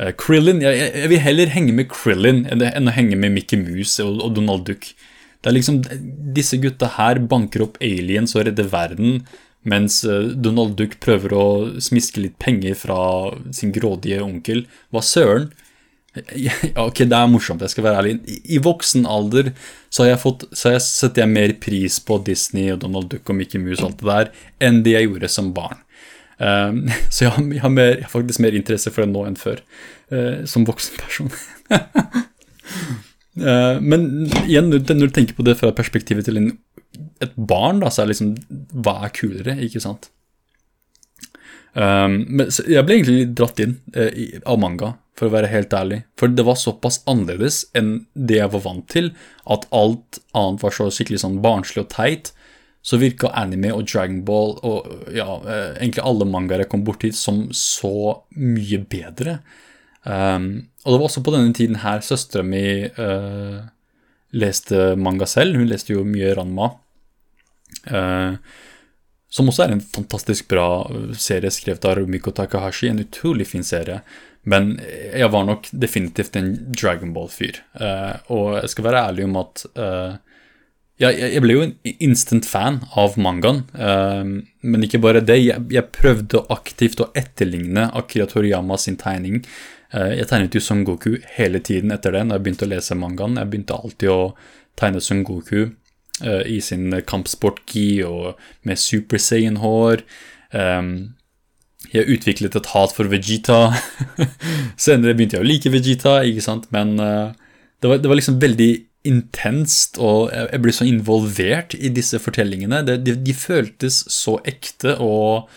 Uh, 0.00 0.10
Krillin 0.16 0.62
jeg, 0.64 0.80
jeg, 0.80 1.08
vil 1.12 1.20
heller 1.20 1.52
henge 1.52 1.76
med 1.76 1.90
Krillin 1.92 2.44
enn, 2.48 2.88
å 2.88 2.96
henge 2.96 3.18
med 3.20 3.34
Mickey 3.36 3.60
Mouse 3.60 4.00
og, 4.04 4.20
og, 4.24 4.34
Donald 4.38 4.64
Duck. 4.68 4.92
Det 5.40 5.50
er 5.50 5.56
liksom, 5.56 5.80
Disse 6.36 6.60
gutta 6.60 6.88
her 6.96 7.20
banker 7.28 7.66
opp 7.66 7.80
aliens 7.84 8.36
og 8.36 8.46
redder 8.48 8.68
verden, 8.72 9.24
mens 9.68 10.00
uh, 10.08 10.32
Donald 10.32 10.78
Duck 10.78 10.96
prøver 11.04 11.36
å 11.36 11.48
smiske 11.82 12.22
litt 12.24 12.38
penger 12.40 12.78
fra 12.80 13.00
sin 13.56 13.74
grådige 13.76 14.22
onkel. 14.24 14.64
Hva 14.94 15.04
søren? 15.04 15.50
Ja, 16.34 16.50
ok, 16.82 17.04
det 17.06 17.14
er 17.14 17.28
morsomt, 17.30 17.60
jeg 17.62 17.70
skal 17.70 17.84
være 17.86 18.00
ærlig. 18.00 18.14
I, 18.26 18.38
i 18.56 18.62
voksen 18.62 19.04
alder 19.06 19.52
så 19.86 20.02
har 20.02 20.08
jeg 20.08 20.22
fått, 20.24 20.48
så 20.58 20.72
setter 20.82 21.22
jeg 21.22 21.30
mer 21.30 21.54
pris 21.62 22.00
på 22.02 22.18
Disney 22.26 22.72
og 22.74 22.80
Donald 22.82 23.12
Duck 23.12 23.30
og 23.30 23.38
Mickey 23.38 23.62
Mouse 23.62 23.78
og 23.84 23.92
alt 23.92 24.00
det 24.00 24.08
der, 24.10 24.32
enn 24.66 24.80
det 24.86 24.96
jeg 24.96 25.06
gjorde 25.06 25.30
som 25.30 25.52
barn. 25.54 25.78
Um, 26.40 26.86
så 27.12 27.26
jeg 27.26 27.34
har, 27.34 27.46
jeg, 27.52 27.62
har 27.64 27.72
mer, 27.74 27.90
jeg 27.98 28.06
har, 28.06 28.12
faktisk 28.14 28.42
mer 28.44 28.56
interesse 28.56 28.92
for 28.94 29.04
det 29.04 29.12
nå 29.12 29.26
enn 29.28 29.38
før, 29.40 29.60
uh, 30.14 30.40
som 30.48 30.64
voksen 30.68 31.00
person. 31.00 31.32
uh, 33.40 33.76
men 33.92 34.08
igjen, 34.46 34.72
når 34.72 35.10
du 35.10 35.12
tenker 35.16 35.36
på 35.36 35.46
det 35.46 35.58
fra 35.60 35.74
perspektivet 35.76 36.26
til 36.28 36.40
en, 36.40 36.54
et 37.20 37.36
barn, 37.36 37.84
da, 37.84 37.92
så 37.92 38.04
er 38.04 38.14
liksom 38.14 38.34
Hva 38.72 39.02
er 39.06 39.14
kulere, 39.16 39.58
ikke 39.66 39.84
sant? 39.84 40.10
Um, 41.70 42.24
men 42.26 42.48
jeg 42.50 42.82
ble 42.82 42.96
egentlig 42.96 43.28
dratt 43.38 43.60
inn 43.62 43.76
uh, 43.94 44.08
i, 44.10 44.32
av 44.42 44.58
manga 44.58 44.94
for 45.20 45.28
å 45.28 45.34
være 45.34 45.52
helt 45.52 45.74
ærlig. 45.76 46.00
For 46.18 46.32
det 46.32 46.46
var 46.48 46.58
såpass 46.58 47.02
annerledes 47.10 47.62
enn 47.76 48.06
det 48.16 48.40
jeg 48.40 48.52
var 48.54 48.64
vant 48.64 48.86
til, 48.90 49.12
at 49.44 49.68
alt 49.76 50.22
annet 50.32 50.64
var 50.64 50.74
så 50.74 50.88
skikkelig 50.90 51.20
sånn 51.22 51.40
barnslig 51.44 51.84
og 51.84 51.90
teit. 51.92 52.32
Så 52.82 52.96
virka 52.96 53.28
anime 53.36 53.74
og 53.76 53.84
Dragon 53.90 54.22
Ball 54.24 54.54
og 54.64 55.12
ja, 55.12 55.28
eh, 55.44 55.74
egentlig 55.82 56.04
alle 56.06 56.28
mangaer 56.28 56.64
jeg 56.64 56.70
kom 56.72 56.84
borti, 56.86 57.10
som 57.12 57.44
så 57.56 58.22
mye 58.40 58.80
bedre. 58.88 59.40
Um, 60.00 60.70
og 60.86 60.94
det 60.94 60.96
var 60.96 61.06
også 61.10 61.22
på 61.26 61.34
denne 61.34 61.52
tiden 61.52 61.82
her 61.82 62.00
søstera 62.00 62.44
mi 62.46 62.64
uh, 62.88 63.60
leste 64.32 64.94
manga 64.96 65.28
selv. 65.28 65.58
Hun 65.60 65.68
leste 65.68 65.92
jo 65.92 66.06
mye 66.08 66.32
Ranma. 66.38 66.70
Uh, 67.90 68.40
som 69.30 69.52
også 69.52 69.66
er 69.66 69.76
en 69.76 69.84
fantastisk 69.84 70.48
bra 70.50 70.88
serie 71.14 71.52
skrevet 71.54 71.84
av 71.86 71.98
Rumiko 72.00 72.32
Takahashi. 72.34 72.88
En 72.88 73.04
utrolig 73.04 73.50
fin 73.52 73.66
serie. 73.66 74.00
Men 74.48 74.72
jeg 74.80 75.28
var 75.30 75.44
nok 75.44 75.68
definitivt 75.70 76.38
en 76.40 76.54
Dragon 76.72 77.12
Ball-fyr. 77.14 77.60
Uh, 77.76 78.16
og 78.32 78.56
jeg 78.62 78.72
skal 78.72 78.88
være 78.88 79.04
ærlig 79.10 79.28
om 79.28 79.36
at 79.42 79.66
uh, 79.76 80.16
jeg, 81.00 81.16
jeg, 81.18 81.42
ble 81.42 81.56
jo 81.56 81.64
en 81.64 81.74
instant 82.04 82.46
fan 82.46 82.80
av 83.00 83.16
mangaen. 83.20 83.62
Uh, 83.74 84.40
men 84.60 84.86
ikke 84.86 85.00
bare 85.02 85.22
det. 85.24 85.38
Jeg, 85.42 85.84
prøvde 85.96 86.44
aktivt 86.52 87.02
å 87.02 87.10
etterligne 87.16 87.88
Akira 87.96 88.28
Toriyama 88.30 88.78
sin 88.80 88.98
tegning. 89.00 89.44
jeg 89.90 90.26
tegnet 90.30 90.54
jo 90.54 90.60
Son 90.62 90.84
Goku 90.86 91.16
hele 91.34 91.58
tiden 91.58 91.90
etter 91.90 92.12
det 92.14 92.20
når 92.22 92.36
jeg 92.36 92.44
begynte 92.44 92.66
å 92.66 92.70
lese 92.70 92.94
mangaen. 92.94 93.38
Jeg 93.40 93.50
begynte 93.50 93.78
alltid 93.78 94.12
å 94.12 94.20
tegne 94.78 95.00
Son 95.02 95.24
Goku 95.26 95.72
i 96.20 96.58
sin 96.62 96.92
kampsport-gi 97.08 98.04
og 98.04 98.38
med 98.68 98.78
Super 98.78 99.18
Saiyan-hår. 99.18 100.04
Jeg 101.90 102.14
utviklet 102.14 102.60
et 102.60 102.70
hat 102.74 102.94
for 102.94 103.10
Vegeta. 103.10 103.72
Senere 104.84 105.16
begynte 105.16 105.40
jeg 105.40 105.46
å 105.46 105.48
like 105.48 105.72
Vegeta, 105.74 106.20
ikke 106.28 106.44
sant, 106.44 106.68
men 106.76 106.94
det, 107.80 107.88
var, 107.88 108.14
liksom 108.14 108.38
veldig 108.42 108.70
intenst, 109.06 109.96
og 110.02 110.28
jeg, 110.34 110.60
blir 110.60 110.76
så 110.76 110.86
involvert 110.88 111.74
i 111.78 111.90
disse 111.94 112.20
fortellingene. 112.20 112.82
De, 112.86 112.98
de, 113.00 113.16
de, 113.16 113.34
føltes 113.36 114.02
så 114.12 114.36
ekte 114.48 114.96
og 115.00 115.48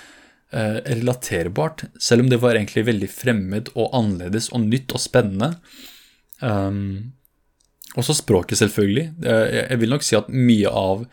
eh, 0.56 0.80
relaterbart, 0.86 1.86
selv 2.00 2.24
om 2.24 2.32
det 2.32 2.40
var 2.44 2.56
egentlig 2.56 2.86
veldig 2.88 3.10
fremmed 3.12 3.74
og 3.76 3.92
annerledes 4.00 4.50
og 4.56 4.64
nytt 4.70 4.96
og 4.96 5.04
spennende. 5.04 5.52
Um, 6.40 7.12
også 8.00 8.16
språket, 8.18 8.62
selvfølgelig. 8.62 9.10
Jeg, 9.26 9.52
jeg 9.60 9.82
vil 9.84 9.94
nok 9.94 10.08
si 10.08 10.18
at 10.18 10.32
mye 10.32 10.72
av 10.72 11.04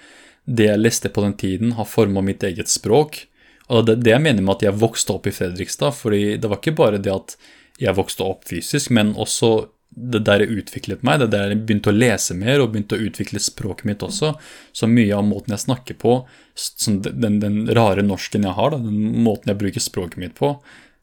det 0.51 0.71
jeg 0.71 0.83
leste 0.83 1.11
på 1.13 1.25
den 1.27 1.35
tiden, 1.39 1.75
har 1.79 1.89
forma 1.89 2.23
mitt 2.25 2.47
eget 2.47 2.71
språk. 2.71 3.25
Og 3.71 3.85
det, 3.87 4.01
det 4.07 4.15
jeg 4.15 4.23
mener 4.23 4.43
med 4.43 4.59
at 4.59 4.69
jeg 4.69 4.81
vokste 4.81 5.15
opp 5.15 5.27
i 5.31 5.35
Fredrikstad, 5.35 5.95
fordi 5.99 6.39
det 6.41 6.51
var 6.51 6.63
ikke 6.63 6.79
bare 6.79 7.03
det 7.03 7.13
at 7.13 7.37
jeg 7.81 7.97
vokste 7.97 8.27
opp 8.27 8.47
fysisk, 8.49 8.91
men 8.95 9.13
også 9.19 9.71
det 9.91 10.21
der 10.27 10.45
jeg 10.45 10.63
utviklet 10.63 11.03
meg, 11.07 11.19
det 11.21 11.33
der 11.33 11.51
jeg 11.51 11.65
begynte 11.67 11.91
å 11.91 11.97
lese 11.97 12.37
mer 12.39 12.63
og 12.63 12.71
begynte 12.73 12.97
å 12.97 13.07
utvikle 13.09 13.43
språket 13.43 13.89
mitt 13.89 14.05
også. 14.07 14.33
Så 14.73 14.89
mye 14.91 15.17
av 15.17 15.27
måten 15.27 15.55
jeg 15.55 15.65
snakker 15.65 15.99
på, 15.99 16.15
sånn 16.55 17.01
den, 17.03 17.41
den, 17.43 17.59
rare 17.75 18.05
norsken 18.07 18.47
jeg 18.47 18.55
har, 18.57 18.71
da, 18.71 18.79
den 18.85 19.25
måten 19.27 19.51
jeg 19.51 19.61
bruker 19.61 19.83
språket 19.83 20.23
mitt 20.23 20.37
på, 20.39 20.55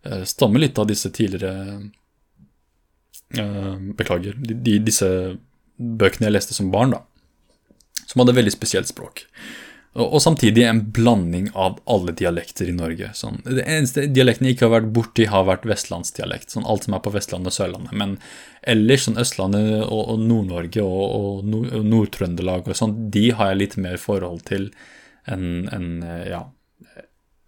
eh, 0.07 0.23
stammer 0.29 0.63
litt 0.63 0.79
av 0.79 0.87
disse 0.89 1.11
tidligere 1.11 1.53
uh, 3.35 3.75
Beklager, 3.99 4.39
de, 4.39 4.79
disse 4.79 5.09
bøkene 5.77 6.29
jeg 6.29 6.37
leste 6.37 6.55
som 6.55 6.71
barn, 6.71 6.95
da. 6.95 7.03
Som 8.07 8.23
hadde 8.23 8.37
veldig 8.37 8.55
spesielt 8.55 8.87
språk. 8.87 9.25
Og, 9.97 10.19
samtidig 10.21 10.61
en 10.67 10.83
blanding 10.93 11.47
av 11.57 11.79
alle 11.89 12.13
dialekter 12.13 12.69
i 12.69 12.75
Norge. 12.75 13.09
Sånn, 13.17 13.39
det 13.47 13.63
eneste 13.65 14.05
dialekten 14.13 14.45
jeg 14.45 14.57
ikke 14.57 14.67
har 14.67 14.75
vært 14.75 14.91
borti, 14.93 15.25
har 15.31 15.47
vært 15.47 15.65
vestlandsdialekt. 15.65 16.53
Sånn 16.53 16.67
alt 16.69 16.85
som 16.85 16.93
er 16.93 17.01
på 17.01 17.13
Vestlandet 17.15 17.49
og 17.49 17.55
Sørlandet. 17.55 17.95
Men 17.97 18.13
ellers 18.67 19.07
sånn 19.07 19.19
Østlandet 19.21 19.87
og, 19.87 20.13
Nord-Norge 20.19 20.83
og, 20.83 21.47
Nord-Trøndelag 21.47 22.67
og 22.67 22.77
sånn, 22.77 22.97
de 23.13 23.29
har 23.37 23.53
jeg 23.53 23.61
litt 23.63 23.79
mer 23.81 23.97
forhold 24.01 24.45
til 24.49 24.69
enn 25.27 25.67
en, 25.75 25.89
ja, 26.27 26.45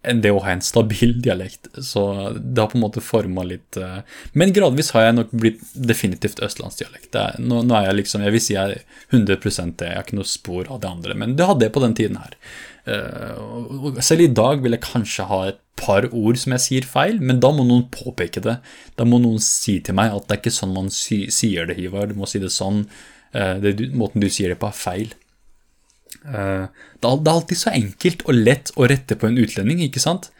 enn 0.06 0.22
det 0.24 0.32
å 0.32 0.40
ha 0.44 0.54
en 0.54 0.64
stabil 0.64 1.16
dialekt. 1.26 1.68
Så 1.84 2.02
det 2.36 2.62
har 2.62 2.72
på 2.72 2.78
en 2.78 2.84
måte 2.84 3.04
forma 3.04 3.44
litt 3.46 3.78
uh, 3.80 4.00
Men 4.32 4.54
gradvis 4.56 4.92
har 4.96 5.08
jeg 5.08 5.18
nok 5.18 5.34
blitt 5.44 5.62
definitivt 5.74 6.40
østlandsdialekt. 6.44 7.12
Er, 7.14 7.38
nå, 7.42 7.62
nå, 7.66 7.76
er 7.76 7.90
jeg 7.90 8.00
liksom, 8.02 8.24
jeg 8.24 8.36
vil 8.36 8.44
si 8.44 8.56
jeg 8.56 8.78
er 8.78 8.84
100 9.12 9.36
det, 9.36 9.90
jeg 9.90 9.96
har 9.96 10.06
ikke 10.06 10.20
noe 10.20 10.28
spor 10.28 10.70
av 10.70 10.82
det 10.82 10.90
andre. 10.90 11.18
Men 11.22 11.36
det 11.36 11.48
hadde 11.50 11.68
jeg 11.68 11.76
på 11.76 11.84
den 11.84 11.96
tiden 11.98 12.20
her. 12.20 12.36
Uh, 12.90 14.00
selv 14.02 14.24
i 14.24 14.32
dag 14.34 14.64
vil 14.64 14.74
jeg 14.74 14.82
kanskje 14.82 15.28
ha 15.30 15.40
et 15.52 15.60
par 15.80 16.08
ord 16.10 16.36
som 16.40 16.56
jeg 16.56 16.64
sier 16.64 16.88
feil, 16.88 17.20
men 17.22 17.38
da 17.40 17.52
må 17.54 17.64
noen 17.64 17.86
påpeke 17.94 18.42
det. 18.44 18.58
Da 18.98 19.06
må 19.06 19.20
noen 19.22 19.40
si 19.44 19.78
til 19.84 19.96
meg 19.96 20.12
at 20.16 20.26
det 20.26 20.36
er 20.36 20.42
ikke 20.42 20.58
sånn 20.58 20.74
man 20.74 20.90
si, 20.94 21.22
sier 21.32 21.70
det, 21.70 21.78
Hivar. 21.78 22.10
Du 22.10 22.18
må 22.18 22.28
si 22.28 22.42
det 22.42 22.52
sånn. 22.54 22.84
Uh, 23.30 23.56
det, 23.62 23.76
måten 23.94 24.22
du 24.22 24.28
sier 24.28 24.52
det 24.52 24.60
på, 24.60 24.68
er 24.68 24.80
feil. 24.80 25.14
Eh, 26.26 26.66
det 27.00 27.08
er 27.08 27.32
alltid 27.32 27.58
så 27.58 27.72
enkelt 27.72 28.26
og 28.28 28.36
lett 28.36 28.72
å 28.76 28.88
rette 28.90 29.16
på 29.16 29.28
en 29.28 29.38
utlending, 29.40 29.82
ikke 29.86 30.02
sant? 30.02 30.30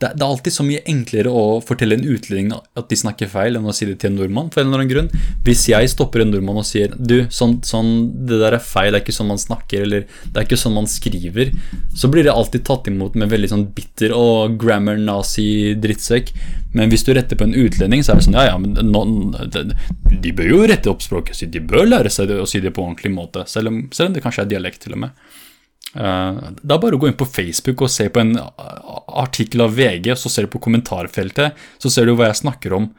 Det 0.00 0.08
er 0.16 0.24
alltid 0.24 0.54
så 0.54 0.64
mye 0.64 0.80
enklere 0.88 1.28
å 1.28 1.58
fortelle 1.60 1.98
en 1.98 2.06
utlending 2.08 2.54
at 2.56 2.86
de 2.88 2.96
snakker 2.96 3.28
feil, 3.28 3.58
enn 3.58 3.68
å 3.68 3.74
si 3.76 3.84
det 3.84 3.98
til 4.00 4.12
en 4.12 4.16
nordmann. 4.16 4.48
for 4.50 4.62
en 4.62 4.70
eller 4.70 4.80
annen 4.80 4.92
grunn. 4.92 5.10
Hvis 5.44 5.66
jeg 5.68 5.90
stopper 5.92 6.24
en 6.24 6.32
nordmann 6.32 6.60
og 6.62 6.64
sier 6.64 6.94
du, 6.96 7.26
sånn, 7.28 7.58
sånn, 7.66 7.90
det 8.26 8.38
der 8.40 8.56
er 8.56 8.64
feil, 8.64 8.92
det 8.92 9.00
er 9.00 9.04
ikke 9.04 9.18
sånn 9.18 9.28
man 9.28 9.42
snakker, 9.42 9.84
eller 9.84 10.06
det 10.24 10.40
er 10.40 10.48
ikke 10.48 10.60
sånn 10.60 10.78
man 10.78 10.88
skriver, 10.88 11.52
så 11.92 12.08
blir 12.08 12.24
det 12.24 12.32
alltid 12.32 12.64
tatt 12.64 12.88
imot 12.88 13.18
med 13.20 13.28
veldig 13.28 13.52
sånn 13.52 13.66
bitter 13.76 14.14
og 14.16 14.56
grammar-nazi-drittsekk. 14.62 16.32
Men 16.72 16.88
hvis 16.88 17.04
du 17.04 17.12
retter 17.12 17.36
på 17.36 17.44
en 17.44 17.56
utlending, 17.58 18.04
så 18.06 18.14
er 18.14 18.20
det 18.20 18.26
sånn 18.28 18.38
ja, 18.38 18.46
ja, 18.52 18.56
men 18.62 18.78
no, 18.88 19.04
de 19.44 20.32
bør 20.32 20.48
jo 20.54 20.64
rette 20.70 20.90
opp 20.92 21.04
språket 21.04 21.36
sitt, 21.36 21.52
de 21.52 21.60
bør 21.60 21.88
lære 21.88 22.12
seg 22.14 22.30
å 22.32 22.48
si 22.48 22.62
det 22.62 22.72
på 22.72 22.84
ordentlig 22.86 23.12
måte, 23.12 23.44
selv 23.50 23.72
om, 23.72 23.82
selv 23.92 24.10
om 24.10 24.16
det 24.16 24.24
kanskje 24.24 24.46
er 24.46 24.52
dialekt, 24.54 24.84
til 24.86 24.96
og 24.96 25.04
med. 25.04 25.30
Uh, 25.90 26.54
det 26.62 26.70
er 26.70 26.82
bare 26.82 26.94
å 26.94 27.00
gå 27.02 27.08
inn 27.10 27.18
på 27.18 27.26
Facebook 27.26 27.82
og 27.82 27.90
se 27.90 28.06
på 28.12 28.22
en 28.22 28.36
artikkel 28.38 29.64
av 29.64 29.74
VG, 29.74 30.12
så 30.16 30.30
ser 30.30 30.46
du 30.46 30.52
på 30.52 30.62
kommentarfeltet, 30.62 31.58
så 31.82 31.90
ser 31.90 32.06
du 32.06 32.14
hva 32.14 32.30
jeg 32.30 32.42
snakker 32.44 32.76
om. 32.76 32.90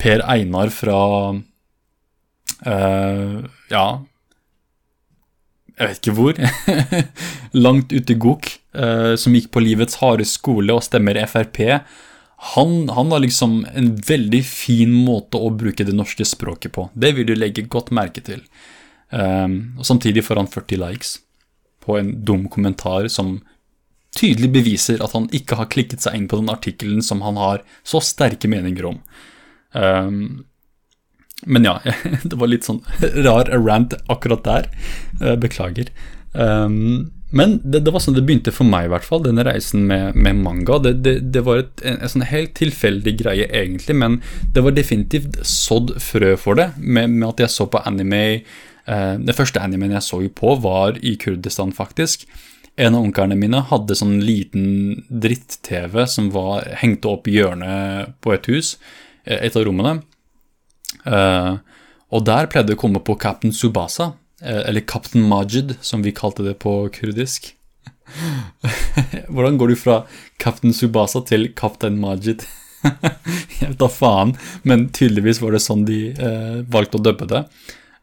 Per 0.00 0.22
Einar 0.24 0.70
fra 0.72 0.98
uh, 2.64 3.34
Ja 3.68 3.84
Jeg 5.76 5.88
vet 5.90 5.98
ikke 6.00 6.14
hvor. 6.16 6.40
Langt 7.66 7.92
ute 7.92 8.14
i 8.14 8.20
Gok, 8.20 8.48
uh, 8.80 9.14
som 9.20 9.36
gikk 9.36 9.50
på 9.52 9.62
livets 9.64 10.00
harde 10.00 10.26
skole 10.28 10.72
og 10.76 10.84
stemmer 10.86 11.20
Frp. 11.28 11.60
Han, 12.54 12.88
han, 12.88 13.12
har 13.12 13.20
liksom 13.20 13.66
en 13.76 13.90
veldig 14.08 14.40
fin 14.48 14.92
måte 14.96 15.36
å 15.36 15.52
bruke 15.52 15.84
det 15.84 15.92
norske 15.92 16.24
språket 16.24 16.72
på. 16.72 16.88
Det 16.96 17.12
vil 17.16 17.28
du 17.28 17.34
legge 17.36 17.68
godt 17.68 17.92
merke 17.92 18.24
til. 18.24 18.40
Uh, 19.12 19.76
og 19.76 19.84
Samtidig 19.86 20.24
får 20.24 20.40
han 20.40 20.50
40 20.50 20.80
likes 20.88 21.18
på 21.90 21.98
en 21.98 22.14
dum 22.24 22.46
kommentar 22.52 23.10
som 23.10 23.40
tydelig 24.16 24.50
beviser 24.54 25.02
at 25.04 25.14
han 25.14 25.28
ikke 25.34 25.58
har 25.60 25.70
klikket 25.70 26.04
seg 26.04 26.16
inn 26.16 26.28
på 26.30 26.40
den 26.40 26.50
artikkelen 26.52 27.02
som 27.04 27.22
han 27.26 27.38
har 27.40 27.62
så 27.86 28.02
sterke 28.04 28.50
meninger 28.50 28.88
om. 28.90 28.98
Um, 29.72 30.44
men 31.46 31.64
ja, 31.64 31.78
det 32.30 32.38
var 32.38 32.50
litt 32.50 32.66
sånn 32.66 32.82
rar 33.26 33.50
rant 33.54 33.94
akkurat 34.10 34.44
der. 34.46 34.68
Uh, 35.22 35.36
beklager. 35.40 35.92
Um, 36.32 37.10
men 37.30 37.60
det, 37.62 37.84
det, 37.86 37.92
var 37.94 38.02
sånn 38.02 38.16
det 38.16 38.24
begynte 38.26 38.52
for 38.54 38.66
meg, 38.66 38.88
i 38.88 38.90
hvert 38.90 39.06
fall, 39.06 39.22
denne 39.22 39.44
reisen 39.46 39.84
med, 39.86 40.18
med 40.18 40.40
manga. 40.42 40.80
Det, 40.82 40.96
det, 41.04 41.14
det 41.34 41.44
var 41.46 41.62
et, 41.62 41.84
en, 41.86 42.00
en, 42.00 42.10
sånn 42.10 42.26
helt 42.26 42.56
tilfeldig 42.58 43.14
greie, 43.20 43.46
egentlig, 43.46 43.94
men 44.02 44.18
det 44.54 44.64
var 44.66 44.74
definitivt 44.74 45.38
sådd 45.46 45.94
frø 46.02 46.34
for 46.40 46.58
det, 46.58 46.72
med, 46.82 47.14
med 47.14 47.28
at 47.28 47.44
jeg 47.46 47.54
så 47.54 47.68
på 47.70 47.82
anime 47.86 48.24
Eh, 48.90 49.16
det 49.22 49.36
første 49.38 49.62
animen 49.62 49.94
jeg 49.94 50.04
så 50.04 50.20
på, 50.34 50.54
var 50.62 50.98
i 51.04 51.14
Kurdistan, 51.20 51.72
faktisk. 51.74 52.26
En 52.80 52.96
av 52.96 53.04
onklene 53.04 53.36
mine 53.38 53.62
hadde 53.68 53.96
sånn 53.98 54.18
liten 54.24 55.04
dritt-TV 55.10 56.06
som 56.08 56.30
var 56.34 56.66
hengte 56.80 57.10
opp 57.10 57.28
i 57.28 57.36
hjørnet 57.38 58.16
på 58.24 58.34
et 58.34 58.48
hus, 58.50 58.76
eh, 59.24 59.38
et 59.46 59.56
av 59.56 59.66
rommene. 59.66 60.02
Eh, 61.04 61.56
og 62.10 62.24
der 62.26 62.50
pleide 62.50 62.72
det 62.72 62.78
å 62.78 62.82
komme 62.82 63.02
på 63.04 63.18
Captain 63.18 63.52
Subasa, 63.52 64.14
eller 64.40 64.80
Captain 64.80 65.22
Majid, 65.28 65.76
som 65.82 66.00
vi 66.02 66.14
kalte 66.16 66.42
det 66.42 66.58
på 66.58 66.88
kurdisk. 66.90 67.52
Hvordan 69.28 69.58
går 69.60 69.68
du 69.68 69.76
fra 69.76 70.06
Captain 70.38 70.72
Subasa 70.72 71.20
til 71.28 71.52
Captain 71.52 72.00
Majid? 72.00 72.46
Jeg 73.60 73.68
vet 73.68 73.78
da 73.78 73.90
faen, 73.92 74.32
men 74.64 74.88
tydeligvis 74.88 75.42
var 75.42 75.52
det 75.52 75.60
sånn 75.60 75.84
de 75.84 76.00
valgte 76.72 76.96
å 76.96 77.04
dubbe 77.04 77.28
det. 77.28 77.44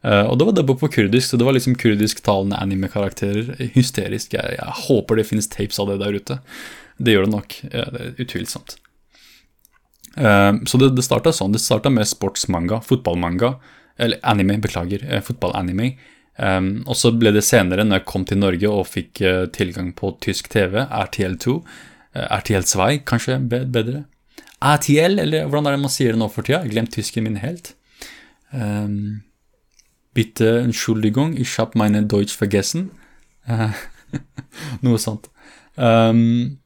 Uh, 0.04 0.28
og 0.30 0.36
det 0.38 0.46
var 0.46 0.54
dubba 0.58 0.76
på 0.78 0.90
kurdisk, 0.94 1.30
så 1.30 1.38
det 1.40 1.46
var 1.48 1.56
liksom 1.56 1.74
kurdisktalende 1.78 2.58
anime-karakterer. 2.58 3.54
Hysterisk. 3.74 4.36
Jeg, 4.36 4.58
jeg, 4.58 4.76
håper 4.86 5.18
det 5.18 5.26
finnes 5.28 5.50
tapes 5.50 5.80
av 5.82 5.90
det 5.90 5.98
der 6.04 6.18
ute. 6.18 6.38
Det 6.98 7.14
gjør 7.14 7.26
det 7.26 7.34
nok. 7.34 7.58
Ja, 7.72 7.88
det 7.94 8.04
er 8.04 8.22
utvilsomt. 8.26 8.76
Uh, 10.18 10.54
så 10.70 10.80
det, 10.80 10.92
det 10.98 11.06
starta 11.06 11.34
sånn. 11.34 11.54
Det 11.54 11.62
starta 11.62 11.92
med 11.92 12.08
sportsmanga, 12.08 12.82
fotballmanga. 12.86 13.56
Eller 13.98 14.22
anime, 14.22 14.60
beklager. 14.62 15.02
Eh, 15.10 15.22
Fotballanime. 15.26 15.96
Um, 16.38 16.84
og 16.86 16.94
så 16.94 17.10
ble 17.10 17.32
det 17.34 17.42
senere, 17.42 17.82
når 17.82 17.98
jeg 17.98 18.06
kom 18.06 18.22
til 18.22 18.38
Norge 18.38 18.70
og 18.70 18.84
fikk 18.86 19.18
uh, 19.26 19.48
tilgang 19.50 19.88
på 19.98 20.12
tysk 20.22 20.46
TV, 20.52 20.84
RTL2 20.86 21.56
RTL2, 22.14 22.86
kanskje 23.06 23.38
bedre. 23.48 24.04
RTL, 24.58 25.18
eller 25.22 25.46
hvordan 25.46 25.68
er 25.68 25.76
det 25.76 25.82
man 25.84 25.92
sier 25.92 26.14
det 26.14 26.20
nå 26.22 26.28
for 26.32 26.46
tida? 26.46 26.62
Jeg 26.64 26.74
glemt 26.74 26.94
tysken 26.94 27.26
min 27.26 27.38
helt. 27.42 27.74
Um, 28.50 29.20
Bitte 30.18 30.58
Entschuldigung, 30.58 31.36
ich 31.36 31.60
habe 31.60 31.78
meine 31.78 32.02
Deutsch 32.02 32.34
vergessen. 32.34 32.90
Noe 34.82 34.98
sånt. 34.98 35.28
Um, 35.76 36.58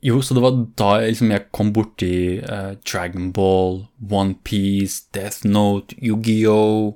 jo, 0.00 0.22
så 0.24 0.32
det 0.32 0.40
var 0.40 0.54
da 0.80 0.94
jeg, 1.02 1.10
liksom, 1.10 1.34
jeg 1.34 1.44
kom 1.52 1.74
borti 1.76 2.38
uh, 2.40 2.70
Dragon 2.88 3.34
Ball, 3.36 3.82
Onepiece, 4.00 5.10
Death 5.12 5.44
Note, 5.44 5.92
Yu-Gi-Oh! 6.00 6.94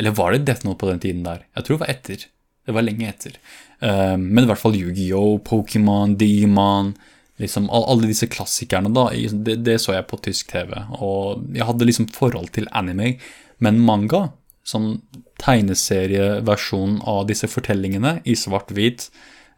Eller 0.00 0.16
var 0.16 0.32
det 0.32 0.46
Death 0.48 0.64
Note 0.64 0.80
på 0.80 0.88
den 0.88 1.02
tiden 1.02 1.26
der? 1.26 1.42
Jeg 1.58 1.66
tror 1.66 1.76
det 1.76 1.82
var 1.82 1.92
etter. 1.92 2.24
Det 2.64 2.76
var 2.76 2.86
lenge 2.86 3.10
etter. 3.10 3.36
Um, 3.84 4.30
men 4.30 4.46
i 4.46 4.48
hvert 4.48 4.62
fall 4.62 4.78
Yu-Gi-Oh!, 4.78 5.42
Pokémon, 5.44 6.14
Demon 6.16 6.94
liksom, 7.36 7.68
Alle 7.68 8.08
disse 8.08 8.30
klassikerne, 8.32 8.88
da. 8.96 9.10
Det, 9.12 9.58
det, 9.66 9.76
så 9.84 9.92
jeg 9.92 10.08
på 10.08 10.22
tysk 10.24 10.56
TV. 10.56 10.72
Og 11.04 11.44
jeg 11.52 11.68
hadde 11.68 11.90
liksom 11.90 12.08
forhold 12.16 12.48
til 12.56 12.70
anime. 12.72 13.18
Men 13.60 13.84
manga 13.84 14.30
sånn 14.64 14.98
tegneserieversjonen 15.42 17.00
av 17.08 17.26
disse 17.28 17.48
fortellingene 17.50 18.18
i 18.24 18.36
svart-hvit. 18.38 19.08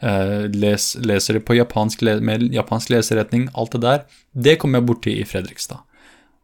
Eh, 0.03 0.47
les, 0.53 0.89
leser 1.01 1.39
det 1.39 1.45
på 1.47 1.57
japansk, 1.57 2.03
med 2.27 2.49
japansk 2.55 2.93
leseretning, 2.93 3.49
alt 3.55 3.77
det 3.77 3.83
der. 3.85 4.07
Det 4.33 4.57
kom 4.63 4.75
jeg 4.77 4.89
borti 4.89 5.19
i 5.21 5.29
Fredrikstad. 5.29 5.85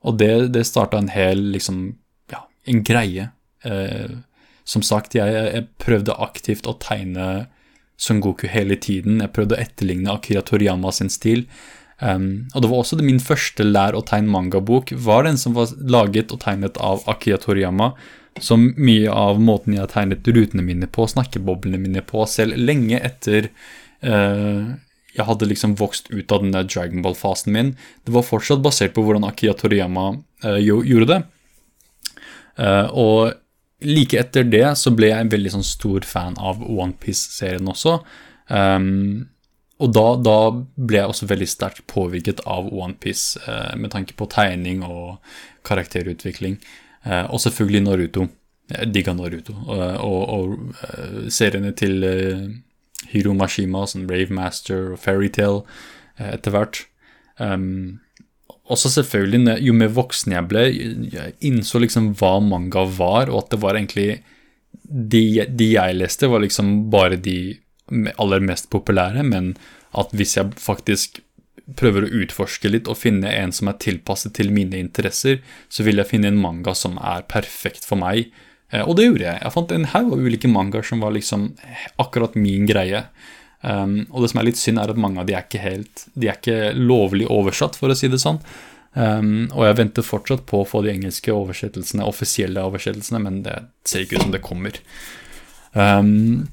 Og 0.02 0.18
det, 0.18 0.32
det 0.54 0.66
starta 0.66 0.98
en 0.98 1.10
hel, 1.12 1.42
liksom, 1.54 1.84
ja, 2.32 2.44
en 2.70 2.84
greie. 2.86 3.30
Eh, 3.66 4.14
som 4.64 4.84
sagt, 4.86 5.16
jeg, 5.18 5.34
jeg, 5.34 5.68
prøvde 5.82 6.16
aktivt 6.22 6.68
å 6.70 6.78
tegne 6.82 7.48
Son 7.98 8.22
Goku 8.22 8.48
hele 8.50 8.78
tiden. 8.78 9.20
Jeg 9.22 9.34
prøvde 9.34 9.58
å 9.58 9.62
etterligne 9.62 10.14
Akira 10.14 10.42
Toriyama 10.46 10.92
sin 10.94 11.10
stil. 11.12 11.46
Um, 12.02 12.48
og 12.50 12.64
det 12.64 12.70
var 12.70 12.82
også 12.82 12.98
min 12.98 13.20
første 13.22 13.62
lær- 13.62 13.94
og 13.94 14.08
tegn-mangabok 14.08 14.90
var 15.04 15.22
den 15.22 15.36
som 15.38 15.54
var 15.54 15.70
laget 15.78 16.32
og 16.34 16.40
tegnet 16.42 16.78
av 16.82 17.04
Akira 17.10 17.38
Toriyama. 17.38 17.92
Som 18.40 18.70
mye 18.80 19.10
av 19.12 19.40
måten 19.42 19.74
jeg 19.74 19.82
har 19.82 19.92
tegnet 19.92 20.28
rutene 20.28 20.64
mine 20.64 20.88
på, 20.88 21.06
snakkeboblene 21.10 21.80
mine 21.82 22.02
på, 22.06 22.24
selv 22.30 22.56
lenge 22.56 23.00
etter 23.02 23.50
uh, 24.06 24.72
jeg 25.12 25.28
hadde 25.28 25.48
liksom 25.50 25.74
vokst 25.76 26.08
ut 26.08 26.32
av 26.32 26.40
den 26.40 26.54
der 26.54 26.64
Dragon 26.64 27.04
Ball-fasen 27.04 27.52
min. 27.52 27.74
Det 28.06 28.14
var 28.14 28.24
fortsatt 28.24 28.62
basert 28.64 28.94
på 28.96 29.04
hvordan 29.04 29.26
Akira 29.28 29.52
Toriyama 29.58 30.06
uh, 30.46 30.58
gjorde 30.62 31.10
det. 31.10 31.20
Uh, 32.56 32.88
og 32.96 33.32
like 33.84 34.16
etter 34.16 34.46
det 34.48 34.64
så 34.80 34.92
ble 34.94 35.10
jeg 35.10 35.24
en 35.24 35.32
veldig 35.32 35.52
sånn 35.56 35.66
stor 35.66 36.06
fan 36.08 36.38
av 36.40 36.62
Onepiece-serien 36.64 37.68
også. 37.68 37.98
Um, 38.48 39.28
og 39.82 39.90
da, 39.90 40.04
da, 40.20 40.36
ble 40.76 41.00
jeg 41.00 41.10
også 41.10 41.28
veldig 41.30 41.48
sterkt 41.50 41.82
påvirket 41.90 42.44
av 42.46 42.68
Onepiece 42.70 43.40
eh, 43.42 43.72
med 43.74 43.90
tanke 43.90 44.14
på 44.14 44.28
tegning 44.30 44.84
og 44.86 45.16
karakterutvikling. 45.66 46.54
Uh, 47.06 47.26
og 47.32 47.40
selvfølgelig 47.42 47.82
Naruto. 47.86 48.28
Jeg 48.70 48.92
digga 48.94 49.12
Naruto. 49.16 49.56
Og, 49.66 49.82
og, 50.00 50.28
og 50.28 51.32
seriene 51.32 51.72
til 51.76 52.04
Hiro 53.10 53.34
Mashima, 53.34 53.84
som 53.90 54.06
Rave 54.10 54.32
Master 54.32 54.92
og 54.94 55.00
Fairytale 55.02 55.64
etter 56.22 56.54
hvert. 56.54 56.84
Um, 57.40 58.00
også 58.70 58.92
selvfølgelig, 58.94 59.56
jo 59.66 59.74
mer 59.76 59.90
voksen 59.92 60.36
jeg 60.36 60.48
ble, 60.48 60.62
jeg 61.12 61.34
innså 61.44 61.80
liksom 61.82 62.12
hva 62.20 62.36
manga 62.44 62.84
var, 62.96 63.32
og 63.32 63.44
at 63.44 63.50
det 63.54 63.60
var 63.64 63.78
egentlig 63.78 64.22
De, 64.82 65.46
de 65.48 65.66
jeg 65.74 65.94
leste, 65.96 66.28
var 66.28 66.40
liksom 66.42 66.90
bare 66.90 67.16
de 67.16 67.56
aller 68.18 68.40
mest 68.40 68.68
populære, 68.70 69.22
men 69.24 69.54
at 69.96 70.12
hvis 70.12 70.36
jeg 70.36 70.52
faktisk 70.56 71.20
prøver 71.78 72.06
å 72.06 72.22
utforske 72.22 72.70
litt 72.70 72.88
og 72.90 72.98
finne 73.00 73.30
en 73.30 73.52
som 73.54 73.70
er 73.70 73.78
tilpasset 73.82 74.34
til 74.38 74.52
mine 74.54 74.78
interesser, 74.80 75.40
så 75.72 75.86
vil 75.86 76.00
jeg 76.02 76.10
finne 76.10 76.32
en 76.32 76.40
manga 76.40 76.74
som 76.78 76.98
er 76.98 77.26
perfekt 77.30 77.86
for 77.88 78.00
meg. 78.00 78.32
Eh, 78.72 78.82
og 78.82 78.96
det 78.98 79.08
gjorde 79.08 79.28
jeg. 79.28 79.42
Jeg 79.44 79.54
fant 79.54 79.76
en 79.76 79.88
haug 79.94 80.16
av 80.16 80.26
ulike 80.26 80.50
mangaer 80.50 80.86
som 80.86 81.04
var 81.04 81.14
liksom 81.16 81.52
akkurat 82.02 82.36
min 82.38 82.66
greie. 82.70 83.04
Um, 83.62 84.00
og 84.10 84.24
det 84.24 84.32
som 84.32 84.40
er 84.40 84.48
litt 84.48 84.58
synd, 84.58 84.80
er 84.82 84.90
at 84.90 84.98
mange 84.98 85.22
av 85.22 85.28
de 85.28 85.36
er 85.36 85.44
ikke 85.44 85.60
helt 85.62 86.00
De 86.18 86.26
er 86.26 86.34
ikke 86.34 86.72
lovlig 86.74 87.28
oversatt, 87.30 87.78
for 87.78 87.92
å 87.92 87.98
si 87.98 88.10
det 88.10 88.18
sånn. 88.22 88.40
Um, 88.92 89.46
og 89.54 89.68
jeg 89.68 89.78
venter 89.78 90.04
fortsatt 90.04 90.42
på 90.50 90.60
å 90.60 90.68
få 90.68 90.82
de 90.84 90.90
engelske 90.92 91.32
oversettelsene, 91.32 92.04
offisielle 92.04 92.64
oversettelsene, 92.66 93.22
men 93.22 93.38
det 93.46 93.54
ser 93.88 94.04
ikke 94.04 94.18
ut 94.18 94.26
som 94.26 94.34
det 94.34 94.42
kommer. 94.44 94.80
Um, 95.72 96.48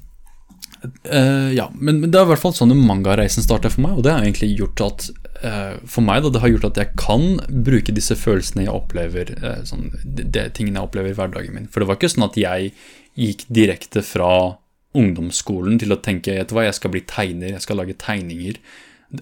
uh, 0.86 1.50
ja, 1.54 1.66
men, 1.74 2.00
men, 2.00 2.10
det 2.10 2.20
er 2.20 2.26
i 2.26 2.30
hvert 2.32 2.42
fall 2.42 2.54
sånn 2.56 2.74
mangareisen 2.78 3.44
starter 3.44 3.72
for 3.72 3.84
meg, 3.84 3.98
og 3.98 4.06
det 4.06 4.14
har 4.14 4.24
egentlig 4.24 4.52
gjort 4.58 4.84
at 4.86 5.08
uh, 5.42 5.76
For 5.84 6.04
meg, 6.04 6.22
da, 6.24 6.32
det 6.34 6.42
har 6.44 6.52
gjort 6.54 6.68
at 6.70 6.80
jeg 6.82 6.96
kan 7.00 7.26
bruke 7.68 7.94
disse 7.96 8.16
følelsene 8.18 8.66
jeg 8.66 8.74
opplever, 8.74 9.34
uh, 9.44 9.60
sånn, 9.68 9.90
de, 10.04 10.24
de 10.24 10.46
tingene 10.56 10.80
jeg 10.80 10.90
opplever 10.90 11.12
i 11.12 11.18
hverdagen 11.18 11.56
min. 11.56 11.70
For 11.70 11.82
det 11.82 11.90
var 11.90 12.00
ikke 12.00 12.12
sånn 12.14 12.28
at 12.30 12.40
jeg 12.40 12.72
gikk 13.20 13.46
direkte 13.50 14.04
fra 14.06 14.32
ungdomsskolen 14.96 15.78
til 15.78 15.94
å 15.94 16.00
tenke 16.02 16.34
vet 16.34 16.50
du 16.50 16.56
hva, 16.56 16.66
jeg 16.66 16.78
skal 16.78 16.94
bli 16.94 17.02
tegner, 17.06 17.54
jeg 17.54 17.64
skal 17.64 17.78
lage 17.78 17.98
tegninger. 18.00 18.58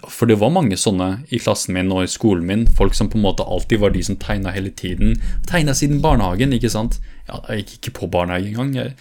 For 0.04 0.28
det 0.28 0.36
var 0.40 0.52
mange 0.52 0.76
sånne 0.76 1.22
i 1.32 1.40
klassen 1.40 1.72
min 1.76 1.92
og 1.94 2.04
i 2.04 2.10
skolen 2.12 2.44
min. 2.48 2.66
Folk 2.76 2.96
som 2.96 3.08
på 3.08 3.16
en 3.16 3.24
måte 3.24 3.46
alltid 3.46 3.80
var 3.80 3.94
de 3.94 4.02
som 4.04 4.18
tegna 4.20 4.52
hele 4.52 4.68
tiden. 4.68 5.16
Tegna 5.48 5.72
siden 5.76 6.02
barnehagen, 6.04 6.52
ikke 6.52 6.72
sant. 6.72 6.98
Ja, 7.28 7.40
jeg 7.48 7.64
gikk 7.64 7.78
ikke 7.78 7.94
på 8.02 8.10
barnehage 8.18 8.52
engang. 8.52 8.74
Jeg, 8.76 8.92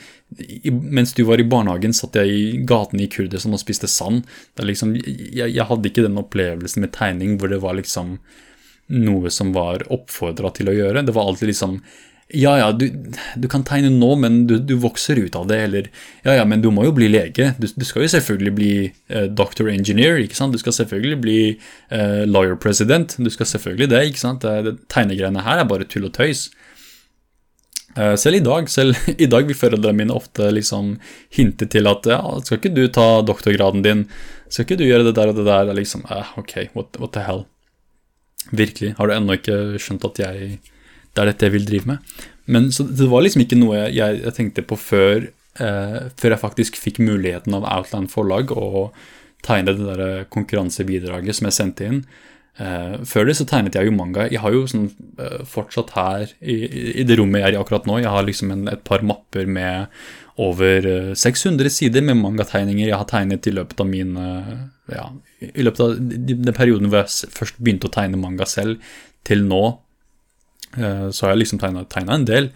mens 0.72 1.14
du 1.16 1.24
var 1.24 1.40
i 1.40 1.48
barnehagen, 1.48 1.94
satt 1.96 2.18
jeg 2.20 2.34
i 2.34 2.58
gaten 2.68 3.00
i 3.00 3.08
Kurdistan 3.12 3.56
og 3.56 3.62
spiste 3.62 3.88
sand. 3.88 4.26
Liksom, 4.60 4.98
jeg, 5.00 5.48
jeg, 5.54 5.68
hadde 5.70 5.90
ikke 5.90 6.04
den 6.04 6.20
opplevelsen 6.20 6.84
med 6.84 6.94
tegning 6.98 7.38
hvor 7.40 7.52
det 7.54 7.62
var 7.64 7.78
liksom 7.80 8.18
noe 8.88 9.32
som 9.34 9.54
var 9.56 9.86
oppfordra 9.92 10.52
til 10.56 10.72
å 10.72 10.76
gjøre. 10.76 11.06
Det 11.08 11.16
var 11.16 11.32
alltid 11.32 11.52
liksom 11.52 11.80
ja, 12.28 12.58
ja, 12.60 12.72
du, 12.76 12.90
du, 13.40 13.46
kan 13.48 13.64
tegne 13.64 13.88
nå, 13.94 14.10
men 14.20 14.42
du, 14.50 14.58
du, 14.60 14.74
vokser 14.84 15.16
ut 15.16 15.36
av 15.40 15.46
det. 15.48 15.62
Eller 15.64 15.86
ja, 16.26 16.36
ja, 16.36 16.44
men 16.44 16.60
du 16.60 16.68
må 16.76 16.84
jo 16.84 16.92
bli 16.96 17.08
lege. 17.08 17.54
Du, 17.56 17.70
du 17.72 17.86
skal 17.88 18.04
jo 18.04 18.10
selvfølgelig 18.18 18.54
bli 18.58 18.72
uh, 19.16 19.30
doctor 19.32 19.72
engineer. 19.72 20.20
ikke 20.20 20.36
sant? 20.36 20.52
Du 20.52 20.60
skal 20.60 20.76
selvfølgelig 20.76 21.20
bli 21.24 21.40
uh, 21.56 22.28
lawyer 22.28 22.60
president. 22.60 23.16
Du 23.16 23.32
skal 23.32 23.48
selvfølgelig 23.48 23.88
det. 23.94 24.04
ikke 24.12 24.24
sant? 24.26 24.44
Det, 24.44 24.58
det, 24.68 24.76
tegnegreiene 24.92 25.46
her 25.48 25.64
er 25.64 25.72
bare 25.72 25.88
tull 25.88 26.10
og 26.10 26.18
tøys. 26.20 26.50
Uh, 27.98 28.14
selv 28.20 28.38
i 28.38 28.46
dag 28.46 28.70
selv 28.70 28.98
i 29.26 29.30
dag 29.30 29.48
vil 29.50 29.58
foreldrene 29.58 29.98
mine 29.98 30.16
ofte 30.16 30.52
liksom 30.54 30.96
hinte 31.34 31.66
til 31.66 31.90
at 31.90 32.06
ja, 32.10 32.22
skal 32.46 32.62
ikke 32.62 32.76
du 32.76 32.86
ta 32.94 33.08
doktorgraden 33.26 33.86
din? 33.86 34.06
Skal 34.48 34.68
ikke 34.68 34.80
du 34.80 34.86
gjøre 34.88 35.10
det 35.10 35.16
der 35.18 35.34
og 35.34 35.40
det 35.40 35.48
der? 35.48 35.66
Det 35.66 35.74
er 35.74 35.82
liksom, 35.82 36.06
eh, 36.14 36.34
ok, 36.40 36.56
what, 36.78 37.00
what 37.02 37.16
the 37.18 37.26
hell? 37.26 37.46
Virkelig. 38.56 38.94
Har 39.00 39.10
du 39.10 39.16
ennå 39.18 39.36
ikke 39.36 39.58
skjønt 39.82 40.06
at 40.08 40.22
jeg 40.22 40.60
det 41.18 41.24
er 41.24 41.32
dette 41.32 41.48
jeg 41.48 41.56
vil 41.56 41.66
drive 41.66 41.90
med. 41.90 42.18
Men 42.46 42.70
det 42.70 43.10
var 43.10 43.24
liksom 43.26 43.42
ikke 43.44 43.58
noe 43.58 43.88
jeg, 43.90 44.22
jeg 44.22 44.34
tenkte 44.38 44.64
på 44.70 44.78
før, 44.78 45.26
eh, 45.58 46.00
før 46.14 46.36
jeg 46.36 46.44
faktisk 46.44 46.78
fikk 46.78 47.02
muligheten 47.02 47.58
av 47.58 47.66
Outland 47.66 48.12
forlag 48.14 48.54
å 48.54 48.92
tegne 49.46 49.74
det 49.74 49.88
der 49.88 50.28
konkurransebidraget 50.34 51.40
som 51.40 51.50
jeg 51.50 51.58
sendte 51.58 51.90
inn. 51.90 52.04
Eh, 52.58 52.94
før 53.06 53.28
det 53.30 53.36
så 53.38 53.46
tegnet 53.46 53.76
jeg 53.78 53.86
jo 53.86 53.94
manga. 53.94 54.26
Jeg 54.32 54.42
har 54.42 54.54
jo 54.54 54.64
sånn, 54.70 54.88
eh, 55.22 55.44
fortsatt 55.46 55.92
her 55.94 56.32
i, 56.42 56.56
i, 56.98 57.04
det 57.06 57.20
rommet 57.20 57.44
jeg 57.44 57.52
er 57.52 57.58
i 57.58 57.60
akkurat 57.60 57.86
nå, 57.86 58.00
jeg 58.02 58.14
har 58.14 58.26
liksom 58.26 58.54
en, 58.54 58.64
et 58.72 58.82
par 58.88 59.06
mapper 59.06 59.46
med 59.46 59.94
over 60.42 60.88
600 61.18 61.70
eh, 61.70 61.74
sider 61.74 62.06
med 62.06 62.18
mangategninger 62.18 62.88
jeg 62.88 62.98
har 62.98 63.10
tegnet 63.10 63.46
i 63.50 63.54
løpet 63.54 63.82
av 63.82 63.90
min 63.90 64.14
ja, 64.88 65.06
i 65.42 65.66
løpet 65.66 65.84
av 65.84 65.96
den 65.98 66.54
perioden 66.58 66.90
hvor 66.90 67.04
jeg 67.04 67.30
først 67.36 67.62
begynte 67.62 67.90
å 67.90 67.94
tegne 67.94 68.22
manga 68.22 68.46
selv, 68.50 68.82
til 69.28 69.44
nå, 69.44 69.64
så 70.78 71.26
har 71.26 71.34
jeg 71.34 71.42
liksom 71.42 71.60
tegna 71.60 72.14
en 72.16 72.26
del. 72.30 72.48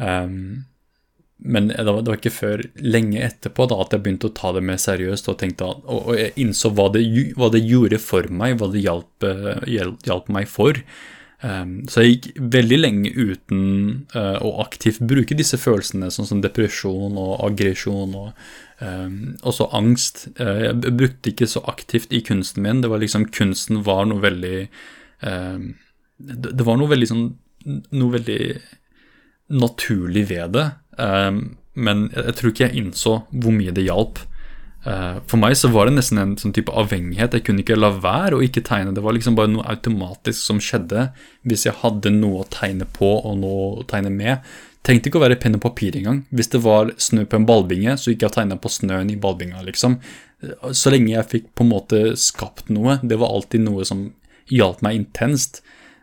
Um, 0.00 0.64
men 1.38 1.68
det 1.70 1.84
var, 1.86 2.16
ikke 2.16 2.34
før 2.34 2.62
lenge 2.82 3.20
etterpå 3.22 3.68
da, 3.70 3.76
at 3.84 3.92
jeg 3.94 4.02
begynte 4.02 4.30
å 4.30 4.34
ta 4.34 4.50
det 4.56 4.62
mer 4.66 4.80
seriøst 4.82 5.28
og, 5.30 5.36
tenkte, 5.38 5.68
og, 5.70 6.00
og 6.10 6.18
jeg 6.18 6.32
innså 6.42 6.72
hva 6.74 6.88
det, 6.94 7.04
hva 7.38 7.50
det, 7.54 7.62
gjorde 7.62 8.00
for 8.02 8.26
meg, 8.40 8.56
hva 8.58 8.70
det 8.72 8.82
hjalp, 8.82 9.26
eh, 9.28 9.62
hjalp, 9.70 10.32
meg 10.34 10.50
for. 10.50 10.80
Um, 11.38 11.84
så 11.86 12.02
jeg 12.02 12.16
gikk 12.16 12.40
veldig 12.56 12.78
lenge 12.80 13.12
uten 13.14 13.60
uh, 14.16 14.40
å 14.42 14.56
aktivt 14.64 15.04
bruke 15.06 15.36
disse 15.38 15.60
følelsene, 15.62 16.10
sånn 16.10 16.26
som 16.26 16.40
depresjon 16.42 17.14
og 17.14 17.44
aggresjon 17.46 18.16
og 18.18 18.32
um, 18.82 19.36
også 19.46 19.68
angst. 19.78 20.24
Uh, 20.40 20.64
jeg 20.64 20.96
brukte 20.98 21.30
ikke 21.30 21.46
så 21.46 21.62
aktivt 21.70 22.10
i 22.10 22.24
kunsten 22.26 22.66
min. 22.66 22.82
Det 22.82 22.90
var 22.90 22.98
liksom 23.04 23.28
Kunsten 23.30 23.84
var 23.86 24.10
noe 24.10 24.24
veldig 24.26 24.56
um, 25.22 25.70
det, 26.18 26.50
det, 26.50 26.66
var 26.66 26.82
noe 26.82 26.90
veldig 26.90 27.10
sånn 27.12 27.28
noe 27.68 28.16
veldig 28.18 28.42
naturlig 29.54 30.26
ved 30.34 30.58
det. 30.58 30.66
Um, 30.98 31.56
men 31.78 32.08
jeg, 32.10 32.34
tror 32.38 32.52
ikke 32.52 32.66
jeg 32.66 32.82
innså 32.82 33.20
hvor 33.30 33.54
mye 33.54 33.74
det 33.74 33.86
hjalp. 33.86 34.20
Uh, 34.86 35.18
for 35.28 35.40
meg 35.40 35.56
så 35.58 35.70
var 35.72 35.88
det 35.88 35.96
nesten 35.96 36.20
en 36.22 36.36
sånn 36.40 36.54
type 36.56 36.74
avhengighet. 36.74 37.36
Jeg 37.38 37.46
kunne 37.46 37.64
ikke 37.64 37.78
la 37.78 37.92
være 37.94 38.38
å 38.38 38.44
ikke 38.44 38.64
tegne. 38.66 38.94
Det 38.96 39.04
var 39.04 39.16
liksom 39.16 39.38
bare 39.38 39.52
noe 39.52 39.66
automatisk 39.70 40.40
som 40.42 40.62
skjedde 40.62 41.10
hvis 41.48 41.66
jeg 41.68 41.78
hadde 41.82 42.14
noe 42.14 42.42
å 42.42 42.48
tegne 42.52 42.88
på 42.98 43.12
og 43.18 43.38
noe 43.42 43.82
å 43.82 43.86
tegne 43.88 44.12
med. 44.14 44.46
Trengte 44.86 45.10
ikke 45.10 45.20
å 45.20 45.24
være 45.26 45.38
penn 45.40 45.58
og 45.58 45.64
papir 45.66 45.96
engang. 45.98 46.22
Hvis 46.34 46.50
det 46.54 46.62
var 46.64 46.94
snø 47.02 47.26
på 47.28 47.38
en 47.38 47.46
ballbinge, 47.48 47.98
så 47.98 48.12
gikk 48.12 48.24
jeg 48.24 48.30
og 48.30 48.38
tegna 48.38 48.58
på 48.58 48.72
snøen 48.72 49.10
i 49.12 49.18
ballbinga, 49.20 49.60
liksom. 49.66 49.98
Så 50.72 50.92
lenge 50.94 51.10
jeg 51.10 51.30
fikk 51.32 51.48
på 51.58 51.66
en 51.66 51.72
måte 51.72 52.02
skapt 52.20 52.70
noe. 52.72 53.00
Det 53.02 53.18
var 53.18 53.34
alltid 53.34 53.66
noe 53.66 53.84
som 53.88 54.06
hjalp 54.48 54.80
meg 54.86 55.00
intenst. 55.00 55.60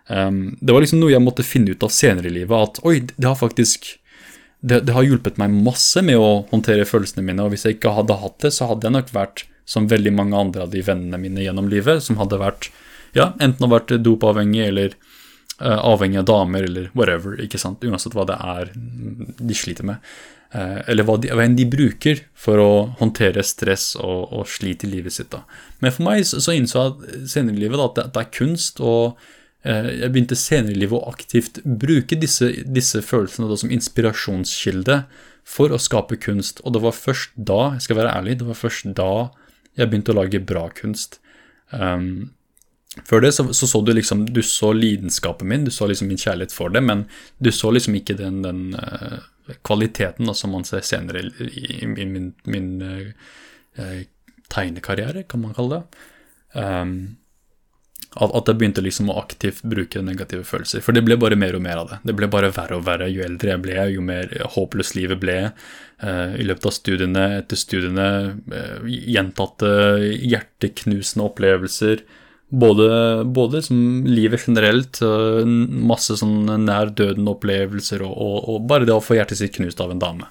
Um, 0.08 0.58
det 0.62 0.76
var 0.76 0.84
liksom 0.84 1.00
noe 1.02 1.14
jeg 1.16 1.24
måtte 1.24 1.46
finne 1.48 1.74
ut 1.74 1.86
av 1.88 1.94
senere 1.94 2.30
i 2.30 2.36
livet, 2.36 2.54
at 2.54 2.84
oi, 2.86 3.00
det 3.08 3.26
har 3.26 3.40
faktisk 3.40 3.96
det, 4.66 4.80
det, 4.88 4.94
har 4.96 5.06
hjulpet 5.06 5.38
meg 5.42 5.54
masse 5.54 6.02
med 6.06 6.18
å 6.18 6.46
håndtere 6.50 6.88
følelsene 6.90 7.24
mine, 7.26 7.44
og 7.46 7.54
hvis 7.54 7.68
jeg 7.68 7.78
ikke 7.78 7.94
hadde 8.00 8.18
hatt 8.22 8.40
det, 8.42 8.54
så 8.56 8.72
hadde 8.72 8.88
jeg 8.88 8.96
nok 8.98 9.12
vært 9.14 9.46
som 9.70 9.90
veldig 9.90 10.14
mange 10.14 10.38
andre 10.38 10.66
av 10.66 10.74
de 10.74 10.82
vennene 10.86 11.20
mine 11.22 11.44
gjennom 11.46 11.70
livet, 11.70 12.04
som 12.06 12.18
hadde 12.22 12.42
vært 12.42 12.70
ja, 13.16 13.32
enten 13.40 13.64
har 13.64 13.72
vært 13.72 13.96
dopavhengig 14.04 14.64
eller 14.66 14.96
uh, 15.62 15.80
avhengig 15.86 16.20
av 16.22 16.30
damer 16.30 16.66
eller 16.68 16.90
whatever, 16.98 17.38
ikke 17.42 17.62
sant, 17.62 17.86
uansett 17.86 18.18
hva 18.18 18.26
det 18.28 18.40
er 18.42 18.74
de 18.76 19.58
sliter 19.58 19.88
med. 19.88 20.04
Uh, 20.56 20.82
eller 20.90 21.08
hva, 21.08 21.16
de, 21.22 21.32
hva 21.34 21.46
enn 21.46 21.56
de 21.58 21.66
bruker 21.70 22.26
for 22.38 22.62
å 22.62 22.70
håndtere 23.00 23.46
stress 23.46 23.94
og, 24.02 24.34
og 24.36 24.50
slit 24.50 24.86
i 24.86 24.92
livet 24.92 25.16
sitt. 25.16 25.32
da. 25.34 25.46
Men 25.82 25.96
for 25.96 26.10
meg 26.10 26.26
så, 26.28 26.42
så 26.44 26.58
innså 26.58 26.84
jeg 26.84 27.26
senere 27.32 27.58
i 27.58 27.66
livet 27.66 27.82
da, 27.82 27.90
at 27.90 27.98
det, 28.02 28.08
det 28.18 28.26
er 28.26 28.38
kunst 28.42 28.84
og 28.84 29.18
Eh, 29.20 29.45
jeg 29.66 30.12
begynte 30.14 30.38
senere 30.38 30.76
i 30.76 30.78
livet 30.78 31.00
å 31.00 31.10
aktivt 31.10 31.60
bruke 31.66 32.18
disse, 32.22 32.52
disse 32.70 33.02
følelsene 33.02 33.50
da, 33.50 33.58
som 33.58 33.74
inspirasjonskilde 33.74 35.00
for 35.46 35.74
å 35.74 35.82
skape 35.82 36.20
kunst. 36.22 36.62
Og 36.66 36.76
det 36.76 36.84
var 36.84 36.98
først 36.98 37.34
da, 37.34 37.76
jeg 37.76 37.88
skal 37.88 38.00
være 38.02 38.14
ærlig, 38.14 38.40
det 38.42 38.50
var 38.50 38.60
først 38.60 38.92
da 38.98 39.12
jeg 39.76 39.90
begynte 39.90 40.14
å 40.14 40.20
lage 40.20 40.42
bra 40.42 40.68
kunst. 40.78 41.20
Um, 41.72 42.32
før 43.10 43.26
det 43.26 43.34
så, 43.36 43.48
så, 43.58 43.68
så 43.68 43.82
du 43.82 43.90
liksom 43.92 44.22
Du 44.30 44.40
så 44.46 44.70
lidenskapen 44.72 45.50
min, 45.50 45.66
du 45.66 45.72
så 45.74 45.88
liksom 45.90 46.08
min 46.08 46.22
kjærlighet 46.22 46.54
for 46.54 46.72
det, 46.72 46.84
men 46.86 47.08
du 47.42 47.52
så 47.52 47.74
liksom 47.74 47.98
ikke 47.98 48.16
den, 48.22 48.44
den 48.46 48.78
uh, 48.78 49.26
kvaliteten 49.66 50.30
da, 50.30 50.38
som 50.38 50.54
man 50.56 50.66
ser 50.68 50.86
senere 50.86 51.26
i, 51.26 51.50
i, 51.50 51.82
i 51.90 52.06
min, 52.06 52.32
min 52.46 52.72
uh, 52.86 54.02
tegnekarriere, 54.54 55.26
kan 55.30 55.42
man 55.42 55.58
kalle 55.58 55.82
det. 55.82 56.06
Um, 56.56 57.00
At, 58.16 58.32
at 58.32 58.48
jeg 58.48 58.60
begynte 58.60 58.84
liksom 58.84 59.10
å 59.12 59.18
aktivt 59.20 59.64
bruke 59.68 60.00
negative 60.06 60.46
følelser. 60.48 60.84
For 60.86 60.96
det 60.96 61.04
ble 61.04 61.18
bare 61.20 61.36
mer 61.40 61.58
og 61.58 61.64
mer 61.66 61.82
av 61.82 61.90
det. 61.90 62.02
Det 62.08 62.16
ble 62.16 62.30
bare 62.32 62.54
verre 62.56 62.78
og 62.80 62.86
verre 62.88 63.10
jo 63.12 63.24
eldre 63.26 63.52
jeg 63.52 63.64
ble, 63.66 63.80
jo 63.92 64.04
mer 64.06 64.32
håpløst 64.56 64.96
livet 64.96 65.20
ble. 65.20 65.40
Uh, 66.00 66.36
I 66.40 66.46
løpet 66.48 66.70
av 66.70 66.76
studiene, 66.76 67.26
etter 67.42 67.60
studiene, 67.60 68.08
uh, 68.54 68.86
gjentatte 68.88 69.72
hjerteknusende 70.16 71.28
opplevelser. 71.28 72.06
Både, 72.56 72.88
både 73.36 73.64
livet 74.06 74.46
generelt, 74.46 75.00
masse 75.90 76.16
sånn 76.22 76.46
nær 76.62 76.92
døden-opplevelser, 76.96 78.04
og, 78.06 78.14
og, 78.14 78.38
og, 78.54 78.60
bare 78.70 78.86
det 78.88 78.94
å 78.94 79.02
få 79.04 79.18
hjertet 79.18 79.42
sitt 79.42 79.56
knust 79.58 79.82
av 79.84 79.92
en 79.92 80.00
dame. 80.00 80.30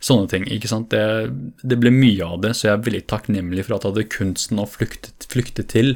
Sånne 0.00 0.30
ting. 0.32 0.48
ikke 0.48 0.70
sant? 0.70 0.88
Det, 0.90 1.28
det 1.62 1.78
ble 1.78 1.92
mye 1.92 2.24
av 2.24 2.40
det, 2.42 2.54
så 2.56 2.70
jeg 2.70 2.74
er 2.74 2.84
veldig 2.88 3.02
takknemlig 3.12 3.66
for 3.66 3.76
at 3.76 3.84
jeg 3.84 3.92
hadde 3.92 4.12
kunsten 4.16 4.62
å 4.62 4.66
flykte, 4.66 5.12
flykte 5.30 5.66
til 5.68 5.94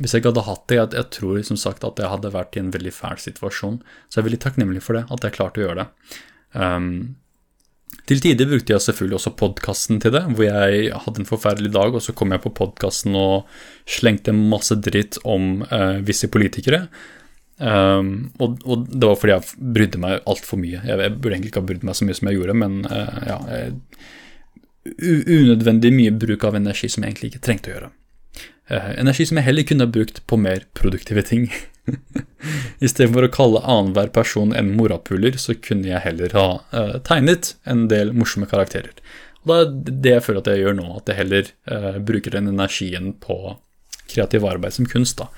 hvis 0.00 0.14
jeg 0.14 0.22
ikke 0.22 0.30
hadde 0.32 0.46
hatt 0.46 0.62
det, 0.70 0.76
jeg, 0.78 0.92
jeg, 0.96 1.08
tror 1.12 1.40
som 1.44 1.58
sagt 1.60 1.82
at 1.84 1.98
jeg 2.00 2.08
hadde 2.08 2.32
vært 2.32 2.56
i 2.56 2.62
en 2.62 2.70
veldig 2.72 2.92
fæl 2.96 3.18
situasjon. 3.20 3.82
Så 4.08 4.18
jeg 4.18 4.22
er 4.22 4.28
veldig 4.30 4.44
takknemlig 4.46 4.84
for 4.84 4.96
det, 4.96 5.04
at 5.12 5.26
jeg 5.26 5.36
klarte 5.36 5.60
å 5.60 5.66
gjøre 5.66 5.82
det. 5.82 6.14
Um, 6.56 6.86
til 8.08 8.22
tider 8.24 8.48
brukte 8.48 8.72
jeg 8.72 8.82
selvfølgelig 8.86 9.18
også 9.18 9.34
podkasten 9.36 10.00
til 10.02 10.14
det, 10.16 10.22
hvor 10.32 10.46
jeg 10.46 10.88
hadde 11.04 11.22
en 11.22 11.28
forferdelig 11.28 11.74
dag, 11.76 11.92
og 11.92 12.02
så 12.02 12.16
kom 12.16 12.32
jeg 12.32 12.42
på 12.42 12.54
podkasten 12.56 13.18
og 13.20 13.50
slengte 13.84 14.32
masse 14.36 14.78
dritt 14.80 15.20
om 15.28 15.60
uh, 15.68 16.00
visse 16.00 16.30
politikere. 16.32 16.86
Um, 17.62 18.32
og, 18.42 18.58
og, 18.64 18.88
det 18.90 19.06
var 19.06 19.20
fordi 19.20 19.36
jeg 19.36 19.72
brydde 19.76 20.00
meg 20.02 20.24
altfor 20.24 20.58
mye. 20.58 20.80
Jeg, 20.80 20.98
jeg, 21.04 21.16
burde 21.18 21.36
egentlig 21.36 21.52
ikke 21.52 21.62
ha 21.62 21.68
brydd 21.68 21.84
meg 21.86 21.98
så 21.98 22.08
mye 22.08 22.18
som 22.18 22.30
jeg 22.30 22.40
gjorde, 22.40 22.60
men 22.64 22.80
uh, 22.88 23.16
ja 23.28 23.40
jeg, 23.52 23.78
Unødvendig 24.82 25.92
mye 25.94 26.10
bruk 26.10 26.42
av 26.48 26.56
energi 26.58 26.88
som 26.90 27.04
jeg 27.04 27.12
egentlig 27.12 27.28
ikke 27.30 27.44
trengte 27.46 27.70
å 27.70 27.76
gjøre. 27.76 27.90
Uh, 28.70 28.92
energi 29.00 29.26
som 29.26 29.40
jeg 29.40 29.48
heller 29.48 29.66
kunne 29.66 29.86
ha 29.86 29.90
brukt 29.90 30.22
på 30.30 30.38
mer 30.40 30.66
produktive 30.78 31.24
ting. 31.26 31.48
Istedenfor 32.84 33.26
å 33.26 33.32
kalle 33.34 33.64
annenhver 33.66 34.12
person 34.14 34.54
en 34.54 34.70
morapuler, 34.76 35.36
så 35.40 35.56
kunne 35.58 35.90
jeg 35.90 36.04
heller 36.04 36.36
ha 36.38 36.46
uh, 36.70 36.96
tegnet 37.06 37.54
en 37.68 37.88
del 37.90 38.14
morsomme 38.14 38.48
karakterer. 38.50 38.94
Og 39.42 39.50
Det 39.50 39.92
er 39.92 40.00
det 40.04 40.14
jeg 40.16 40.24
føler 40.28 40.44
at 40.44 40.52
jeg 40.52 40.62
gjør 40.62 40.78
nå, 40.78 40.88
at 41.00 41.10
jeg 41.10 41.20
heller 41.24 41.52
uh, 41.72 41.98
bruker 41.98 42.36
den 42.36 42.52
energien 42.52 43.12
på 43.22 43.56
kreativ 44.12 44.44
arbeid 44.46 44.74
som 44.76 44.86
kunst, 44.88 45.18
da, 45.18 45.28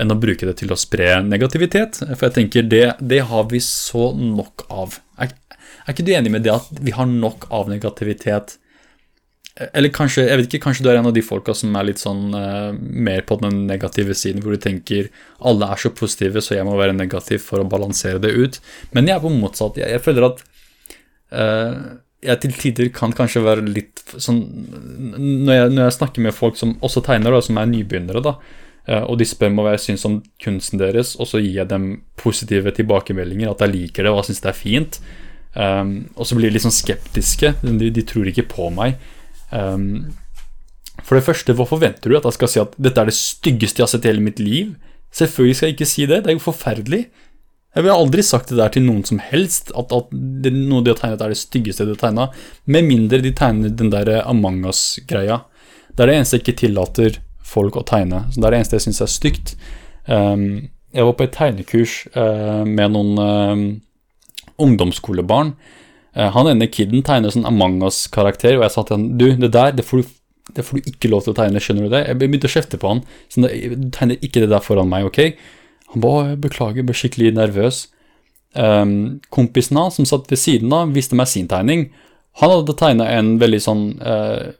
enn 0.00 0.12
å 0.12 0.18
bruke 0.18 0.46
det 0.48 0.56
til 0.60 0.72
å 0.74 0.78
spre 0.78 1.20
negativitet. 1.24 2.00
For 2.02 2.28
jeg 2.28 2.36
tenker 2.38 2.68
det, 2.68 2.86
det 3.00 3.22
har 3.30 3.48
vi 3.50 3.60
så 3.62 4.10
nok 4.16 4.66
av. 4.72 4.98
Er, 5.22 5.32
er 5.84 5.94
ikke 5.94 6.06
du 6.06 6.12
enig 6.16 6.32
med 6.34 6.44
det 6.46 6.54
at 6.54 6.84
vi 6.84 6.94
har 6.96 7.08
nok 7.10 7.48
av 7.54 7.70
negativitet? 7.72 8.58
Eller 9.54 9.92
kanskje 9.94 10.24
jeg 10.26 10.38
vet 10.38 10.48
ikke, 10.48 10.64
kanskje 10.64 10.82
du 10.82 10.88
er 10.90 10.96
en 10.98 11.06
av 11.06 11.14
de 11.14 11.22
folka 11.22 11.54
som 11.54 11.76
er 11.78 11.86
litt 11.86 12.00
sånn 12.02 12.32
uh, 12.34 12.74
mer 12.74 13.22
på 13.26 13.36
den 13.38 13.60
negative 13.68 14.16
siden, 14.18 14.42
hvor 14.42 14.56
du 14.56 14.62
tenker 14.62 15.12
alle 15.38 15.68
er 15.70 15.78
så 15.78 15.92
positive, 15.94 16.42
så 16.42 16.56
jeg 16.56 16.66
må 16.66 16.74
være 16.74 16.96
negativ 16.96 17.44
for 17.46 17.62
å 17.62 17.68
balansere 17.70 18.18
det 18.22 18.32
ut. 18.34 18.58
Men 18.96 19.06
jeg 19.06 19.14
er 19.14 19.22
på 19.22 19.30
motsatt. 19.30 19.78
Jeg, 19.78 19.92
jeg 19.94 20.02
føler 20.02 20.26
at 20.26 20.42
uh, 21.38 21.78
jeg 22.24 22.42
til 22.42 22.58
tider 22.58 22.92
kan 22.96 23.14
kanskje 23.14 23.44
være 23.44 23.66
litt 23.68 24.00
sånn 24.16 24.40
Når 25.20 25.54
jeg, 25.54 25.72
når 25.74 25.82
jeg 25.82 25.96
snakker 25.98 26.24
med 26.24 26.34
folk 26.34 26.58
som 26.58 26.74
også 26.82 27.04
tegner, 27.06 27.34
da, 27.36 27.44
som 27.44 27.60
er 27.60 27.70
nybegynnere, 27.70 28.26
da, 28.26 28.36
uh, 28.90 29.04
og 29.04 29.20
de 29.22 29.30
spør 29.30 29.54
meg 29.54 29.68
hva 29.68 29.78
jeg 29.78 29.86
syns 29.86 30.10
om 30.10 30.18
kunsten 30.42 30.82
deres, 30.82 31.14
og 31.14 31.30
så 31.30 31.38
gir 31.38 31.60
jeg 31.60 31.70
dem 31.70 31.92
positive 32.18 32.74
tilbakemeldinger, 32.74 33.54
at 33.54 33.62
jeg 33.62 33.78
liker 33.78 34.02
det 34.02 34.16
og 34.16 34.24
jeg 34.24 34.32
syns 34.32 34.48
det 34.48 34.50
er 34.56 34.62
fint, 34.66 35.04
um, 35.54 36.00
og 36.18 36.26
så 36.26 36.34
blir 36.34 36.50
de 36.50 36.58
litt 36.58 36.66
sånn 36.66 36.74
skeptiske. 36.74 37.60
De, 37.62 37.94
de 37.94 38.10
tror 38.10 38.34
ikke 38.34 38.50
på 38.50 38.74
meg. 38.74 38.98
Um, 39.54 40.12
for 41.04 41.18
det 41.18 41.26
første, 41.26 41.54
hva 41.56 41.66
forventer 41.68 42.10
du? 42.10 42.16
At 42.18 42.26
jeg 42.28 42.38
skal 42.38 42.50
si 42.50 42.62
at 42.62 42.74
dette 42.80 43.00
er 43.00 43.10
det 43.10 43.16
styggeste 43.18 43.80
jeg 43.80 43.86
har 43.86 43.92
sett 43.92 44.06
i 44.06 44.12
hele 44.12 44.24
mitt 44.24 44.42
liv? 44.42 44.74
Selvfølgelig 45.14 45.56
skal 45.58 45.70
jeg 45.70 45.76
ikke 45.76 45.88
si 45.90 46.06
det, 46.10 46.24
det 46.24 46.32
er 46.32 46.38
jo 46.38 46.42
forferdelig. 46.42 47.04
Jeg 47.74 47.82
ville 47.82 47.96
aldri 47.98 48.22
sagt 48.22 48.52
det 48.52 48.58
der 48.60 48.70
til 48.74 48.84
noen 48.86 49.02
som 49.06 49.18
helst, 49.22 49.72
at, 49.74 49.92
at 49.94 50.10
det, 50.42 50.52
noe 50.54 50.84
de 50.86 50.92
har 50.92 51.00
tegnet 51.00 51.22
er 51.24 51.32
det 51.34 51.40
styggeste 51.40 51.86
de 51.86 51.96
har 51.96 52.02
tegna, 52.02 52.28
med 52.70 52.86
mindre 52.86 53.18
de 53.22 53.32
tegner 53.34 53.74
den 53.74 53.90
der 53.90 54.10
Among 54.22 54.62
us-greia. 54.70 55.40
Det 55.90 56.04
er 56.04 56.10
det 56.10 56.18
eneste 56.20 56.38
jeg 56.38 56.44
ikke 56.44 56.60
tillater 56.62 57.18
folk 57.44 57.78
å 57.78 57.84
tegne. 57.86 58.24
Så 58.30 58.40
det 58.40 58.46
er 58.46 58.54
det 58.54 58.60
eneste 58.60 58.78
jeg 58.78 58.86
syns 58.86 59.02
er 59.02 59.10
stygt. 59.10 59.54
Um, 60.06 60.46
jeg 60.94 61.06
var 61.08 61.16
på 61.18 61.26
et 61.26 61.34
tegnekurs 61.34 61.96
uh, 62.14 62.62
med 62.66 62.94
noen 62.94 63.18
uh, 63.18 63.64
ungdomsskolebarn 64.62 65.54
han 66.14 66.46
ene 66.46 66.68
kiden 66.70 67.02
tegner 67.06 67.32
sånn 67.34 67.46
Among 67.48 67.80
us-karakter, 67.86 68.58
og 68.58 68.62
jeg 68.66 68.74
sa 68.74 68.84
til 68.86 68.96
han 68.96 69.08
du, 69.18 69.26
det 69.40 69.50
der 69.56 69.74
det 69.74 69.86
får 69.86 70.02
du, 70.02 70.12
det 70.54 70.64
får 70.66 70.78
du 70.78 70.92
ikke 70.92 71.10
lov 71.10 71.24
til 71.24 71.34
å 71.34 71.38
tegne, 71.38 71.62
skjønner 71.62 71.88
du 71.88 71.94
det? 71.96 72.04
Jeg 72.06 72.20
begynte 72.20 72.50
å 72.50 72.54
kjefte 72.54 72.78
på 72.80 72.92
han. 72.92 73.02
Sånn, 73.32 73.48
du 73.48 73.88
tegner 73.94 74.20
ikke 74.22 74.44
det 74.44 74.52
der 74.52 74.62
foran 74.62 74.90
meg, 74.92 75.08
ok? 75.08 75.20
Han 75.94 76.04
ba, 76.04 76.14
beklager, 76.40 76.86
ble 76.86 76.96
skikkelig 76.96 77.34
nervøs. 77.36 77.84
Um, 78.54 79.20
kompisen 79.34 79.78
hans, 79.80 79.98
som 79.98 80.06
satt 80.06 80.30
ved 80.30 80.38
siden 80.38 80.72
av, 80.74 80.92
viste 80.94 81.18
meg 81.18 81.30
sin 81.30 81.48
tegning. 81.50 81.88
Han 82.42 82.52
hadde 82.52 82.76
tegna 82.78 83.08
en 83.14 83.34
veldig 83.42 83.60
sånn 83.62 83.84
uh, 84.02 84.52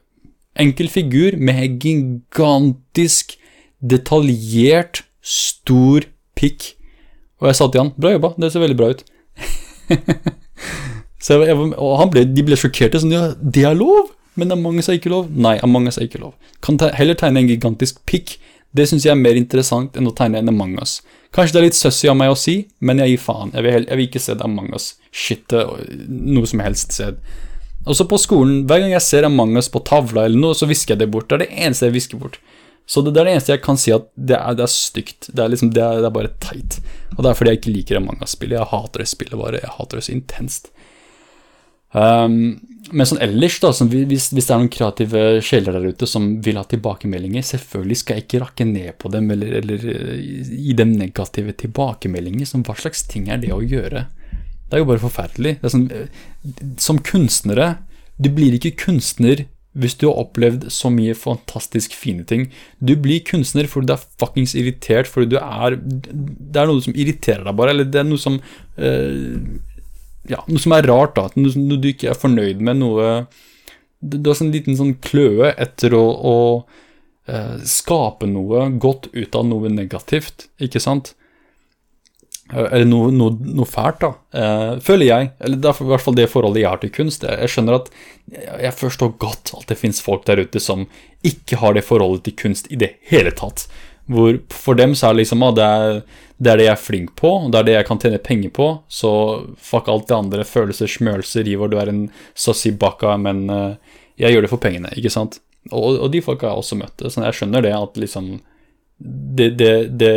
enkel 0.59 0.89
figur 0.91 1.37
med 1.39 1.83
gigantisk, 1.83 3.35
detaljert, 3.83 5.03
stor 5.25 6.07
pikk. 6.39 6.73
Og 7.43 7.51
jeg 7.51 7.59
sa 7.59 7.67
til 7.69 7.83
han, 7.83 7.93
bra 7.99 8.15
jobba, 8.15 8.33
det 8.39 8.51
ser 8.53 8.63
veldig 8.63 8.79
bra 8.79 8.91
ut. 8.95 9.05
Så 11.25 11.39
jeg, 11.41 11.57
og 11.57 11.73
og 11.81 12.11
ble, 12.13 12.25
de 12.29 12.43
ble 12.45 12.57
sjokkerte. 12.59 13.01
sånn, 13.01 13.13
ja, 13.15 13.33
Det 13.33 13.63
er 13.65 13.77
lov, 13.77 14.11
men 14.35 14.51
Among 14.51 14.77
us 14.79 14.89
er 14.89 14.99
ikke 14.99 15.13
lov. 15.13 15.29
Nei, 15.31 15.57
Among 15.63 15.87
us 15.89 15.97
er 15.97 16.05
ikke 16.05 16.21
lov. 16.21 16.35
Kan 16.61 16.77
te, 16.77 16.91
heller 16.93 17.17
tegne 17.17 17.41
en 17.41 17.49
gigantisk 17.49 18.03
pikk. 18.05 18.37
Det 18.75 18.85
syns 18.89 19.05
jeg 19.07 19.13
er 19.15 19.21
mer 19.21 19.37
interessant 19.39 19.95
enn 19.95 20.09
å 20.09 20.13
tegne 20.13 20.41
en 20.41 20.51
Among 20.51 20.75
us. 20.81 20.99
Kanskje 21.35 21.55
det 21.55 21.61
er 21.61 21.67
litt 21.69 21.79
sussy 21.79 22.09
av 22.11 22.17
meg 22.19 22.33
å 22.33 22.37
si, 22.37 22.67
men 22.79 22.99
jeg 23.01 23.15
gir 23.15 23.23
faen. 23.23 23.53
Jeg 23.55 23.65
vil, 23.65 23.87
jeg 23.87 23.99
vil 23.99 24.07
ikke 24.09 24.21
se 24.23 24.35
det 24.35 24.45
Among 24.45 24.73
us. 24.75 24.91
Shit, 25.11 25.55
noe 26.07 26.51
som 26.51 26.61
helst 26.63 26.93
sted. 26.95 27.17
Også 27.85 28.07
på 28.09 28.19
skolen, 28.21 28.63
hver 28.69 28.83
gang 28.83 28.93
jeg 28.93 29.05
ser 29.05 29.27
Among 29.27 29.55
us 29.57 29.71
på 29.71 29.81
tavla 29.87 30.27
eller 30.27 30.41
noe, 30.41 30.57
så 30.57 30.69
visker 30.69 30.95
jeg 30.95 31.05
det 31.05 31.09
bort. 31.15 31.29
Det 31.29 31.39
er 31.39 31.45
det 31.45 31.65
eneste 31.65 31.89
jeg 31.89 31.97
visker 31.97 32.21
bort. 32.21 32.37
Så 32.85 33.01
det, 33.01 33.15
det 33.15 33.23
er 33.23 33.29
det 33.29 33.35
eneste 33.37 33.53
jeg 33.55 33.63
kan 33.65 33.79
si 33.81 33.93
at 33.95 34.05
det 34.13 34.37
er, 34.37 34.57
det 34.59 34.65
er 34.67 34.73
stygt. 34.73 35.31
Det 35.31 35.41
er, 35.41 35.49
liksom, 35.53 35.71
det, 35.73 35.81
er, 35.81 36.03
det 36.03 36.09
er 36.11 36.17
bare 36.19 36.33
teit. 36.43 36.79
Og 37.15 37.23
det 37.23 37.31
er 37.31 37.39
fordi 37.39 37.55
jeg 37.55 37.61
ikke 37.63 37.75
liker 37.79 38.01
Among 38.01 38.19
us-spillet. 38.21 38.59
Jeg 38.59 38.71
hater 38.75 39.01
det 39.01 39.09
spillet 39.09 39.41
bare. 39.41 39.63
Jeg 39.63 39.75
hater 39.79 40.01
det 40.01 40.05
så 40.05 40.13
intenst. 40.13 40.74
Um, 41.95 42.57
men 42.93 43.07
sånn 43.07 43.21
ellers, 43.23 43.57
da, 43.63 43.71
hvis, 43.71 44.27
hvis, 44.29 44.45
det 44.45 44.53
er 44.53 44.59
noen 44.61 44.71
kreative 44.73 45.23
sjeler 45.45 45.77
der 45.77 45.95
ute 45.95 46.07
som 46.09 46.27
vil 46.45 46.59
ha 46.59 46.65
tilbakemeldinger, 46.69 47.45
selvfølgelig 47.47 47.97
skal 48.01 48.19
jeg 48.19 48.25
ikke 48.27 48.41
rakke 48.43 48.67
ned 48.69 48.91
på 49.01 49.09
dem 49.13 49.31
eller, 49.33 49.55
eller 49.61 49.87
eh, 49.93 50.51
gi 50.53 50.75
dem 50.77 50.93
negative 50.99 51.55
tilbakemeldinger. 51.63 52.45
Som 52.49 52.65
hva 52.67 52.77
slags 52.77 53.05
ting 53.09 53.31
er 53.33 53.41
det 53.41 53.49
å 53.55 53.63
gjøre? 53.63 54.05
Det 54.69 54.77
er 54.77 54.83
jo 54.83 54.89
bare 54.91 55.01
forferdelig. 55.01 55.57
Sånn, 55.65 55.89
eh, 55.89 56.23
som 56.81 57.01
kunstnere 57.01 57.75
Du 58.21 58.29
blir 58.31 58.55
ikke 58.55 58.77
kunstner 58.85 59.47
hvis 59.75 59.97
du 59.99 60.05
har 60.07 60.21
opplevd 60.21 60.69
så 60.71 60.87
mye 60.87 61.11
fantastisk 61.19 61.91
fine 61.99 62.23
ting. 62.23 62.45
Du 62.79 62.93
blir 62.95 63.25
kunstner 63.27 63.67
fordi 63.67 63.89
du 63.89 63.95
er 63.97 64.05
fuckings 64.21 64.53
irritert, 64.55 65.09
fordi 65.11 65.33
du 65.33 65.39
er 65.41 65.75
Det 65.75 66.61
er 66.61 66.69
noe 66.69 66.85
som 66.85 66.95
irriterer 66.95 67.43
deg, 67.43 67.57
bare. 67.59 67.73
Eller 67.75 67.89
det 67.89 67.99
er 67.99 68.07
noe 68.07 68.21
som 68.21 68.37
uh, 68.39 69.33
ja, 70.29 70.41
noe 70.47 70.61
som 70.61 70.73
er 70.75 70.87
rart, 70.89 71.17
da. 71.17 71.27
Noe, 71.37 71.53
noe 71.59 71.81
du 71.81 71.91
ikke 71.91 72.11
er 72.13 72.19
fornøyd 72.19 72.63
med. 72.63 72.81
Noe 72.81 73.11
Du 73.99 74.29
har 74.29 74.41
en 74.41 74.53
liten 74.53 74.77
sånn 74.77 74.95
kløe 75.01 75.53
etter 75.57 75.95
å, 75.97 76.03
å 76.05 76.35
eh, 77.31 77.55
skape 77.65 78.27
noe 78.29 78.67
godt 78.81 79.09
ut 79.13 79.37
av 79.37 79.45
noe 79.49 79.71
negativt, 79.73 80.49
ikke 80.61 80.81
sant? 80.83 81.15
Uh, 82.53 82.67
eller 82.67 82.85
noe, 82.85 83.09
noe, 83.09 83.33
noe, 83.57 83.65
fælt, 83.65 84.03
da. 84.03 84.11
Eh, 84.37 84.75
føler 84.85 85.07
jeg. 85.07 85.29
Eller 85.41 85.57
det 85.57 85.71
er 85.71 85.81
i 85.81 85.89
hvert 85.89 86.03
fall 86.05 86.17
det 86.19 86.27
forholdet 86.29 86.61
jeg 86.61 86.69
har 86.69 86.81
til 86.83 86.93
kunst. 86.93 87.25
Jeg, 87.25 87.39
jeg 87.41 87.53
skjønner 87.55 87.79
at 87.79 87.89
jeg 88.35 88.73
forstår 88.77 89.15
godt 89.21 89.55
at 89.57 89.65
det 89.71 89.79
fins 89.79 90.01
folk 90.05 90.27
der 90.29 90.43
ute 90.45 90.61
som 90.61 90.85
ikke 91.25 91.57
har 91.63 91.73
det 91.73 91.85
forholdet 91.87 92.27
til 92.27 92.37
kunst 92.43 92.69
i 92.69 92.77
det 92.81 92.95
hele 93.09 93.33
tatt. 93.33 93.65
Hvor 94.11 94.37
for 94.53 94.77
dem 94.77 94.93
så 94.95 95.09
er 95.09 95.15
det 95.15 95.23
liksom 95.23 95.43
ah, 95.43 95.53
det 95.55 95.69
det 96.35 96.51
er 96.51 96.59
det 96.59 96.65
jeg 96.65 96.73
er 96.73 96.81
flink 96.81 97.13
på, 97.15 97.29
det 97.51 97.59
er 97.59 97.67
det 97.67 97.75
jeg 97.77 97.87
kan 97.87 97.99
tjene 98.01 98.19
penger 98.19 98.51
på, 98.55 98.67
så 98.91 99.11
fuck 99.55 99.87
alt 99.91 100.09
det 100.09 100.17
andre. 100.17 100.47
Følelser, 100.47 100.89
smølser, 100.91 101.47
Ivor, 101.47 101.71
du 101.71 101.77
er 101.79 101.91
en 101.91 102.01
sassy 102.35 102.73
bakka, 102.75 103.13
men 103.23 103.45
uh, 103.47 104.01
jeg 104.19 104.35
gjør 104.35 104.43
det 104.43 104.51
for 104.51 104.63
pengene, 104.63 104.91
ikke 104.99 105.13
sant? 105.13 105.39
Og, 105.71 105.95
og 105.95 106.09
de 106.11 106.21
folka 106.21 106.49
har 106.49 106.57
jeg 106.57 106.65
også 106.65 106.79
møtt. 106.81 107.05
Så 107.07 107.23
jeg 107.23 107.37
skjønner 107.39 107.63
det 107.65 107.71
at 107.77 107.97
liksom 107.97 108.35
Det, 108.97 109.49
det, 109.59 109.89
det 109.99 110.11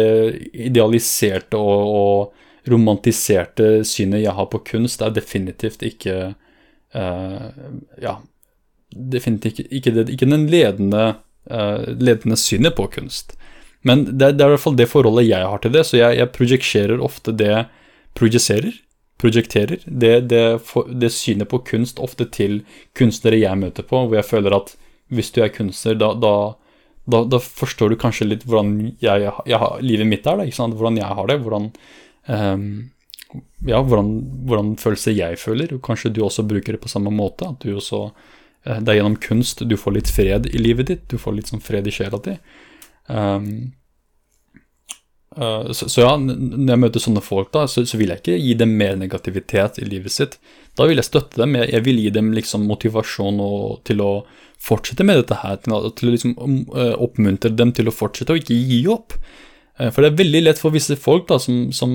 idealiserte 0.54 1.58
og, 1.58 1.88
og 1.98 2.70
romantiserte 2.70 3.82
synet 3.82 4.22
jeg 4.22 4.34
har 4.34 4.46
på 4.52 4.60
kunst, 4.62 5.02
er 5.02 5.14
definitivt 5.14 5.82
ikke 5.82 6.34
uh, 6.94 7.48
Ja, 7.98 8.18
definitivt 8.90 9.58
ikke, 9.58 9.90
ikke, 9.90 10.06
ikke 10.14 10.30
den 10.30 10.46
ledende, 10.50 11.14
uh, 11.50 11.90
ledende 11.98 12.36
synet 12.38 12.76
på 12.76 12.86
kunst. 12.86 13.34
Men 13.86 14.04
det, 14.08 14.32
det, 14.38 14.42
er 14.42 14.50
i 14.50 14.56
hvert 14.56 14.64
fall 14.64 14.78
det 14.78 14.88
forholdet 14.90 15.28
jeg 15.28 15.46
har 15.46 15.62
til 15.62 15.74
det, 15.74 15.84
så 15.86 15.98
jeg, 16.00 16.18
jeg 16.18 16.32
prosjekterer 16.34 17.02
ofte 17.04 17.34
det 17.36 17.66
Projiserer? 18.18 18.72
Projekterer 19.18 19.78
det, 19.84 20.20
det, 20.30 20.42
det, 21.00 21.10
synet 21.14 21.50
på 21.50 21.60
kunst 21.66 21.98
ofte 22.02 22.26
til 22.34 22.60
kunstnere 22.98 23.38
jeg 23.38 23.58
møter 23.58 23.86
på, 23.86 24.00
hvor 24.06 24.18
jeg 24.18 24.26
føler 24.26 24.56
at 24.56 24.72
hvis 25.14 25.30
du 25.34 25.42
er 25.42 25.52
kunstner, 25.54 25.98
da, 25.98 26.12
da, 26.14 26.32
Da, 27.08 27.22
da, 27.24 27.38
forstår 27.40 27.88
du 27.88 27.96
kanskje 27.96 28.26
litt 28.26 28.42
hvordan 28.44 28.96
jeg, 29.00 29.30
jeg, 29.48 29.58
livet 29.80 30.06
mitt 30.06 30.26
er, 30.28 30.42
hvordan 30.52 30.98
jeg 31.00 31.08
har 31.08 31.30
det. 31.30 31.38
Hvordan, 31.40 31.70
um, 32.28 32.66
ja, 33.64 33.80
hvordan, 33.80 34.10
hvordan 34.44 34.74
følelser 34.76 35.16
jeg 35.16 35.38
føler. 35.40 35.72
Kanskje 35.80 36.12
du 36.12 36.20
også 36.26 36.44
bruker 36.44 36.76
det 36.76 36.82
på 36.82 36.92
samme 36.92 37.08
måte. 37.08 37.48
at 37.48 37.64
du 37.64 37.78
også, 37.78 38.10
uh, 38.12 38.78
Det 38.84 38.92
er 38.92 38.98
gjennom 38.98 39.16
kunst 39.16 39.64
du 39.64 39.76
får 39.76 39.96
litt 39.96 40.12
fred 40.12 40.50
i 40.52 40.60
livet 40.60 40.92
ditt. 40.92 41.08
Du 41.08 41.16
får 41.16 41.38
litt 41.38 41.48
sånn 41.48 41.64
fred 41.64 41.88
i 41.88 41.96
sjela 41.96 42.20
di. 42.20 42.36
Um, 43.08 43.72
uh, 45.36 45.72
så, 45.72 45.88
så, 45.88 46.02
ja, 46.04 46.12
når 46.20 46.72
jeg 46.74 46.82
møter 46.84 47.02
sånne 47.02 47.24
folk, 47.24 47.50
da, 47.56 47.64
så, 47.70 47.84
så, 47.88 47.98
vil 48.00 48.12
jeg 48.12 48.22
ikke 48.22 48.38
gi 48.38 48.54
dem 48.60 48.76
mer 48.80 48.98
negativitet 49.00 49.80
i 49.82 49.88
livet 49.88 50.14
sitt. 50.14 50.38
Da 50.78 50.86
vil 50.88 51.00
jeg 51.00 51.08
støtte 51.08 51.40
dem. 51.40 51.56
Jeg, 51.58 51.72
jeg 51.74 51.86
vil 51.88 52.02
gi 52.04 52.14
dem 52.14 52.30
liksom 52.36 52.68
motivasjon 52.68 53.42
og, 53.42 53.80
til 53.88 54.04
å 54.04 54.12
fortsette 54.62 55.06
med 55.06 55.20
dette 55.22 55.38
her, 55.42 55.58
til 55.62 56.10
å 56.10 56.14
liksom 56.14 56.34
eh, 56.74 56.94
oppmuntre 56.98 57.52
dem 57.54 57.70
til 57.74 57.90
å 57.90 57.94
fortsette 57.94 58.34
og 58.34 58.42
ikke 58.42 58.56
gi 58.58 58.80
opp. 58.90 59.14
Eh, 59.78 59.90
for 59.94 60.02
det 60.02 60.10
er 60.10 60.18
veldig 60.18 60.42
lett 60.44 60.60
for 60.60 60.74
visse 60.74 60.96
folk 60.98 61.28
da, 61.30 61.38
som, 61.42 61.68
som 61.74 61.94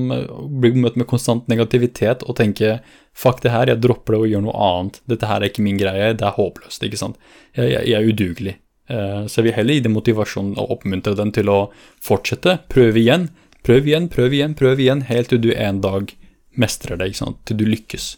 blir 0.63 0.77
møtt 0.79 0.97
med 0.99 1.09
konstant 1.09 1.49
negativitet 1.51 2.23
og 2.23 2.37
tenker 2.39 2.79
fuck 3.13 3.43
det 3.43 3.51
her, 3.53 3.69
jeg 3.69 3.83
dropper 3.83 4.15
det 4.15 4.21
og 4.21 4.31
gjør 4.31 4.45
noe 4.47 4.67
annet. 4.69 5.01
Dette 5.11 5.29
her 5.29 5.43
er 5.43 5.51
ikke 5.51 5.65
min 5.65 5.79
greie, 5.79 6.13
det 6.17 6.27
er 6.27 6.37
håpløst. 6.39 6.87
ikke 6.87 7.01
sant? 7.01 7.19
Jeg, 7.51 7.71
jeg, 7.75 7.89
jeg 7.91 7.99
er 7.99 8.11
udugelig. 8.13 8.55
Så 8.87 9.39
jeg 9.39 9.45
vil 9.45 9.55
heller 9.55 9.77
gi 9.77 9.83
dem 9.85 9.93
motivasjon 9.95 10.49
og 10.59 10.71
oppmuntre 10.75 11.13
dem 11.15 11.29
til 11.31 11.47
å 11.47 11.59
fortsette, 12.03 12.57
prøve 12.67 12.99
igjen, 12.99 13.29
prøv 13.63 13.87
igjen, 13.87 14.09
prøv 14.11 14.35
igjen, 14.35 14.55
prøv 14.59 14.81
igjen, 14.83 15.05
helt 15.07 15.31
til 15.31 15.39
du 15.39 15.49
en 15.55 15.79
dag 15.83 16.11
mestrer 16.59 16.99
det, 16.99 17.13
til 17.47 17.59
du 17.59 17.63
lykkes. 17.63 18.09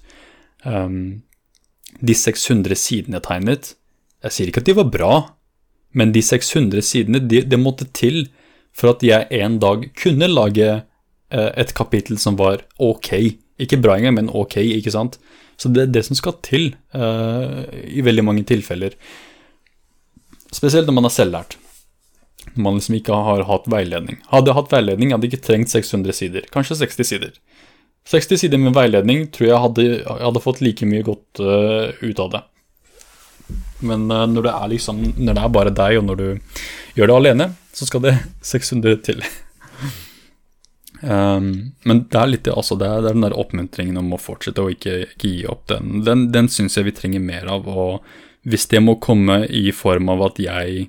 Um, 0.66 1.22
de 2.02 2.16
600 2.18 2.76
sidene 2.80 3.20
jeg 3.20 3.28
tegnet, 3.28 3.72
jeg 4.26 4.34
sier 4.34 4.50
ikke 4.50 4.64
at 4.64 4.70
de 4.70 4.78
var 4.80 4.90
bra, 4.92 5.14
men 5.96 6.12
de 6.16 6.24
600 6.26 6.84
sidene, 6.84 7.22
det 7.22 7.46
de 7.52 7.62
måtte 7.62 7.88
til 7.96 8.26
for 8.76 8.96
at 8.96 9.06
jeg 9.06 9.30
en 9.38 9.60
dag 9.62 9.86
kunne 9.96 10.28
lage 10.28 10.68
eh, 10.68 11.52
et 11.56 11.72
kapittel 11.78 12.20
som 12.20 12.36
var 12.40 12.66
ok. 12.82 13.14
Ikke 13.62 13.80
bra 13.80 13.96
engang, 13.96 14.18
men 14.18 14.34
ok, 14.34 14.58
ikke 14.66 14.92
sant? 14.92 15.16
Så 15.56 15.72
det 15.72 15.86
er 15.86 15.94
det 15.96 16.04
som 16.04 16.18
skal 16.20 16.36
til 16.44 16.74
uh, 16.92 17.64
i 17.88 18.04
veldig 18.04 18.26
mange 18.28 18.44
tilfeller. 18.44 18.98
Spesielt 20.56 20.88
når 20.88 21.00
man 21.00 21.10
er 21.10 21.14
selvlært. 21.14 21.58
Når 22.54 22.64
man 22.64 22.78
liksom 22.78 22.98
ikke 23.00 23.22
har 23.28 23.44
hatt 23.50 23.68
veiledning. 23.72 24.20
Hadde 24.32 24.52
jeg 24.52 24.60
hatt 24.60 24.74
veiledning, 24.74 25.12
hadde 25.12 25.28
jeg 25.28 25.36
ikke 25.36 25.48
trengt 25.50 25.74
600 25.74 26.16
sider. 26.16 26.50
Kanskje 26.54 26.80
60 26.84 27.10
sider. 27.12 27.38
60 28.06 28.44
sider 28.44 28.62
med 28.62 28.76
veiledning 28.78 29.26
tror 29.34 29.48
jeg 29.50 29.62
hadde, 29.64 29.86
hadde 30.06 30.44
fått 30.44 30.62
like 30.62 30.86
mye 30.88 31.06
godt 31.06 31.42
uh, 31.42 31.90
ut 32.06 32.22
av 32.22 32.36
det. 32.36 32.44
Men 33.86 34.06
uh, 34.12 34.26
når 34.30 34.46
det 34.48 34.54
er 34.58 34.70
liksom 34.72 35.02
Når 35.18 35.36
det 35.38 35.42
er 35.42 35.54
bare 35.54 35.74
deg, 35.78 35.98
og 36.00 36.06
når 36.08 36.22
du 36.22 36.28
gjør 36.98 37.12
det 37.12 37.18
alene, 37.18 37.50
så 37.74 37.90
skal 37.90 38.06
det 38.06 38.14
600 38.54 39.02
til. 39.10 39.26
um, 41.02 41.50
men 41.88 42.06
det 42.12 42.22
er 42.22 42.32
litt 42.32 42.52
altså 42.54 42.78
det, 42.80 42.88
er, 42.88 43.02
det 43.02 43.10
er 43.10 43.18
den 43.18 43.26
der 43.26 43.40
oppmuntringen 43.42 43.98
om 44.02 44.14
å 44.14 44.22
fortsette 44.22 44.62
og 44.62 44.78
ikke, 44.78 45.02
ikke 45.16 45.34
gi 45.34 45.44
opp. 45.50 45.66
Den, 45.74 46.06
den, 46.06 46.30
den 46.36 46.52
syns 46.54 46.78
jeg 46.78 46.88
vi 46.88 46.96
trenger 46.96 47.26
mer 47.26 47.50
av. 47.58 47.66
Og 47.68 48.06
hvis 48.46 48.68
det 48.72 48.82
må 48.86 48.98
komme 49.04 49.44
i 49.50 49.72
form 49.76 50.10
av 50.14 50.24
at 50.30 50.42
jeg 50.42 50.88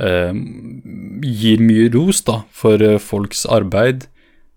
eh, 0.00 0.40
gir 1.42 1.62
mye 1.64 1.90
ros 1.94 2.22
da, 2.26 2.42
for 2.50 2.82
uh, 2.82 2.96
folks 3.02 3.44
arbeid, 3.46 4.08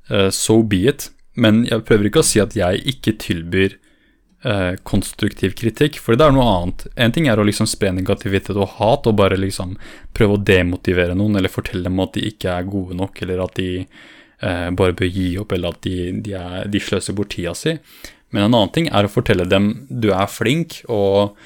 eh, 0.09 0.29
so 0.33 0.61
be 0.63 0.85
it. 0.91 1.09
Men 1.39 1.63
jeg 1.67 1.85
prøver 1.87 2.09
ikke 2.09 2.23
å 2.23 2.29
si 2.29 2.41
at 2.43 2.55
jeg 2.57 2.81
ikke 2.93 3.15
tilbyr 3.21 3.77
eh, 4.43 4.75
konstruktiv 4.83 5.55
kritikk, 5.59 5.99
for 6.03 6.17
det 6.17 6.25
er 6.25 6.35
noe 6.35 6.47
annet. 6.53 6.85
En 6.99 7.15
ting 7.15 7.29
er 7.29 7.39
å 7.39 7.45
liksom 7.47 7.67
spre 7.69 7.91
negativitet 7.95 8.57
og 8.57 8.77
hat 8.79 9.09
og 9.09 9.17
bare 9.19 9.39
liksom 9.39 9.75
prøve 10.15 10.37
å 10.37 10.43
demotivere 10.51 11.17
noen 11.17 11.39
eller 11.39 11.53
fortelle 11.53 11.85
dem 11.87 11.99
at 12.03 12.15
de 12.17 12.25
ikke 12.31 12.55
er 12.55 12.69
gode 12.69 12.97
nok, 12.99 13.21
eller 13.25 13.43
at 13.45 13.55
de 13.59 13.69
eh, 13.83 14.69
bare 14.71 14.97
bør 14.97 15.11
gi 15.11 15.29
opp, 15.41 15.55
eller 15.55 15.75
at 15.75 15.83
de, 15.87 15.97
de, 16.25 16.35
er, 16.39 16.67
de 16.71 16.83
sløser 16.83 17.17
bort 17.17 17.33
tida 17.35 17.55
si. 17.57 17.77
Men 18.29 18.45
en 18.45 18.59
annen 18.59 18.75
ting 18.75 18.91
er 18.93 19.07
å 19.07 19.11
fortelle 19.11 19.47
dem 19.49 19.71
du 19.89 20.11
er 20.13 20.29
flink, 20.29 20.81
og 20.91 21.37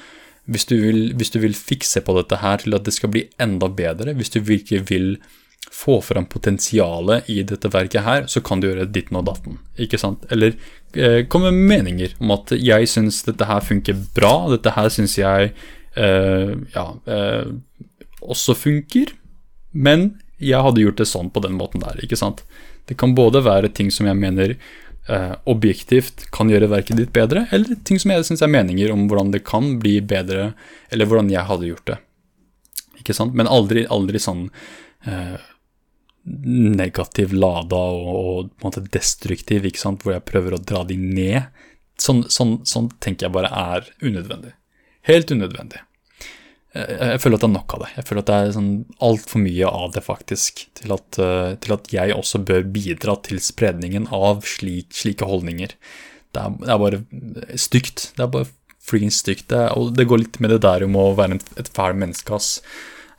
hvis 0.44 0.66
du, 0.68 0.74
vil, 0.76 1.00
hvis 1.16 1.32
du 1.32 1.38
vil 1.40 1.56
fikse 1.56 2.02
på 2.04 2.14
dette 2.18 2.40
her 2.42 2.60
til 2.60 2.76
at 2.76 2.84
det 2.84 2.92
skal 2.96 3.12
bli 3.14 3.24
enda 3.40 3.70
bedre, 3.72 4.12
hvis 4.16 4.32
du 4.34 4.42
virkelig 4.44 4.82
vil 4.90 5.08
få 5.72 6.00
fram 6.04 6.26
potensialet 6.30 7.30
i 7.32 7.40
dette 7.42 7.70
verket 7.72 8.04
her, 8.04 8.26
så 8.30 8.42
kan 8.44 8.60
du 8.60 8.68
gjøre 8.68 8.86
ditten 8.92 9.18
og 9.18 9.24
datten. 9.26 9.56
Ikke 9.80 9.98
sant? 9.98 10.26
Eller 10.34 10.54
eh, 10.92 11.24
komme 11.30 11.50
med 11.54 11.70
meninger 11.72 12.14
om 12.20 12.34
at 12.36 12.52
jeg 12.58 12.90
syns 12.90 13.22
dette 13.26 13.48
her 13.48 13.64
funker 13.64 13.96
bra, 14.16 14.34
dette 14.52 14.74
her 14.76 14.92
syns 14.92 15.16
jeg 15.18 15.50
eh, 15.96 16.52
ja, 16.76 16.86
eh, 17.08 17.48
også 18.22 18.56
funker, 18.58 19.16
men 19.72 20.12
jeg 20.38 20.62
hadde 20.62 20.84
gjort 20.84 21.00
det 21.00 21.08
sånn 21.08 21.32
på 21.32 21.42
den 21.42 21.56
måten 21.58 21.82
der, 21.82 21.98
ikke 22.04 22.20
sant? 22.20 22.44
Det 22.84 22.98
kan 23.00 23.16
både 23.16 23.40
være 23.44 23.72
ting 23.72 23.90
som 23.94 24.06
jeg 24.06 24.20
mener 24.20 24.58
eh, 25.08 25.34
objektivt 25.50 26.26
kan 26.34 26.50
gjøre 26.52 26.70
verket 26.72 27.00
ditt 27.00 27.12
bedre, 27.14 27.46
eller 27.54 27.78
ting 27.86 28.00
som 28.00 28.12
jeg 28.14 28.26
syns 28.28 28.44
er 28.44 28.52
meninger 28.52 28.92
om 28.94 29.06
hvordan 29.10 29.32
det 29.34 29.44
kan 29.46 29.76
bli 29.82 29.98
bedre, 30.04 30.52
eller 30.90 31.10
hvordan 31.10 31.32
jeg 31.32 31.48
hadde 31.50 31.70
gjort 31.70 31.88
det. 31.92 31.98
Ikke 33.02 33.16
sant? 33.16 33.36
Men 33.36 33.50
aldri, 33.50 33.84
aldri 33.92 34.20
sånn 34.22 34.46
eh, 35.04 35.36
negativ 36.24 37.34
lada 37.36 37.76
og, 37.76 38.10
og, 38.10 38.52
på 38.56 38.64
en 38.64 38.70
måte 38.70 38.86
destruktiv, 38.94 39.66
ikke 39.68 39.82
sant? 39.82 40.04
hvor 40.04 40.16
jeg 40.16 40.26
prøver 40.28 40.56
å 40.56 40.62
dra 40.62 40.84
de 40.88 40.96
ned. 41.00 41.50
Sånn, 42.00 42.24
sånn, 42.32 42.58
sånn 42.66 42.88
tenker 43.04 43.28
jeg 43.28 43.36
bare 43.36 43.52
er 43.54 43.90
unødvendig. 44.02 44.54
Helt 45.04 45.30
unødvendig. 45.30 45.84
Jeg, 46.74 46.96
jeg, 46.98 47.20
føler 47.22 47.38
at 47.38 47.44
det 47.44 47.48
er 47.48 47.54
nok 47.54 47.76
av 47.76 47.84
det. 47.84 47.90
Jeg 47.94 48.06
føler 48.08 48.24
at 48.24 48.30
det 48.30 48.38
er 48.38 48.56
sånn 48.56 48.72
altfor 49.08 49.42
mye 49.44 49.70
av 49.70 49.92
det, 49.94 50.02
faktisk, 50.06 50.64
til 50.80 50.96
at, 50.96 51.20
uh, 51.22 51.52
til 51.62 51.76
at, 51.76 51.92
jeg 51.94 52.16
også 52.16 52.42
bør 52.48 52.66
bidra 52.74 53.14
til 53.26 53.38
spredningen 53.42 54.08
av 54.14 54.42
slik, 54.48 54.90
slike 54.96 55.28
holdninger. 55.30 55.76
Det 56.34 56.42
er, 56.42 56.56
det 56.64 56.72
er, 56.74 56.82
bare 56.82 57.60
stygt. 57.60 58.08
Det 58.16 58.26
er 58.26 58.32
bare 58.34 58.50
freaking 58.84 59.14
stygt. 59.14 59.46
Det, 59.52 59.62
og 59.78 59.94
det 59.96 60.08
går 60.10 60.24
litt 60.24 60.40
med 60.42 60.50
det 60.54 60.64
der 60.66 60.84
om 60.86 60.98
å 60.98 61.12
være 61.18 61.38
en, 61.38 61.46
et 61.62 61.70
fæl 61.76 61.94
menneske, 62.00 62.34
ass. 62.34 62.58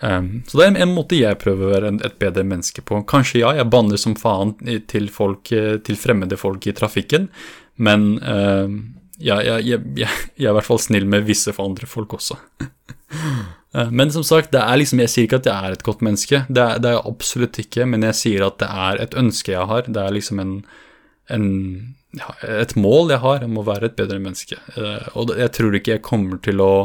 Um, 0.03 0.43
så 0.47 0.59
det 0.59 0.65
er 0.67 0.81
en 0.83 0.91
måte 0.91 1.17
jeg 1.17 1.39
prøver 1.39 1.69
å 1.69 1.71
være 1.71 1.93
et 2.03 2.17
bedre 2.21 2.43
menneske 2.47 2.83
på. 2.85 2.99
Kanskje 3.07 3.41
ja, 3.41 3.53
jeg 3.55 3.71
banner 3.71 3.99
som 4.01 4.17
faen 4.19 4.53
til, 4.91 5.07
folk, 5.13 5.51
eh, 5.55 5.77
til 5.85 5.95
fremmede 5.99 6.35
folk 6.37 6.67
i 6.67 6.75
trafikken, 6.75 7.29
men 7.79 8.17
uh, 8.19 8.67
ja, 9.15 9.39
jeg, 9.39 9.63
jeg, 9.63 9.81
jeg, 9.95 10.11
jeg, 10.35 10.43
er 10.43 10.51
i 10.51 10.57
hvert 10.57 10.67
fall 10.67 10.81
snill 10.83 11.07
med 11.07 11.27
visse 11.27 11.55
for 11.55 11.71
andre 11.71 11.87
folk 11.87 12.17
også. 12.19 12.37
uh, 13.15 13.91
men 13.91 14.13
som 14.13 14.25
sagt, 14.25 14.51
det 14.55 14.63
er 14.63 14.79
liksom, 14.81 15.01
jeg 15.03 15.13
sier 15.13 15.29
ikke 15.29 15.41
at 15.43 15.49
jeg 15.51 15.67
er 15.69 15.75
et 15.75 15.85
godt 15.87 16.03
menneske. 16.05 16.41
Det 16.47 16.63
er, 16.63 16.81
det 16.81 16.91
er 16.91 16.97
jeg 16.97 17.05
absolutt 17.11 17.61
ikke, 17.65 17.87
men 17.91 18.07
jeg 18.09 18.19
sier 18.21 18.47
at 18.47 18.59
det 18.63 18.71
er 18.87 19.03
et 19.05 19.19
ønske 19.21 19.55
jeg 19.55 19.69
har. 19.71 19.87
Det 19.87 20.01
er 20.01 20.17
liksom 20.17 20.41
en, 20.43 20.57
en 21.33 21.47
ja, 22.15 22.35
et 22.63 22.75
mål 22.79 23.15
jeg 23.15 23.23
har 23.25 23.47
om 23.47 23.59
å 23.59 23.67
være 23.67 23.91
et 23.91 23.97
bedre 23.99 24.19
menneske. 24.23 24.59
Uh, 24.77 25.07
og 25.15 25.35
jeg 25.37 25.53
tror 25.55 25.79
ikke 25.79 25.97
jeg 25.97 26.05
kommer 26.05 26.43
til 26.43 26.63
å 26.63 26.75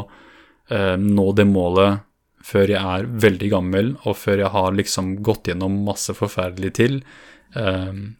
nå 0.71 1.23
det 1.35 1.43
målet 1.49 1.99
før 2.45 2.71
jeg 2.71 2.79
er 2.79 3.07
veldig 3.21 3.49
gammel, 3.51 3.91
og 4.07 4.17
før 4.17 4.45
jeg 4.45 4.53
har 4.53 4.73
liksom 4.77 5.13
gått 5.25 5.49
gjennom 5.51 5.81
masse 5.85 6.13
forferdelig 6.17 6.71
til. 6.79 6.99
Um, 7.53 8.15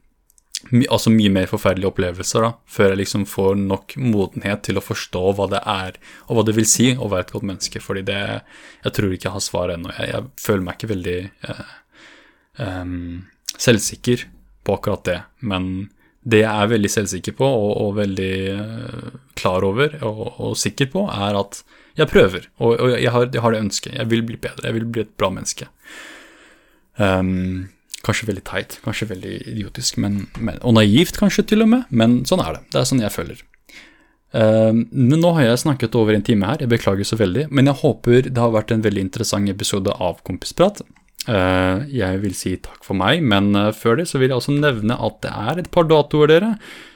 altså 0.69 1.11
mye 1.13 1.31
mer 1.33 1.49
forferdelige 1.49 1.89
opplevelser, 1.89 2.45
da, 2.45 2.51
før 2.69 2.93
jeg 2.93 3.01
liksom 3.01 3.25
får 3.29 3.55
nok 3.59 3.95
modenhet 4.01 4.63
til 4.67 4.79
å 4.79 4.83
forstå 4.83 5.23
hva 5.37 5.47
det 5.51 5.61
er, 5.67 5.97
og 6.27 6.37
hva 6.37 6.45
det 6.47 6.55
vil 6.57 6.67
si 6.69 6.91
å 6.95 7.09
være 7.11 7.27
et 7.27 7.33
godt 7.35 7.47
menneske. 7.49 7.81
Fordi 7.83 8.05
det 8.07 8.19
Jeg 8.83 8.93
tror 8.97 9.13
ikke 9.13 9.29
jeg 9.29 9.37
har 9.37 9.45
svar 9.45 9.73
ennå. 9.73 9.91
Jeg, 9.97 10.09
jeg, 10.13 10.29
føler 10.41 10.63
meg 10.65 10.77
ikke 10.77 10.93
veldig 10.93 11.17
eh, 11.49 11.73
um, 12.57 13.25
selvsikker 13.57 14.25
på 14.65 14.77
akkurat 14.77 15.03
det. 15.05 15.19
Men 15.41 15.91
det 16.21 16.43
jeg 16.43 16.53
er 16.53 16.71
veldig 16.71 16.89
selvsikker 16.93 17.35
på 17.37 17.45
og, 17.45 17.71
og 17.81 17.99
veldig 17.99 18.33
uh, 18.57 19.19
klar 19.37 19.65
over 19.65 19.97
og, 20.01 20.23
og, 20.37 20.57
sikker 20.57 20.89
på, 20.93 21.05
er 21.09 21.37
at 21.37 21.63
jeg 21.97 22.07
prøver, 22.07 22.47
og, 22.61 22.79
og 22.79 22.95
jeg, 22.95 23.11
har, 23.11 23.27
jeg, 23.27 23.41
har, 23.43 23.51
det 23.51 23.65
ønsket. 23.65 23.95
Jeg 23.97 24.09
vil 24.13 24.23
bli 24.23 24.37
bedre, 24.39 24.69
jeg 24.69 24.77
vil 24.77 24.87
bli 24.87 25.03
et 25.03 25.15
bra 25.19 25.29
menneske. 25.33 25.67
Um, 26.95 27.69
kanskje 28.05 28.27
veldig 28.31 28.43
teit, 28.47 28.77
kanskje 28.85 29.09
veldig 29.11 29.35
idiotisk, 29.53 29.99
men, 30.01 30.25
men, 30.39 30.59
og 30.65 30.75
naivt 30.77 31.19
kanskje 31.21 31.45
til 31.51 31.65
og 31.65 31.71
med, 31.73 31.87
men 31.89 32.21
sånn 32.29 32.43
er 32.43 32.57
det. 32.57 32.63
Det 32.73 32.81
er 32.81 32.89
sånn 32.89 33.03
jeg 33.03 33.13
føler. 33.13 33.43
Uh, 34.31 34.71
men 34.91 35.19
nå 35.19 35.33
har 35.35 35.49
jeg 35.49 35.63
snakket 35.65 35.97
over 35.99 36.15
en 36.15 36.23
time 36.25 36.47
her, 36.47 36.63
jeg 36.63 36.71
beklager 36.71 37.07
så 37.07 37.19
veldig, 37.19 37.49
men 37.51 37.67
jeg 37.67 37.81
håper 37.81 38.29
det 38.29 38.39
har 38.41 38.53
vært 38.53 38.71
en 38.71 38.83
veldig 38.85 39.03
interessant 39.09 39.51
episode 39.51 39.91
av 39.91 40.21
Kompisprat. 40.27 40.83
Uh, 41.27 41.83
jeg 41.93 42.21
vil 42.23 42.33
si 42.33 42.55
takk 42.63 42.79
for 42.85 42.97
meg, 42.97 43.21
men 43.21 43.51
uh, 43.53 43.69
før 43.75 43.99
det 43.99 44.07
så 44.09 44.21
vil 44.21 44.31
jeg 44.31 44.39
også 44.39 44.55
nevne 44.57 44.97
at 44.97 45.19
det 45.21 45.33
er 45.37 45.61
et 45.61 45.69
par 45.73 45.85
datoer, 45.89 46.31
dere. 46.31 46.55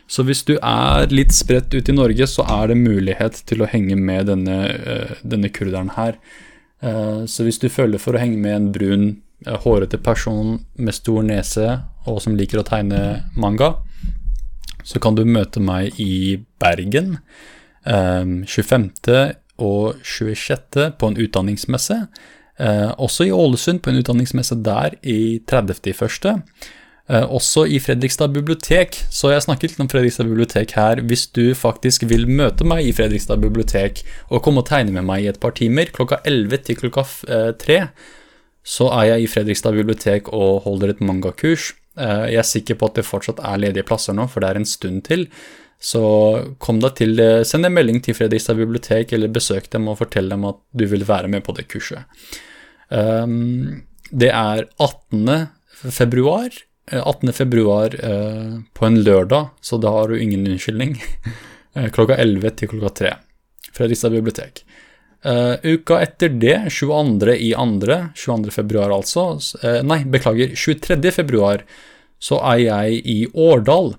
Så 0.10 0.26
hvis 0.26 0.44
du 0.46 0.56
er 0.58 1.10
litt 1.14 1.34
spredt 1.34 1.74
ut 1.74 1.90
i 1.90 1.96
Norge, 1.96 2.26
så 2.30 2.46
er 2.46 2.70
det 2.72 2.82
mulighet 2.82 3.42
til 3.50 3.62
å 3.62 3.70
henge 3.70 3.98
med 3.98 4.30
denne, 4.30 4.58
uh, 4.74 5.14
denne 5.26 5.52
kurderen 5.54 5.94
her. 5.98 6.18
Uh, 6.82 7.26
så 7.30 7.46
hvis 7.46 7.62
du 7.62 7.70
føler 7.74 8.02
for 8.02 8.18
å 8.18 8.22
henge 8.22 8.42
med 8.42 8.58
en 8.58 8.72
brun, 8.74 9.06
hårete 9.66 10.00
person 10.02 10.60
med 10.80 10.96
stor 10.96 11.26
nese 11.26 11.68
og 12.06 12.22
som 12.24 12.38
liker 12.38 12.62
å 12.62 12.68
tegne 12.68 13.02
manga, 13.36 13.76
så 14.86 15.02
kan 15.02 15.18
du 15.18 15.26
møte 15.26 15.60
meg 15.64 15.98
i 16.02 16.38
Bergen 16.62 17.18
25. 17.86 18.90
og 19.62 20.00
26. 20.04 20.80
på 21.00 21.10
en 21.10 21.20
utdanningsmesse. 21.22 22.00
Eh, 22.58 22.90
også 22.98 23.28
i 23.28 23.34
Ålesund, 23.36 23.82
på 23.84 23.92
en 23.92 24.00
utdanningsmesse 24.00 24.58
der 24.64 24.96
i 25.04 25.42
30.1. 25.48 26.42
Eh, 27.10 27.26
også 27.30 27.66
i 27.70 27.80
Fredrikstad 27.84 28.34
bibliotek, 28.34 28.98
så 29.14 29.34
jeg 29.34 29.46
snakket 29.46 29.74
litt 29.74 29.84
om 29.84 29.90
Fredrikstad 29.92 30.30
bibliotek 30.30 30.76
her. 30.78 31.02
Hvis 31.06 31.28
du 31.36 31.54
faktisk 31.58 32.08
vil 32.10 32.28
møte 32.28 32.66
meg 32.68 32.88
i 32.88 32.94
Fredrikstad 32.96 33.44
bibliotek 33.44 34.04
og 34.30 34.42
komme 34.46 34.64
og 34.64 34.70
tegne 34.70 34.96
med 34.96 35.06
meg 35.06 35.26
i 35.26 35.32
et 35.34 35.42
par 35.42 35.56
timer, 35.58 35.92
klokka 35.94 36.22
11 36.26 36.64
til 36.66 36.80
klokka 36.80 37.06
3, 37.62 37.82
så 38.66 38.90
er 38.98 39.12
jeg 39.12 39.26
i 39.26 39.30
Fredrikstad 39.30 39.78
bibliotek 39.78 40.32
og 40.34 40.64
holder 40.66 40.96
et 40.96 41.04
mangakurs. 41.06 41.72
Eh, 42.00 42.26
jeg 42.34 42.42
er 42.42 42.50
sikker 42.50 42.80
på 42.80 42.90
at 42.90 43.00
det 43.00 43.08
fortsatt 43.08 43.44
er 43.46 43.62
ledige 43.62 43.86
plasser 43.88 44.18
nå, 44.18 44.28
for 44.32 44.42
det 44.42 44.52
er 44.52 44.62
en 44.62 44.70
stund 44.70 45.06
til. 45.08 45.28
Så 45.82 46.02
kom 46.64 46.80
deg 46.82 46.96
til. 46.98 47.20
Send 47.46 47.68
en 47.68 47.76
melding 47.76 48.02
til 48.02 48.18
Fredrikstad 48.18 48.58
bibliotek, 48.58 49.14
eller 49.14 49.34
besøk 49.34 49.70
dem 49.74 49.90
og 49.92 50.00
fortell 50.02 50.32
dem 50.32 50.48
at 50.50 50.58
du 50.74 50.88
vil 50.90 51.06
være 51.06 51.30
med 51.30 51.46
på 51.46 51.54
det 51.58 51.68
kurset. 51.70 52.08
Um, 52.90 53.84
det 54.14 54.32
er 54.32 54.66
18. 54.82 55.50
februar 55.94 56.50
18. 56.92 57.30
Eh, 57.30 57.34
februar 57.34 57.86
eh, 58.06 58.60
på 58.74 58.86
en 58.86 59.04
lørdag, 59.04 59.48
så 59.62 59.78
da 59.78 59.90
har 59.90 60.08
du 60.08 60.20
ingen 60.20 60.48
unnskyldning. 60.48 61.02
Eh, 61.76 61.90
klokka 61.92 62.16
11 62.16 62.54
til 62.56 62.70
klokka 62.72 62.90
3. 62.96 63.10
Fredrikstad 63.76 64.14
bibliotek. 64.14 64.62
Uh, 65.26 65.58
uka 65.64 65.98
etter 66.06 66.30
det, 66.30 66.58
22. 66.70 67.34
i 67.42 67.54
andre, 67.58 68.12
22. 68.14 68.52
februar 68.54 68.92
altså, 68.94 69.32
uh, 69.64 69.80
nei, 69.82 70.04
beklager, 70.06 70.54
23. 70.54 71.12
februar, 71.16 71.64
så 72.22 72.38
er 72.54 72.60
jeg 72.62 73.00
i 73.10 73.16
Årdal. 73.34 73.96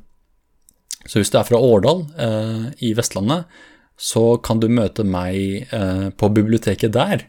Så 1.07 1.19
hvis 1.19 1.32
du 1.35 1.40
er 1.40 1.48
fra 1.48 1.59
Årdal 1.59 2.05
uh, 2.15 2.69
i 2.78 2.93
Vestlandet, 2.94 3.51
så 3.98 4.36
kan 4.44 4.61
du 4.62 4.69
møte 4.69 5.07
meg 5.09 5.70
på 6.20 6.28
biblioteket 6.36 6.93
der 6.93 7.23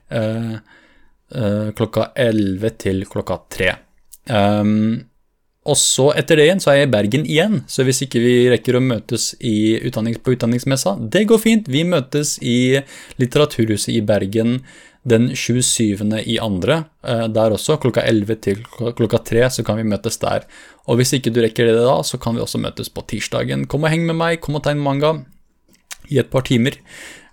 klokka 1.80 2.10
11 2.20 2.74
til 2.84 3.06
klokka 3.08 3.38
3. 3.56 3.70
Um, 4.28 5.08
og 5.68 5.78
så 5.80 6.10
etter 6.18 6.40
det 6.40 6.48
igjen 6.48 6.62
så 6.64 6.72
er 6.72 6.82
jeg 6.82 6.88
i 6.88 6.94
Bergen 6.94 7.26
igjen, 7.28 7.62
så 7.68 7.84
hvis 7.88 8.00
ikke 8.06 8.22
vi 8.24 8.36
rekker 8.52 8.78
å 8.78 8.84
møtes 8.84 9.34
utdannings, 9.38 10.22
på 10.24 10.36
utdanningsmessa, 10.36 10.96
det 11.14 11.26
går 11.30 11.42
fint. 11.44 11.68
Vi 11.72 11.84
møtes 11.88 12.38
i 12.40 12.80
Litteraturhuset 13.20 13.92
i 13.96 14.04
Bergen 14.06 14.62
den 15.08 15.30
27. 15.36 16.04
i 16.24 16.38
andre. 16.44 16.82
Eh, 17.04 17.26
der 17.32 17.56
også, 17.56 17.78
klokka 17.84 18.04
11 18.08 18.42
til 18.44 18.64
klokka 18.72 19.22
3, 19.30 19.46
så 19.60 19.68
kan 19.68 19.80
vi 19.80 19.88
møtes 19.88 20.20
der. 20.24 20.48
Og 20.88 21.00
hvis 21.00 21.16
ikke 21.18 21.32
du 21.36 21.42
rekker 21.44 21.70
det 21.70 21.78
da, 21.80 22.00
så 22.04 22.20
kan 22.20 22.36
vi 22.36 22.44
også 22.44 22.62
møtes 22.64 22.92
på 22.92 23.04
tirsdagen. 23.08 23.68
Kom 23.72 23.88
og 23.88 23.94
heng 23.94 24.08
med 24.08 24.20
meg, 24.20 24.42
kom 24.44 24.60
og 24.60 24.66
tegn 24.68 24.84
manga 24.84 25.14
i 26.12 26.20
et 26.20 26.32
par 26.32 26.48
timer. 26.48 26.80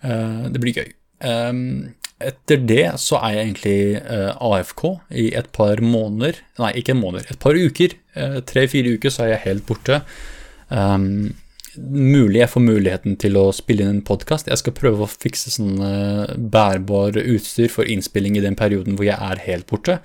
Eh, 0.02 0.47
det 0.51 0.62
blir 0.62 0.82
gøy. 0.82 0.90
Etter 2.23 2.61
det 2.62 2.85
så 3.03 3.19
er 3.19 3.32
jeg 3.35 3.47
egentlig 3.49 3.78
eh, 3.99 4.31
AFK 4.39 4.82
i 5.19 5.24
et 5.35 5.49
par 5.55 5.81
måneder 5.82 6.39
Nei, 6.62 6.70
ikke 6.78 6.95
måneder, 6.95 7.27
et 7.32 7.41
par 7.43 7.59
uker. 7.59 7.97
Eh, 8.15 8.36
Tre-fire 8.47 8.95
uker 8.95 9.11
så 9.11 9.24
er 9.24 9.35
jeg 9.35 9.45
helt 9.49 9.66
borte. 9.66 9.99
Um, 10.70 11.35
mulig 11.74 12.39
jeg 12.39 12.53
får 12.53 12.62
muligheten 12.62 13.16
til 13.20 13.39
å 13.41 13.49
spille 13.55 13.82
inn 13.82 13.97
en 13.97 14.07
podkast. 14.07 14.47
Jeg 14.51 14.62
skal 14.62 14.77
prøve 14.78 15.05
å 15.05 15.11
fikse 15.11 15.57
sånn 15.57 15.82
uh, 15.82 16.31
bærbar 16.39 17.19
utstyr 17.19 17.73
for 17.73 17.91
innspilling 17.91 18.39
i 18.39 18.45
den 18.45 18.57
perioden 18.59 18.95
hvor 18.95 19.09
jeg 19.09 19.19
er 19.19 19.43
helt 19.49 19.66
borte. 19.70 19.99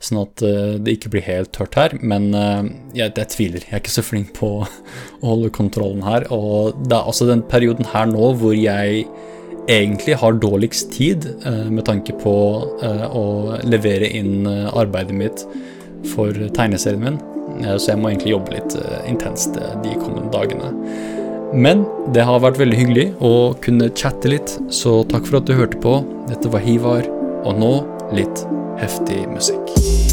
Sånn 0.00 0.22
at 0.22 0.40
uh, 0.40 0.78
det 0.80 0.96
ikke 0.96 1.12
blir 1.12 1.28
helt 1.28 1.52
tørt 1.52 1.76
her. 1.76 1.98
Men 2.00 2.30
uh, 2.32 2.64
jeg, 2.96 3.12
jeg, 3.12 3.30
tviler. 3.36 3.68
Jeg 3.68 3.76
er 3.76 3.84
ikke 3.84 3.98
så 3.98 4.06
flink 4.06 4.32
på 4.40 4.54
å 5.20 5.26
holde 5.26 5.52
kontrollen 5.52 6.08
her. 6.08 6.24
Og 6.32 6.80
det 6.86 6.96
er 6.96 7.04
altså 7.04 7.28
den 7.28 7.44
perioden 7.52 7.92
her 7.92 8.08
nå 8.08 8.32
hvor 8.40 8.56
jeg 8.56 9.04
egentlig 9.68 10.14
har 10.14 10.32
dårligst 10.32 10.92
tid 10.92 11.26
eh, 11.46 11.70
med 11.70 11.84
tanke 11.84 12.12
på 12.12 12.34
eh, 12.82 13.06
å 13.16 13.56
levere 13.64 14.08
inn 14.08 14.46
eh, 14.46 14.68
arbeidet 14.76 15.16
mitt 15.16 15.44
for 16.14 16.34
tegneserien 16.56 17.02
min. 17.02 17.20
Så 17.60 17.90
jeg 17.90 17.98
må 17.98 18.08
egentlig 18.08 18.30
jobbe 18.30 18.54
litt 18.54 18.74
intenst 19.10 19.56
de 19.82 19.94
kommende 19.98 20.30
dagene. 20.32 20.70
Men 21.52 21.82
det 22.14 22.22
har 22.24 22.40
vært 22.44 22.60
veldig 22.60 22.78
hyggelig 22.78 23.06
å 23.26 23.32
kunne 23.60 23.90
chatte 23.90 24.30
litt, 24.30 24.54
så 24.72 25.00
takk 25.10 25.26
for 25.26 25.40
at 25.40 25.50
du 25.50 25.56
hørte 25.58 25.82
på. 25.82 25.98
Dette 26.30 26.52
var 26.54 26.64
Hivar, 26.64 27.10
og 27.42 27.58
nå 27.60 27.74
litt 28.16 28.46
heftig 28.80 29.26
musikk. 29.34 30.09